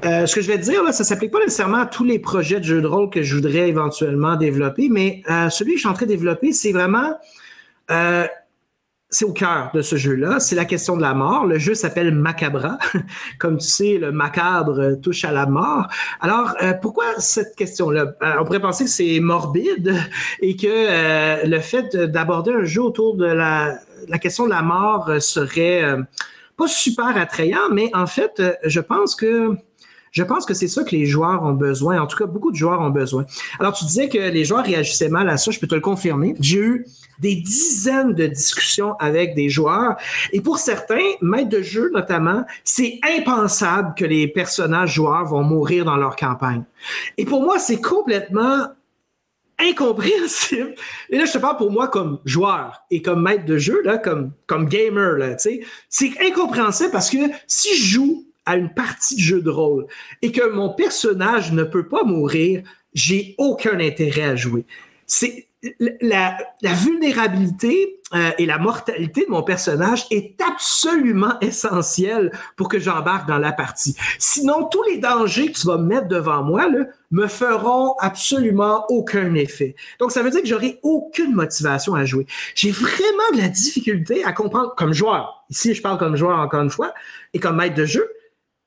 euh, 0.06 0.26
ce 0.26 0.36
que 0.36 0.42
je 0.42 0.48
vais 0.48 0.58
te 0.58 0.64
dire, 0.64 0.84
là, 0.84 0.92
ça 0.92 1.04
s'applique 1.04 1.32
pas 1.32 1.40
nécessairement 1.40 1.80
à 1.80 1.86
tous 1.86 2.04
les 2.04 2.20
projets 2.20 2.60
de 2.60 2.66
jeux 2.66 2.82
de 2.82 2.88
rôle 2.88 3.10
que 3.10 3.24
je 3.24 3.36
voudrais 3.36 3.70
éventuellement 3.70 4.36
développer, 4.36 4.88
mais 4.88 5.24
celui 5.50 5.72
que 5.72 5.78
je 5.78 5.82
suis 5.82 5.90
en 5.90 5.94
train 5.94 6.06
de 6.06 6.12
développer, 6.12 6.54
c'est 6.54 6.72
vraiment 6.72 7.18
c'est 9.10 9.26
au 9.26 9.34
cœur 9.34 9.72
de 9.74 9.82
ce 9.82 9.96
jeu-là. 9.96 10.40
C'est 10.40 10.56
la 10.56 10.66
question 10.66 10.96
de 10.96 11.02
la 11.02 11.14
mort. 11.14 11.48
Le 11.48 11.58
jeu 11.58 11.74
s'appelle 11.74 12.14
Macabra. 12.14 12.78
Comme 13.40 13.58
tu 13.58 13.68
sais, 13.68 13.98
le 13.98 14.12
macabre 14.12 14.96
touche 15.02 15.26
à 15.26 15.32
la 15.32 15.48
mort. 15.48 15.88
Alors, 16.22 16.54
euh, 16.62 16.74
pourquoi 16.74 17.06
cette 17.18 17.56
question-là? 17.56 18.14
Euh, 18.22 18.34
on 18.40 18.46
pourrait 18.46 18.60
penser 18.60 18.84
que 18.84 18.90
c'est 18.90 19.20
morbide 19.20 19.96
et 20.42 20.56
que 20.56 20.68
euh, 20.68 21.44
le 21.46 21.60
fait 21.60 21.96
d'aborder 21.96 22.52
un 22.52 22.66
jeu 22.66 22.84
autour 22.84 23.16
de 23.16 23.26
la, 23.26 23.80
la, 24.08 24.20
question 24.20 24.46
de 24.46 24.52
la 24.52 24.62
mort 24.62 25.10
serait 25.20 25.84
pas 26.56 26.68
super 26.68 27.18
attrayant, 27.18 27.70
mais 27.72 27.90
en 27.96 28.06
fait, 28.06 28.42
je 28.64 28.80
pense 28.80 29.16
que 29.16 29.56
je 30.12 30.24
pense 30.24 30.46
que 30.46 30.54
c'est 30.54 30.68
ça 30.68 30.84
que 30.84 30.92
les 30.92 31.06
joueurs 31.06 31.44
ont 31.44 31.54
besoin. 31.54 32.00
En 32.02 32.08
tout 32.08 32.18
cas, 32.18 32.26
beaucoup 32.26 32.52
de 32.52 32.56
joueurs 32.56 32.82
ont 32.82 32.90
besoin. 32.90 33.26
Alors, 33.60 33.74
tu 33.74 33.86
disais 33.86 34.10
que 34.10 34.18
les 34.18 34.46
joueurs 34.46 34.66
réagissaient 34.66 35.10
mal 35.10 35.30
à 35.30 35.38
ça. 35.38 35.52
Je 35.52 35.60
peux 35.60 35.68
te 35.68 35.76
le 35.76 35.82
confirmer. 35.82 36.36
J'ai 36.40 36.60
eu 36.60 36.86
des 37.20 37.36
dizaines 37.36 38.14
de 38.14 38.28
discussions 38.28 38.96
avec 39.00 39.36
des 39.36 39.50
joueurs. 39.50 39.96
Et 40.32 40.42
pour 40.42 40.58
certains, 40.58 41.06
maîtres 41.22 41.50
de 41.50 41.62
jeu 41.62 41.92
notamment, 41.94 42.46
c'est 42.64 43.00
impensable 43.18 43.94
que 43.96 44.06
les 44.06 44.28
personnages 44.28 44.94
joueurs 44.94 45.26
vont 45.26 45.44
mourir 45.44 45.86
dans 45.86 45.98
leur 45.98 46.16
campagne. 46.16 46.64
Et 47.18 47.26
pour 47.26 47.42
moi, 47.42 47.60
c'est 47.60 47.82
complètement 47.82 48.68
incompréhensible. 49.60 50.74
Et 51.10 51.18
là, 51.18 51.26
je 51.26 51.34
te 51.34 51.38
parle 51.38 51.58
pour 51.58 51.72
moi 51.72 51.88
comme 51.88 52.20
joueur 52.26 52.82
et 52.92 53.02
comme 53.02 53.22
maître 53.24 53.46
de 53.46 53.58
jeu, 53.58 53.82
là, 53.84 53.98
comme, 53.98 54.32
comme 54.48 54.68
gamer. 54.68 55.18
Là, 55.18 55.36
c'est 55.38 56.12
incompréhensible 56.22 56.92
parce 56.92 57.10
que 57.10 57.18
si 57.48 57.76
je 57.76 57.96
joue 57.96 58.29
à 58.50 58.58
une 58.58 58.74
partie 58.74 59.16
de 59.16 59.22
jeu 59.22 59.42
de 59.42 59.50
rôle 59.52 59.86
et 60.24 60.32
que 60.32 60.50
mon 60.50 60.74
personnage 60.74 61.52
ne 61.52 61.64
peut 61.64 61.88
pas 61.88 62.04
mourir, 62.04 62.64
j'ai 62.96 63.36
aucun 63.38 63.80
intérêt 63.80 64.24
à 64.24 64.36
jouer. 64.36 64.66
C'est 65.06 65.46
la, 66.02 66.38
vulnérabilité 66.64 68.00
euh, 68.16 68.32
et 68.40 68.48
la 68.48 68.58
mortalité 68.58 69.26
de 69.26 69.30
mon 69.30 69.44
personnage 69.44 70.06
est 70.10 70.42
absolument 70.42 71.40
essentielle 71.42 72.32
pour 72.56 72.70
que 72.70 72.80
j'embarque 72.80 73.28
dans 73.28 73.38
la 73.38 73.52
partie. 73.52 73.96
Sinon, 74.18 74.68
tous 74.72 74.82
les 74.84 74.98
dangers 74.98 75.52
que 75.52 75.60
tu 75.60 75.68
vas 75.68 75.78
mettre 75.78 76.08
devant 76.08 76.42
moi 76.42 76.66
me 77.12 77.28
feront 77.28 77.96
absolument 78.00 78.86
aucun 78.90 79.36
effet. 79.36 79.76
Donc, 80.00 80.12
ça 80.12 80.24
veut 80.24 80.32
dire 80.32 80.42
que 80.42 80.48
j'aurai 80.48 80.80
aucune 80.82 81.36
motivation 81.36 81.94
à 81.94 82.06
jouer. 82.06 82.26
J'ai 82.56 82.72
vraiment 82.72 83.32
de 83.34 83.42
la 83.42 83.50
difficulté 83.50 84.24
à 84.24 84.32
comprendre 84.32 84.74
comme 84.76 84.94
joueur. 84.94 85.46
Ici, 85.52 85.76
je 85.76 85.84
parle 85.84 86.00
comme 86.00 86.16
joueur 86.16 86.40
encore 86.40 86.62
une 86.62 86.72
fois 86.72 86.96
et 87.34 87.40
comme 87.40 87.58
maître 87.58 87.76
de 87.76 87.86
jeu 87.86 88.10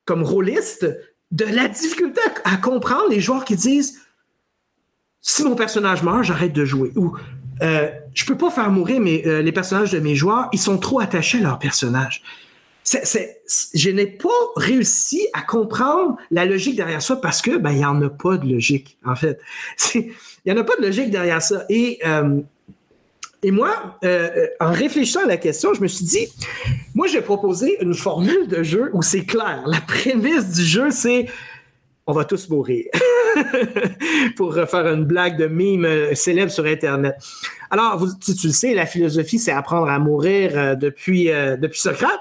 comme 0.05 0.23
rôliste, 0.23 0.87
de 1.31 1.45
la 1.45 1.67
difficulté 1.67 2.21
à, 2.43 2.57
comprendre 2.57 3.09
les 3.09 3.19
joueurs 3.19 3.43
qui 3.43 3.55
disent 3.55 4.01
si 5.21 5.43
mon 5.43 5.55
personnage 5.55 6.03
meurt, 6.03 6.23
j'arrête 6.23 6.53
de 6.53 6.65
jouer. 6.65 6.91
Ou 6.95 7.15
euh, 7.61 7.89
je 8.13 8.25
peux 8.25 8.37
pas 8.37 8.51
faire 8.51 8.69
mourir 8.69 8.99
mais 8.99 9.25
euh, 9.25 9.41
les 9.41 9.51
personnages 9.51 9.91
de 9.91 9.99
mes 9.99 10.15
joueurs, 10.15 10.49
ils 10.51 10.59
sont 10.59 10.77
trop 10.77 10.99
attachés 10.99 11.39
à 11.39 11.41
leur 11.41 11.59
personnage. 11.59 12.21
je 12.85 13.89
n'ai 13.89 14.05
pas 14.05 14.29
réussi 14.57 15.27
à 15.33 15.41
comprendre 15.41 16.17
la 16.29 16.45
logique 16.45 16.75
derrière 16.75 17.01
ça 17.01 17.15
parce 17.15 17.41
que 17.41 17.57
ben 17.57 17.71
il 17.71 17.79
y 17.79 17.85
en 17.85 18.01
a 18.01 18.09
pas 18.09 18.37
de 18.37 18.47
logique 18.47 18.97
en 19.05 19.15
fait. 19.15 19.39
Il 20.45 20.51
y 20.51 20.55
en 20.55 20.59
a 20.59 20.65
pas 20.65 20.75
de 20.75 20.81
logique 20.81 21.09
derrière 21.09 21.41
ça 21.41 21.63
et 21.69 21.99
euh, 22.05 22.41
Et 23.43 23.51
moi, 23.51 23.97
euh, 24.05 24.47
en 24.61 24.71
réfléchissant 24.71 25.23
à 25.25 25.27
la 25.27 25.37
question, 25.37 25.73
je 25.73 25.81
me 25.81 25.87
suis 25.87 26.05
dit, 26.05 26.27
moi, 26.95 27.07
j'ai 27.07 27.21
proposé 27.21 27.77
une 27.81 27.93
formule 27.93 28.47
de 28.47 28.63
jeu 28.63 28.89
où 28.93 29.01
c'est 29.01 29.25
clair. 29.25 29.63
La 29.67 29.81
prémisse 29.81 30.51
du 30.51 30.63
jeu, 30.63 30.89
c'est 30.91 31.27
on 32.07 32.13
va 32.13 32.25
tous 32.25 32.49
mourir. 32.49 32.85
Pour 34.37 34.53
faire 34.53 34.87
une 34.87 35.05
blague 35.05 35.37
de 35.37 35.47
mime 35.47 35.85
euh, 35.85 36.15
célèbre 36.15 36.51
sur 36.51 36.65
Internet. 36.65 37.15
Alors, 37.69 38.05
tu, 38.23 38.33
le 38.43 38.53
sais, 38.53 38.73
la 38.73 38.85
philosophie, 38.85 39.39
c'est 39.39 39.51
apprendre 39.51 39.89
à 39.89 39.99
mourir 39.99 40.57
euh, 40.57 40.75
depuis, 40.75 41.25
depuis 41.25 41.79
Socrate. 41.79 42.19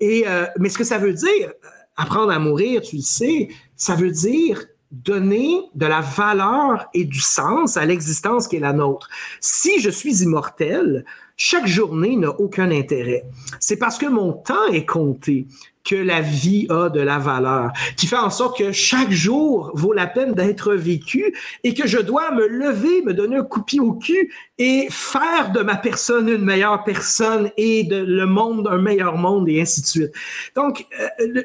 Et, 0.00 0.24
mais 0.58 0.68
ce 0.68 0.78
que 0.78 0.84
ça 0.84 0.98
veut 0.98 1.12
dire, 1.12 1.52
apprendre 1.96 2.30
à 2.30 2.38
mourir, 2.38 2.82
tu 2.82 2.96
le 2.96 3.02
sais, 3.02 3.48
ça 3.74 3.96
veut 3.96 4.12
dire 4.12 4.64
donner 4.90 5.60
de 5.74 5.86
la 5.86 6.00
valeur 6.00 6.86
et 6.94 7.04
du 7.04 7.20
sens 7.20 7.76
à 7.76 7.84
l'existence 7.84 8.48
qui 8.48 8.56
est 8.56 8.60
la 8.60 8.72
nôtre. 8.72 9.08
Si 9.40 9.80
je 9.80 9.90
suis 9.90 10.22
immortel, 10.22 11.04
chaque 11.36 11.66
journée 11.66 12.16
n'a 12.16 12.30
aucun 12.30 12.70
intérêt. 12.70 13.24
C'est 13.60 13.76
parce 13.76 13.98
que 13.98 14.06
mon 14.06 14.32
temps 14.32 14.66
est 14.72 14.86
compté 14.86 15.46
que 15.88 15.94
la 15.94 16.20
vie 16.20 16.66
a 16.68 16.90
de 16.90 17.00
la 17.00 17.18
valeur, 17.18 17.72
qui 17.96 18.06
fait 18.06 18.16
en 18.16 18.28
sorte 18.28 18.58
que 18.58 18.72
chaque 18.72 19.10
jour 19.10 19.70
vaut 19.74 19.94
la 19.94 20.06
peine 20.06 20.34
d'être 20.34 20.74
vécu 20.74 21.34
et 21.64 21.72
que 21.72 21.86
je 21.86 21.98
dois 21.98 22.30
me 22.32 22.46
lever, 22.46 23.02
me 23.02 23.14
donner 23.14 23.36
un 23.36 23.44
coup 23.44 23.60
de 23.60 23.64
pied 23.64 23.80
au 23.80 23.92
cul 23.94 24.30
et 24.58 24.88
faire 24.90 25.52
de 25.52 25.60
ma 25.60 25.76
personne 25.76 26.28
une 26.28 26.44
meilleure 26.44 26.84
personne 26.84 27.50
et 27.56 27.84
de 27.84 27.96
le 27.96 28.26
monde 28.26 28.68
un 28.68 28.78
meilleur 28.78 29.16
monde 29.16 29.48
et 29.48 29.62
ainsi 29.62 29.80
de 29.80 29.86
suite. 29.86 30.12
Donc, 30.54 30.86
euh, 31.00 31.42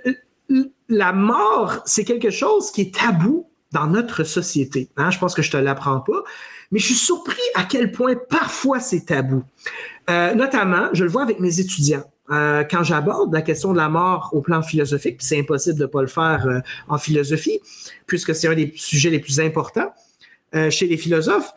la 0.93 1.13
mort, 1.13 1.79
c'est 1.85 2.03
quelque 2.03 2.29
chose 2.29 2.71
qui 2.71 2.81
est 2.81 2.95
tabou 2.95 3.49
dans 3.71 3.87
notre 3.87 4.23
société. 4.23 4.89
Hein. 4.97 5.09
Je 5.09 5.19
pense 5.19 5.33
que 5.33 5.41
je 5.41 5.51
te 5.51 5.57
l'apprends 5.57 5.99
pas, 5.99 6.23
mais 6.71 6.79
je 6.79 6.85
suis 6.85 6.95
surpris 6.95 7.41
à 7.55 7.63
quel 7.63 7.91
point 7.91 8.15
parfois 8.29 8.79
c'est 8.79 9.05
tabou. 9.05 9.43
Euh, 10.09 10.33
notamment, 10.35 10.89
je 10.93 11.03
le 11.03 11.09
vois 11.09 11.23
avec 11.23 11.39
mes 11.39 11.59
étudiants. 11.59 12.03
Euh, 12.29 12.63
quand 12.63 12.83
j'aborde 12.83 13.33
la 13.33 13.41
question 13.41 13.73
de 13.73 13.77
la 13.77 13.89
mort 13.89 14.29
au 14.31 14.41
plan 14.41 14.61
philosophique, 14.61 15.17
c'est 15.19 15.39
impossible 15.39 15.77
de 15.77 15.83
ne 15.83 15.87
pas 15.87 16.01
le 16.01 16.07
faire 16.07 16.47
euh, 16.47 16.59
en 16.87 16.97
philosophie, 16.97 17.59
puisque 18.05 18.33
c'est 18.33 18.47
un 18.47 18.55
des 18.55 18.71
sujets 18.75 19.09
les 19.09 19.19
plus 19.19 19.39
importants 19.39 19.91
chez 20.69 20.85
les 20.85 20.97
philosophes, 20.97 21.51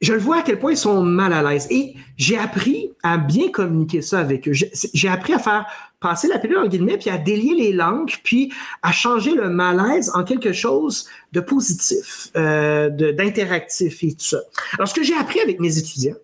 je 0.00 0.14
le 0.14 0.18
vois 0.18 0.38
à 0.38 0.42
quel 0.42 0.58
point 0.58 0.72
ils 0.72 0.76
sont 0.78 1.02
mal 1.02 1.32
à 1.32 1.42
l'aise. 1.42 1.66
Et 1.70 1.94
j'ai 2.16 2.38
appris 2.38 2.92
à 3.02 3.18
bien 3.18 3.50
communiquer 3.50 4.00
ça 4.00 4.20
avec 4.20 4.48
eux. 4.48 4.52
J'ai 4.52 5.08
appris 5.08 5.34
à 5.34 5.38
faire 5.38 5.66
passer 6.00 6.28
la 6.28 6.38
pilule 6.38 6.58
en 6.58 6.66
guillemets, 6.66 6.96
puis 6.96 7.10
à 7.10 7.18
délier 7.18 7.54
les 7.54 7.72
langues, 7.72 8.10
puis 8.24 8.52
à 8.82 8.92
changer 8.92 9.34
le 9.34 9.50
malaise 9.50 10.10
en 10.14 10.24
quelque 10.24 10.52
chose 10.52 11.06
de 11.32 11.40
positif, 11.40 12.28
euh, 12.36 12.88
d'interactif 12.88 14.02
et 14.02 14.12
tout 14.12 14.24
ça. 14.24 14.40
Alors, 14.74 14.88
ce 14.88 14.94
que 14.94 15.02
j'ai 15.02 15.16
appris 15.16 15.40
avec 15.40 15.60
mes 15.60 15.76
étudiants, 15.76 16.16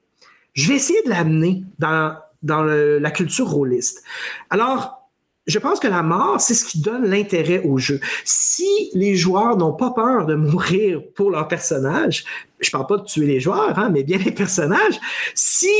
je 0.54 0.68
vais 0.68 0.76
essayer 0.76 1.02
de 1.02 1.10
l'amener 1.10 1.62
dans, 1.78 2.16
dans 2.42 2.62
la 2.62 3.10
culture 3.10 3.48
rôliste. 3.48 4.02
Alors, 4.48 5.05
je 5.46 5.58
pense 5.58 5.78
que 5.78 5.86
la 5.86 6.02
mort, 6.02 6.40
c'est 6.40 6.54
ce 6.54 6.64
qui 6.64 6.80
donne 6.80 7.06
l'intérêt 7.06 7.62
au 7.62 7.78
jeu. 7.78 8.00
Si 8.24 8.90
les 8.94 9.14
joueurs 9.14 9.56
n'ont 9.56 9.72
pas 9.72 9.90
peur 9.90 10.26
de 10.26 10.34
mourir 10.34 11.00
pour 11.14 11.30
leur 11.30 11.46
personnage, 11.46 12.24
je 12.60 12.70
parle 12.70 12.86
pas 12.86 12.96
de 12.96 13.04
tuer 13.04 13.26
les 13.26 13.40
joueurs, 13.40 13.78
hein, 13.78 13.90
mais 13.90 14.02
bien 14.02 14.18
les 14.18 14.32
personnages, 14.32 14.98
si 15.34 15.70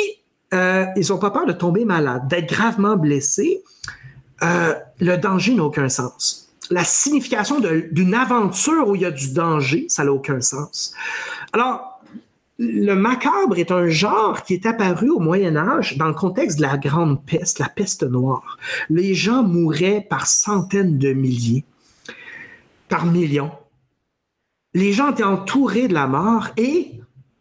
euh, 0.55 0.86
ils 0.97 1.09
n'ont 1.09 1.18
pas 1.18 1.30
peur 1.30 1.47
de 1.47 1.52
tomber 1.52 1.84
malade, 1.84 2.28
d'être 2.28 2.48
gravement 2.48 2.97
blessés, 2.97 3.62
euh, 4.43 4.74
le 5.01 5.16
danger 5.16 5.55
n'a 5.55 5.64
aucun 5.64 5.88
sens. 5.88 6.55
La 6.70 6.84
signification 6.84 7.60
d'une 7.60 8.14
aventure 8.14 8.88
où 8.88 8.97
il 8.97 9.02
y 9.02 9.05
a 9.05 9.10
du 9.10 9.32
danger, 9.32 9.86
ça 9.88 10.05
n'a 10.05 10.12
aucun 10.12 10.40
sens. 10.40 10.94
Alors, 11.52 11.95
le 12.59 12.95
macabre 12.95 13.59
est 13.59 13.70
un 13.70 13.89
genre 13.89 14.43
qui 14.43 14.55
est 14.55 14.66
apparu 14.66 15.11
au 15.11 15.19
Moyen 15.19 15.57
Âge 15.57 15.99
dans 15.99 16.09
le 16.09 16.15
contexte 16.15 16.59
de 16.59 16.62
la 16.62 16.78
grande 16.78 17.24
peste, 17.24 17.59
la 17.59 17.69
peste 17.69 18.03
noire. 18.03 18.59
Les 18.89 19.15
gens 19.15 19.43
mouraient 19.43 20.07
par 20.09 20.27
centaines 20.27 20.99
de 20.99 21.12
milliers, 21.12 21.65
par 22.89 23.05
millions. 23.05 23.53
Les 24.73 24.93
gens 24.93 25.12
étaient 25.12 25.23
entourés 25.23 25.89
de 25.89 25.95
la 25.95 26.07
mort 26.07 26.49
et 26.57 26.93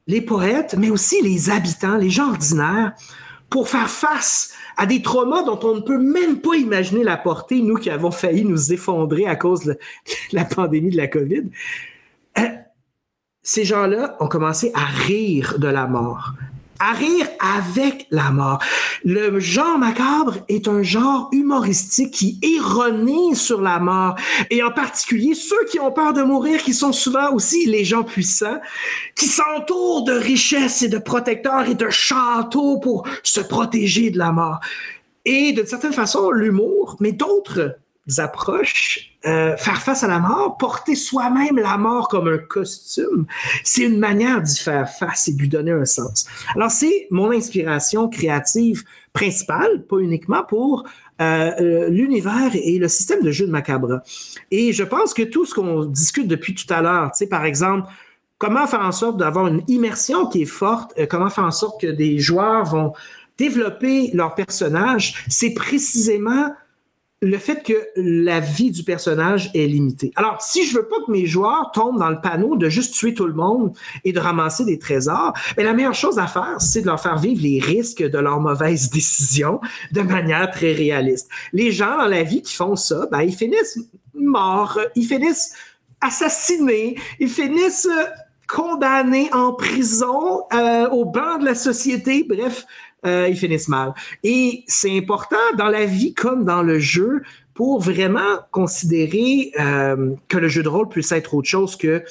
les 0.07 0.21
poètes, 0.21 0.75
mais 0.77 0.89
aussi 0.89 1.21
les 1.21 1.49
habitants, 1.49 1.97
les 1.97 2.09
gens 2.09 2.29
ordinaires, 2.29 2.93
pour 3.49 3.69
faire 3.69 3.89
face 3.89 4.53
à 4.75 4.85
des 4.85 5.01
traumas 5.01 5.43
dont 5.43 5.59
on 5.63 5.75
ne 5.75 5.81
peut 5.81 5.97
même 5.97 6.41
pas 6.41 6.55
imaginer 6.55 7.03
la 7.03 7.15
portée, 7.15 7.61
nous 7.61 7.75
qui 7.75 7.89
avons 7.89 8.11
failli 8.11 8.43
nous 8.43 8.73
effondrer 8.73 9.25
à 9.27 9.35
cause 9.35 9.63
de 9.63 9.77
la 10.33 10.43
pandémie 10.45 10.91
de 10.91 10.97
la 10.97 11.07
COVID. 11.07 11.43
Ces 13.47 13.63
gens-là 13.63 14.17
ont 14.19 14.27
commencé 14.27 14.71
à 14.73 14.85
rire 14.85 15.59
de 15.59 15.67
la 15.67 15.85
mort, 15.85 16.31
à 16.79 16.93
rire 16.93 17.27
avec 17.39 18.07
la 18.09 18.31
mort. 18.31 18.57
Le 19.03 19.39
genre 19.39 19.77
macabre 19.77 20.37
est 20.49 20.67
un 20.67 20.81
genre 20.81 21.29
humoristique 21.31 22.09
qui 22.09 22.39
ironise 22.41 23.39
sur 23.39 23.61
la 23.61 23.77
mort, 23.77 24.15
et 24.49 24.63
en 24.63 24.71
particulier 24.71 25.35
ceux 25.35 25.63
qui 25.69 25.79
ont 25.79 25.91
peur 25.91 26.13
de 26.13 26.23
mourir, 26.23 26.63
qui 26.63 26.73
sont 26.73 26.91
souvent 26.91 27.31
aussi 27.33 27.67
les 27.67 27.85
gens 27.85 28.03
puissants, 28.03 28.59
qui 29.15 29.27
s'entourent 29.27 30.05
de 30.05 30.13
richesses 30.13 30.81
et 30.81 30.89
de 30.89 30.97
protecteurs 30.97 31.69
et 31.69 31.75
de 31.75 31.91
châteaux 31.91 32.79
pour 32.79 33.07
se 33.21 33.41
protéger 33.41 34.09
de 34.09 34.17
la 34.17 34.31
mort. 34.31 34.59
Et 35.23 35.53
d'une 35.53 35.67
certaine 35.67 35.93
façon, 35.93 36.31
l'humour, 36.31 36.97
mais 36.99 37.11
d'autres 37.11 37.77
approches, 38.17 39.11
euh, 39.25 39.57
faire 39.57 39.81
face 39.81 40.03
à 40.03 40.07
la 40.07 40.19
mort, 40.19 40.57
porter 40.57 40.95
soi-même 40.95 41.57
la 41.57 41.77
mort 41.77 42.07
comme 42.07 42.27
un 42.27 42.37
costume, 42.37 43.25
c'est 43.63 43.83
une 43.83 43.97
manière 43.97 44.41
d'y 44.41 44.57
faire 44.57 44.87
face 44.89 45.27
et 45.27 45.33
de 45.33 45.39
lui 45.39 45.49
donner 45.49 45.71
un 45.71 45.85
sens. 45.85 46.27
Alors, 46.55 46.69
c'est 46.69 47.07
mon 47.09 47.31
inspiration 47.31 48.07
créative 48.07 48.83
principale, 49.13 49.83
pas 49.89 49.97
uniquement 49.97 50.43
pour 50.43 50.83
euh, 51.21 51.51
euh, 51.59 51.89
l'univers 51.89 52.51
et 52.53 52.77
le 52.77 52.87
système 52.87 53.21
de 53.23 53.31
jeu 53.31 53.47
de 53.47 53.51
Macabre. 53.51 54.01
Et 54.51 54.73
je 54.73 54.83
pense 54.83 55.13
que 55.13 55.23
tout 55.23 55.45
ce 55.45 55.55
qu'on 55.55 55.85
discute 55.85 56.27
depuis 56.27 56.53
tout 56.53 56.71
à 56.71 56.81
l'heure, 56.81 57.11
tu 57.11 57.19
sais, 57.19 57.27
par 57.27 57.45
exemple, 57.45 57.89
comment 58.37 58.67
faire 58.67 58.81
en 58.81 58.91
sorte 58.91 59.17
d'avoir 59.17 59.47
une 59.47 59.63
immersion 59.67 60.27
qui 60.27 60.43
est 60.43 60.45
forte, 60.45 60.93
comment 61.07 61.29
faire 61.29 61.45
en 61.45 61.51
sorte 61.51 61.81
que 61.81 61.87
des 61.87 62.19
joueurs 62.19 62.65
vont 62.65 62.93
développer 63.37 64.11
leur 64.13 64.35
personnage, 64.35 65.25
c'est 65.27 65.53
précisément 65.53 66.53
le 67.25 67.39
fait 67.39 67.63
que 67.63 67.73
la 67.95 68.39
vie 68.39 68.69
du 68.69 68.83
personnage 68.83 69.49
est 69.55 69.65
limitée. 69.65 70.11
Alors, 70.15 70.41
si 70.41 70.65
je 70.65 70.75
veux 70.75 70.87
pas 70.87 70.97
que 71.05 71.11
mes 71.11 71.25
joueurs 71.25 71.71
tombent 71.73 71.97
dans 71.97 72.11
le 72.11 72.21
panneau 72.21 72.55
de 72.55 72.69
juste 72.69 72.93
tuer 72.93 73.15
tout 73.15 73.25
le 73.25 73.33
monde 73.33 73.75
et 74.03 74.13
de 74.13 74.19
ramasser 74.19 74.63
des 74.63 74.77
trésors, 74.77 75.33
mais 75.57 75.63
ben, 75.63 75.69
la 75.69 75.73
meilleure 75.73 75.95
chose 75.95 76.19
à 76.19 76.27
faire, 76.27 76.57
c'est 76.59 76.81
de 76.81 76.85
leur 76.85 77.01
faire 77.01 77.17
vivre 77.17 77.41
les 77.41 77.59
risques 77.59 78.03
de 78.03 78.19
leurs 78.19 78.39
mauvaises 78.39 78.89
décisions 78.91 79.59
de 79.91 80.01
manière 80.01 80.51
très 80.51 80.73
réaliste. 80.73 81.27
Les 81.51 81.71
gens 81.71 81.97
dans 81.97 82.07
la 82.07 82.21
vie 82.21 82.43
qui 82.43 82.53
font 82.53 82.75
ça, 82.75 83.07
ben, 83.11 83.21
ils 83.21 83.35
finissent 83.35 83.79
morts, 84.13 84.79
ils 84.95 85.05
finissent 85.05 85.55
assassinés, 86.01 86.95
ils 87.19 87.29
finissent 87.29 87.89
condamnés 88.47 89.33
en 89.33 89.53
prison, 89.53 90.43
euh, 90.53 90.87
au 90.89 91.05
banc 91.05 91.39
de 91.39 91.45
la 91.45 91.55
société, 91.55 92.23
bref, 92.23 92.67
euh, 93.05 93.27
ils 93.29 93.37
finissent 93.37 93.67
mal. 93.67 93.93
Et 94.23 94.63
c'est 94.67 94.97
important 94.97 95.35
dans 95.57 95.67
la 95.67 95.85
vie 95.85 96.13
comme 96.13 96.45
dans 96.45 96.63
le 96.63 96.79
jeu 96.79 97.21
pour 97.53 97.79
vraiment 97.81 98.39
considérer 98.51 99.51
euh, 99.59 100.13
que 100.27 100.37
le 100.37 100.47
jeu 100.47 100.63
de 100.63 100.69
rôle 100.69 100.89
puisse 100.89 101.11
être 101.11 101.33
autre 101.33 101.47
chose 101.47 101.75
que 101.75 102.03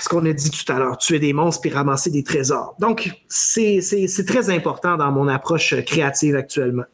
ce 0.00 0.08
qu'on 0.08 0.26
a 0.26 0.32
dit 0.32 0.50
tout 0.50 0.70
à 0.72 0.78
l'heure, 0.78 0.98
tuer 0.98 1.18
des 1.18 1.32
monstres 1.32 1.60
puis 1.60 1.70
ramasser 1.70 2.10
des 2.10 2.24
trésors. 2.24 2.74
Donc, 2.80 3.10
c'est 3.28 3.80
très 4.26 4.50
important 4.50 4.96
dans 4.96 5.12
mon 5.12 5.28
approche 5.28 5.74
créative 5.84 6.36
actuellement. 6.36 6.84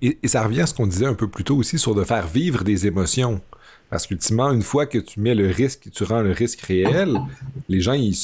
Et, 0.00 0.18
et 0.22 0.28
ça 0.28 0.42
revient 0.42 0.62
à 0.62 0.66
ce 0.66 0.74
qu'on 0.74 0.86
disait 0.86 1.06
un 1.06 1.14
peu 1.14 1.28
plus 1.28 1.44
tôt 1.44 1.56
aussi 1.56 1.78
sur 1.78 1.94
de 1.94 2.02
faire 2.02 2.26
vivre 2.26 2.64
des 2.64 2.86
émotions. 2.86 3.40
Parce 3.88 4.06
qu'ultimement, 4.06 4.50
une 4.50 4.62
fois 4.62 4.86
que 4.86 4.96
tu 4.96 5.20
mets 5.20 5.34
le 5.34 5.48
risque, 5.48 5.90
tu 5.92 6.04
rends 6.04 6.22
le 6.22 6.32
risque 6.32 6.62
réel, 6.62 7.20
les 7.68 7.82
gens, 7.82 7.92
ils, 7.92 8.16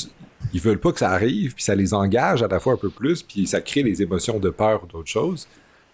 ils 0.52 0.60
veulent 0.60 0.80
pas 0.80 0.92
que 0.92 0.98
ça 0.98 1.10
arrive, 1.10 1.54
puis 1.54 1.64
ça 1.64 1.74
les 1.74 1.94
engage 1.94 2.42
à 2.42 2.48
la 2.48 2.60
fois 2.60 2.74
un 2.74 2.76
peu 2.76 2.90
plus, 2.90 3.22
puis 3.22 3.46
ça 3.46 3.60
crée 3.60 3.82
les 3.82 4.02
émotions 4.02 4.38
de 4.38 4.50
peur 4.50 4.84
ou 4.84 4.86
d'autres 4.86 5.08
choses. 5.08 5.48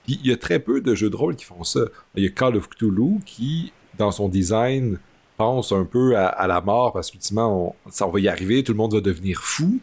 Puis 0.04 0.20
il 0.22 0.30
y 0.30 0.32
a 0.32 0.36
très 0.36 0.58
peu 0.58 0.80
de 0.80 0.94
jeux 0.94 1.10
de 1.10 1.16
rôle 1.16 1.34
qui 1.34 1.44
font 1.44 1.64
ça. 1.64 1.80
Il 2.14 2.24
y 2.24 2.26
a 2.26 2.30
Call 2.30 2.56
of 2.56 2.68
Cthulhu 2.68 3.20
qui, 3.24 3.72
dans 3.98 4.10
son 4.10 4.28
design, 4.28 4.98
pense 5.36 5.72
un 5.72 5.84
peu 5.84 6.16
à, 6.16 6.46
la 6.46 6.60
mort 6.60 6.92
parce 6.92 7.10
qu'ultimement, 7.10 7.74
on, 7.86 7.90
ça 7.90 8.06
va 8.06 8.20
y 8.20 8.28
arriver, 8.28 8.62
tout 8.62 8.72
le 8.72 8.78
monde 8.78 8.94
va 8.94 9.00
devenir 9.00 9.40
fou. 9.40 9.80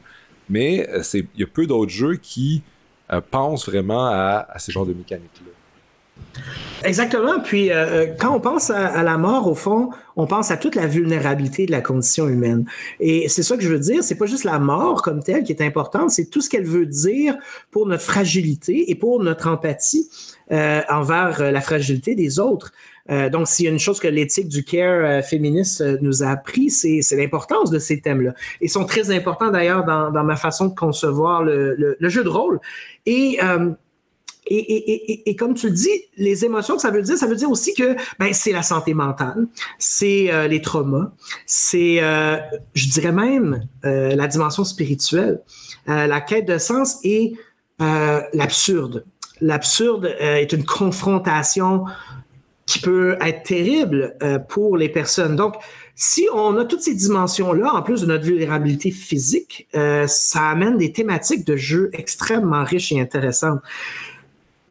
Mais 0.49 0.87
euh, 0.89 1.01
il 1.13 1.27
y 1.37 1.43
a 1.43 1.47
peu 1.47 1.65
d'autres 1.65 1.91
jeux 1.91 2.15
qui 2.15 2.61
euh, 3.11 3.21
pensent 3.21 3.67
vraiment 3.67 4.05
à, 4.07 4.45
à 4.49 4.59
ces 4.59 4.71
genres 4.71 4.85
de 4.85 4.93
mécaniques-là. 4.93 5.51
Exactement. 6.83 7.39
Puis 7.39 7.71
euh, 7.71 7.75
euh, 7.75 8.07
quand 8.19 8.35
on 8.35 8.39
pense 8.39 8.69
à, 8.69 9.03
la 9.03 9.17
mort, 9.17 9.47
au 9.47 9.55
fond, 9.55 9.89
on 10.15 10.25
pense 10.25 10.51
à 10.51 10.57
toute 10.57 10.75
la 10.75 10.87
vulnérabilité 10.87 11.65
de 11.65 11.71
la 11.71 11.81
condition 11.81 12.27
humaine. 12.27 12.65
Et 12.99 13.29
c'est 13.29 13.43
ça 13.43 13.55
que 13.55 13.63
je 13.63 13.69
veux 13.69 13.79
dire. 13.79 14.03
C'est 14.03 14.15
pas 14.15 14.25
juste 14.25 14.43
la 14.43 14.59
mort 14.59 15.01
comme 15.01 15.21
telle 15.23 15.43
qui 15.43 15.51
est 15.51 15.61
importante, 15.61 16.11
c'est 16.11 16.25
tout 16.25 16.41
ce 16.41 16.49
qu'elle 16.49 16.65
veut 16.65 16.85
dire 16.85 17.37
pour 17.69 17.87
notre 17.87 18.03
fragilité 18.03 18.89
et 18.89 18.95
pour 18.95 19.21
notre 19.21 19.47
empathie 19.47 20.09
euh, 20.51 20.81
envers 20.89 21.51
la 21.51 21.61
fragilité 21.61 22.15
des 22.15 22.39
autres. 22.39 22.71
Donc, 23.09 23.47
s'il 23.47 23.65
y 23.65 23.67
a 23.67 23.71
une 23.71 23.79
chose 23.79 23.99
que 23.99 24.07
l'éthique 24.07 24.47
du 24.47 24.63
care 24.63 25.21
féministe 25.25 25.83
nous 26.01 26.23
a 26.23 26.27
appris, 26.27 26.69
c'est 26.69 27.15
l'importance 27.17 27.69
de 27.69 27.77
ces 27.77 27.99
thèmes-là. 27.99 28.33
Ils 28.61 28.69
sont 28.69 28.85
très 28.85 29.11
importants 29.11 29.49
d'ailleurs 29.49 29.83
dans, 29.83 30.23
ma 30.23 30.35
façon 30.37 30.67
de 30.67 30.75
concevoir 30.75 31.43
le, 31.43 31.97
le 31.99 32.09
jeu 32.09 32.23
de 32.23 32.29
rôle. 32.29 32.61
Et, 33.05 33.37
et, 35.25 35.35
comme 35.35 35.53
tu 35.53 35.67
le 35.67 35.73
dis, 35.73 35.89
les 36.17 36.45
émotions, 36.45 36.77
ça 36.77 36.91
veut 36.91 37.01
dire, 37.01 37.17
ça 37.17 37.27
veut 37.27 37.35
dire 37.35 37.49
aussi 37.49 37.73
que 37.73 37.95
ben, 38.19 38.33
c'est 38.33 38.51
la 38.51 38.63
santé 38.63 38.93
mentale, 38.93 39.47
c'est 39.79 40.47
les 40.47 40.61
traumas, 40.61 41.11
c'est, 41.45 41.97
je 42.73 42.89
dirais 42.89 43.11
même, 43.11 43.67
la 43.83 44.27
dimension 44.27 44.63
spirituelle, 44.63 45.41
la 45.87 46.21
quête 46.21 46.47
de 46.47 46.57
sens 46.57 46.99
et 47.03 47.33
l'absurde. 47.79 49.05
L'absurde 49.39 50.15
est 50.19 50.53
une 50.53 50.65
confrontation 50.65 51.85
qui 52.71 52.79
peut 52.79 53.17
être 53.21 53.43
terrible 53.43 54.15
euh, 54.23 54.39
pour 54.39 54.77
les 54.77 54.87
personnes. 54.87 55.35
Donc, 55.35 55.55
si 55.95 56.27
on 56.33 56.57
a 56.57 56.63
toutes 56.63 56.81
ces 56.81 56.95
dimensions-là, 56.95 57.73
en 57.73 57.81
plus 57.81 58.01
de 58.01 58.05
notre 58.05 58.23
vulnérabilité 58.23 58.91
physique, 58.91 59.67
euh, 59.75 60.07
ça 60.07 60.49
amène 60.49 60.77
des 60.77 60.93
thématiques 60.93 61.45
de 61.45 61.57
jeu 61.57 61.89
extrêmement 61.93 62.63
riches 62.63 62.93
et 62.93 63.01
intéressantes. 63.01 63.59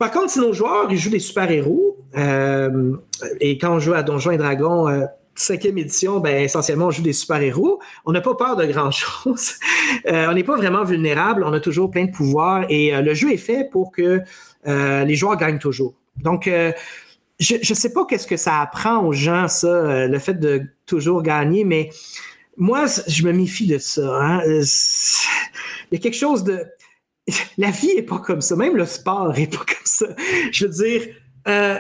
Par 0.01 0.11
contre, 0.11 0.31
si 0.31 0.41
nos 0.41 0.53
joueurs 0.53 0.91
ils 0.91 0.99
jouent 0.99 1.11
des 1.11 1.21
super-héros, 1.21 1.97
euh, 2.17 2.97
et 3.41 3.57
quand 3.57 3.77
on 3.77 3.79
joue 3.79 3.95
à 3.95 4.03
Donjons 4.03 4.33
et 4.33 4.37
Dragons, 4.37 4.89
cinquième 5.37 5.79
édition, 5.79 6.19
ben, 6.19 6.43
essentiellement, 6.43 6.87
on 6.87 6.91
joue 6.91 7.03
des 7.03 7.13
super-héros. 7.13 7.79
On 8.05 8.11
n'a 8.11 8.21
pas 8.21 8.35
peur 8.35 8.57
de 8.57 8.67
grand-chose. 8.67 9.55
on 10.09 10.33
n'est 10.33 10.43
pas 10.43 10.57
vraiment 10.57 10.83
vulnérable. 10.83 11.45
On 11.45 11.53
a 11.53 11.61
toujours 11.61 11.89
plein 11.89 12.07
de 12.07 12.11
pouvoirs. 12.11 12.67
Et 12.69 12.91
le 13.01 13.15
jeu 13.15 13.33
est 13.33 13.37
fait 13.37 13.69
pour 13.71 13.93
que 13.93 14.21
les 14.67 15.15
joueurs 15.15 15.37
gagnent 15.37 15.61
toujours. 15.61 15.95
Donc, 16.17 16.49
je 17.41 17.55
ne 17.57 17.75
sais 17.75 17.93
pas 17.93 18.05
qu'est-ce 18.05 18.27
que 18.27 18.37
ça 18.37 18.61
apprend 18.61 19.05
aux 19.05 19.13
gens, 19.13 19.49
ça, 19.49 19.67
euh, 19.67 20.07
le 20.07 20.19
fait 20.19 20.35
de 20.35 20.63
toujours 20.87 21.23
gagner, 21.23 21.65
mais 21.65 21.91
moi, 22.57 22.85
je 23.07 23.25
me 23.25 23.33
méfie 23.33 23.67
de 23.67 23.79
ça. 23.79 24.15
Hein. 24.21 24.43
Euh, 24.47 24.63
il 25.91 25.95
y 25.95 25.97
a 25.97 25.99
quelque 25.99 26.17
chose 26.17 26.45
de. 26.45 26.65
La 27.59 27.71
vie 27.71 27.95
n'est 27.95 28.03
pas 28.03 28.19
comme 28.19 28.41
ça. 28.41 28.57
Même 28.57 28.77
le 28.77 28.87
sport 28.87 29.33
n'est 29.33 29.47
pas 29.47 29.59
comme 29.59 29.85
ça. 29.85 30.07
Je 30.53 30.67
veux 30.67 30.73
dire, 30.73 31.03
euh, 31.49 31.79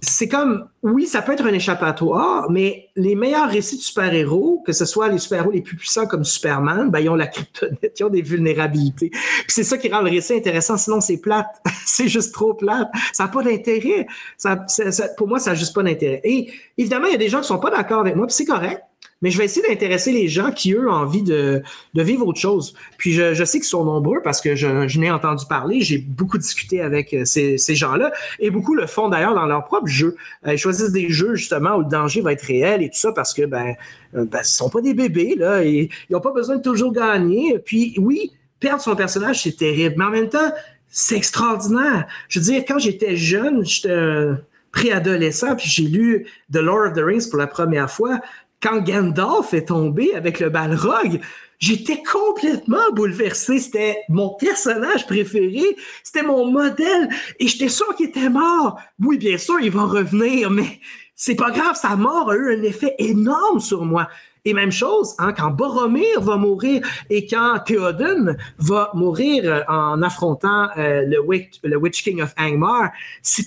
c'est 0.00 0.28
comme, 0.28 0.68
oui, 0.82 1.06
ça 1.06 1.22
peut 1.22 1.32
être 1.32 1.44
un 1.44 1.52
échappatoire, 1.52 2.50
mais 2.50 2.90
les 2.96 3.14
meilleurs 3.14 3.48
récits 3.48 3.76
de 3.76 3.82
super-héros, 3.82 4.62
que 4.64 4.72
ce 4.72 4.84
soit 4.84 5.08
les 5.08 5.18
super-héros 5.18 5.50
les 5.50 5.62
plus 5.62 5.76
puissants 5.76 6.06
comme 6.06 6.24
Superman, 6.24 6.90
ben, 6.90 7.00
ils 7.00 7.08
ont 7.08 7.16
la 7.16 7.26
kryptonite, 7.26 7.98
ils 7.98 8.04
ont 8.04 8.10
des 8.10 8.22
vulnérabilités. 8.22 9.10
C'est 9.48 9.64
ça 9.64 9.78
qui 9.78 9.88
rend 9.88 10.02
le 10.02 10.10
récit 10.10 10.34
intéressant, 10.34 10.76
sinon 10.76 11.00
c'est 11.00 11.18
plate. 11.18 11.60
c'est 11.86 12.08
juste 12.08 12.32
trop 12.34 12.54
plate. 12.54 12.88
Ça 13.12 13.24
n'a 13.24 13.30
pas 13.30 13.42
d'intérêt. 13.42 14.06
Pour 15.16 15.28
moi, 15.28 15.38
ça 15.38 15.50
n'a 15.50 15.56
juste 15.56 15.74
pas 15.74 15.82
d'intérêt. 15.82 16.20
Et 16.24 16.52
évidemment, 16.78 17.06
il 17.06 17.12
y 17.12 17.16
a 17.16 17.18
des 17.18 17.28
gens 17.28 17.40
qui 17.40 17.48
sont 17.48 17.58
pas 17.58 17.70
d'accord 17.70 18.00
avec 18.00 18.16
moi, 18.16 18.26
puis 18.26 18.34
c'est 18.34 18.44
correct 18.44 18.82
mais 19.22 19.30
je 19.30 19.38
vais 19.38 19.46
essayer 19.46 19.66
d'intéresser 19.66 20.12
les 20.12 20.28
gens 20.28 20.50
qui, 20.50 20.72
eux, 20.72 20.88
ont 20.88 20.94
envie 20.94 21.22
de, 21.22 21.62
vivre 21.94 22.26
autre 22.26 22.38
chose. 22.38 22.74
Puis 22.98 23.12
je, 23.12 23.44
sais 23.44 23.58
qu'ils 23.58 23.66
sont 23.66 23.84
nombreux 23.84 24.20
parce 24.22 24.40
que 24.40 24.54
je, 24.54 24.98
n'ai 24.98 25.10
entendu 25.10 25.46
parler, 25.48 25.80
j'ai 25.80 25.98
beaucoup 25.98 26.36
discuté 26.36 26.82
avec 26.82 27.14
euh, 27.14 27.24
ces, 27.24 27.74
gens-là, 27.74 28.12
et 28.38 28.50
beaucoup 28.50 28.74
le 28.74 28.86
font 28.86 29.08
d'ailleurs 29.08 29.34
dans 29.34 29.46
leur 29.46 29.64
propre 29.64 29.86
jeu. 29.86 30.16
Euh, 30.46 30.54
ils 30.54 30.58
choisissent 30.58 30.92
des 30.92 31.08
jeux, 31.08 31.34
justement, 31.34 31.76
où 31.76 31.80
le 31.80 31.88
danger 31.88 32.20
va 32.20 32.32
être 32.32 32.42
réel 32.42 32.82
et 32.82 32.90
tout 32.90 32.98
ça 32.98 33.12
parce 33.12 33.32
que, 33.32 33.46
ben, 33.46 33.74
euh, 34.14 34.26
ben 34.26 34.42
sont 34.42 34.68
pas 34.68 34.82
des 34.82 34.94
bébés, 34.94 35.34
là, 35.36 35.64
et 35.64 35.88
ils 36.08 36.12
n'ont 36.12 36.20
pas 36.20 36.32
besoin 36.32 36.56
de 36.56 36.62
toujours 36.62 36.92
gagner. 36.92 37.58
Puis 37.58 37.94
oui, 37.98 38.32
perdre 38.60 38.82
son 38.82 38.96
personnage, 38.96 39.42
c'est 39.42 39.56
terrible, 39.56 39.94
mais 39.96 40.04
en 40.04 40.10
même 40.10 40.28
temps, 40.28 40.52
c'est 40.88 41.16
extraordinaire. 41.16 42.06
Je 42.28 42.38
veux 42.38 42.44
dire, 42.44 42.64
quand 42.68 42.78
j'étais 42.78 43.16
jeune, 43.16 43.64
j'étais 43.64 43.96
préadolescent, 44.72 45.56
puis 45.56 45.68
j'ai 45.68 45.84
lu 45.84 46.26
The 46.52 46.58
Lord 46.58 46.88
of 46.88 46.92
the 46.92 47.02
Rings 47.02 47.30
pour 47.30 47.38
la 47.38 47.46
première 47.46 47.90
fois 47.90 48.20
quand 48.66 48.80
Gandalf 48.80 49.54
est 49.54 49.66
tombé 49.66 50.14
avec 50.14 50.40
le 50.40 50.50
Balrog, 50.50 51.20
j'étais 51.60 52.02
complètement 52.02 52.90
bouleversé. 52.92 53.60
C'était 53.60 53.98
mon 54.08 54.30
personnage 54.30 55.06
préféré, 55.06 55.62
c'était 56.02 56.26
mon 56.26 56.50
modèle, 56.50 57.08
et 57.38 57.46
j'étais 57.46 57.68
sûr 57.68 57.94
qu'il 57.94 58.08
était 58.08 58.28
mort. 58.28 58.80
Oui, 59.00 59.18
bien 59.18 59.38
sûr, 59.38 59.60
il 59.60 59.70
va 59.70 59.84
revenir, 59.84 60.50
mais 60.50 60.80
c'est 61.14 61.36
pas 61.36 61.52
grave, 61.52 61.76
sa 61.76 61.94
mort 61.94 62.30
a 62.30 62.36
eu 62.36 62.58
un 62.58 62.62
effet 62.62 62.94
énorme 62.98 63.60
sur 63.60 63.84
moi. 63.84 64.08
Et 64.46 64.54
même 64.54 64.70
chose, 64.70 65.16
hein, 65.18 65.32
quand 65.36 65.50
Boromir 65.50 66.20
va 66.20 66.36
mourir 66.36 66.80
et 67.10 67.26
quand 67.26 67.58
Théoden 67.66 68.36
va 68.58 68.92
mourir 68.94 69.42
euh, 69.44 69.62
en 69.66 70.00
affrontant 70.02 70.68
euh, 70.78 71.02
le, 71.04 71.18
Witch, 71.76 72.04
King 72.04 72.22
of 72.22 72.32
Angmar, 72.38 72.92
s'il 73.22 73.44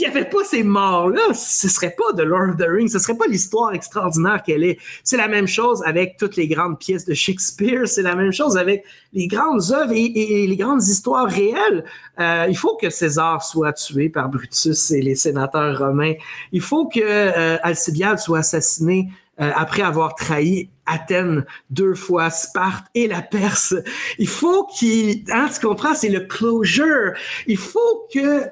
n'y 0.00 0.06
avait 0.06 0.28
pas 0.28 0.44
ces 0.44 0.62
morts-là, 0.62 1.32
ce 1.32 1.66
serait 1.66 1.96
pas 1.96 2.14
The 2.14 2.26
Lord 2.26 2.50
of 2.50 2.56
the 2.58 2.66
Rings, 2.68 2.90
ce 2.90 2.98
serait 2.98 3.16
pas 3.16 3.26
l'histoire 3.26 3.72
extraordinaire 3.72 4.42
qu'elle 4.42 4.64
est. 4.64 4.78
C'est 5.02 5.16
la 5.16 5.28
même 5.28 5.48
chose 5.48 5.82
avec 5.86 6.18
toutes 6.18 6.36
les 6.36 6.46
grandes 6.46 6.78
pièces 6.78 7.06
de 7.06 7.14
Shakespeare, 7.14 7.88
c'est 7.88 8.02
la 8.02 8.14
même 8.14 8.32
chose 8.32 8.58
avec 8.58 8.84
les 9.14 9.28
grandes 9.28 9.72
œuvres 9.72 9.94
et, 9.94 10.46
les 10.46 10.56
grandes 10.56 10.82
histoires 10.82 11.26
réelles. 11.26 11.84
Euh, 12.20 12.48
il 12.50 12.56
faut 12.56 12.76
que 12.76 12.90
César 12.90 13.42
soit 13.42 13.72
tué 13.72 14.10
par 14.10 14.28
Brutus 14.28 14.90
et 14.90 15.00
les 15.00 15.14
sénateurs 15.14 15.78
romains. 15.78 16.12
Il 16.52 16.60
faut 16.60 16.86
que 16.86 17.58
Alcibiade 17.62 18.18
soit 18.18 18.40
assassiné 18.40 19.08
euh, 19.40 19.50
après 19.54 19.82
avoir 19.82 20.14
trahi 20.14 20.68
Athènes 20.84 21.46
deux 21.70 21.94
fois, 21.94 22.28
Sparte 22.28 22.86
et 22.94 23.06
la 23.06 23.22
Perse. 23.22 23.74
Il 24.18 24.28
faut 24.28 24.66
qu'il, 24.66 25.24
hein, 25.30 25.48
tu 25.52 25.66
comprends, 25.66 25.94
c'est 25.94 26.08
le 26.08 26.20
closure. 26.20 27.12
Il 27.46 27.56
faut 27.56 28.08
que, 28.12 28.44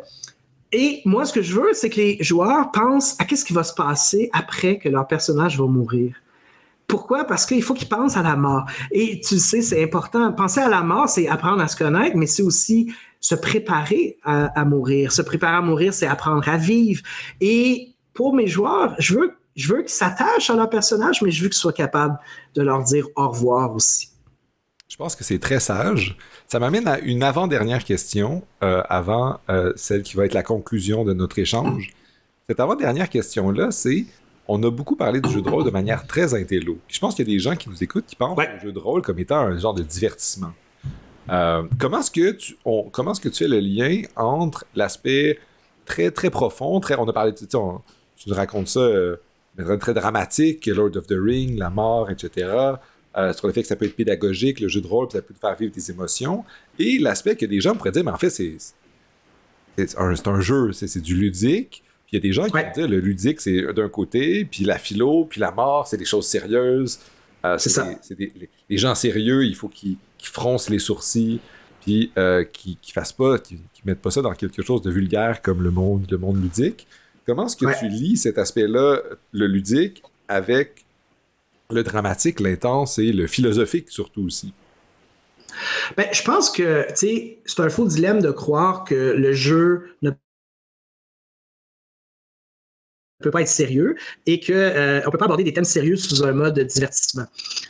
et 0.73 1.03
moi, 1.05 1.25
ce 1.27 1.33
que 1.33 1.43
je 1.43 1.55
veux, 1.55 1.73
c'est 1.73 1.91
que 1.91 1.97
les 1.97 2.19
joueurs 2.23 2.71
pensent 2.71 3.17
à 3.19 3.25
qu'est-ce 3.25 3.45
qui 3.45 3.53
va 3.53 3.65
se 3.65 3.75
passer 3.75 4.31
après 4.33 4.79
que 4.79 4.89
leur 4.89 5.07
personnage 5.07 5.59
va 5.59 5.67
mourir. 5.67 6.15
Pourquoi? 6.87 7.25
Parce 7.25 7.47
qu'il 7.47 7.63
faut 7.63 7.75
qu'ils 7.75 7.89
pensent 7.89 8.17
à 8.17 8.23
la 8.23 8.37
mort. 8.37 8.67
Et 8.91 9.21
tu 9.21 9.39
sais, 9.39 9.63
c'est 9.63 9.83
important. 9.83 10.33
Penser 10.33 10.61
à 10.61 10.69
la 10.69 10.83
mort, 10.83 11.09
c'est 11.09 11.29
apprendre 11.29 11.63
à 11.63 11.69
se 11.69 11.77
connaître, 11.77 12.17
mais 12.17 12.27
c'est 12.27 12.43
aussi 12.43 12.93
se 13.21 13.35
préparer 13.35 14.17
à, 14.25 14.47
à 14.59 14.65
mourir. 14.65 15.13
Se 15.13 15.23
préparer 15.23 15.57
à 15.57 15.61
mourir, 15.61 15.93
c'est 15.93 16.07
apprendre 16.07 16.49
à 16.49 16.57
vivre. 16.57 17.03
Et 17.41 17.95
pour 18.15 18.35
mes 18.35 18.47
joueurs, 18.47 18.95
je 18.99 19.15
veux 19.15 19.40
je 19.61 19.75
veux 19.75 19.83
qu'ils 19.83 19.91
s'attachent 19.91 20.51
à 20.51 20.57
leur 20.57 20.71
personnage, 20.71 21.21
mais 21.23 21.31
je 21.31 21.43
veux 21.43 21.49
qu'ils 21.49 21.59
soient 21.59 21.73
capables 21.73 22.19
de 22.55 22.63
leur 22.63 22.83
dire 22.83 23.07
au 23.17 23.29
revoir 23.29 23.75
aussi. 23.75 24.09
Je 24.89 24.97
pense 24.97 25.15
que 25.15 25.23
c'est 25.23 25.39
très 25.39 25.61
sage. 25.61 26.17
Ça 26.49 26.59
m'amène 26.59 26.89
à 26.89 26.99
une 26.99 27.23
avant-dernière 27.23 27.85
question, 27.85 28.43
euh, 28.63 28.83
avant 28.89 29.39
euh, 29.49 29.73
celle 29.77 30.03
qui 30.03 30.17
va 30.17 30.25
être 30.25 30.35
la 30.35 30.43
conclusion 30.43 31.05
de 31.05 31.13
notre 31.13 31.39
échange. 31.39 31.91
Cette 32.49 32.59
avant-dernière 32.59 33.09
question-là, 33.09 33.71
c'est 33.71 34.07
on 34.49 34.61
a 34.65 34.71
beaucoup 34.71 34.97
parlé 34.97 35.21
du 35.21 35.31
jeu 35.31 35.43
de 35.43 35.49
rôle 35.49 35.65
de 35.65 35.71
manière 35.71 36.09
très 36.09 36.35
intello. 36.35 36.79
je 36.89 36.99
pense 36.99 37.15
qu'il 37.15 37.29
y 37.29 37.31
a 37.31 37.33
des 37.33 37.39
gens 37.39 37.55
qui 37.55 37.69
nous 37.69 37.85
écoutent 37.85 38.07
qui 38.07 38.17
pensent 38.17 38.37
au 38.37 38.61
jeu 38.61 38.73
de 38.73 38.79
rôle 38.81 39.03
comme 39.03 39.21
étant 39.21 39.39
un 39.39 39.57
genre 39.57 39.75
de 39.75 39.85
divertissement. 39.85 40.53
Euh, 41.29 41.63
comment 41.79 42.01
est-ce 42.01 42.11
que 42.11 42.33
tu 42.33 42.57
comment 42.91 43.13
est-ce 43.13 43.21
que 43.21 43.29
tu 43.29 43.45
fais 43.45 43.49
le 43.49 43.61
lien 43.61 44.03
entre 44.17 44.65
l'aspect 44.75 45.39
très 45.85 46.11
très 46.11 46.31
profond, 46.31 46.81
très 46.81 46.97
on 46.99 47.09
a 47.09 47.13
parlé 47.13 47.33
tu, 47.33 47.47
tu 47.47 47.57
nous 47.57 48.35
racontes 48.35 48.67
ça 48.67 48.81
très 49.79 49.95
dramatique, 49.95 50.67
Lord 50.67 50.97
of 50.97 51.07
the 51.07 51.17
Ring, 51.19 51.59
la 51.59 51.71
mort, 51.71 52.11
etc. 52.11 52.77
Euh, 53.17 53.33
sur 53.33 53.49
le 53.49 53.53
fait 53.53 53.63
que 53.63 53.69
ça 53.69 53.75
peut 53.75 53.87
être 53.87 53.97
pédagogique, 53.97 54.61
le 54.61 54.69
jeu 54.69 54.81
de 54.81 54.87
rôle, 54.87 55.09
puis 55.09 55.19
ça 55.19 55.23
peut 55.23 55.35
te 55.35 55.41
faire 55.41 55.57
vivre 55.57 55.73
des 55.75 55.91
émotions. 55.91 56.45
Et 56.79 56.99
l'aspect 56.99 57.35
que 57.35 57.47
des 57.47 57.61
gens 57.61 57.75
pourraient 57.75 57.91
dire, 57.91 58.05
mais 58.05 58.13
en 58.13 58.19
fait, 58.19 58.31
c'est 58.31 58.57
un, 59.97 60.15
un, 60.25 60.41
jeu, 60.41 60.73
c'est 60.73 61.01
du 61.01 61.17
ludique. 61.17 61.83
Puis 62.07 62.13
il 62.13 62.15
y 62.17 62.19
a 62.19 62.23
des 62.23 62.33
gens 62.33 62.45
qui 62.45 62.53
vont 62.53 62.73
dire, 62.75 62.89
le 62.89 63.01
ludique, 63.01 63.41
c'est 63.41 63.73
d'un 63.73 63.89
côté, 63.89 64.45
puis 64.45 64.65
la 64.65 64.79
philo, 64.79 65.25
puis 65.25 65.41
la 65.41 65.51
mort, 65.51 65.89
c'est 65.89 65.97
des 65.97 66.05
choses 66.05 66.27
sérieuses. 66.27 67.01
Euh, 67.45 67.59
c'est 67.59 67.71
ça. 67.71 67.89
les, 68.19 68.79
gens 68.79 68.95
sérieux, 68.95 69.45
il 69.45 69.57
faut 69.57 69.69
qu'ils 69.69 69.97
froncent 70.23 70.71
les 70.71 70.79
sourcils, 70.79 71.41
puis 71.81 72.13
euh, 72.17 72.45
qu'ils 72.45 72.77
fassent 72.93 73.13
pas, 73.13 73.39
qu'ils 73.39 73.59
mettent 73.85 74.03
pas 74.03 74.11
ça 74.11 74.23
dans 74.23 74.35
quelque 74.35 74.63
chose 74.63 74.83
de 74.83 74.91
vulgaire 74.91 75.43
comme 75.43 75.63
le 75.63 75.71
monde, 75.71 76.07
le 76.11 76.19
monde 76.19 76.41
ludique. 76.41 76.87
Comment 77.31 77.47
est-ce 77.47 77.57
que 77.57 77.79
tu 77.79 77.87
lis 77.87 78.17
cet 78.17 78.39
aspect-là, 78.39 79.03
le 79.31 79.47
ludique, 79.47 80.03
avec 80.27 80.85
le 81.71 81.85
dramatique, 81.85 82.41
l'intense 82.41 82.99
et 82.99 83.13
le 83.13 83.29
philosophique 83.29 83.89
surtout 83.89 84.23
aussi? 84.23 84.53
Ben, 85.97 86.09
je 86.13 86.25
pense 86.25 86.51
que 86.51 86.89
c'est 86.97 87.39
un 87.59 87.69
faux 87.69 87.87
dilemme 87.87 88.21
de 88.21 88.33
croire 88.33 88.83
que 88.83 89.15
le 89.17 89.33
jeu 89.33 89.95
ne 90.03 90.11
peut 93.23 93.31
pas 93.31 93.43
être 93.43 93.47
sérieux 93.47 93.95
et 94.27 94.41
qu'on 94.41 94.53
euh, 94.53 95.01
ne 95.01 95.09
peut 95.09 95.19
pas 95.19 95.27
aborder 95.27 95.45
des 95.45 95.53
thèmes 95.53 95.63
sérieux 95.63 95.95
sous 95.95 96.25
un 96.25 96.33
mode 96.33 96.57
de 96.57 96.65
divertissement. 96.65 97.27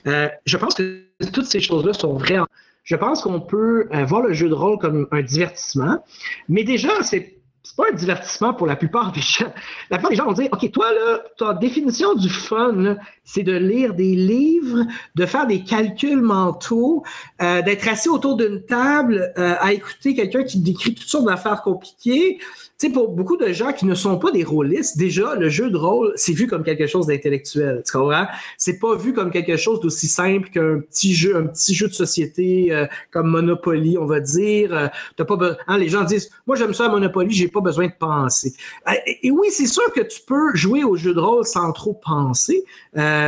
Euh, 0.07 0.31
je 0.47 0.57
pense 0.57 0.73
que 0.73 1.03
toutes 1.35 1.45
ces 1.45 1.61
choses-là 1.61 1.93
sont 1.93 2.15
vraies. 2.15 2.39
Je 2.85 2.97
pense 2.97 3.21
qu'on 3.21 3.43
peut 3.43 3.89
euh, 3.93 4.07
voir 4.07 4.23
le 4.23 4.33
jeu 4.33 4.49
de 4.49 4.55
rôle 4.55 4.79
comme 4.79 5.07
un 5.11 5.21
divertissement, 5.21 6.03
mais 6.49 6.65
déjà, 6.65 7.03
c'est 7.03 7.40
c'est 7.71 7.77
pas 7.77 7.91
un 7.93 7.95
divertissement 7.95 8.53
pour 8.53 8.67
la 8.67 8.75
plupart 8.75 9.13
des 9.13 9.21
gens. 9.21 9.53
La 9.91 9.99
plupart 9.99 10.11
des 10.11 10.17
gens 10.17 10.27
vont 10.27 10.33
dire, 10.33 10.49
OK, 10.53 10.71
toi, 10.73 10.93
là, 10.93 11.23
ta 11.39 11.55
définition 11.55 12.15
du 12.15 12.29
fun, 12.29 12.97
c'est 13.25 13.45
de 13.45 13.57
lire 13.57 13.95
des 13.95 14.17
livres, 14.17 14.87
de 15.15 15.27
faire 15.27 15.47
des 15.47 15.63
calculs 15.63 16.21
mentaux, 16.21 17.05
euh, 17.41 17.63
d'être 17.63 17.87
assis 17.87 18.09
autour 18.09 18.37
d'une 18.37 18.65
table 18.65 19.33
euh, 19.39 19.55
à 19.61 19.73
écouter 19.73 20.15
quelqu'un 20.15 20.43
qui 20.43 20.59
décrit 20.59 20.95
toutes 20.95 21.09
sortes 21.09 21.27
d'affaires 21.27 21.63
compliquées, 21.63 22.39
sais, 22.81 22.91
pour 22.91 23.11
beaucoup 23.11 23.37
de 23.37 23.53
gens 23.53 23.73
qui 23.73 23.85
ne 23.85 23.95
sont 23.95 24.19
pas 24.19 24.31
des 24.31 24.43
rôlistes, 24.43 24.97
déjà, 24.97 25.35
le 25.35 25.51
jeu 25.51 25.71
de 25.71 25.77
rôle, 25.77 26.13
c'est 26.17 26.33
vu 26.33 26.47
comme 26.47 26.65
quelque 26.65 26.87
chose 26.87 27.07
d'intellectuel. 27.07 27.83
Tu 27.85 27.93
comprends? 27.93 28.27
C'est 28.57 28.79
pas 28.79 28.97
vu 28.97 29.13
comme 29.13 29.31
quelque 29.31 29.57
chose 29.59 29.81
d'aussi 29.81 30.09
simple 30.09 30.49
qu'un 30.49 30.81
petit 30.81 31.15
jeu, 31.15 31.37
un 31.37 31.47
petit 31.47 31.75
jeu 31.75 31.89
de 31.89 31.93
société 31.93 32.73
euh, 32.73 32.87
comme 33.11 33.29
Monopoly, 33.29 33.99
on 33.99 34.07
va 34.07 34.21
dire. 34.21 34.91
Pas 35.17 35.27
hein, 35.69 35.79
les 35.79 35.89
gens 35.89 36.05
disent, 36.05 36.31
moi, 36.47 36.57
j'aime 36.57 36.73
ça 36.73 36.87
à 36.87 36.89
Monopoly, 36.89 37.31
j'ai 37.31 37.49
pas 37.49 37.60
besoin 37.61 37.87
de 37.87 37.93
penser. 37.99 38.55
Euh, 38.89 38.93
et, 39.23 39.31
oui, 39.31 39.49
c'est 39.51 39.67
sûr 39.67 39.93
que 39.95 40.01
tu 40.01 40.21
peux 40.27 40.55
jouer 40.55 40.85
au 40.85 40.97
jeu 40.97 41.15
de 41.15 41.21
rôle 41.21 41.45
sans 41.45 41.73
trop 41.73 41.95
penser. 41.95 42.65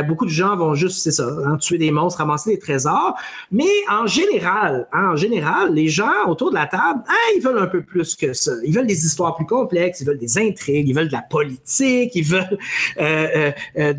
beaucoup 0.07 0.25
de 0.25 0.31
gens 0.31 0.55
vont 0.55 0.75
juste, 0.75 1.01
c'est 1.03 1.11
ça, 1.11 1.29
hein, 1.45 1.57
tuer 1.57 1.77
des 1.77 1.91
monstres, 1.91 2.19
ramasser 2.19 2.51
des 2.51 2.59
trésors. 2.59 3.15
Mais 3.51 3.71
en 3.89 4.07
général, 4.07 4.87
hein, 4.91 5.11
en 5.13 5.15
général, 5.15 5.73
les 5.73 5.87
gens 5.87 6.27
autour 6.27 6.49
de 6.49 6.55
la 6.55 6.67
table, 6.67 7.01
hein, 7.07 7.33
ils 7.35 7.41
veulent 7.41 7.59
un 7.59 7.67
peu 7.67 7.81
plus 7.81 8.15
que 8.15 8.33
ça. 8.33 8.51
Ils 8.65 8.73
veulent 8.73 8.87
des 8.87 9.05
histoires 9.05 9.35
plus 9.35 9.45
complexes, 9.45 10.01
ils 10.01 10.07
veulent 10.07 10.19
des 10.19 10.37
intrigues, 10.37 10.87
ils 10.87 10.95
veulent 10.95 11.07
de 11.07 11.13
la 11.13 11.21
politique, 11.21 12.11
ils 12.15 12.23
veulent 12.23 12.57
euh, 12.97 13.51
euh, 13.77 13.93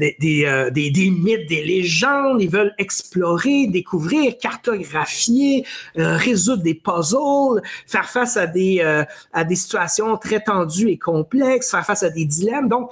euh, 0.46 0.70
des, 0.70 0.90
des, 0.90 1.10
mythes, 1.10 1.48
des 1.48 1.64
légendes, 1.64 2.40
ils 2.40 2.50
veulent 2.50 2.74
explorer, 2.78 3.66
découvrir, 3.66 4.36
cartographier, 4.38 5.64
résoudre 5.96 6.62
des 6.62 6.74
puzzles, 6.74 7.62
faire 7.86 8.08
face 8.08 8.36
à 8.36 8.46
des, 8.46 8.80
à 9.32 9.44
des 9.44 9.54
situations 9.54 10.16
très 10.24 10.40
tendues 10.40 10.88
et 10.88 10.98
complexes, 10.98 11.70
faire 11.70 11.86
face 11.86 12.02
à 12.02 12.10
des 12.10 12.24
dilemmes. 12.24 12.68
Donc, 12.68 12.90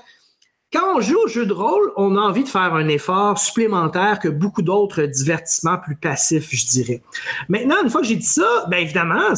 quand 0.73 0.97
on 0.97 1.01
joue 1.03 1.19
au 1.23 1.29
jeu 1.29 1.45
de 1.45 1.53
rôle, 1.53 1.93
on 1.97 2.17
a 2.17 2.21
envie 2.21 2.45
de 2.45 2.49
faire 2.49 2.75
un 2.75 2.89
effort 2.89 3.37
supplémentaire 3.39 4.19
que 4.19 4.29
beaucoup 4.29 4.63
d'autres 4.63 5.03
divertissements 5.03 5.77
plus 5.77 5.97
passifs, 5.97 6.49
je 6.51 6.67
dirais. 6.67 7.03
Maintenant, 7.51 7.75
une 7.83 7.91
fois 7.91 8.01
que 8.01 8.07
j'ai 8.07 8.17
dit 8.17 8.25
ça, 8.25 8.67
bien 8.71 8.79
évidemment, 8.79 9.35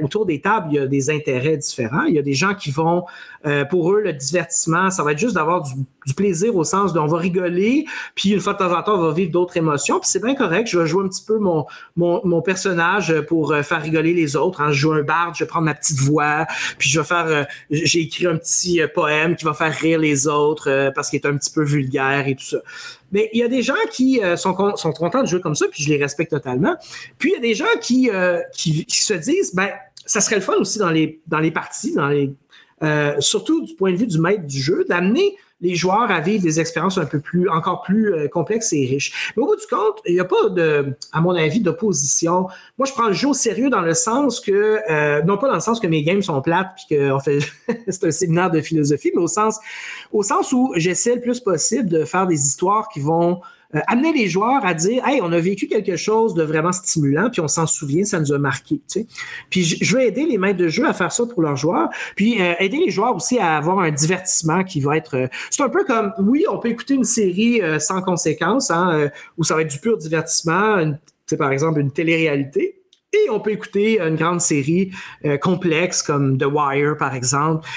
autour 0.00 0.26
des 0.26 0.40
tables, 0.40 0.66
il 0.72 0.74
y 0.74 0.78
a 0.80 0.86
des 0.88 1.10
intérêts 1.10 1.58
différents. 1.58 2.02
Il 2.02 2.14
y 2.14 2.18
a 2.18 2.22
des 2.22 2.34
gens 2.34 2.54
qui 2.54 2.72
vont 2.72 3.04
euh, 3.44 3.64
pour 3.64 3.92
eux, 3.92 4.00
le 4.00 4.12
divertissement, 4.12 4.90
ça 4.90 5.02
va 5.02 5.12
être 5.12 5.18
juste 5.18 5.34
d'avoir 5.34 5.62
du, 5.62 5.74
plaisir 6.14 6.54
au 6.56 6.64
sens 6.64 6.92
d'on 6.92 7.06
va 7.06 7.18
rigoler, 7.18 7.86
puis 8.14 8.30
une 8.30 8.40
fois 8.40 8.54
de 8.54 8.58
temps 8.58 8.76
en 8.76 8.82
temps, 8.82 8.98
on 8.98 9.02
va 9.02 9.12
vivre 9.12 9.30
d'autres 9.30 9.56
émotions. 9.56 10.00
Puis 10.00 10.10
c'est 10.10 10.22
bien 10.22 10.34
correct, 10.34 10.68
je 10.68 10.78
vais 10.78 10.86
jouer 10.86 11.04
un 11.04 11.08
petit 11.08 11.24
peu 11.24 11.38
mon, 11.38 11.66
mon, 11.96 12.42
personnage 12.42 13.20
pour 13.22 13.52
euh, 13.52 13.62
faire 13.62 13.82
rigoler 13.82 14.12
les 14.12 14.36
autres. 14.36 14.60
Hein. 14.60 14.72
Je 14.72 14.80
joue 14.80 14.92
un 14.92 15.02
barde, 15.02 15.34
je 15.36 15.44
vais 15.44 15.48
prendre 15.48 15.66
ma 15.66 15.74
petite 15.74 15.98
voix, 15.98 16.46
puis 16.78 16.88
je 16.88 17.00
vais 17.00 17.06
faire, 17.06 17.26
euh, 17.26 17.44
j'ai 17.70 18.00
écrit 18.00 18.26
un 18.26 18.36
petit 18.36 18.80
poème 18.94 19.36
qui 19.36 19.44
va 19.44 19.54
faire 19.54 19.72
rire 19.72 19.98
les 19.98 20.26
autres 20.26 20.90
parce 20.94 21.10
qu'il 21.10 21.20
est 21.20 21.26
un 21.26 21.36
petit 21.36 21.52
peu 21.52 21.64
vulgaire 21.64 22.26
et 22.26 22.34
tout 22.34 22.44
ça. 22.44 22.58
Mais 23.12 23.28
il 23.32 23.40
y 23.40 23.42
a 23.42 23.48
des 23.48 23.62
gens 23.62 23.74
qui 23.92 24.20
sont, 24.36 24.76
sont 24.76 24.92
contents 24.92 25.22
de 25.22 25.28
jouer 25.28 25.40
comme 25.40 25.54
ça, 25.54 25.66
puis 25.70 25.82
je 25.82 25.88
les 25.88 25.98
respecte 25.98 26.30
totalement. 26.30 26.76
Puis 27.18 27.30
il 27.30 27.34
y 27.34 27.36
a 27.36 27.40
des 27.40 27.54
gens 27.54 27.64
qui, 27.80 28.10
qui, 28.54 28.84
qui, 28.86 29.02
se 29.02 29.14
disent, 29.14 29.54
ben, 29.54 29.68
ça 30.06 30.20
serait 30.20 30.36
le 30.36 30.42
fun 30.42 30.54
aussi 30.54 30.78
dans 30.78 30.90
les, 30.90 31.20
dans 31.26 31.38
les 31.38 31.50
parties, 31.50 31.94
dans 31.94 32.08
les 32.08 32.34
euh, 32.82 33.14
surtout 33.20 33.64
du 33.64 33.74
point 33.74 33.92
de 33.92 33.96
vue 33.96 34.06
du 34.06 34.18
maître 34.18 34.46
du 34.46 34.60
jeu, 34.60 34.84
d'amener 34.88 35.36
les 35.62 35.76
joueurs 35.76 36.10
à 36.10 36.20
vivre 36.20 36.42
des 36.42 36.60
expériences 36.60 36.98
un 36.98 37.06
peu 37.06 37.20
plus, 37.20 37.48
encore 37.48 37.82
plus 37.82 38.12
euh, 38.12 38.28
complexes 38.28 38.72
et 38.72 38.84
riches. 38.84 39.32
Mais 39.36 39.42
au 39.42 39.46
bout 39.46 39.56
du 39.56 39.66
compte, 39.66 40.00
il 40.06 40.14
n'y 40.14 40.20
a 40.20 40.24
pas 40.24 40.48
de, 40.48 40.94
à 41.12 41.20
mon 41.20 41.34
avis, 41.36 41.60
d'opposition. 41.60 42.48
Moi, 42.78 42.86
je 42.86 42.92
prends 42.92 43.06
le 43.06 43.12
jeu 43.12 43.28
au 43.28 43.34
sérieux 43.34 43.70
dans 43.70 43.80
le 43.80 43.94
sens 43.94 44.40
que, 44.40 44.80
euh, 44.90 45.22
non 45.22 45.38
pas 45.38 45.48
dans 45.48 45.54
le 45.54 45.60
sens 45.60 45.78
que 45.78 45.86
mes 45.86 46.02
games 46.02 46.22
sont 46.22 46.42
plates 46.42 46.74
puis 46.76 46.96
que 46.96 47.12
c'est 47.88 48.04
un 48.04 48.10
séminaire 48.10 48.50
de 48.50 48.60
philosophie, 48.60 49.12
mais 49.14 49.22
au 49.22 49.28
sens, 49.28 49.58
au 50.12 50.24
sens 50.24 50.52
où 50.52 50.72
j'essaie 50.76 51.14
le 51.14 51.20
plus 51.20 51.38
possible 51.38 51.88
de 51.88 52.04
faire 52.04 52.26
des 52.26 52.44
histoires 52.44 52.88
qui 52.88 52.98
vont 52.98 53.40
euh, 53.74 53.80
amener 53.86 54.12
les 54.12 54.28
joueurs 54.28 54.64
à 54.66 54.74
dire 54.74 55.06
Hey, 55.06 55.20
on 55.22 55.32
a 55.32 55.40
vécu 55.40 55.66
quelque 55.66 55.96
chose 55.96 56.34
de 56.34 56.42
vraiment 56.42 56.72
stimulant, 56.72 57.30
puis 57.30 57.40
on 57.40 57.48
s'en 57.48 57.66
souvient, 57.66 58.04
ça 58.04 58.20
nous 58.20 58.32
a 58.32 58.38
marqué. 58.38 58.76
Tu 58.76 59.00
sais. 59.00 59.06
Puis 59.48 59.64
je 59.80 59.96
veux 59.96 60.02
aider 60.02 60.26
les 60.26 60.36
maîtres 60.36 60.58
de 60.58 60.68
jeu 60.68 60.86
à 60.86 60.92
faire 60.92 61.10
ça 61.10 61.24
pour 61.24 61.40
leurs 61.40 61.56
joueurs, 61.56 61.88
puis 62.14 62.40
euh, 62.42 62.52
aider 62.58 62.76
les 62.76 62.90
joueurs 62.90 63.16
aussi 63.16 63.38
à 63.38 63.56
avoir 63.56 63.78
un 63.78 63.90
divertissement 63.90 64.62
qui 64.62 64.80
va 64.80 64.98
être. 64.98 65.16
Euh, 65.16 65.26
c'est 65.50 65.62
un 65.62 65.70
peu 65.70 65.84
comme 65.84 66.12
oui, 66.18 66.44
on 66.50 66.58
peut 66.58 66.68
écouter 66.68 66.94
une 66.94 67.04
série 67.04 67.60
sans 67.78 68.02
conséquence, 68.02 68.70
hein, 68.70 69.08
où 69.38 69.44
ça 69.44 69.54
va 69.54 69.62
être 69.62 69.70
du 69.70 69.78
pur 69.78 69.96
divertissement, 69.96 70.92
c'est 71.26 71.36
par 71.36 71.52
exemple 71.52 71.80
une 71.80 71.90
télé-réalité. 71.90 72.78
Et 73.14 73.30
on 73.30 73.40
peut 73.40 73.50
écouter 73.50 74.00
une 74.00 74.16
grande 74.16 74.40
série 74.40 74.90
complexe 75.40 76.02
comme 76.02 76.38
The 76.38 76.46
Wire, 76.46 76.96
par 76.96 77.14
exemple, 77.14 77.68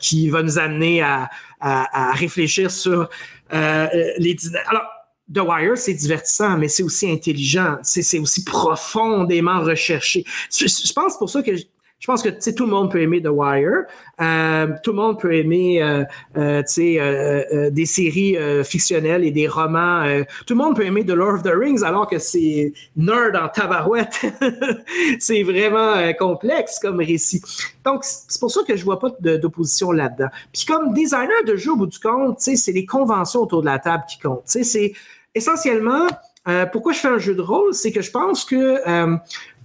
qui 0.00 0.28
va 0.30 0.42
nous 0.42 0.58
amener 0.58 1.02
à, 1.02 1.28
à, 1.60 2.10
à 2.10 2.12
réfléchir 2.12 2.70
sur 2.70 3.08
les... 3.50 4.36
Alors, 4.68 4.95
The 5.32 5.40
Wire, 5.40 5.76
c'est 5.76 5.94
divertissant, 5.94 6.56
mais 6.56 6.68
c'est 6.68 6.82
aussi 6.82 7.10
intelligent, 7.10 7.78
c'est 7.82 8.18
aussi 8.18 8.44
profondément 8.44 9.60
recherché. 9.60 10.24
Je, 10.50 10.92
pense 10.92 11.18
pour 11.18 11.28
ça 11.28 11.42
que 11.42 11.52
je 11.98 12.06
pense 12.06 12.22
que 12.22 12.28
tout 12.28 12.66
le 12.66 12.70
monde 12.70 12.92
peut 12.92 13.00
aimer 13.00 13.22
The 13.22 13.30
Wire, 13.30 13.84
euh, 14.20 14.68
tout 14.84 14.90
le 14.92 14.96
monde 14.96 15.18
peut 15.18 15.34
aimer 15.34 15.82
euh, 15.82 16.04
euh, 16.36 16.62
euh 16.78 17.70
des 17.70 17.86
séries 17.86 18.36
fictionnelles 18.64 19.24
et 19.24 19.30
des 19.30 19.48
romans. 19.48 20.04
tout 20.46 20.54
le 20.54 20.62
monde 20.62 20.76
peut 20.76 20.84
aimer 20.84 21.04
The 21.04 21.12
Lord 21.12 21.36
of 21.36 21.42
the 21.42 21.52
Rings 21.54 21.82
alors 21.82 22.06
que 22.06 22.18
c'est 22.18 22.72
nerd 22.96 23.34
en 23.34 23.48
tabarouette. 23.48 24.26
c'est 25.18 25.42
vraiment 25.42 26.12
complexe 26.18 26.78
comme 26.78 26.98
récit. 26.98 27.42
Donc 27.84 28.04
c'est 28.04 28.38
pour 28.38 28.50
ça 28.50 28.60
que 28.68 28.76
je 28.76 28.84
vois 28.84 29.00
pas 29.00 29.10
d'opposition 29.20 29.90
là-dedans. 29.90 30.28
Puis 30.52 30.66
comme 30.66 30.92
designer 30.92 31.44
de 31.46 31.56
jeu 31.56 31.72
au 31.72 31.76
bout 31.76 31.86
du 31.86 31.98
compte, 31.98 32.38
c'est 32.38 32.72
les 32.72 32.86
conventions 32.86 33.40
autour 33.40 33.62
de 33.62 33.66
la 33.66 33.78
table 33.78 34.04
qui 34.08 34.18
comptent. 34.18 34.42
C'est 34.44 34.92
essentiellement, 35.36 36.06
euh, 36.48 36.66
pourquoi 36.66 36.92
je 36.92 36.98
fais 36.98 37.08
un 37.08 37.18
jeu 37.18 37.34
de 37.34 37.42
rôle, 37.42 37.74
c'est 37.74 37.92
que 37.92 38.00
je 38.00 38.10
pense 38.10 38.44
que 38.44 38.80
euh, 38.88 39.16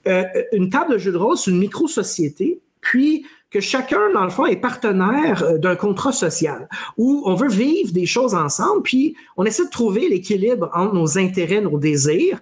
euh, 0.08 0.24
une 0.52 0.70
table 0.70 0.94
de 0.94 0.98
jeu 0.98 1.12
de 1.12 1.18
rôle, 1.18 1.38
c'est 1.38 1.52
une 1.52 1.60
micro-société, 1.60 2.60
puis 2.82 3.26
que 3.50 3.60
chacun, 3.60 4.12
dans 4.14 4.24
le 4.24 4.30
fond, 4.30 4.46
est 4.46 4.58
partenaire 4.58 5.60
d'un 5.60 5.76
contrat 5.76 6.14
social 6.14 6.70
où 6.98 7.22
on 7.26 7.36
veut 7.36 7.50
vivre 7.50 7.92
des 7.92 8.06
choses 8.06 8.34
ensemble, 8.34 8.82
puis 8.84 9.16
on 9.38 9.46
essaie 9.46 9.66
de 9.66 9.70
trouver 9.70 10.08
l'équilibre 10.10 10.70
entre 10.74 10.94
nos 10.94 11.18
intérêts, 11.18 11.62
nos 11.62 11.78
désirs, 11.78 12.40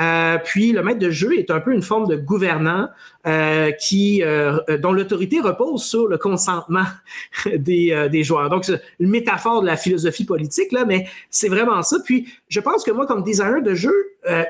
euh, 0.00 0.38
puis 0.42 0.72
le 0.72 0.82
maître 0.82 0.98
de 0.98 1.10
jeu 1.10 1.38
est 1.38 1.50
un 1.50 1.60
peu 1.60 1.72
une 1.72 1.82
forme 1.82 2.08
de 2.08 2.16
gouvernant 2.16 2.88
euh, 3.26 3.70
qui, 3.72 4.22
euh, 4.22 4.58
dont 4.78 4.92
l'autorité 4.92 5.40
repose 5.40 5.84
sur 5.84 6.08
le 6.08 6.16
consentement 6.16 6.86
des, 7.56 8.24
joueurs. 8.24 8.48
Donc, 8.48 8.64
c'est 8.64 8.80
une 9.00 9.10
métaphore 9.10 9.60
de 9.60 9.66
la 9.66 9.76
philosophie 9.76 10.24
politique, 10.24 10.72
là, 10.72 10.84
mais 10.86 11.06
c'est 11.30 11.48
vraiment 11.48 11.82
ça. 11.82 11.98
Puis, 12.04 12.26
je 12.48 12.60
pense 12.60 12.84
que 12.84 12.90
moi, 12.90 13.06
comme 13.06 13.22
designer 13.22 13.62
de 13.62 13.74
jeu, 13.74 13.94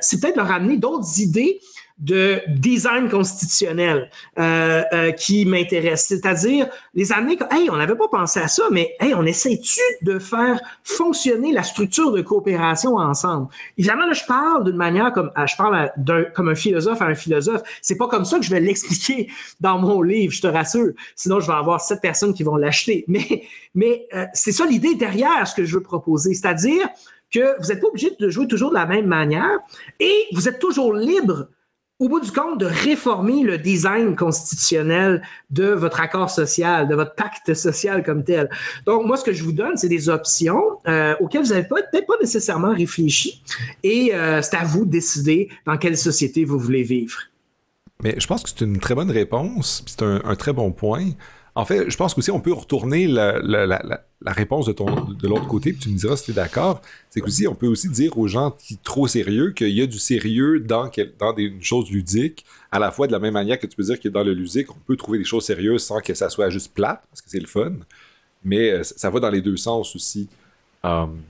c'est 0.00 0.20
peut-être 0.20 0.36
leur 0.36 0.50
amener 0.50 0.76
d'autres 0.76 1.20
idées 1.20 1.60
de 2.02 2.40
design 2.48 3.08
constitutionnel 3.08 4.10
euh, 4.38 4.82
euh, 4.92 5.12
qui 5.12 5.46
m'intéresse. 5.46 6.06
C'est-à-dire 6.08 6.66
les 6.94 7.12
années, 7.12 7.38
hey, 7.52 7.70
on 7.70 7.76
n'avait 7.76 7.94
pas 7.94 8.08
pensé 8.08 8.40
à 8.40 8.48
ça, 8.48 8.64
mais 8.72 8.94
hey, 8.98 9.14
on 9.14 9.24
essaie-tu 9.24 9.80
de 10.02 10.18
faire 10.18 10.60
fonctionner 10.82 11.52
la 11.52 11.62
structure 11.62 12.10
de 12.10 12.20
coopération 12.20 12.96
ensemble? 12.96 13.46
Évidemment, 13.78 14.06
là, 14.06 14.14
je 14.14 14.24
parle 14.26 14.64
d'une 14.64 14.76
manière 14.76 15.12
comme 15.12 15.30
je 15.46 15.56
parle 15.56 15.92
d'un, 15.96 16.24
comme 16.24 16.48
un 16.48 16.56
philosophe 16.56 17.00
à 17.00 17.06
un 17.06 17.14
philosophe. 17.14 17.62
C'est 17.80 17.96
pas 17.96 18.08
comme 18.08 18.24
ça 18.24 18.38
que 18.38 18.44
je 18.44 18.50
vais 18.50 18.60
l'expliquer 18.60 19.28
dans 19.60 19.78
mon 19.78 20.02
livre, 20.02 20.32
je 20.32 20.42
te 20.42 20.48
rassure. 20.48 20.92
Sinon, 21.14 21.38
je 21.38 21.46
vais 21.46 21.56
avoir 21.56 21.80
sept 21.80 22.00
personnes 22.00 22.34
qui 22.34 22.42
vont 22.42 22.56
l'acheter. 22.56 23.04
Mais, 23.12 23.42
mais 23.74 24.06
euh, 24.14 24.24
c'est 24.32 24.52
ça 24.52 24.64
l'idée 24.64 24.94
derrière 24.94 25.46
ce 25.46 25.54
que 25.54 25.64
je 25.64 25.74
veux 25.74 25.82
proposer. 25.82 26.32
C'est-à-dire 26.34 26.88
que 27.30 27.60
vous 27.60 27.68
n'êtes 27.68 27.80
pas 27.80 27.88
obligé 27.88 28.10
de 28.18 28.28
jouer 28.28 28.46
toujours 28.46 28.70
de 28.70 28.74
la 28.74 28.86
même 28.86 29.06
manière 29.06 29.58
et 30.00 30.26
vous 30.32 30.48
êtes 30.48 30.58
toujours 30.58 30.94
libre 30.94 31.48
au 32.02 32.08
bout 32.08 32.18
du 32.18 32.32
compte, 32.32 32.58
de 32.58 32.66
réformer 32.66 33.44
le 33.44 33.58
design 33.58 34.16
constitutionnel 34.16 35.22
de 35.50 35.66
votre 35.66 36.00
accord 36.00 36.30
social, 36.30 36.88
de 36.88 36.96
votre 36.96 37.14
pacte 37.14 37.54
social 37.54 38.02
comme 38.02 38.24
tel. 38.24 38.50
Donc, 38.86 39.06
moi, 39.06 39.16
ce 39.16 39.22
que 39.22 39.32
je 39.32 39.44
vous 39.44 39.52
donne, 39.52 39.76
c'est 39.76 39.88
des 39.88 40.08
options 40.08 40.80
euh, 40.88 41.14
auxquelles 41.20 41.44
vous 41.44 41.50
n'avez 41.50 41.62
peut-être 41.62 42.06
pas 42.06 42.18
nécessairement 42.20 42.74
réfléchi. 42.74 43.40
Et 43.84 44.12
euh, 44.14 44.42
c'est 44.42 44.56
à 44.56 44.64
vous 44.64 44.84
de 44.84 44.90
décider 44.90 45.48
dans 45.64 45.76
quelle 45.76 45.96
société 45.96 46.44
vous 46.44 46.58
voulez 46.58 46.82
vivre. 46.82 47.20
Mais 48.02 48.16
je 48.18 48.26
pense 48.26 48.42
que 48.42 48.48
c'est 48.48 48.64
une 48.64 48.80
très 48.80 48.96
bonne 48.96 49.12
réponse, 49.12 49.84
c'est 49.86 50.02
un, 50.02 50.34
très 50.34 50.52
bon 50.52 50.72
point. 50.72 51.04
En 51.54 51.66
fait, 51.66 51.90
je 51.90 51.96
pense 51.98 52.14
qu'aussi 52.14 52.30
on 52.30 52.40
peut 52.40 52.52
retourner 52.52 53.06
la, 53.06 54.02
réponse 54.26 54.64
de, 54.66 54.72
ton, 54.72 54.86
de 54.86 55.28
l'autre 55.28 55.46
côté, 55.46 55.72
puis 55.72 55.82
tu 55.82 55.88
me 55.90 55.98
diras 55.98 56.16
si 56.16 56.24
tu 56.24 56.30
es 56.30 56.34
d'accord. 56.34 56.80
C'est 57.10 57.20
qu'aussi, 57.20 57.46
on 57.46 57.54
peut 57.54 57.66
aussi 57.66 57.90
dire 57.90 58.16
aux 58.16 58.26
gens 58.26 58.52
qui 58.52 58.78
trop 58.78 59.06
sérieux 59.06 59.52
qu'il 59.52 59.68
y 59.68 59.82
a 59.82 59.86
du 59.86 59.98
sérieux 59.98 60.60
dans, 60.60 60.88
des, 60.88 61.42
une 61.42 61.62
chose 61.62 61.90
ludique, 61.90 62.46
à 62.70 62.78
la 62.78 62.90
fois 62.90 63.06
de 63.06 63.12
la 63.12 63.18
même 63.18 63.34
manière 63.34 63.58
que 63.58 63.66
tu 63.66 63.76
peux 63.76 63.82
dire 63.82 64.00
que 64.00 64.08
dans 64.08 64.24
le 64.24 64.32
ludique, 64.32 64.70
on 64.70 64.78
peut 64.86 64.96
trouver 64.96 65.18
des 65.18 65.24
choses 65.24 65.44
sérieuses 65.44 65.84
sans 65.84 66.00
que 66.00 66.14
ça 66.14 66.30
soit 66.30 66.48
juste 66.48 66.72
plate, 66.72 67.02
parce 67.10 67.20
que 67.20 67.28
c'est 67.28 67.40
le 67.40 67.46
fun. 67.46 67.72
Mais 68.44 68.70
euh, 68.70 68.82
ça 68.82 69.10
va 69.10 69.20
dans 69.20 69.30
les 69.30 69.42
deux 69.42 69.58
sens 69.58 69.94
aussi. 69.94 70.28
Um, 70.82 71.20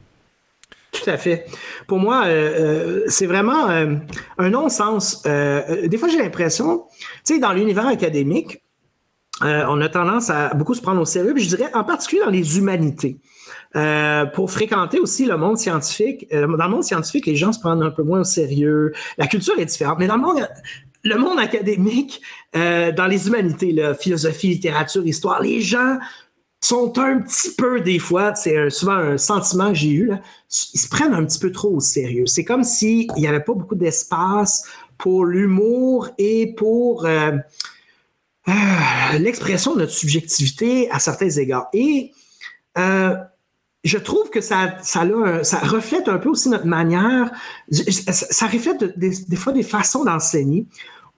Tout 0.93 1.11
à 1.11 1.17
fait. 1.17 1.47
Pour 1.89 1.99
moi, 1.99 2.27
euh, 2.27 2.31
euh, 2.31 3.05
c'est 3.09 3.27
vraiment 3.27 3.67
un 3.67 4.51
non-sens. 4.51 5.25
des 5.25 5.99
fois, 5.99 6.09
j'ai 6.09 6.19
l'impression, 6.19 6.85
tu 7.27 7.35
sais, 7.35 7.39
dans 7.41 7.53
l'univers 7.53 7.89
académique, 7.89 8.62
on 9.41 9.81
a 9.81 9.89
tendance 9.89 10.31
à 10.31 10.55
beaucoup 10.55 10.75
se 10.75 10.83
prendre 10.83 11.01
au 11.01 11.05
sérieux, 11.05 11.35
puis 11.35 11.43
je 11.43 11.57
dirais 11.57 11.71
en 11.75 11.85
particulier 11.85 12.23
dans 12.23 12.31
les 12.31 12.59
humanités. 12.59 13.19
pour 14.35 14.51
fréquenter 14.51 15.01
aussi 15.01 15.25
le 15.25 15.37
monde 15.37 15.59
scientifique. 15.59 16.29
dans 16.31 16.47
le 16.47 16.69
monde 16.69 16.85
scientifique, 16.85 17.27
les 17.27 17.37
gens 17.37 17.53
se 17.53 17.61
prennent 17.61 17.83
un 17.83 17.91
peu 17.91 18.03
moins 18.03 18.21
au 18.21 18.25
sérieux. 18.25 18.93
La 19.19 19.27
culture 19.27 19.59
est 19.59 19.65
différente, 19.65 19.99
mais 19.99 20.07
dans 20.07 20.17
le 20.17 21.19
monde, 21.19 21.39
académique, 21.39 22.21
dans 22.55 23.07
les 23.09 23.27
humanités, 23.27 23.95
philosophie, 23.99 24.49
littérature, 24.49 25.07
histoire, 25.07 25.41
les 25.43 25.61
gens 25.61 25.99
sont 26.61 26.97
un 27.01 27.19
petit 27.23 27.55
peu, 27.57 27.81
des 27.81 27.99
fois, 27.99 28.37
c'est 28.37 28.71
souvent 28.71 28.93
un 28.93 29.19
sentiment 29.19 29.71
que 29.71 29.79
j'ai 29.79 29.91
eu, 29.91 30.13
ils 30.75 30.79
se 30.79 30.89
prennent 30.89 31.15
un 31.15 31.25
petit 31.25 31.41
peu 31.41 31.51
trop 31.51 31.71
au 31.71 31.81
sérieux. 31.81 32.27
C'est 32.27 32.45
comme 32.45 32.63
s'il 32.63 33.11
n'y 33.17 33.27
avait 33.27 33.43
pas 33.43 33.55
beaucoup 33.55 33.75
d'espace 33.75 34.65
pour 34.97 35.25
l'humour 35.25 36.11
et 36.19 36.55
pour 36.55 37.05
euh, 38.49 39.19
l'expression 39.19 39.75
de 39.75 39.81
notre 39.81 39.93
subjectivité 39.93 40.91
à 40.91 40.99
certains 40.99 41.31
égards. 41.31 41.69
Et 41.73 42.13
euh, 42.79 43.15
je 43.85 43.99
trouve 43.99 44.31
que 44.31 44.41
ça, 44.41 44.77
ça, 44.83 45.05
ça, 45.43 45.59
reflète 45.59 46.09
un 46.09 46.19
peu 46.19 46.29
aussi 46.29 46.49
notre 46.49 46.67
manière, 46.67 47.31
ça 47.71 48.47
reflète 48.47 48.99
des, 48.99 49.37
fois 49.37 49.53
des 49.53 49.63
façons 49.63 50.05
d'enseigner 50.05 50.67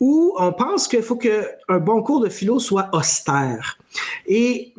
où 0.01 0.35
on 0.39 0.53
pense 0.53 0.89
qu'il 0.89 1.03
faut 1.03 1.17
qu'un 1.17 1.79
bon 1.81 2.03
cours 2.03 2.21
de 2.21 2.29
philo 2.29 2.59
soit 2.59 2.89
austère. 2.93 3.79
Et 4.27 4.75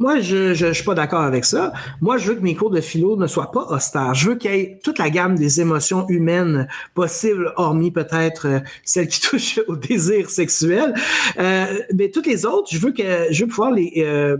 moi, 0.00 0.18
je 0.20 0.66
ne 0.66 0.72
suis 0.72 0.82
pas 0.82 0.94
d'accord 0.94 1.20
avec 1.20 1.44
ça. 1.44 1.72
Moi, 2.00 2.16
je 2.18 2.26
veux 2.26 2.34
que 2.34 2.40
mes 2.40 2.56
cours 2.56 2.70
de 2.70 2.80
philo 2.80 3.14
ne 3.16 3.28
soient 3.28 3.52
pas 3.52 3.62
austères. 3.70 4.12
Je 4.12 4.30
veux 4.30 4.34
qu'il 4.34 4.50
y 4.50 4.54
ait 4.54 4.80
toute 4.82 4.98
la 4.98 5.08
gamme 5.08 5.36
des 5.36 5.60
émotions 5.60 6.04
humaines 6.08 6.66
possibles, 6.94 7.52
hormis 7.56 7.92
peut-être 7.92 8.48
euh, 8.48 8.60
celles 8.84 9.06
qui 9.06 9.20
touchent 9.28 9.60
au 9.68 9.76
désir 9.76 10.30
sexuel. 10.30 10.94
Euh, 11.38 11.78
mais 11.94 12.10
toutes 12.10 12.26
les 12.26 12.44
autres, 12.44 12.68
je 12.72 12.78
veux 12.78 12.90
que 12.90 13.28
je 13.30 13.44
veux 13.44 13.48
pouvoir 13.48 13.70
les 13.70 13.92
euh, 13.98 14.36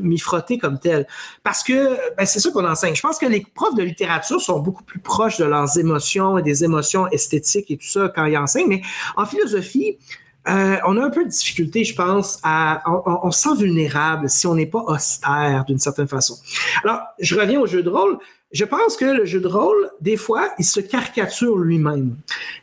m'y 0.00 0.18
frotter 0.18 0.58
comme 0.58 0.80
tel. 0.80 1.06
Parce 1.44 1.62
que 1.62 1.96
ben, 2.16 2.26
c'est 2.26 2.40
ça 2.40 2.50
qu'on 2.50 2.66
enseigne. 2.66 2.96
Je 2.96 3.02
pense 3.02 3.20
que 3.20 3.26
les 3.26 3.46
profs 3.54 3.76
de 3.76 3.84
littérature 3.84 4.40
sont 4.40 4.58
beaucoup 4.58 4.82
plus 4.82 4.98
proches 4.98 5.38
de 5.38 5.44
leurs 5.44 5.78
émotions 5.78 6.38
et 6.38 6.42
des 6.42 6.64
émotions 6.64 7.06
esthétiques 7.12 7.70
et 7.70 7.76
tout 7.76 7.86
ça 7.86 8.12
quand 8.12 8.24
ils 8.24 8.36
enseignent. 8.36 8.68
Mais 8.68 8.82
en 9.16 9.26
philosophie, 9.26 9.96
euh, 10.48 10.76
on 10.86 10.96
a 10.96 11.04
un 11.04 11.10
peu 11.10 11.24
de 11.24 11.30
difficulté, 11.30 11.84
je 11.84 11.94
pense, 11.94 12.40
à, 12.42 12.82
on, 13.06 13.30
se 13.30 13.42
sent 13.42 13.56
vulnérable 13.58 14.28
si 14.28 14.46
on 14.46 14.54
n'est 14.54 14.66
pas 14.66 14.80
austère 14.80 15.64
d'une 15.66 15.78
certaine 15.78 16.08
façon. 16.08 16.36
Alors, 16.82 17.00
je 17.20 17.38
reviens 17.38 17.60
au 17.60 17.66
jeu 17.66 17.82
de 17.82 17.88
rôle. 17.88 18.18
Je 18.52 18.64
pense 18.64 18.96
que 18.96 19.04
le 19.04 19.24
jeu 19.24 19.40
de 19.40 19.46
rôle, 19.46 19.90
des 20.00 20.16
fois, 20.16 20.50
il 20.58 20.64
se 20.64 20.80
caricature 20.80 21.56
lui-même. 21.56 22.16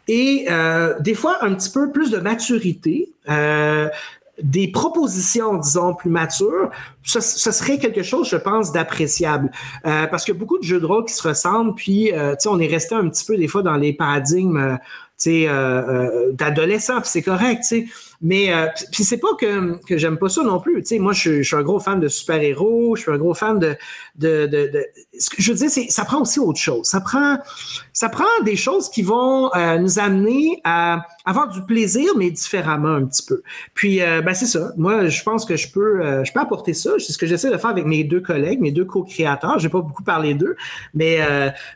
Et 0.07 0.45
euh, 0.49 0.99
des 0.99 1.15
fois, 1.15 1.38
un 1.41 1.56
petit 1.56 1.72
peu 1.72 1.91
plus 1.91 2.11
de 2.11 2.18
maturité, 2.18 3.10
euh, 3.30 3.88
des 4.43 4.68
propositions, 4.68 5.56
disons, 5.56 5.95
plus 5.95 6.10
matures, 6.10 6.69
ce, 7.03 7.19
serait 7.22 7.77
quelque 7.77 8.03
chose, 8.03 8.30
je 8.30 8.38
pense, 8.38 8.72
d'appréciable. 8.72 9.51
parce 9.84 10.26
que 10.26 10.31
beaucoup 10.31 10.57
de 10.60 10.64
jeux 10.64 10.80
de 10.80 10.85
rôle 10.85 11.06
qui 11.06 11.14
se 11.14 11.27
ressemblent, 11.27 11.76
puis, 11.76 12.11
tu 12.14 12.35
sais, 12.38 12.49
on 12.49 12.60
est 12.60 12.68
resté 12.68 12.95
un 12.95 13.10
petit 13.10 13.26
peu, 13.26 13.35
des 13.35 13.47
fois, 13.47 13.64
dans 13.64 13.76
les 13.76 13.91
paradigmes 13.91 14.77
euh, 15.27 15.49
euh, 15.49 16.31
d'adolescent, 16.33 17.01
c'est 17.03 17.21
correct, 17.21 17.61
tu 17.67 17.85
sais. 17.85 17.85
Mais 18.21 18.51
euh, 18.51 18.67
puis 18.91 19.05
c'est 19.05 19.17
pas 19.17 19.33
que, 19.39 19.81
que 19.85 19.97
j'aime 19.97 20.17
pas 20.17 20.27
ça 20.27 20.43
non 20.43 20.59
plus. 20.59 20.81
Tu 20.81 20.87
sais, 20.87 20.99
moi, 20.99 21.13
je, 21.13 21.41
suis 21.41 21.55
un 21.55 21.61
gros 21.61 21.79
fan 21.79 22.01
de 22.01 22.09
super-héros, 22.09 22.97
je 22.97 23.03
suis 23.03 23.11
un 23.11 23.17
gros 23.17 23.33
fan 23.33 23.59
de, 23.59 23.77
de, 24.17 24.45
de, 24.45 24.85
Ce 25.17 25.29
que 25.29 25.41
je 25.41 25.51
veux 25.51 25.57
dire, 25.57 25.69
c'est 25.69 25.89
ça 25.89 26.03
prend 26.03 26.21
aussi 26.21 26.39
autre 26.39 26.59
chose. 26.59 26.85
Ça 26.85 26.99
prend, 26.99 27.37
ça 27.93 28.09
prend 28.09 28.25
des 28.43 28.57
choses 28.57 28.89
qui 28.89 29.03
vont 29.03 29.53
euh, 29.55 29.77
nous 29.77 29.99
amener 29.99 30.59
à 30.65 31.05
avoir 31.23 31.47
du 31.47 31.61
plaisir, 31.63 32.11
mais 32.17 32.29
différemment 32.29 32.89
un 32.89 33.05
petit 33.05 33.23
peu. 33.25 33.41
Puis, 33.73 34.01
euh, 34.01 34.21
ben 34.21 34.33
c'est 34.33 34.47
ça. 34.47 34.73
Moi, 34.75 35.07
je 35.07 35.23
pense 35.23 35.45
que 35.45 35.55
je 35.55 35.71
peux, 35.71 36.23
je 36.25 36.33
peux 36.33 36.41
apporter 36.41 36.73
ça. 36.73 36.91
C'est 36.97 37.13
ce 37.13 37.17
que 37.17 37.25
j'essaie 37.25 37.51
de 37.51 37.57
faire 37.57 37.69
avec 37.69 37.85
mes 37.85 38.03
deux 38.03 38.19
collègues, 38.19 38.59
mes 38.59 38.71
deux 38.71 38.85
co-créateurs. 38.85 39.59
J'ai 39.59 39.69
pas 39.69 39.81
beaucoup 39.81 40.03
parlé 40.03 40.33
d'eux, 40.33 40.57
mais 40.93 41.19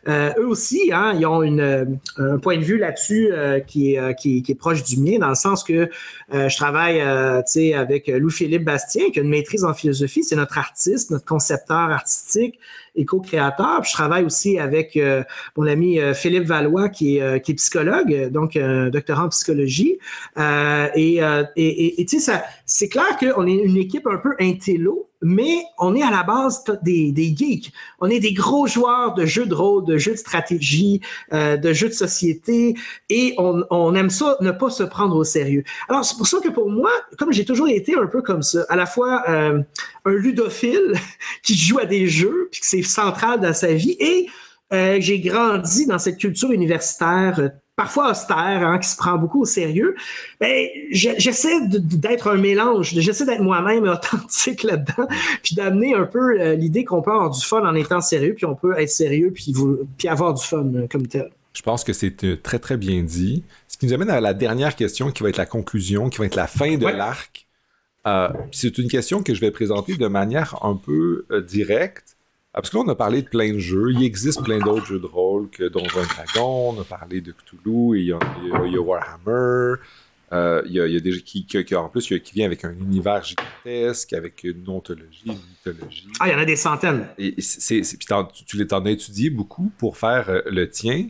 eux 0.08 0.48
aussi, 0.48 0.92
hein, 0.92 1.14
ils 1.18 1.26
ont 1.26 1.42
une, 1.42 2.00
un 2.18 2.38
point 2.40 2.58
de 2.58 2.64
vue 2.64 2.78
là-dessus 2.78 3.32
qui, 3.66 3.98
qui, 4.20 4.44
qui 4.44 4.52
est 4.52 4.56
proche 4.56 4.84
du 4.84 5.00
mien, 5.00 5.20
dans 5.20 5.30
le 5.30 5.36
sens 5.36 5.64
que 5.64 5.90
euh, 6.34 6.50
je 6.50 6.58
travaille 6.58 7.00
euh, 7.00 7.42
avec 7.76 8.08
Louis-Philippe 8.08 8.64
Bastien, 8.64 9.10
qui 9.12 9.20
a 9.20 9.22
une 9.22 9.30
maîtrise 9.30 9.64
en 9.64 9.74
philosophie. 9.74 10.24
C'est 10.24 10.36
notre 10.36 10.58
artiste, 10.58 11.12
notre 11.12 11.26
concepteur 11.26 11.78
artistique 11.78 12.60
et 12.96 13.06
co-créateur. 13.06 13.82
Puis 13.82 13.92
je 13.92 13.96
travaille 13.96 14.26
aussi 14.26 14.60
avec 14.60 14.98
euh, 14.98 15.24
mon 15.58 15.68
ami 15.68 16.00
Philippe 16.14 16.46
Valois, 16.46 16.90
qui 16.90 17.18
est, 17.18 17.42
qui 17.42 17.52
est 17.52 17.56
psychologue, 17.56 18.30
donc 18.30 18.58
doctorant 18.92 19.26
en 19.26 19.30
psychologie. 19.30 19.98
et, 20.38 21.20
et, 21.56 22.02
et 22.02 22.06
tu 22.06 22.20
sais, 22.20 22.42
c'est 22.74 22.90
clair 22.90 23.18
qu'on 23.20 23.46
est 23.46 23.54
une 23.54 23.78
équipe 23.78 24.08
un 24.08 24.18
peu 24.18 24.34
intello, 24.40 25.08
mais 25.22 25.64
on 25.78 25.94
est 25.94 26.02
à 26.02 26.10
la 26.10 26.24
base 26.24 26.64
des, 26.82 27.12
des, 27.12 27.36
geeks. 27.38 27.72
On 28.00 28.10
est 28.10 28.20
des 28.20 28.34
gros 28.34 28.66
joueurs 28.66 29.14
de 29.14 29.28
jeux 29.28 29.46
de 29.46 29.54
rôle, 29.54 29.86
de 29.86 30.00
jeux 30.00 30.14
de 30.14 30.18
stratégie, 30.18 31.00
euh, 31.34 31.56
de 31.56 31.72
jeux 31.72 31.90
de 31.90 31.94
société, 31.94 32.74
et 33.12 33.36
on, 33.38 33.64
on, 33.70 33.94
aime 33.94 34.10
ça, 34.10 34.38
ne 34.42 34.50
pas 34.50 34.72
se 34.72 34.82
prendre 34.82 35.16
au 35.16 35.24
sérieux. 35.24 35.64
Alors, 35.88 36.04
c'est 36.04 36.18
pour 36.18 36.26
ça 36.26 36.40
que 36.40 36.50
pour 36.50 36.68
moi, 36.68 36.90
comme 37.20 37.32
j'ai 37.32 37.46
toujours 37.46 37.68
été 37.68 37.96
un 37.96 38.08
peu 38.08 38.24
comme 38.24 38.42
ça, 38.42 38.66
à 38.70 38.76
la 38.76 38.88
fois 38.88 39.22
euh, 39.30 39.62
un 40.06 40.12
ludophile 40.12 40.96
qui 41.44 41.56
joue 41.56 41.78
à 41.78 41.86
des 41.86 42.08
jeux, 42.08 42.50
puis 42.52 42.62
que 42.62 42.66
c'est 42.66 42.82
central 42.82 43.40
dans 43.40 43.54
sa 43.54 43.72
vie, 43.72 43.96
et 44.00 44.26
euh, 44.74 44.98
j'ai 45.00 45.20
grandi 45.20 45.86
dans 45.86 46.00
cette 46.00 46.18
culture 46.18 46.52
universitaire 46.52 47.52
parfois 47.76 48.12
austère, 48.12 48.38
hein, 48.38 48.78
qui 48.78 48.88
se 48.88 48.96
prend 48.96 49.18
beaucoup 49.18 49.42
au 49.42 49.46
sérieux, 49.46 49.96
ben, 50.40 50.68
j'essaie 50.92 51.68
d'être 51.68 52.28
un 52.28 52.38
mélange, 52.38 52.94
j'essaie 52.94 53.26
d'être 53.26 53.42
moi-même 53.42 53.84
authentique 53.88 54.64
là-dedans, 54.64 55.08
puis 55.42 55.56
d'amener 55.56 55.96
un 55.96 56.06
peu 56.06 56.40
euh, 56.40 56.56
l'idée 56.56 56.86
qu'on 56.86 57.02
peut 57.02 57.12
avoir 57.12 57.32
du 57.32 57.42
fun 57.42 57.66
en 57.66 57.76
étant 57.76 58.02
sérieux, 58.02 58.36
puis 58.36 58.46
on 58.46 58.56
peut 58.56 58.78
être 58.78 58.90
sérieux, 58.90 59.32
puis, 59.34 59.54
puis 59.98 60.08
avoir 60.08 60.34
du 60.34 60.44
fun 60.44 60.66
euh, 60.76 60.88
comme 60.88 61.08
tel. 61.08 61.30
Je 61.54 61.62
pense 61.62 61.84
que 61.84 61.94
c'est 61.94 62.24
euh, 62.24 62.36
très, 62.42 62.60
très 62.60 62.78
bien 62.78 63.04
dit. 63.04 63.44
Ce 63.68 63.78
qui 63.78 63.86
nous 63.88 63.94
amène 63.94 64.10
à 64.10 64.22
la 64.22 64.34
dernière 64.34 64.76
question, 64.76 65.12
qui 65.12 65.24
va 65.24 65.30
être 65.30 65.38
la 65.38 65.46
conclusion, 65.46 66.10
qui 66.10 66.20
va 66.20 66.26
être 66.26 66.36
la 66.36 66.48
fin 66.48 66.78
de 66.78 66.88
l'arc. 66.88 67.48
c'est 68.52 68.78
une 68.78 68.88
question 68.88 69.24
que 69.24 69.34
je 69.34 69.42
vais 69.42 69.52
présenter 69.52 69.96
de 69.96 70.08
manière 70.08 70.64
un 70.64 70.76
peu 70.76 71.26
directe. 71.48 72.13
Ah, 72.56 72.62
parce 72.62 72.70
que 72.70 72.78
là, 72.78 72.84
on 72.86 72.90
a 72.90 72.96
parlé 72.96 73.24
de 73.24 73.28
plein 73.28 73.52
de 73.52 73.58
jeux. 73.58 73.92
Il 73.92 74.04
existe 74.04 74.44
plein 74.44 74.60
d'autres 74.60 74.86
jeux 74.86 75.00
de 75.00 75.08
rôle 75.08 75.50
que 75.50 75.64
Donjons 75.64 76.04
Dragon. 76.04 76.76
On 76.78 76.82
a 76.82 76.84
parlé 76.84 77.20
de 77.20 77.32
Cthulhu 77.32 77.98
et 77.98 78.02
il 78.02 78.08
y 78.08 78.14
a, 78.14 78.80
Warhammer. 78.80 79.78
Euh, 80.32 80.62
il, 80.68 80.74
y 80.74 80.80
a, 80.80 81.00
des 81.00 81.12
jeux 81.12 81.22
qui, 81.22 81.48
en 81.76 81.90
plus, 81.90 82.08
qui 82.08 82.34
vient 82.34 82.46
avec 82.46 82.64
un 82.64 82.74
univers 82.74 83.24
gigantesque, 83.24 84.14
avec 84.14 84.44
une 84.44 84.70
ontologie, 84.70 85.24
une 85.26 85.34
mythologie. 85.34 86.08
Ah, 86.20 86.28
il 86.28 86.34
y 86.34 86.36
en 86.36 86.40
a 86.40 86.46
des 86.46 86.56
centaines. 86.56 87.08
Et 87.18 87.34
c'est, 87.40 87.82
puis 87.82 88.08
tu 88.46 88.68
t'en 88.68 88.86
as 88.86 88.92
étudié 88.92 89.32
beaucoup 89.32 89.72
pour 89.80 89.98
faire 89.98 90.30
euh, 90.30 90.42
le 90.46 90.70
tien. 90.70 91.08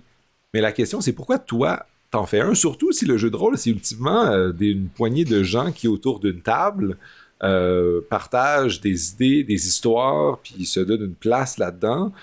Mais 0.53 0.61
la 0.61 0.72
question, 0.72 1.02
c'est 1.02 1.14
pourquoi 1.14 1.40
toi, 1.40 1.86
t'en 2.10 2.26
fais 2.26 2.40
un, 2.40 2.53
surtout 2.53 2.94
si 2.94 3.06
le 3.06 3.18
jeu 3.18 3.30
de 3.30 3.36
rôle, 3.36 3.57
c'est 3.57 3.70
ultimement 3.70 4.28
euh, 4.28 4.53
une 4.61 4.88
poignée 4.88 5.26
de 5.26 5.44
gens 5.44 5.74
qui, 5.74 5.90
autour 5.90 6.22
d'une 6.22 6.41
table, 6.41 6.98
euh, 7.44 8.02
partagent 8.10 8.80
des 8.80 9.11
idées, 9.11 9.44
des 9.44 9.68
histoires, 9.68 10.40
puis 10.40 10.65
se 10.65 10.80
donnent 10.80 11.03
une 11.03 11.15
place 11.15 11.57
là-dedans. 11.57 12.14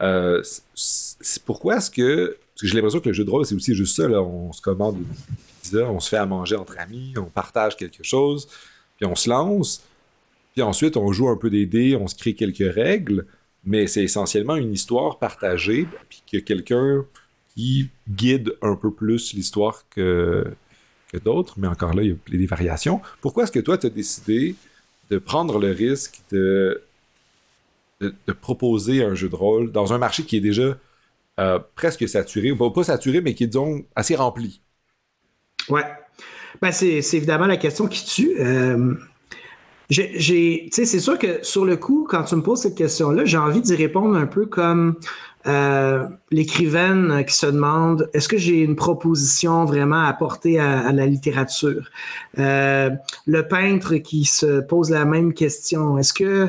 Euh, 0.00 0.42
c'est 0.74 1.42
pourquoi 1.42 1.76
est-ce 1.76 1.90
que. 1.90 2.26
Parce 2.26 2.62
que 2.62 2.66
j'ai 2.66 2.74
l'impression 2.74 3.00
que 3.00 3.08
le 3.08 3.14
jeu 3.14 3.24
de 3.24 3.30
rôle, 3.30 3.44
c'est 3.44 3.54
aussi 3.54 3.74
juste 3.74 3.96
ça. 3.96 4.08
Là. 4.08 4.22
On 4.22 4.52
se 4.52 4.62
commande 4.62 4.96
une 4.96 5.36
pizza, 5.60 5.90
on 5.90 6.00
se 6.00 6.08
fait 6.08 6.16
à 6.16 6.26
manger 6.26 6.56
entre 6.56 6.78
amis, 6.78 7.14
on 7.16 7.24
partage 7.24 7.76
quelque 7.76 8.02
chose, 8.02 8.48
puis 8.96 9.06
on 9.06 9.14
se 9.14 9.28
lance. 9.28 9.82
Puis 10.54 10.62
ensuite, 10.62 10.96
on 10.96 11.12
joue 11.12 11.28
un 11.28 11.36
peu 11.36 11.50
des 11.50 11.66
dés, 11.66 11.96
on 11.96 12.06
se 12.06 12.14
crée 12.14 12.34
quelques 12.34 12.74
règles, 12.74 13.26
mais 13.64 13.86
c'est 13.86 14.02
essentiellement 14.02 14.56
une 14.56 14.72
histoire 14.72 15.18
partagée, 15.18 15.86
puis 16.08 16.22
que 16.30 16.38
quelqu'un 16.38 17.04
qui 17.54 17.88
guide 18.08 18.54
un 18.62 18.76
peu 18.76 18.90
plus 18.90 19.34
l'histoire 19.34 19.84
que, 19.90 20.46
d'autres, 21.20 21.54
mais 21.58 21.68
encore 21.68 21.94
là, 21.94 22.02
il 22.02 22.10
y 22.10 22.12
a 22.12 22.38
des 22.38 22.46
variations. 22.46 23.00
Pourquoi 23.20 23.44
est-ce 23.44 23.52
que 23.52 23.60
toi, 23.60 23.78
tu 23.78 23.86
as 23.86 23.90
décidé 23.90 24.54
de 25.10 25.18
prendre 25.18 25.58
le 25.58 25.70
risque 25.70 26.20
de, 26.30 26.82
de, 28.00 28.32
proposer 28.32 29.04
un 29.04 29.14
jeu 29.14 29.28
de 29.28 29.36
rôle 29.36 29.72
dans 29.72 29.92
un 29.92 29.98
marché 29.98 30.24
qui 30.24 30.36
est 30.36 30.40
déjà 30.40 30.76
euh, 31.38 31.58
presque 31.74 32.08
saturé, 32.08 32.50
ou 32.50 32.70
pas, 32.70 32.84
saturé, 32.84 33.20
mais 33.20 33.34
qui 33.34 33.44
est, 33.44 33.48
disons, 33.48 33.84
assez 33.94 34.14
rempli? 34.14 34.60
Ouais. 35.68 35.84
Ben, 36.60 36.72
c'est 36.72 36.98
évidemment 37.14 37.46
la 37.46 37.56
question 37.56 37.86
qui 37.86 38.04
tue. 38.04 38.40
Euh, 38.40 38.94
c'est 39.90 40.98
sûr 40.98 41.18
que 41.18 41.44
sur 41.44 41.64
le 41.64 41.76
coup, 41.76 42.06
quand 42.08 42.24
tu 42.24 42.36
me 42.36 42.42
poses 42.42 42.62
cette 42.62 42.74
question-là, 42.74 43.24
j'ai 43.24 43.36
envie 43.36 43.60
d'y 43.60 43.74
répondre 43.74 44.16
un 44.16 44.26
peu 44.26 44.46
comme 44.46 44.96
euh, 45.46 46.06
l'écrivaine 46.30 47.24
qui 47.24 47.34
se 47.34 47.46
demande 47.46 48.08
est-ce 48.14 48.28
que 48.28 48.38
j'ai 48.38 48.60
une 48.60 48.76
proposition 48.76 49.64
vraiment 49.64 50.04
à 50.04 50.08
apporter 50.08 50.60
à, 50.60 50.92
la 50.92 51.06
littérature? 51.06 51.90
Euh, 52.38 52.90
Le 53.26 53.48
peintre 53.48 53.96
qui 53.96 54.24
se 54.24 54.60
pose 54.60 54.90
la 54.90 55.04
même 55.04 55.34
question 55.34 55.98
est-ce 55.98 56.12
que 56.12 56.48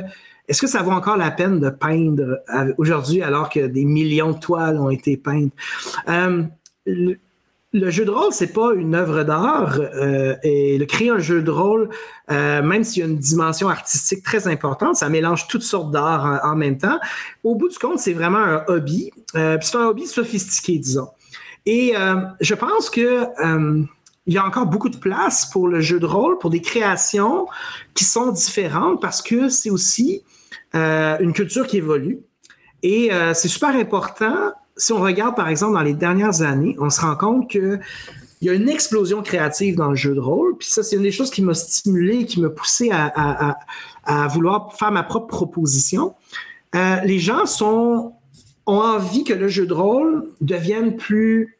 est-ce 0.49 0.61
que 0.61 0.67
ça 0.67 0.81
vaut 0.83 0.91
encore 0.91 1.15
la 1.15 1.31
peine 1.31 1.59
de 1.59 1.69
peindre 1.69 2.39
aujourd'hui 2.77 3.21
alors 3.21 3.49
que 3.49 3.65
des 3.65 3.85
millions 3.85 4.31
de 4.33 4.39
toiles 4.39 4.77
ont 4.77 4.89
été 4.89 5.15
peintes? 5.15 5.53
Euh, 6.09 6.43
le 7.73 7.89
jeu 7.89 8.05
de 8.05 8.11
rôle, 8.11 8.31
c'est 8.31 8.53
pas 8.53 8.73
une 8.75 8.93
œuvre 8.93 9.23
d'art. 9.23 9.79
Euh, 9.79 10.35
et 10.43 10.77
le 10.77 10.85
créer 10.85 11.09
un 11.09 11.17
jeu 11.17 11.41
de 11.41 11.49
rôle, 11.49 11.89
euh, 12.31 12.61
même 12.61 12.83
s'il 12.83 13.01
y 13.01 13.05
a 13.05 13.09
une 13.09 13.17
dimension 13.17 13.67
artistique 13.67 14.23
très 14.23 14.47
importante, 14.47 14.95
ça 14.95 15.09
mélange 15.09 15.47
toutes 15.47 15.63
sortes 15.63 15.91
d'art 15.91 16.39
en, 16.43 16.55
même 16.55 16.77
temps. 16.77 16.99
Au 17.43 17.55
bout 17.55 17.69
du 17.69 17.77
compte, 17.79 17.97
c'est 17.97 18.13
vraiment 18.13 18.37
un 18.37 18.63
hobby. 18.67 19.11
Euh, 19.35 19.57
c'est 19.61 19.75
un 19.75 19.87
hobby 19.87 20.05
sophistiqué, 20.05 20.77
disons. 20.77 21.09
Et 21.65 21.93
euh, 21.97 22.15
je 22.41 22.53
pense 22.53 22.91
que 22.91 23.25
euh, 23.43 23.83
il 24.27 24.33
y 24.33 24.37
a 24.37 24.45
encore 24.45 24.67
beaucoup 24.67 24.89
de 24.89 24.97
place 24.97 25.47
pour 25.47 25.67
le 25.67 25.81
jeu 25.81 25.99
de 25.99 26.05
rôle, 26.05 26.37
pour 26.37 26.51
des 26.51 26.61
créations 26.61 27.47
qui 27.95 28.03
sont 28.03 28.31
différentes, 28.31 29.01
parce 29.01 29.21
que 29.21 29.49
c'est 29.49 29.69
aussi 29.71 30.23
une 30.73 31.33
culture 31.33 31.67
qui 31.67 31.77
évolue. 31.77 32.19
Et 32.83 33.11
c'est 33.33 33.47
super 33.47 33.69
important 33.69 34.53
si 34.77 34.93
on 34.93 35.01
regarde, 35.01 35.35
par 35.35 35.47
exemple, 35.47 35.73
dans 35.73 35.81
les 35.81 35.93
dernières 35.93 36.41
années, 36.41 36.75
on 36.79 36.89
se 36.89 37.01
rend 37.01 37.15
compte 37.15 37.49
qu'il 37.49 37.79
y 38.41 38.49
a 38.49 38.53
une 38.53 38.69
explosion 38.69 39.21
créative 39.21 39.75
dans 39.75 39.89
le 39.89 39.95
jeu 39.95 40.15
de 40.15 40.19
rôle. 40.19 40.57
Puis 40.57 40.69
ça, 40.69 40.83
c'est 40.83 40.95
une 40.95 41.03
des 41.03 41.11
choses 41.11 41.29
qui 41.31 41.41
m'a 41.41 41.53
stimulé, 41.53 42.25
qui 42.25 42.39
m'a 42.39 42.49
poussé 42.49 42.89
à, 42.91 44.27
vouloir 44.29 44.73
faire 44.73 44.91
ma 44.91 45.03
propre 45.03 45.27
proposition. 45.27 46.15
Euh, 46.75 46.95
les 47.05 47.19
gens 47.19 47.43
ont 47.61 48.13
envie 48.65 49.23
que 49.23 49.33
le 49.33 49.47
jeu 49.47 49.65
de 49.65 49.73
rôle 49.73 50.27
devienne 50.41 50.97
plus 50.97 51.57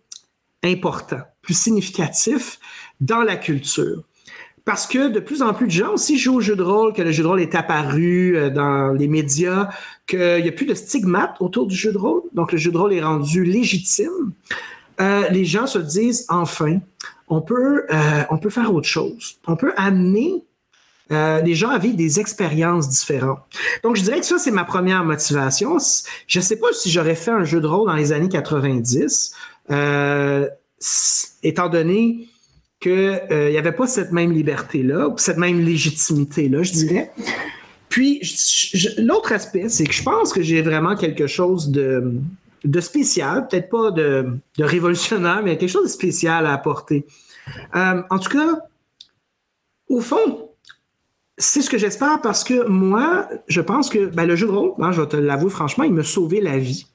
important, 0.63 1.19
plus 1.41 1.57
significatif 1.57 2.59
dans 2.99 3.21
la 3.21 3.35
culture. 3.35 4.03
Parce 4.65 4.87
que 4.87 5.09
de 5.09 5.19
plus 5.19 5.41
en 5.41 5.53
plus 5.53 5.65
de 5.67 5.71
gens 5.71 5.93
aussi 5.93 6.17
jouent 6.17 6.35
au 6.35 6.41
jeu 6.41 6.55
de 6.55 6.63
rôle, 6.63 6.93
que 6.93 7.01
le 7.01 7.11
jeu 7.11 7.23
de 7.23 7.27
rôle 7.27 7.41
est 7.41 7.53
apparu 7.53 8.37
euh, 8.37 8.49
dans 8.49 8.93
les 8.93 9.09
médias, 9.09 9.69
qu'il 10.07 10.41
n'y 10.41 10.47
a 10.47 10.51
plus 10.53 10.65
de 10.65 10.73
stigmate 10.73 11.35
autour 11.41 11.67
du 11.67 11.75
jeu 11.75 11.91
de 11.91 11.97
rôle. 11.97 12.21
Donc, 12.31 12.53
le 12.53 12.57
jeu 12.57 12.71
de 12.71 12.77
rôle 12.77 12.93
est 12.93 13.03
rendu 13.03 13.43
légitime. 13.43 14.31
Euh, 15.01 15.27
les 15.29 15.43
gens 15.43 15.67
se 15.67 15.79
disent, 15.79 16.25
enfin, 16.29 16.79
on 17.27 17.41
peut, 17.41 17.85
euh, 17.91 18.23
on 18.29 18.37
peut 18.37 18.49
faire 18.49 18.73
autre 18.73 18.87
chose. 18.87 19.37
On 19.47 19.57
peut 19.57 19.73
amener 19.75 20.43
les 21.09 21.53
gens 21.53 21.69
à 21.69 21.77
vivre 21.77 21.95
des 21.95 22.19
expériences 22.19 22.89
différentes. 22.89 23.43
Donc, 23.83 23.97
je 23.97 24.01
dirais 24.01 24.19
que 24.19 24.25
ça, 24.25 24.39
c'est 24.39 24.49
ma 24.49 24.63
première 24.63 25.03
motivation. 25.05 25.77
Je 26.25 26.39
ne 26.39 26.43
sais 26.43 26.55
pas 26.55 26.73
si 26.73 26.89
j'aurais 26.89 27.13
fait 27.13 27.29
un 27.29 27.43
jeu 27.43 27.61
de 27.61 27.67
rôle 27.67 27.87
dans 27.87 27.95
les 27.95 28.11
années 28.13 28.29
90, 28.29 29.35
étant 31.43 31.69
donné 31.69 32.29
qu'il 32.83 32.91
n'y 32.91 33.31
euh, 33.31 33.57
avait 33.57 33.71
pas 33.71 33.87
cette 33.87 34.11
même 34.11 34.33
liberté-là, 34.33 35.07
ou 35.07 35.17
cette 35.17 35.37
même 35.37 35.61
légitimité-là, 35.61 36.63
je 36.63 36.73
dirais. 36.73 37.11
Puis, 37.87 38.21
l'autre 38.97 39.31
aspect, 39.31 39.69
c'est 39.69 39.85
que 39.85 39.93
je 39.93 40.03
pense 40.03 40.33
que 40.33 40.41
j'ai 40.41 40.61
vraiment 40.61 40.95
quelque 40.95 41.27
chose 41.27 41.69
de, 41.69 42.19
spécial, 42.81 43.47
peut-être 43.47 43.69
pas 43.69 43.91
de, 43.91 44.25
de, 44.57 44.63
révolutionnaire, 44.63 45.41
mais 45.43 45.57
quelque 45.57 45.69
chose 45.69 45.85
de 45.85 45.89
spécial 45.89 46.45
à 46.45 46.53
apporter. 46.53 47.05
Euh, 47.75 48.01
en 48.09 48.19
tout 48.19 48.29
cas, 48.29 48.59
au 49.87 50.01
fond, 50.01 50.49
c'est 51.37 51.61
ce 51.61 51.69
que 51.69 51.77
j'espère 51.77 52.19
parce 52.21 52.43
que 52.43 52.67
moi, 52.67 53.29
je 53.47 53.61
pense 53.61 53.89
que 53.89 54.07
ben, 54.07 54.25
le 54.25 54.35
jeu 54.35 54.47
de 54.47 54.51
rôle, 54.51 54.73
hein, 54.79 54.91
je 54.91 55.01
vais 55.01 55.07
te 55.07 55.17
l'avouer 55.17 55.49
franchement, 55.49 55.83
il 55.83 55.93
m'a 55.93 56.03
sauvé 56.03 56.41
la 56.41 56.57
vie 56.57 56.87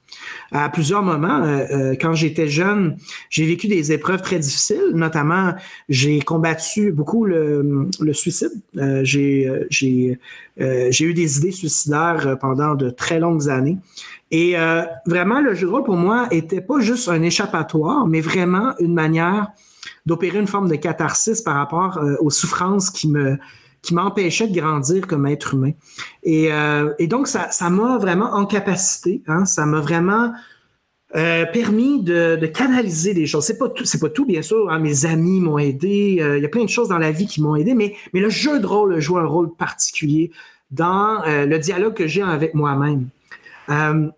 à 0.51 0.69
plusieurs 0.69 1.03
moments. 1.03 1.43
Euh, 1.43 1.65
euh, 1.71 1.95
quand 1.99 2.13
j'étais 2.13 2.47
jeune, 2.47 2.97
j'ai 3.29 3.45
vécu 3.45 3.67
des 3.67 3.91
épreuves 3.91 4.21
très 4.21 4.39
difficiles, 4.39 4.91
notamment 4.93 5.53
j'ai 5.89 6.19
combattu 6.19 6.91
beaucoup 6.91 7.25
le, 7.25 7.89
suicide. 8.13 8.51
Euh, 8.77 9.01
j'ai 9.03 9.49
j'ai 9.69 11.05
eu 11.05 11.13
des 11.13 11.37
idées 11.37 11.51
suicidaires 11.51 12.37
pendant 12.39 12.75
de 12.75 12.89
très 12.89 13.19
longues 13.19 13.49
années. 13.49 13.77
Et 14.31 14.55
vraiment, 15.05 15.41
le 15.41 15.53
jeu 15.55 15.67
de 15.67 15.71
rôle 15.71 15.83
pour 15.83 15.95
moi 15.95 16.27
était 16.31 16.61
pas 16.61 16.79
juste 16.81 17.07
un 17.07 17.21
échappatoire, 17.21 18.05
mais 18.07 18.21
vraiment 18.21 18.73
une 18.79 18.93
manière 18.93 19.47
d'opérer 20.05 20.39
une 20.39 20.47
forme 20.47 20.67
de 20.67 20.75
catharsis 20.75 21.41
par 21.41 21.55
rapport 21.55 21.99
aux 22.19 22.29
souffrances 22.29 22.89
qui 22.89 23.09
me 23.09 23.37
qui 23.81 23.93
m'empêchait 23.93 24.47
de 24.47 24.59
grandir 24.59 25.07
comme 25.07 25.25
être 25.27 25.53
humain. 25.53 25.71
Et, 26.23 26.51
euh, 26.51 26.93
et 26.99 27.07
donc, 27.07 27.27
ça, 27.27 27.69
m'a 27.69 27.97
vraiment 27.97 28.33
en 28.33 28.45
capacité, 28.45 29.21
hein, 29.27 29.45
ça 29.45 29.65
m'a 29.65 29.79
vraiment 29.79 30.33
euh, 31.15 31.45
permis 31.45 32.03
de, 32.03 32.45
canaliser 32.53 33.13
des 33.13 33.25
choses. 33.25 33.45
C'est 33.45 33.57
pas 33.57 33.69
pas 33.69 34.09
tout, 34.09 34.25
bien 34.25 34.41
sûr. 34.41 34.69
Hein, 34.69 34.79
mes 34.79 35.05
amis 35.05 35.39
m'ont 35.39 35.57
aidé. 35.57 36.17
Euh, 36.19 36.37
il 36.37 36.43
y 36.43 36.45
a 36.45 36.49
plein 36.49 36.63
de 36.63 36.69
choses 36.69 36.89
dans 36.89 36.99
la 36.99 37.11
vie 37.11 37.25
qui 37.25 37.41
m'ont 37.41 37.55
aidé, 37.55 37.73
mais, 37.73 37.95
mais 38.13 38.19
le 38.19 38.29
jeu 38.29 38.59
de 38.59 38.65
rôle 38.65 38.99
joue 38.99 39.17
un 39.17 39.25
rôle 39.25 39.53
particulier 39.55 40.31
dans 40.71 41.23
le 41.25 41.57
dialogue 41.57 41.95
que 41.95 42.05
j'ai 42.05 42.21
avec 42.21 42.53
moi-même. 42.53 43.07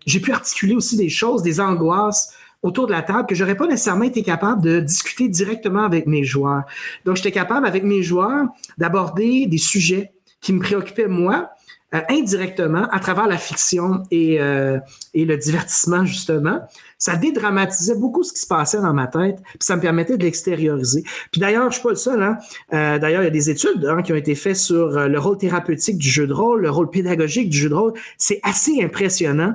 j'ai 0.04 0.20
pu 0.20 0.32
articuler 0.32 0.74
aussi 0.74 0.98
des 0.98 1.08
choses, 1.08 1.42
des 1.42 1.60
angoisses 1.60 2.34
autour 2.62 2.86
de 2.86 2.92
la 2.92 3.02
table 3.02 3.26
que 3.26 3.34
j'aurais 3.34 3.56
pas 3.56 3.66
nécessairement 3.66 4.04
été 4.04 4.22
capable 4.22 4.62
de 4.62 4.80
discuter 4.80 5.28
directement 5.28 5.84
avec 5.84 6.06
mes 6.06 6.24
joueurs. 6.24 6.62
Donc, 7.04 7.16
j'étais 7.16 7.32
capable 7.32 7.66
avec 7.66 7.82
mes 7.82 8.02
joueurs 8.02 8.46
d'aborder 8.78 9.46
des 9.46 9.58
sujets 9.58 10.12
qui 10.40 10.52
me 10.52 10.60
préoccupaient 10.60 11.08
moi, 11.08 11.50
euh, 11.94 12.00
indirectement 12.08 12.88
à 12.90 13.00
travers 13.00 13.26
la 13.26 13.36
fiction 13.36 14.02
et, 14.10 14.40
euh, 14.40 14.78
et 15.12 15.24
le 15.24 15.36
divertissement, 15.36 16.04
justement. 16.04 16.60
Ça 17.02 17.16
dédramatisait 17.16 17.96
beaucoup 17.96 18.22
ce 18.22 18.32
qui 18.32 18.40
se 18.40 18.46
passait 18.46 18.80
dans 18.80 18.92
ma 18.92 19.08
tête, 19.08 19.38
puis 19.42 19.58
ça 19.60 19.76
me 19.76 19.80
permettait 19.80 20.16
de 20.16 20.22
l'extérioriser. 20.22 21.02
Puis 21.32 21.40
d'ailleurs, 21.40 21.68
je 21.70 21.74
suis 21.74 21.82
pas 21.82 21.90
le 21.90 21.96
seul. 21.96 22.22
Hein? 22.22 22.38
Euh, 22.72 22.98
d'ailleurs, 22.98 23.22
il 23.22 23.24
y 23.24 23.28
a 23.28 23.30
des 23.30 23.50
études 23.50 23.84
hein, 23.86 24.02
qui 24.02 24.12
ont 24.12 24.16
été 24.16 24.34
faites 24.34 24.56
sur 24.56 25.08
le 25.08 25.18
rôle 25.18 25.38
thérapeutique 25.38 25.98
du 25.98 26.08
jeu 26.08 26.26
de 26.26 26.32
rôle, 26.32 26.62
le 26.62 26.70
rôle 26.70 26.90
pédagogique 26.90 27.50
du 27.50 27.58
jeu 27.58 27.68
de 27.68 27.74
rôle. 27.74 27.92
C'est 28.18 28.40
assez 28.44 28.82
impressionnant. 28.82 29.54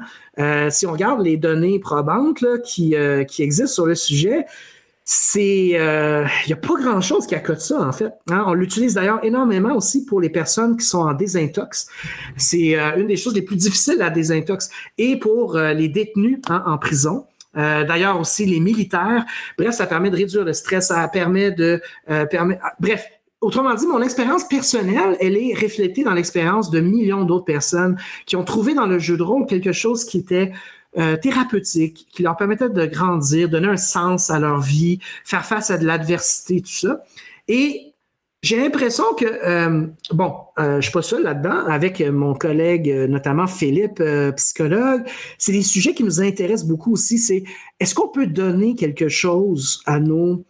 si 0.70 0.86
on 0.86 0.92
regarde 0.92 1.22
les 1.22 1.38
données 1.38 1.80
probantes 1.80 2.42
là, 2.42 2.58
qui, 2.58 2.96
qui 3.28 3.44
existent 3.44 3.74
sur 3.74 3.86
le 3.86 3.96
sujet, 3.96 4.46
c'est 5.10 5.68
il 5.68 5.76
euh, 5.78 6.26
n'y 6.48 6.54
a 6.54 6.58
pas 6.58 6.76
grand 6.76 7.00
chose 7.00 7.28
qui 7.28 7.34
accote 7.34 7.62
ça 7.62 7.82
en 7.82 7.94
fait. 7.94 8.12
Hein. 8.30 8.44
On 8.46 8.54
l'utilise 8.54 8.96
d'ailleurs 8.96 9.24
énormément 9.24 9.74
aussi 9.74 10.04
pour 10.04 10.20
les 10.20 10.30
personnes 10.30 10.76
qui 10.76 10.86
sont 10.86 11.00
en 11.00 11.14
désintox. 11.14 11.88
C'est 12.36 12.78
euh, 12.78 12.98
une 12.98 13.08
des 13.08 13.16
choses 13.16 13.34
les 13.34 13.42
plus 13.42 13.56
difficiles 13.56 14.02
à 14.02 14.10
désintox 14.10 14.70
et 14.98 15.18
pour 15.18 15.56
euh, 15.56 15.72
les 15.72 15.88
détenus 15.88 16.40
hein, 16.50 16.62
en 16.66 16.78
prison. 16.78 17.26
D'ailleurs 17.58 18.20
aussi 18.20 18.46
les 18.46 18.60
militaires. 18.60 19.26
Bref, 19.58 19.76
ça 19.76 19.88
permet 19.88 20.10
de 20.10 20.16
réduire 20.16 20.46
le 20.46 20.54
stress, 20.54 20.88
ça 20.88 21.08
permet 21.08 21.52
de 21.52 21.82
permet, 22.30 22.60
ah, 22.64 22.74
bref. 22.80 23.06
Autrement 23.40 23.76
dit, 23.76 23.86
mon 23.86 24.02
expérience 24.02 24.46
personnelle, 24.46 25.16
elle 25.20 25.38
est 25.38 25.54
reflétée 25.54 26.04
dans 26.04 26.14
l'expérience 26.14 26.72
de 26.72 26.80
millions 26.80 27.24
d'autres 27.24 27.46
personnes 27.46 27.96
qui 28.26 28.36
ont 28.36 28.44
trouvé 28.44 28.74
dans 28.74 28.88
le 28.88 28.98
jeu 28.98 29.16
de 29.16 29.22
rôle 29.22 29.46
quelque 29.46 29.74
chose 29.74 30.06
qui 30.06 30.18
était 30.18 30.54
euh, 30.98 31.16
thérapeutique, 31.16 32.08
qui 32.12 32.24
leur 32.24 32.36
permettait 32.36 32.70
de 32.70 32.86
grandir, 32.88 33.50
donner 33.50 33.68
un 33.68 33.78
sens 33.78 34.32
à 34.32 34.40
leur 34.40 34.62
vie, 34.62 34.98
faire 35.24 35.46
face 35.46 35.70
à 35.70 35.78
de 35.78 35.86
l'adversité, 35.86 36.62
tout 36.62 36.72
ça. 36.72 37.04
Et 37.48 37.87
j'ai 38.48 38.58
l'impression 38.58 39.04
que, 39.14 39.26
euh, 39.26 39.88
bon, 40.12 40.34
euh, 40.58 40.78
je 40.78 40.84
suis 40.84 40.92
pas 40.92 41.02
seul 41.02 41.24
là-dedans, 41.24 41.66
avec 41.68 42.00
mon 42.02 42.34
collègue, 42.34 42.90
notamment 43.10 43.46
Philippe, 43.46 44.02
psychologue, 44.38 45.04
c'est 45.38 45.52
des 45.52 45.64
sujets 45.64 45.94
qui 45.94 46.04
nous 46.04 46.22
intéressent 46.22 46.68
beaucoup 46.68 46.94
aussi. 46.94 47.18
C'est 47.18 47.44
est-ce 47.80 47.94
qu'on 47.94 48.08
peut 48.08 48.28
donner 48.28 48.76
quelque 48.76 49.10
chose 49.10 49.82
à 49.86 50.00
nos, 50.00 50.46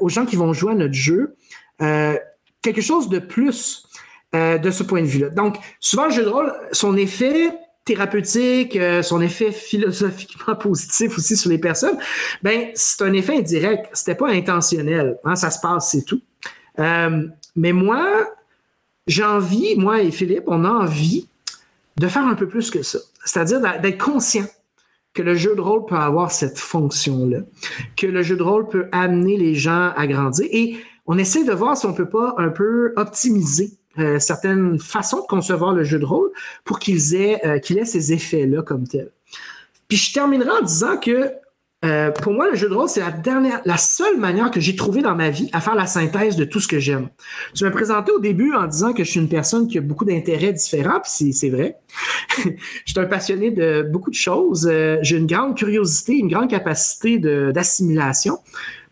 aux 0.00 0.08
gens 0.08 0.24
qui 0.24 0.36
vont 0.36 0.52
jouer 0.54 0.72
à 0.72 0.76
notre 0.76 0.94
jeu, 0.94 1.36
quelque 1.78 2.80
chose 2.80 3.10
de 3.10 3.18
plus 3.18 3.86
de 4.32 4.70
ce 4.70 4.82
point 4.82 5.02
de 5.02 5.06
vue-là? 5.06 5.28
Donc, 5.28 5.56
souvent, 5.80 6.06
le 6.06 6.12
jeu 6.12 6.24
de 6.24 6.30
rôle, 6.30 6.52
son 6.72 6.96
effet, 6.96 7.50
thérapeutique, 7.84 8.76
euh, 8.76 9.02
son 9.02 9.20
effet 9.20 9.52
philosophiquement 9.52 10.56
positif 10.60 11.16
aussi 11.18 11.36
sur 11.36 11.50
les 11.50 11.58
personnes, 11.58 11.98
ben 12.42 12.70
c'est 12.74 13.02
un 13.02 13.12
effet 13.12 13.36
indirect. 13.36 13.90
C'était 13.92 14.14
pas 14.14 14.30
intentionnel. 14.30 15.18
Hein, 15.24 15.36
ça 15.36 15.50
se 15.50 15.60
passe, 15.60 15.90
c'est 15.90 16.04
tout. 16.04 16.20
Euh, 16.78 17.28
mais 17.56 17.72
moi, 17.72 18.28
j'ai 19.06 19.24
envie, 19.24 19.76
moi 19.76 20.02
et 20.02 20.10
Philippe, 20.10 20.44
on 20.46 20.64
a 20.64 20.70
envie 20.70 21.28
de 21.96 22.08
faire 22.08 22.26
un 22.26 22.34
peu 22.34 22.48
plus 22.48 22.70
que 22.70 22.82
ça. 22.82 22.98
C'est-à-dire 23.24 23.60
d'être 23.80 24.02
conscient 24.02 24.46
que 25.14 25.22
le 25.22 25.36
jeu 25.36 25.54
de 25.54 25.60
rôle 25.60 25.86
peut 25.86 25.94
avoir 25.94 26.32
cette 26.32 26.58
fonction-là, 26.58 27.38
que 27.96 28.06
le 28.06 28.22
jeu 28.22 28.36
de 28.36 28.42
rôle 28.42 28.68
peut 28.68 28.88
amener 28.90 29.36
les 29.36 29.54
gens 29.54 29.92
à 29.96 30.06
grandir. 30.06 30.46
Et 30.50 30.76
on 31.06 31.18
essaie 31.18 31.44
de 31.44 31.52
voir 31.52 31.76
si 31.76 31.86
on 31.86 31.94
peut 31.94 32.08
pas 32.08 32.34
un 32.38 32.48
peu 32.48 32.92
optimiser 32.96 33.72
euh, 33.98 34.18
certaines 34.18 34.78
façons 34.80 35.20
de 35.20 35.26
concevoir 35.26 35.72
le 35.72 35.84
jeu 35.84 36.00
de 36.00 36.04
rôle 36.04 36.30
pour 36.64 36.80
qu'ils 36.80 37.14
aient, 37.14 37.46
euh, 37.46 37.58
qu'il 37.60 37.78
ait 37.78 37.84
ces 37.84 38.12
effets-là 38.12 38.62
comme 38.62 38.88
tel. 38.88 39.10
Puis 39.86 39.98
je 39.98 40.12
terminerai 40.12 40.50
en 40.50 40.62
disant 40.62 40.96
que 40.96 41.30
euh, 41.84 42.10
pour 42.10 42.32
moi, 42.32 42.48
le 42.50 42.56
jeu 42.56 42.68
de 42.68 42.74
rôle, 42.74 42.88
c'est 42.88 43.00
la 43.00 43.10
dernière, 43.10 43.60
la 43.64 43.76
seule 43.76 44.18
manière 44.18 44.50
que 44.50 44.60
j'ai 44.60 44.74
trouvé 44.74 45.02
dans 45.02 45.14
ma 45.14 45.30
vie 45.30 45.50
à 45.52 45.60
faire 45.60 45.74
la 45.74 45.86
synthèse 45.86 46.36
de 46.36 46.44
tout 46.44 46.60
ce 46.60 46.68
que 46.68 46.78
j'aime. 46.78 47.08
Tu 47.54 47.64
m'as 47.64 47.70
présenté 47.70 48.10
au 48.12 48.20
début 48.20 48.54
en 48.54 48.66
disant 48.66 48.92
que 48.92 49.04
je 49.04 49.10
suis 49.10 49.20
une 49.20 49.28
personne 49.28 49.68
qui 49.68 49.78
a 49.78 49.80
beaucoup 49.80 50.04
d'intérêts 50.04 50.52
différents, 50.52 51.00
puis 51.00 51.32
c'est 51.32 51.50
vrai. 51.50 51.76
je 52.38 52.50
suis 52.86 52.98
un 52.98 53.04
passionné 53.04 53.50
de 53.50 53.82
beaucoup 53.82 54.10
de 54.10 54.14
choses. 54.14 54.70
j'ai 55.02 55.16
une 55.16 55.26
grande 55.26 55.56
curiosité, 55.56 56.14
une 56.14 56.28
grande 56.28 56.48
capacité 56.48 57.18
d'assimilation. 57.18 58.38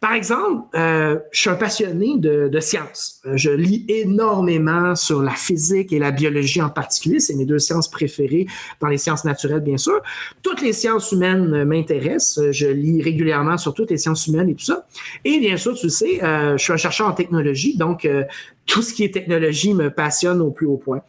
Par 0.02 0.14
exemple, 0.14 0.66
euh, 0.74 1.20
je 1.30 1.42
suis 1.42 1.48
un 1.48 1.54
passionné 1.54 2.14
de, 2.16 2.48
de 2.48 2.58
sciences. 2.58 3.20
Euh, 3.24 3.36
je 3.36 3.50
lis 3.50 3.84
énormément 3.86 4.96
sur 4.96 5.22
la 5.22 5.30
physique 5.30 5.92
et 5.92 6.00
la 6.00 6.10
biologie 6.10 6.60
en 6.60 6.70
particulier. 6.70 7.20
C'est 7.20 7.36
mes 7.36 7.46
deux 7.46 7.60
sciences 7.60 7.88
préférées 7.88 8.48
dans 8.80 8.88
les 8.88 8.98
sciences 8.98 9.24
naturelles, 9.24 9.60
bien 9.60 9.76
sûr. 9.76 10.02
Toutes 10.42 10.60
les 10.60 10.72
sciences 10.72 11.12
humaines 11.12 11.62
m'intéressent. 11.62 12.50
Je 12.50 12.66
lis 12.66 13.00
régulièrement 13.00 13.56
sur 13.58 13.74
toutes 13.74 13.92
les 13.92 13.96
sciences 13.96 14.26
humaines 14.26 14.48
et 14.48 14.56
tout 14.56 14.64
ça. 14.64 14.88
Et 15.24 15.38
bien 15.38 15.56
sûr, 15.56 15.76
tu 15.76 15.86
le 15.86 15.90
sais, 15.90 16.20
euh, 16.24 16.56
je 16.56 16.64
suis 16.64 16.72
un 16.72 16.78
chercheur 16.78 17.06
en 17.06 17.12
technologie, 17.12 17.76
donc 17.76 18.04
euh, 18.04 18.24
tout 18.66 18.82
ce 18.82 18.92
qui 18.92 19.04
est 19.04 19.14
technologie 19.14 19.72
me 19.72 19.88
passionne 19.88 20.40
au 20.40 20.50
plus 20.50 20.66
haut 20.66 20.78
point. 20.78 21.02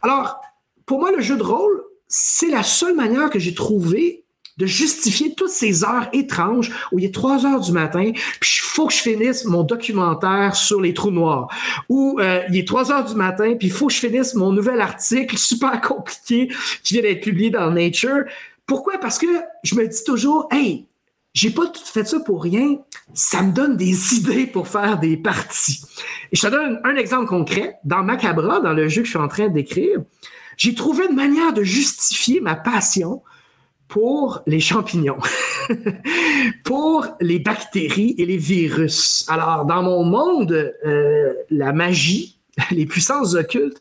Alors, 0.00 0.40
pour 0.86 1.00
moi, 1.00 1.10
le 1.10 1.20
jeu 1.20 1.36
de 1.36 1.42
rôle, 1.42 1.82
c'est 2.06 2.50
la 2.50 2.62
seule 2.62 2.94
manière 2.94 3.30
que 3.30 3.40
j'ai 3.40 3.52
trouvé 3.52 4.22
de 4.58 4.66
justifier 4.66 5.34
toutes 5.34 5.50
ces 5.50 5.84
heures 5.84 6.08
étranges 6.12 6.70
où 6.92 6.98
il 6.98 7.04
est 7.04 7.14
3 7.14 7.46
heures 7.46 7.60
du 7.60 7.72
matin, 7.72 8.10
puis 8.40 8.50
il 8.56 8.64
faut 8.64 8.86
que 8.86 8.92
je 8.92 8.98
finisse 8.98 9.44
mon 9.44 9.62
documentaire 9.62 10.54
sur 10.56 10.80
les 10.80 10.92
trous 10.92 11.10
noirs. 11.10 11.48
Ou 11.88 12.18
euh, 12.20 12.42
il 12.50 12.56
est 12.56 12.66
3 12.66 12.92
heures 12.92 13.04
du 13.04 13.14
matin, 13.14 13.54
puis 13.58 13.68
il 13.68 13.72
faut 13.72 13.86
que 13.86 13.92
je 13.92 14.00
finisse 14.00 14.34
mon 14.34 14.52
nouvel 14.52 14.80
article 14.80 15.36
super 15.38 15.80
compliqué 15.80 16.48
qui 16.82 16.94
vient 16.94 17.02
d'être 17.02 17.22
publié 17.22 17.50
dans 17.50 17.70
Nature. 17.70 18.24
Pourquoi? 18.66 18.98
Parce 18.98 19.18
que 19.18 19.26
je 19.62 19.74
me 19.76 19.86
dis 19.86 20.04
toujours, 20.04 20.48
hey, 20.50 20.86
j'ai 21.34 21.50
pas 21.50 21.70
fait 21.72 22.06
ça 22.06 22.18
pour 22.20 22.42
rien. 22.42 22.78
Ça 23.14 23.42
me 23.42 23.52
donne 23.52 23.76
des 23.76 24.14
idées 24.16 24.46
pour 24.46 24.66
faire 24.66 24.98
des 24.98 25.16
parties. 25.16 25.82
Et 26.32 26.36
je 26.36 26.42
te 26.42 26.48
donne 26.48 26.80
un 26.84 26.96
exemple 26.96 27.26
concret. 27.26 27.76
Dans 27.84 28.02
Macabra, 28.02 28.60
dans 28.60 28.72
le 28.72 28.88
jeu 28.88 29.02
que 29.02 29.06
je 29.06 29.12
suis 29.12 29.20
en 29.20 29.28
train 29.28 29.48
d'écrire, 29.48 30.00
j'ai 30.56 30.74
trouvé 30.74 31.06
une 31.08 31.14
manière 31.14 31.52
de 31.52 31.62
justifier 31.62 32.40
ma 32.40 32.56
passion 32.56 33.22
pour 33.88 34.42
les 34.46 34.60
champignons, 34.60 35.18
pour 36.64 37.06
les 37.20 37.38
bactéries 37.38 38.14
et 38.18 38.26
les 38.26 38.36
virus. 38.36 39.26
Alors, 39.28 39.64
dans 39.64 39.82
mon 39.82 40.04
monde, 40.04 40.52
euh, 40.84 41.32
la 41.50 41.72
magie, 41.72 42.38
les 42.70 42.86
puissances 42.86 43.34
occultes 43.34 43.80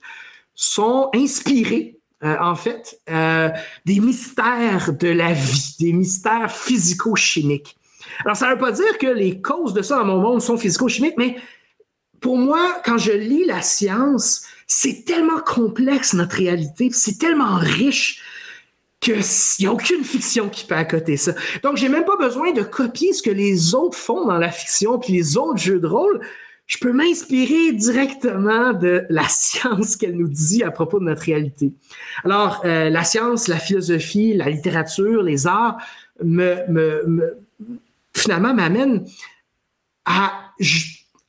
sont 0.55 1.09
inspirées, 1.13 1.99
euh, 2.23 2.35
en 2.39 2.55
fait, 2.55 2.99
euh, 3.09 3.49
des 3.85 3.99
mystères 3.99 4.93
de 4.93 5.09
la 5.09 5.33
vie, 5.33 5.75
des 5.79 5.93
mystères 5.93 6.51
physico-chimiques. 6.51 7.77
Alors, 8.23 8.37
ça 8.37 8.47
ne 8.47 8.53
veut 8.53 8.59
pas 8.59 8.71
dire 8.71 8.97
que 8.97 9.07
les 9.07 9.41
causes 9.41 9.73
de 9.73 9.81
ça 9.81 9.97
dans 9.97 10.05
mon 10.05 10.21
monde 10.21 10.41
sont 10.41 10.57
physico-chimiques, 10.57 11.17
mais 11.17 11.35
pour 12.21 12.37
moi, 12.37 12.81
quand 12.83 12.97
je 12.97 13.11
lis 13.11 13.45
la 13.45 13.61
science, 13.61 14.43
c'est 14.65 15.05
tellement 15.05 15.39
complexe 15.39 16.13
notre 16.13 16.37
réalité, 16.37 16.89
c'est 16.91 17.19
tellement 17.19 17.55
riche 17.55 18.21
qu'il 18.99 19.21
n'y 19.59 19.65
a 19.67 19.71
aucune 19.71 20.03
fiction 20.03 20.49
qui 20.49 20.65
peut 20.65 20.75
accoter 20.75 21.17
ça. 21.17 21.33
Donc, 21.63 21.77
j'ai 21.77 21.89
même 21.89 22.05
pas 22.05 22.17
besoin 22.17 22.51
de 22.51 22.63
copier 22.63 23.13
ce 23.13 23.21
que 23.21 23.29
les 23.29 23.75
autres 23.75 23.97
font 23.97 24.25
dans 24.25 24.37
la 24.37 24.51
fiction 24.51 24.99
puis 24.99 25.13
les 25.13 25.37
autres 25.37 25.59
jeux 25.59 25.79
de 25.79 25.87
rôle. 25.87 26.21
Je 26.65 26.79
peux 26.79 26.91
m'inspirer 26.91 27.71
directement 27.71 28.73
de 28.73 29.05
la 29.09 29.23
science 29.29 29.95
qu'elle 29.95 30.17
nous 30.17 30.27
dit 30.27 30.63
à 30.63 30.71
propos 30.71 30.99
de 30.99 31.05
notre 31.05 31.23
réalité. 31.23 31.73
Alors, 32.23 32.61
euh, 32.65 32.89
la 32.89 33.03
science, 33.03 33.47
la 33.47 33.59
philosophie, 33.59 34.33
la 34.33 34.49
littérature, 34.49 35.23
les 35.23 35.47
arts 35.47 35.77
me, 36.23 36.67
me, 36.69 37.03
me 37.05 37.37
finalement 38.13 38.53
m'amènent 38.53 39.05
à 40.05 40.33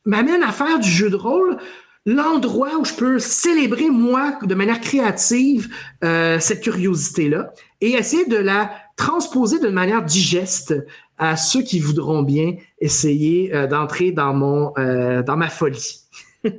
m'amène 0.05 0.43
à 0.43 0.53
faire 0.53 0.79
du 0.79 0.89
jeu 0.89 1.11
de 1.11 1.17
rôle 1.17 1.59
l'endroit 2.07 2.77
où 2.79 2.85
je 2.85 2.95
peux 2.95 3.19
célébrer, 3.19 3.91
moi, 3.91 4.39
de 4.43 4.55
manière 4.55 4.81
créative, 4.81 5.69
euh, 6.05 6.39
cette 6.41 6.63
curiosité-là 6.63 7.53
et 7.81 7.93
essayer 7.93 8.27
de 8.27 8.37
la 8.37 8.71
transposer 8.97 9.61
d'une 9.61 9.71
manière 9.71 10.05
digeste 10.05 10.75
à 11.19 11.37
ceux 11.37 11.63
qui 11.63 11.81
voudront 11.81 12.23
bien 12.23 12.57
essayer 12.81 13.55
euh, 13.55 13.67
d'entrer 13.67 14.13
dans, 14.13 14.73
euh, 14.79 15.23
dans 15.23 15.37
ma 15.37 15.49
folie. 15.49 16.01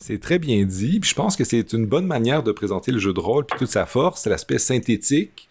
C'est 0.00 0.20
très 0.20 0.38
bien 0.38 0.64
dit. 0.64 1.00
Je 1.02 1.14
pense 1.14 1.34
que 1.34 1.44
c'est 1.44 1.72
une 1.72 1.86
bonne 1.86 2.06
manière 2.06 2.42
de 2.42 2.52
présenter 2.52 2.92
le 2.92 2.98
jeu 2.98 3.14
de 3.14 3.20
rôle. 3.20 3.46
Puis 3.46 3.58
toute 3.58 3.70
sa 3.70 3.86
force, 3.86 4.26
l'aspect 4.26 4.58
synthétique. 4.58 5.48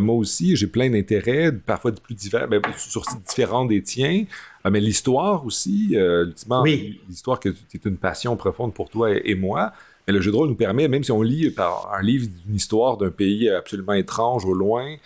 Moi 0.00 0.14
aussi, 0.14 0.56
j'ai 0.56 0.66
plein 0.66 0.88
d'intérêts, 0.88 1.52
parfois 1.52 1.92
plus 1.92 2.14
divers, 2.14 2.48
mais 2.48 2.60
ben, 2.60 2.72
sur 2.76 3.02
différents 3.26 3.66
des 3.66 3.82
tiens. 3.82 4.24
Ah, 4.64 4.70
mais 4.70 4.80
l'histoire 4.80 5.44
aussi, 5.44 5.90
euh, 5.94 6.26
l'histoire 7.08 7.38
que 7.38 7.50
c'est 7.68 7.84
une 7.84 7.98
passion 7.98 8.36
profonde 8.36 8.72
pour 8.72 8.88
toi 8.88 9.10
et, 9.12 9.34
moi. 9.34 9.72
Mais 10.06 10.14
le 10.14 10.20
jeu 10.20 10.30
de 10.30 10.36
rôle 10.36 10.48
nous 10.48 10.54
permet, 10.54 10.88
même 10.88 11.04
si 11.04 11.12
on 11.12 11.22
lit 11.22 11.50
par 11.50 11.92
un 11.92 12.02
livre 12.02 12.26
d'une 12.46 12.56
histoire 12.56 12.96
d'un 12.96 13.10
pays 13.10 13.50
absolument 13.50 13.92
étrange 13.92 14.44
au 14.46 14.54
loin, 14.54 14.96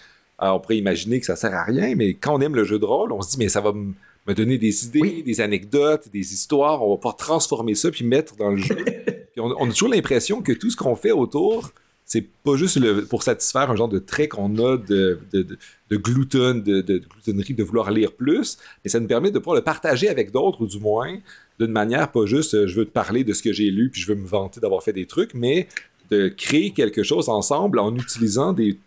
euh, 0.43 0.51
on 0.51 0.61
pourrait 0.61 0.79
imaginer 0.79 1.19
que 1.19 1.27
ça 1.27 1.37
sert 1.37 1.53
à 1.53 1.65
rien, 1.65 1.95
mais 1.97 2.15
quand 2.15 2.37
on 2.37 2.41
aime 2.41 2.55
le 2.55 2.65
jeu 2.65 2.79
de 2.79 2.85
rôle, 2.85 3.13
on 3.13 3.23
se 3.23 3.31
dit, 3.31 3.39
mais 3.39 3.49
ça 3.49 3.61
va 3.61 3.73
me 3.73 4.35
donner 4.35 4.59
des 4.59 4.87
idées, 4.87 5.23
des 5.23 5.41
anecdotes, 5.41 6.09
des 6.13 6.33
histoires, 6.33 6.83
on 6.83 6.91
va 6.91 6.97
pouvoir 6.97 7.17
transformer 7.17 7.75
ça 7.75 7.91
puis 7.91 8.05
mettre 8.05 8.37
dans 8.37 8.51
le 8.51 8.59
jeu. 8.59 8.77
puis 9.33 9.41
on, 9.41 9.53
on, 9.59 9.69
a 9.69 9.73
toujours 9.73 9.89
l'impression 9.89 10.43
que 10.43 10.53
tout 10.53 10.71
ce 10.71 10.77
qu'on 10.77 10.97
fait 10.97 11.13
autour, 11.13 11.73
c'est 12.07 12.23
pas 12.23 12.57
juste 12.57 12.81
pour 13.09 13.25
satisfaire 13.25 13.69
un 13.71 13.77
genre 13.77 13.89
de 13.89 13.99
trait 13.99 14.29
qu'on 14.29 14.57
a 14.59 14.77
de, 14.77 15.19
de, 15.33 15.43
de, 15.43 15.59
de 15.91 15.97
glouton, 15.97 16.55
de, 16.55 16.81
de, 16.81 16.99
gloutonnerie, 16.99 17.53
de 17.53 17.65
vouloir 17.65 17.91
lire 17.91 18.13
plus, 18.13 18.59
mais 18.85 18.91
ça 18.91 19.01
nous 19.01 19.09
permet 19.09 19.33
de 19.33 19.41
pouvoir 19.41 19.57
le 19.57 19.63
partager 19.63 20.09
avec 20.09 20.31
d'autres, 20.31 20.63
ou 20.63 20.69
du 20.69 20.79
moins, 20.79 21.19
d'une 21.59 21.73
manière 21.73 22.13
pas 22.13 22.25
juste 22.25 22.55
euh, 22.55 22.67
je 22.69 22.77
veux 22.77 22.85
te 22.85 22.91
parler 22.91 23.25
de 23.25 23.33
ce 23.33 23.43
que 23.43 23.53
j'ai 23.53 23.71
lu 23.71 23.91
puis 23.91 24.01
je 24.01 24.07
veux 24.07 24.15
me 24.15 24.27
vanter 24.27 24.61
d'avoir 24.61 24.85
fait 24.85 24.93
des 24.93 25.07
trucs, 25.07 25.35
mais 25.35 25.69
de 26.11 26.29
créer 26.29 26.71
quelque 26.71 27.03
chose 27.03 27.29
ensemble 27.29 27.81
en 27.81 27.95
utilisant 27.97 28.53
des 28.53 28.79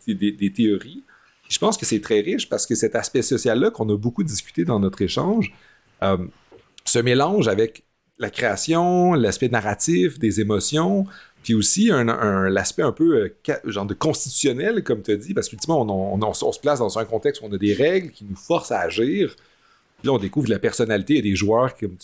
théories. 0.55 1.03
Je 1.49 1.57
pense 1.57 1.77
que 1.77 1.85
c'est 1.85 1.99
très 1.99 2.21
riche 2.21 2.47
parce 2.47 2.65
que 2.65 2.75
cet 2.75 2.95
aspect 2.95 3.23
social-là 3.23 3.71
qu'on 3.71 3.89
a 3.89 3.97
beaucoup 3.97 4.23
discuté 4.23 4.63
dans 4.63 4.79
notre 4.79 5.01
échange 5.01 5.53
euh, 6.03 6.17
se 6.85 6.99
mélange 6.99 7.47
avec 7.47 7.83
la 8.19 8.29
création, 8.29 9.13
l'aspect 9.13 9.49
narratif, 9.49 10.19
des 10.19 10.41
émotions, 10.41 11.05
puis 11.43 11.53
aussi 11.53 11.89
un, 11.91 12.03
l'aspect 12.49 12.83
un 12.83 12.91
peu 12.91 13.31
euh, 13.47 13.55
genre 13.65 13.85
de 13.85 13.93
constitutionnel, 13.93 14.83
comme 14.83 15.01
tu 15.01 15.11
as 15.11 15.15
dit, 15.15 15.33
parce 15.33 15.49
qu'ultimement, 15.49 15.81
on, 15.81 16.21
on, 16.21 16.33
se 16.33 16.59
place 16.59 16.79
dans 16.79 16.99
un 16.99 17.05
contexte 17.05 17.41
où 17.41 17.45
on 17.45 17.53
a 17.53 17.57
des 17.57 17.73
règles 17.73 18.11
qui 18.11 18.25
nous 18.25 18.35
forcent 18.35 18.71
à 18.71 18.79
agir. 18.79 19.35
Puis 19.97 20.07
là, 20.07 20.13
on 20.13 20.17
découvre 20.17 20.49
la 20.49 20.59
personnalité 20.59 21.21
des 21.21 21.35
joueurs 21.35 21.75
comme 21.75 21.95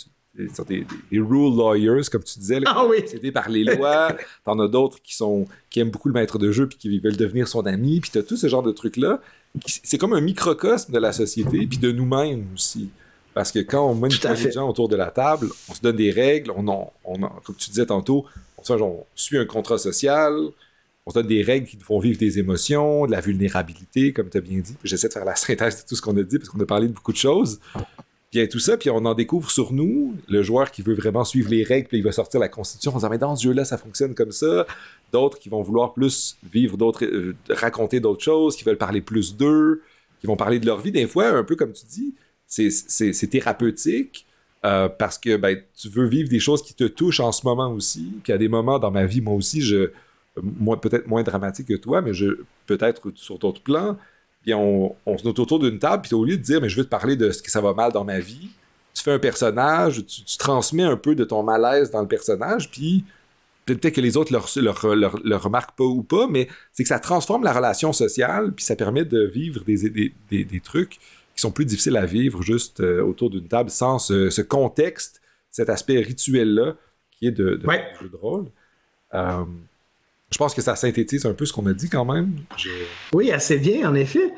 des, 0.67 0.85
rule 1.11 1.55
lawyers, 1.55 2.03
comme 2.11 2.23
tu 2.23 2.39
disais, 2.39 2.59
là, 2.59 2.73
ah, 2.75 2.85
oui. 2.85 3.31
par 3.31 3.49
les 3.49 3.63
lois. 3.63 4.15
T'en 4.45 4.59
as 4.59 4.67
d'autres 4.67 5.01
qui 5.01 5.15
sont 5.15 5.47
qui 5.69 5.79
aiment 5.79 5.91
beaucoup 5.91 6.09
le 6.09 6.13
maître 6.13 6.37
de 6.37 6.51
jeu 6.51 6.67
puis 6.67 6.77
qui 6.77 6.99
veulent 6.99 7.15
devenir 7.15 7.47
son 7.47 7.65
ami. 7.65 7.99
Puis 7.99 8.11
t'as 8.11 8.23
tout 8.23 8.37
ce 8.37 8.47
genre 8.47 8.63
de 8.63 8.71
trucs-là. 8.71 9.21
C'est 9.65 9.97
comme 9.97 10.13
un 10.13 10.21
microcosme 10.21 10.91
de 10.91 10.99
la 10.99 11.13
société 11.13 11.65
puis 11.67 11.77
de 11.77 11.91
nous-mêmes 11.91 12.47
aussi. 12.53 12.89
Parce 13.33 13.51
que 13.51 13.59
quand 13.59 13.85
on 13.89 13.95
met 13.95 14.09
les 14.09 14.51
gens 14.51 14.69
autour 14.69 14.87
de 14.87 14.95
la 14.95 15.11
table, 15.11 15.49
on 15.69 15.73
se 15.73 15.81
donne 15.81 15.97
des 15.97 16.11
règles, 16.11 16.51
on, 16.51 16.89
on, 17.03 17.19
comme 17.43 17.55
tu 17.57 17.69
disais 17.69 17.85
tantôt, 17.85 18.25
on 18.69 19.05
suit 19.15 19.37
un 19.37 19.45
contrat 19.45 19.77
social, 19.77 20.33
on 21.05 21.11
se 21.11 21.15
donne 21.15 21.27
des 21.27 21.43
règles 21.43 21.67
qui 21.67 21.77
nous 21.77 21.83
font 21.83 21.99
vivre 21.99 22.17
des 22.17 22.39
émotions, 22.39 23.05
de 23.05 23.11
la 23.11 23.21
vulnérabilité, 23.21 24.11
comme 24.11 24.29
tu 24.29 24.37
as 24.37 24.41
bien 24.41 24.59
dit. 24.59 24.75
J'essaie 24.83 25.07
de 25.07 25.13
faire 25.13 25.25
la 25.25 25.35
synthèse 25.35 25.83
de 25.83 25.87
tout 25.87 25.95
ce 25.95 26.01
qu'on 26.01 26.17
a 26.17 26.23
dit, 26.23 26.39
parce 26.39 26.49
qu'on 26.49 26.59
a 26.59 26.65
parlé 26.65 26.87
de 26.87 26.93
beaucoup 26.93 27.13
de 27.13 27.17
choses. 27.17 27.59
Puis 28.31 28.49
tout 28.49 28.59
ça, 28.59 28.75
puis 28.75 28.89
on 28.89 29.05
en 29.05 29.13
découvre 29.13 29.49
sur 29.51 29.71
nous, 29.71 30.15
le 30.27 30.41
joueur 30.41 30.71
qui 30.71 30.81
veut 30.81 30.95
vraiment 30.95 31.23
suivre 31.23 31.49
les 31.49 31.63
règles, 31.63 31.87
puis 31.87 31.99
il 31.99 32.03
va 32.03 32.11
sortir 32.11 32.39
la 32.39 32.49
constitution 32.49 32.91
en 32.91 32.95
disant, 32.95 33.09
mais 33.09 33.17
dans 33.17 33.35
ce 33.35 33.43
jeu-là, 33.43 33.65
ça 33.65 33.77
fonctionne 33.77 34.15
comme 34.15 34.31
ça. 34.31 34.65
D'autres 35.13 35.37
qui 35.37 35.47
vont 35.47 35.61
vouloir 35.61 35.93
plus 35.93 36.37
vivre 36.51 36.75
d'autres, 36.75 37.05
euh, 37.05 37.35
raconter 37.49 37.99
d'autres 37.99 38.23
choses, 38.23 38.55
qui 38.55 38.63
veulent 38.63 38.77
parler 38.77 39.01
plus 39.01 39.37
d'eux, 39.37 39.83
qui 40.19 40.27
vont 40.27 40.35
parler 40.35 40.59
de 40.59 40.65
leur 40.65 40.81
vie. 40.81 40.91
Des 40.91 41.07
fois, 41.07 41.27
un 41.27 41.43
peu 41.43 41.55
comme 41.55 41.71
tu 41.71 41.85
dis, 41.85 42.13
c'est 42.47 43.27
thérapeutique. 43.29 44.24
Euh, 44.65 44.89
parce 44.89 45.19
que 45.19 45.37
ben, 45.37 45.59
tu 45.79 45.89
veux 45.89 46.07
vivre 46.07 46.27
des 46.27 46.39
choses 46.39 46.63
qui 46.63 46.73
te 46.73 46.85
touchent 46.85 47.19
en 47.19 47.31
ce 47.31 47.45
moment 47.45 47.71
aussi. 47.71 48.11
Puis 48.23 48.33
à 48.33 48.37
des 48.37 48.47
moments 48.47 48.79
dans 48.79 48.89
ma 48.89 49.05
vie, 49.05 49.21
moi 49.21 49.35
aussi, 49.35 49.61
je, 49.61 49.91
peut-être 50.81 51.07
moins 51.07 51.21
dramatique 51.21 51.67
que 51.67 51.75
toi, 51.75 52.01
mais 52.01 52.13
je 52.13 52.39
peut-être 52.65 53.01
sur 53.15 53.37
d'autres 53.37 53.61
plans. 53.61 53.95
Puis 54.41 54.55
on, 54.55 54.95
on 55.05 55.17
se 55.17 55.23
met 55.23 55.39
autour 55.39 55.59
d'une 55.59 55.77
table, 55.77 56.01
puis 56.01 56.15
au 56.15 56.25
lieu 56.25 56.37
de 56.37 56.41
dire, 56.41 56.61
mais 56.61 56.69
je 56.69 56.77
veux 56.77 56.83
te 56.83 56.89
parler 56.89 57.15
de 57.15 57.29
ce 57.29 57.43
que 57.43 57.51
ça 57.51 57.61
va 57.61 57.73
mal 57.73 57.91
dans 57.91 58.03
ma 58.03 58.19
vie, 58.19 58.49
tu 58.93 59.03
fais 59.03 59.11
un 59.11 59.19
personnage, 59.19 60.03
tu, 60.05 60.37
transmets 60.37 60.83
un 60.83 60.97
peu 60.97 61.13
de 61.13 61.25
ton 61.25 61.43
malaise 61.43 61.91
dans 61.91 62.01
le 62.01 62.07
personnage, 62.07 62.71
puis 62.71 63.03
peut-être 63.65 63.93
que 63.95 64.01
les 64.01 64.17
autres 64.17 64.31
le 64.31 64.93
leur, 64.95 65.43
remarquent 65.43 65.75
pas 65.75 65.83
ou 65.83 66.01
pas, 66.01 66.27
mais 66.27 66.47
c'est 66.73 66.83
que 66.83 66.89
ça 66.89 66.99
transforme 66.99 67.43
la 67.43 67.53
relation 67.53 67.93
sociale, 67.93 68.53
puis 68.53 68.65
ça 68.65 68.75
permet 68.75 69.05
de 69.05 69.25
vivre 69.25 69.63
des, 69.63 69.89
des, 70.29 70.43
des 70.45 70.59
trucs 70.59 70.99
qui 71.35 71.41
sont 71.41 71.51
plus 71.51 71.65
difficiles 71.65 71.97
à 71.97 72.05
vivre 72.05 72.41
juste 72.41 72.79
euh, 72.79 73.03
autour 73.03 73.29
d'une 73.29 73.47
table 73.47 73.69
sans 73.69 73.99
ce, 73.99 74.41
contexte, 74.41 75.21
cet 75.51 75.69
aspect 75.69 75.99
rituel-là 75.99 76.75
qui 77.11 77.27
est 77.27 77.31
de, 77.31 77.55
de 77.55 77.71
jeu 78.01 78.09
de 78.09 78.15
rôle. 78.15 78.45
Euh, 79.13 79.43
je 80.31 80.37
pense 80.37 80.53
que 80.53 80.61
ça 80.61 80.75
synthétise 80.75 81.25
un 81.25 81.33
peu 81.33 81.45
ce 81.45 81.53
qu'on 81.53 81.65
a 81.67 81.73
dit 81.73 81.89
quand 81.89 82.05
même. 82.05 82.31
Oui, 83.13 83.31
assez 83.31 83.57
bien, 83.57 83.89
en 83.89 83.95
effet. 83.95 84.33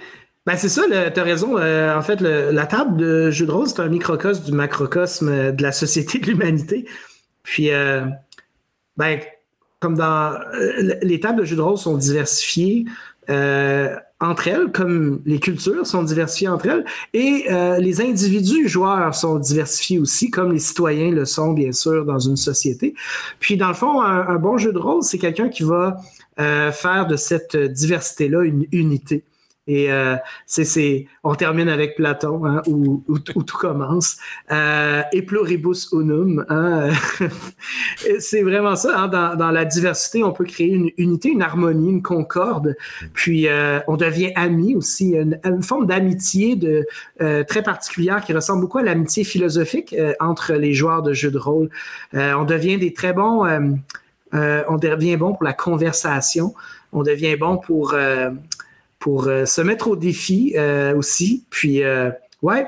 Ben, 0.46 0.56
c'est 0.56 0.70
ça, 0.70 0.84
tu 0.88 1.20
as 1.20 1.24
raison. 1.24 1.58
Euh, 1.58 1.96
en 1.96 2.02
fait, 2.02 2.22
la 2.22 2.66
table 2.66 2.98
de 2.98 3.32
jeu 3.32 3.46
de 3.46 3.52
rôle, 3.52 3.68
c'est 3.68 3.80
un 3.80 3.90
microcosme 3.90 4.44
du 4.44 4.52
macrocosme 4.52 5.52
de 5.52 5.64
la 5.64 5.72
société 5.72 6.20
de 6.20 6.28
l'humanité. 6.28 6.88
Puis, 7.44 7.70
ben, 8.98 9.20
comme 9.80 9.96
dans. 9.96 10.40
les 11.02 11.20
tables 11.20 11.40
de 11.40 11.46
jeu 11.46 11.56
de 11.56 11.62
rôle 11.62 11.78
sont 11.78 11.98
diversifiées. 11.98 12.86
Entre 14.20 14.48
elles, 14.48 14.72
comme 14.72 15.22
les 15.26 15.40
cultures 15.40 15.86
sont 15.86 16.04
diversifiées 16.04 16.48
entre 16.48 16.68
elles, 16.68 16.86
et 17.14 17.46
euh, 17.52 17.78
les 17.78 18.02
individus 18.02 18.68
joueurs 18.68 19.14
sont 19.14 19.38
diversifiés 19.38 20.00
aussi, 20.00 20.32
comme 20.32 20.54
les 20.54 20.60
citoyens 20.60 21.12
le 21.12 21.26
sont, 21.26 21.54
bien 21.54 21.72
sûr, 21.72 22.04
dans 22.04 22.20
une 22.20 22.38
société. 22.38 22.96
Puis, 23.40 23.58
dans 23.58 23.68
le 23.68 23.76
fond, 23.76 24.02
un, 24.02 24.36
bon 24.38 24.58
jeu 24.58 24.74
de 24.74 24.80
rôle, 24.80 25.04
c'est 25.04 25.20
quelqu'un 25.20 25.50
qui 25.50 25.64
va 25.64 25.98
euh, 26.40 26.72
faire 26.72 27.06
de 27.06 27.16
cette 27.16 27.56
diversité-là 27.56 28.44
une 28.44 28.66
unité. 28.72 29.24
Et 29.68 29.92
euh, 29.92 30.16
c'est, 30.46 31.08
on 31.24 31.36
termine 31.36 31.70
avec 31.70 31.96
Platon, 31.96 32.46
hein, 32.46 32.62
où, 32.68 33.04
où, 33.08 33.20
tout 33.20 33.58
commence. 33.58 34.18
Euh, 34.52 35.02
et 35.12 35.22
pluribus 35.22 35.90
unum. 35.92 36.46
Hein, 36.50 36.90
c'est 38.20 38.44
vraiment 38.44 38.76
ça. 38.76 38.98
Hein, 38.98 39.08
dans, 39.08 39.36
dans, 39.36 39.52
la 39.52 39.66
diversité, 39.66 40.24
on 40.24 40.32
peut 40.32 40.46
créer 40.46 40.70
une 40.70 40.90
unité, 40.98 41.30
une 41.30 41.42
harmonie, 41.42 41.90
une 41.90 42.02
concorde. 42.02 42.76
Puis 43.14 43.48
euh, 43.48 43.80
on 43.88 43.98
devient 43.98 44.32
amis 44.36 44.76
aussi, 44.76 45.12
une, 45.12 45.40
une 45.44 45.64
forme 45.64 45.86
d'amitié 45.86 46.56
de, 46.56 46.86
euh, 47.22 47.44
très 47.44 47.62
particulière 47.62 48.22
qui 48.24 48.34
ressemble 48.34 48.62
beaucoup 48.62 48.78
à 48.78 48.84
l'amitié 48.84 49.24
philosophique 49.24 49.94
euh, 49.98 50.14
entre 50.20 50.54
les 50.54 50.74
joueurs 50.74 51.02
de 51.02 51.14
jeux 51.14 51.32
de 51.32 51.38
rôle. 51.38 51.70
on 52.14 52.46
devient 52.46 52.78
des 52.78 52.94
très 52.94 53.14
bons. 53.14 53.46
on 54.34 54.78
devient 54.78 55.18
bon 55.18 55.34
pour 55.34 55.44
la 55.44 55.54
conversation. 55.54 56.54
On 56.94 57.04
devient 57.04 57.36
bon 57.36 57.58
pour 57.58 57.96
pour 59.00 59.28
euh, 59.28 59.46
se 59.46 59.62
mettre 59.62 59.88
au 59.88 59.96
défi 59.96 60.54
euh, 60.56 60.96
aussi. 60.96 61.46
Puis, 61.50 61.84
euh, 61.84 62.10
ouais, 62.42 62.68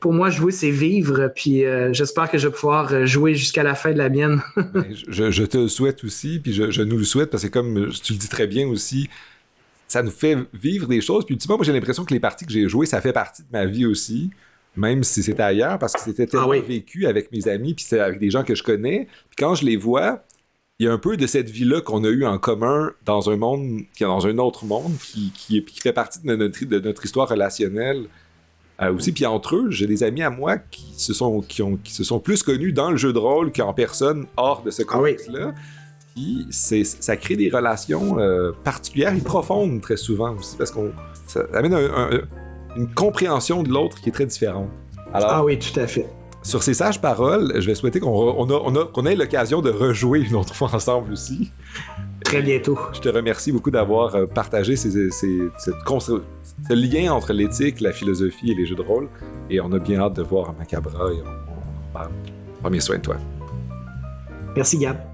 pour 0.00 0.12
moi, 0.12 0.30
jouer, 0.30 0.52
c'est 0.52 0.70
vivre. 0.70 1.30
Puis 1.34 1.64
j'espère 1.92 2.30
que 2.30 2.38
je 2.38 2.48
vais 2.48 2.54
pouvoir 2.54 3.06
jouer 3.06 3.34
jusqu'à 3.34 3.62
la 3.62 3.74
fin 3.74 3.92
de 3.92 3.98
la 3.98 4.08
mienne. 4.08 4.40
Ben, 4.56 4.86
je, 4.90 5.44
te 5.44 5.58
le 5.58 5.68
souhaite 5.68 6.02
aussi, 6.02 6.38
puis 6.38 6.54
je, 6.54 6.82
nous 6.82 6.96
le 6.96 7.04
souhaite, 7.04 7.30
parce 7.30 7.42
que 7.42 7.48
comme 7.48 7.90
tu 8.02 8.14
le 8.14 8.18
dis 8.18 8.28
très 8.28 8.46
bien 8.46 8.66
aussi, 8.66 9.10
ça 9.86 10.02
nous 10.02 10.10
fait 10.10 10.38
vivre 10.54 10.88
des 10.88 11.02
choses. 11.02 11.26
Puis, 11.26 11.36
tu 11.36 11.46
vois, 11.46 11.56
moi, 11.56 11.64
j'ai 11.66 11.74
l'impression 11.74 12.06
que 12.06 12.14
les 12.14 12.20
parties 12.20 12.46
que 12.46 12.52
j'ai 12.52 12.70
jouées, 12.70 12.86
ça 12.86 13.02
fait 13.02 13.12
partie 13.12 13.42
de 13.42 13.48
ma 13.52 13.66
vie 13.66 13.84
aussi, 13.84 14.30
même 14.76 15.04
si 15.04 15.22
c'était 15.22 15.42
ailleurs, 15.42 15.78
parce 15.78 15.92
que 15.92 16.00
c'était 16.00 16.26
tellement 16.26 16.50
ah 16.50 16.60
vécu 16.60 17.06
avec 17.06 17.30
mes 17.30 17.46
amis, 17.46 17.74
puis 17.74 17.84
c'est 17.86 18.00
avec 18.00 18.18
des 18.18 18.30
gens 18.30 18.44
que 18.44 18.54
je 18.54 18.62
connais. 18.62 19.08
Puis 19.28 19.36
quand 19.36 19.54
je 19.54 19.66
les 19.66 19.76
vois, 19.76 20.24
il 20.80 20.86
y 20.86 20.88
a 20.88 20.92
un 20.92 20.98
peu 20.98 21.16
de 21.16 21.26
cette 21.26 21.48
vie-là 21.50 21.80
qu'on 21.80 22.02
a 22.02 22.08
eu 22.08 22.24
en 22.24 22.38
commun 22.38 22.90
dans 23.04 23.30
un 23.30 23.36
monde, 23.36 23.82
qui 23.94 24.02
est 24.02 24.06
dans 24.06 24.26
un 24.26 24.38
autre 24.38 24.64
monde, 24.64 24.92
qui, 24.98 25.32
qui, 25.32 25.64
fait 25.80 25.92
partie 25.92 26.20
de 26.24 26.34
notre, 26.34 26.64
de 26.64 26.80
notre 26.80 27.04
histoire 27.04 27.28
relationnelle 27.28 28.06
euh, 28.82 28.92
aussi. 28.92 29.12
Puis 29.12 29.24
entre 29.24 29.54
eux, 29.54 29.70
j'ai 29.70 29.86
des 29.86 30.02
amis 30.02 30.22
à 30.22 30.30
moi 30.30 30.58
qui 30.58 30.94
se 30.96 31.14
sont, 31.14 31.42
qui 31.42 31.62
ont, 31.62 31.76
qui 31.76 31.92
se 31.92 32.02
sont 32.02 32.18
plus 32.18 32.42
connus 32.42 32.72
dans 32.72 32.90
le 32.90 32.96
jeu 32.96 33.12
de 33.12 33.18
rôle 33.18 33.52
qu'en 33.52 33.72
personne 33.72 34.26
hors 34.36 34.62
de 34.62 34.72
ce 34.72 34.82
ah 34.82 34.92
contexte-là. 34.92 35.54
Puis 36.16 36.46
ça 36.50 37.16
crée 37.16 37.36
des 37.36 37.50
relations 37.50 38.18
euh, 38.18 38.50
particulières 38.64 39.14
et 39.14 39.20
profondes 39.20 39.80
très 39.80 39.96
souvent 39.96 40.34
aussi, 40.36 40.56
parce 40.56 40.72
qu'on 40.72 40.92
ça 41.28 41.42
amène 41.52 41.76
une 42.76 42.92
compréhension 42.94 43.62
de 43.62 43.68
l'autre 43.68 44.00
qui 44.00 44.08
est 44.08 44.12
très 44.12 44.26
différente. 44.26 44.70
ah 45.12 45.44
oui, 45.44 45.56
tout 45.58 45.78
à 45.78 45.86
fait. 45.86 46.06
Sur 46.44 46.62
ces 46.62 46.74
sages 46.74 47.00
paroles, 47.00 47.54
je 47.58 47.66
vais 47.66 47.74
souhaiter 47.74 48.00
qu'on 48.00 49.06
ait 49.06 49.16
l'occasion 49.16 49.62
de 49.62 49.70
rejouer 49.70 50.20
une 50.20 50.36
autre 50.36 50.54
fois 50.54 50.72
ensemble 50.74 51.12
aussi. 51.12 51.50
Très 52.22 52.42
bientôt. 52.42 52.78
Je 52.92 53.00
te 53.00 53.08
remercie 53.08 53.50
beaucoup 53.50 53.70
d'avoir 53.70 54.14
euh, 54.14 54.26
partagé 54.26 54.76
ces, 54.76 55.10
ce 55.10 56.74
lien 56.74 57.12
entre 57.12 57.32
l'éthique, 57.32 57.80
la 57.80 57.92
philosophie 57.92 58.52
et 58.52 58.54
les 58.54 58.66
jeux 58.66 58.76
de 58.76 58.82
rôle. 58.82 59.08
Et 59.48 59.60
on 59.60 59.72
a 59.72 59.78
bien 59.78 60.00
hâte 60.00 60.16
de 60.16 60.22
voir 60.22 60.54
Macabra 60.58 61.10
et 61.12 61.22
on, 61.24 61.98
on 61.98 62.08
Prends 62.60 62.70
bien 62.70 62.80
soin 62.80 62.96
de 62.96 63.02
toi. 63.02 63.16
Merci 64.54 64.78
Gab. 64.78 65.13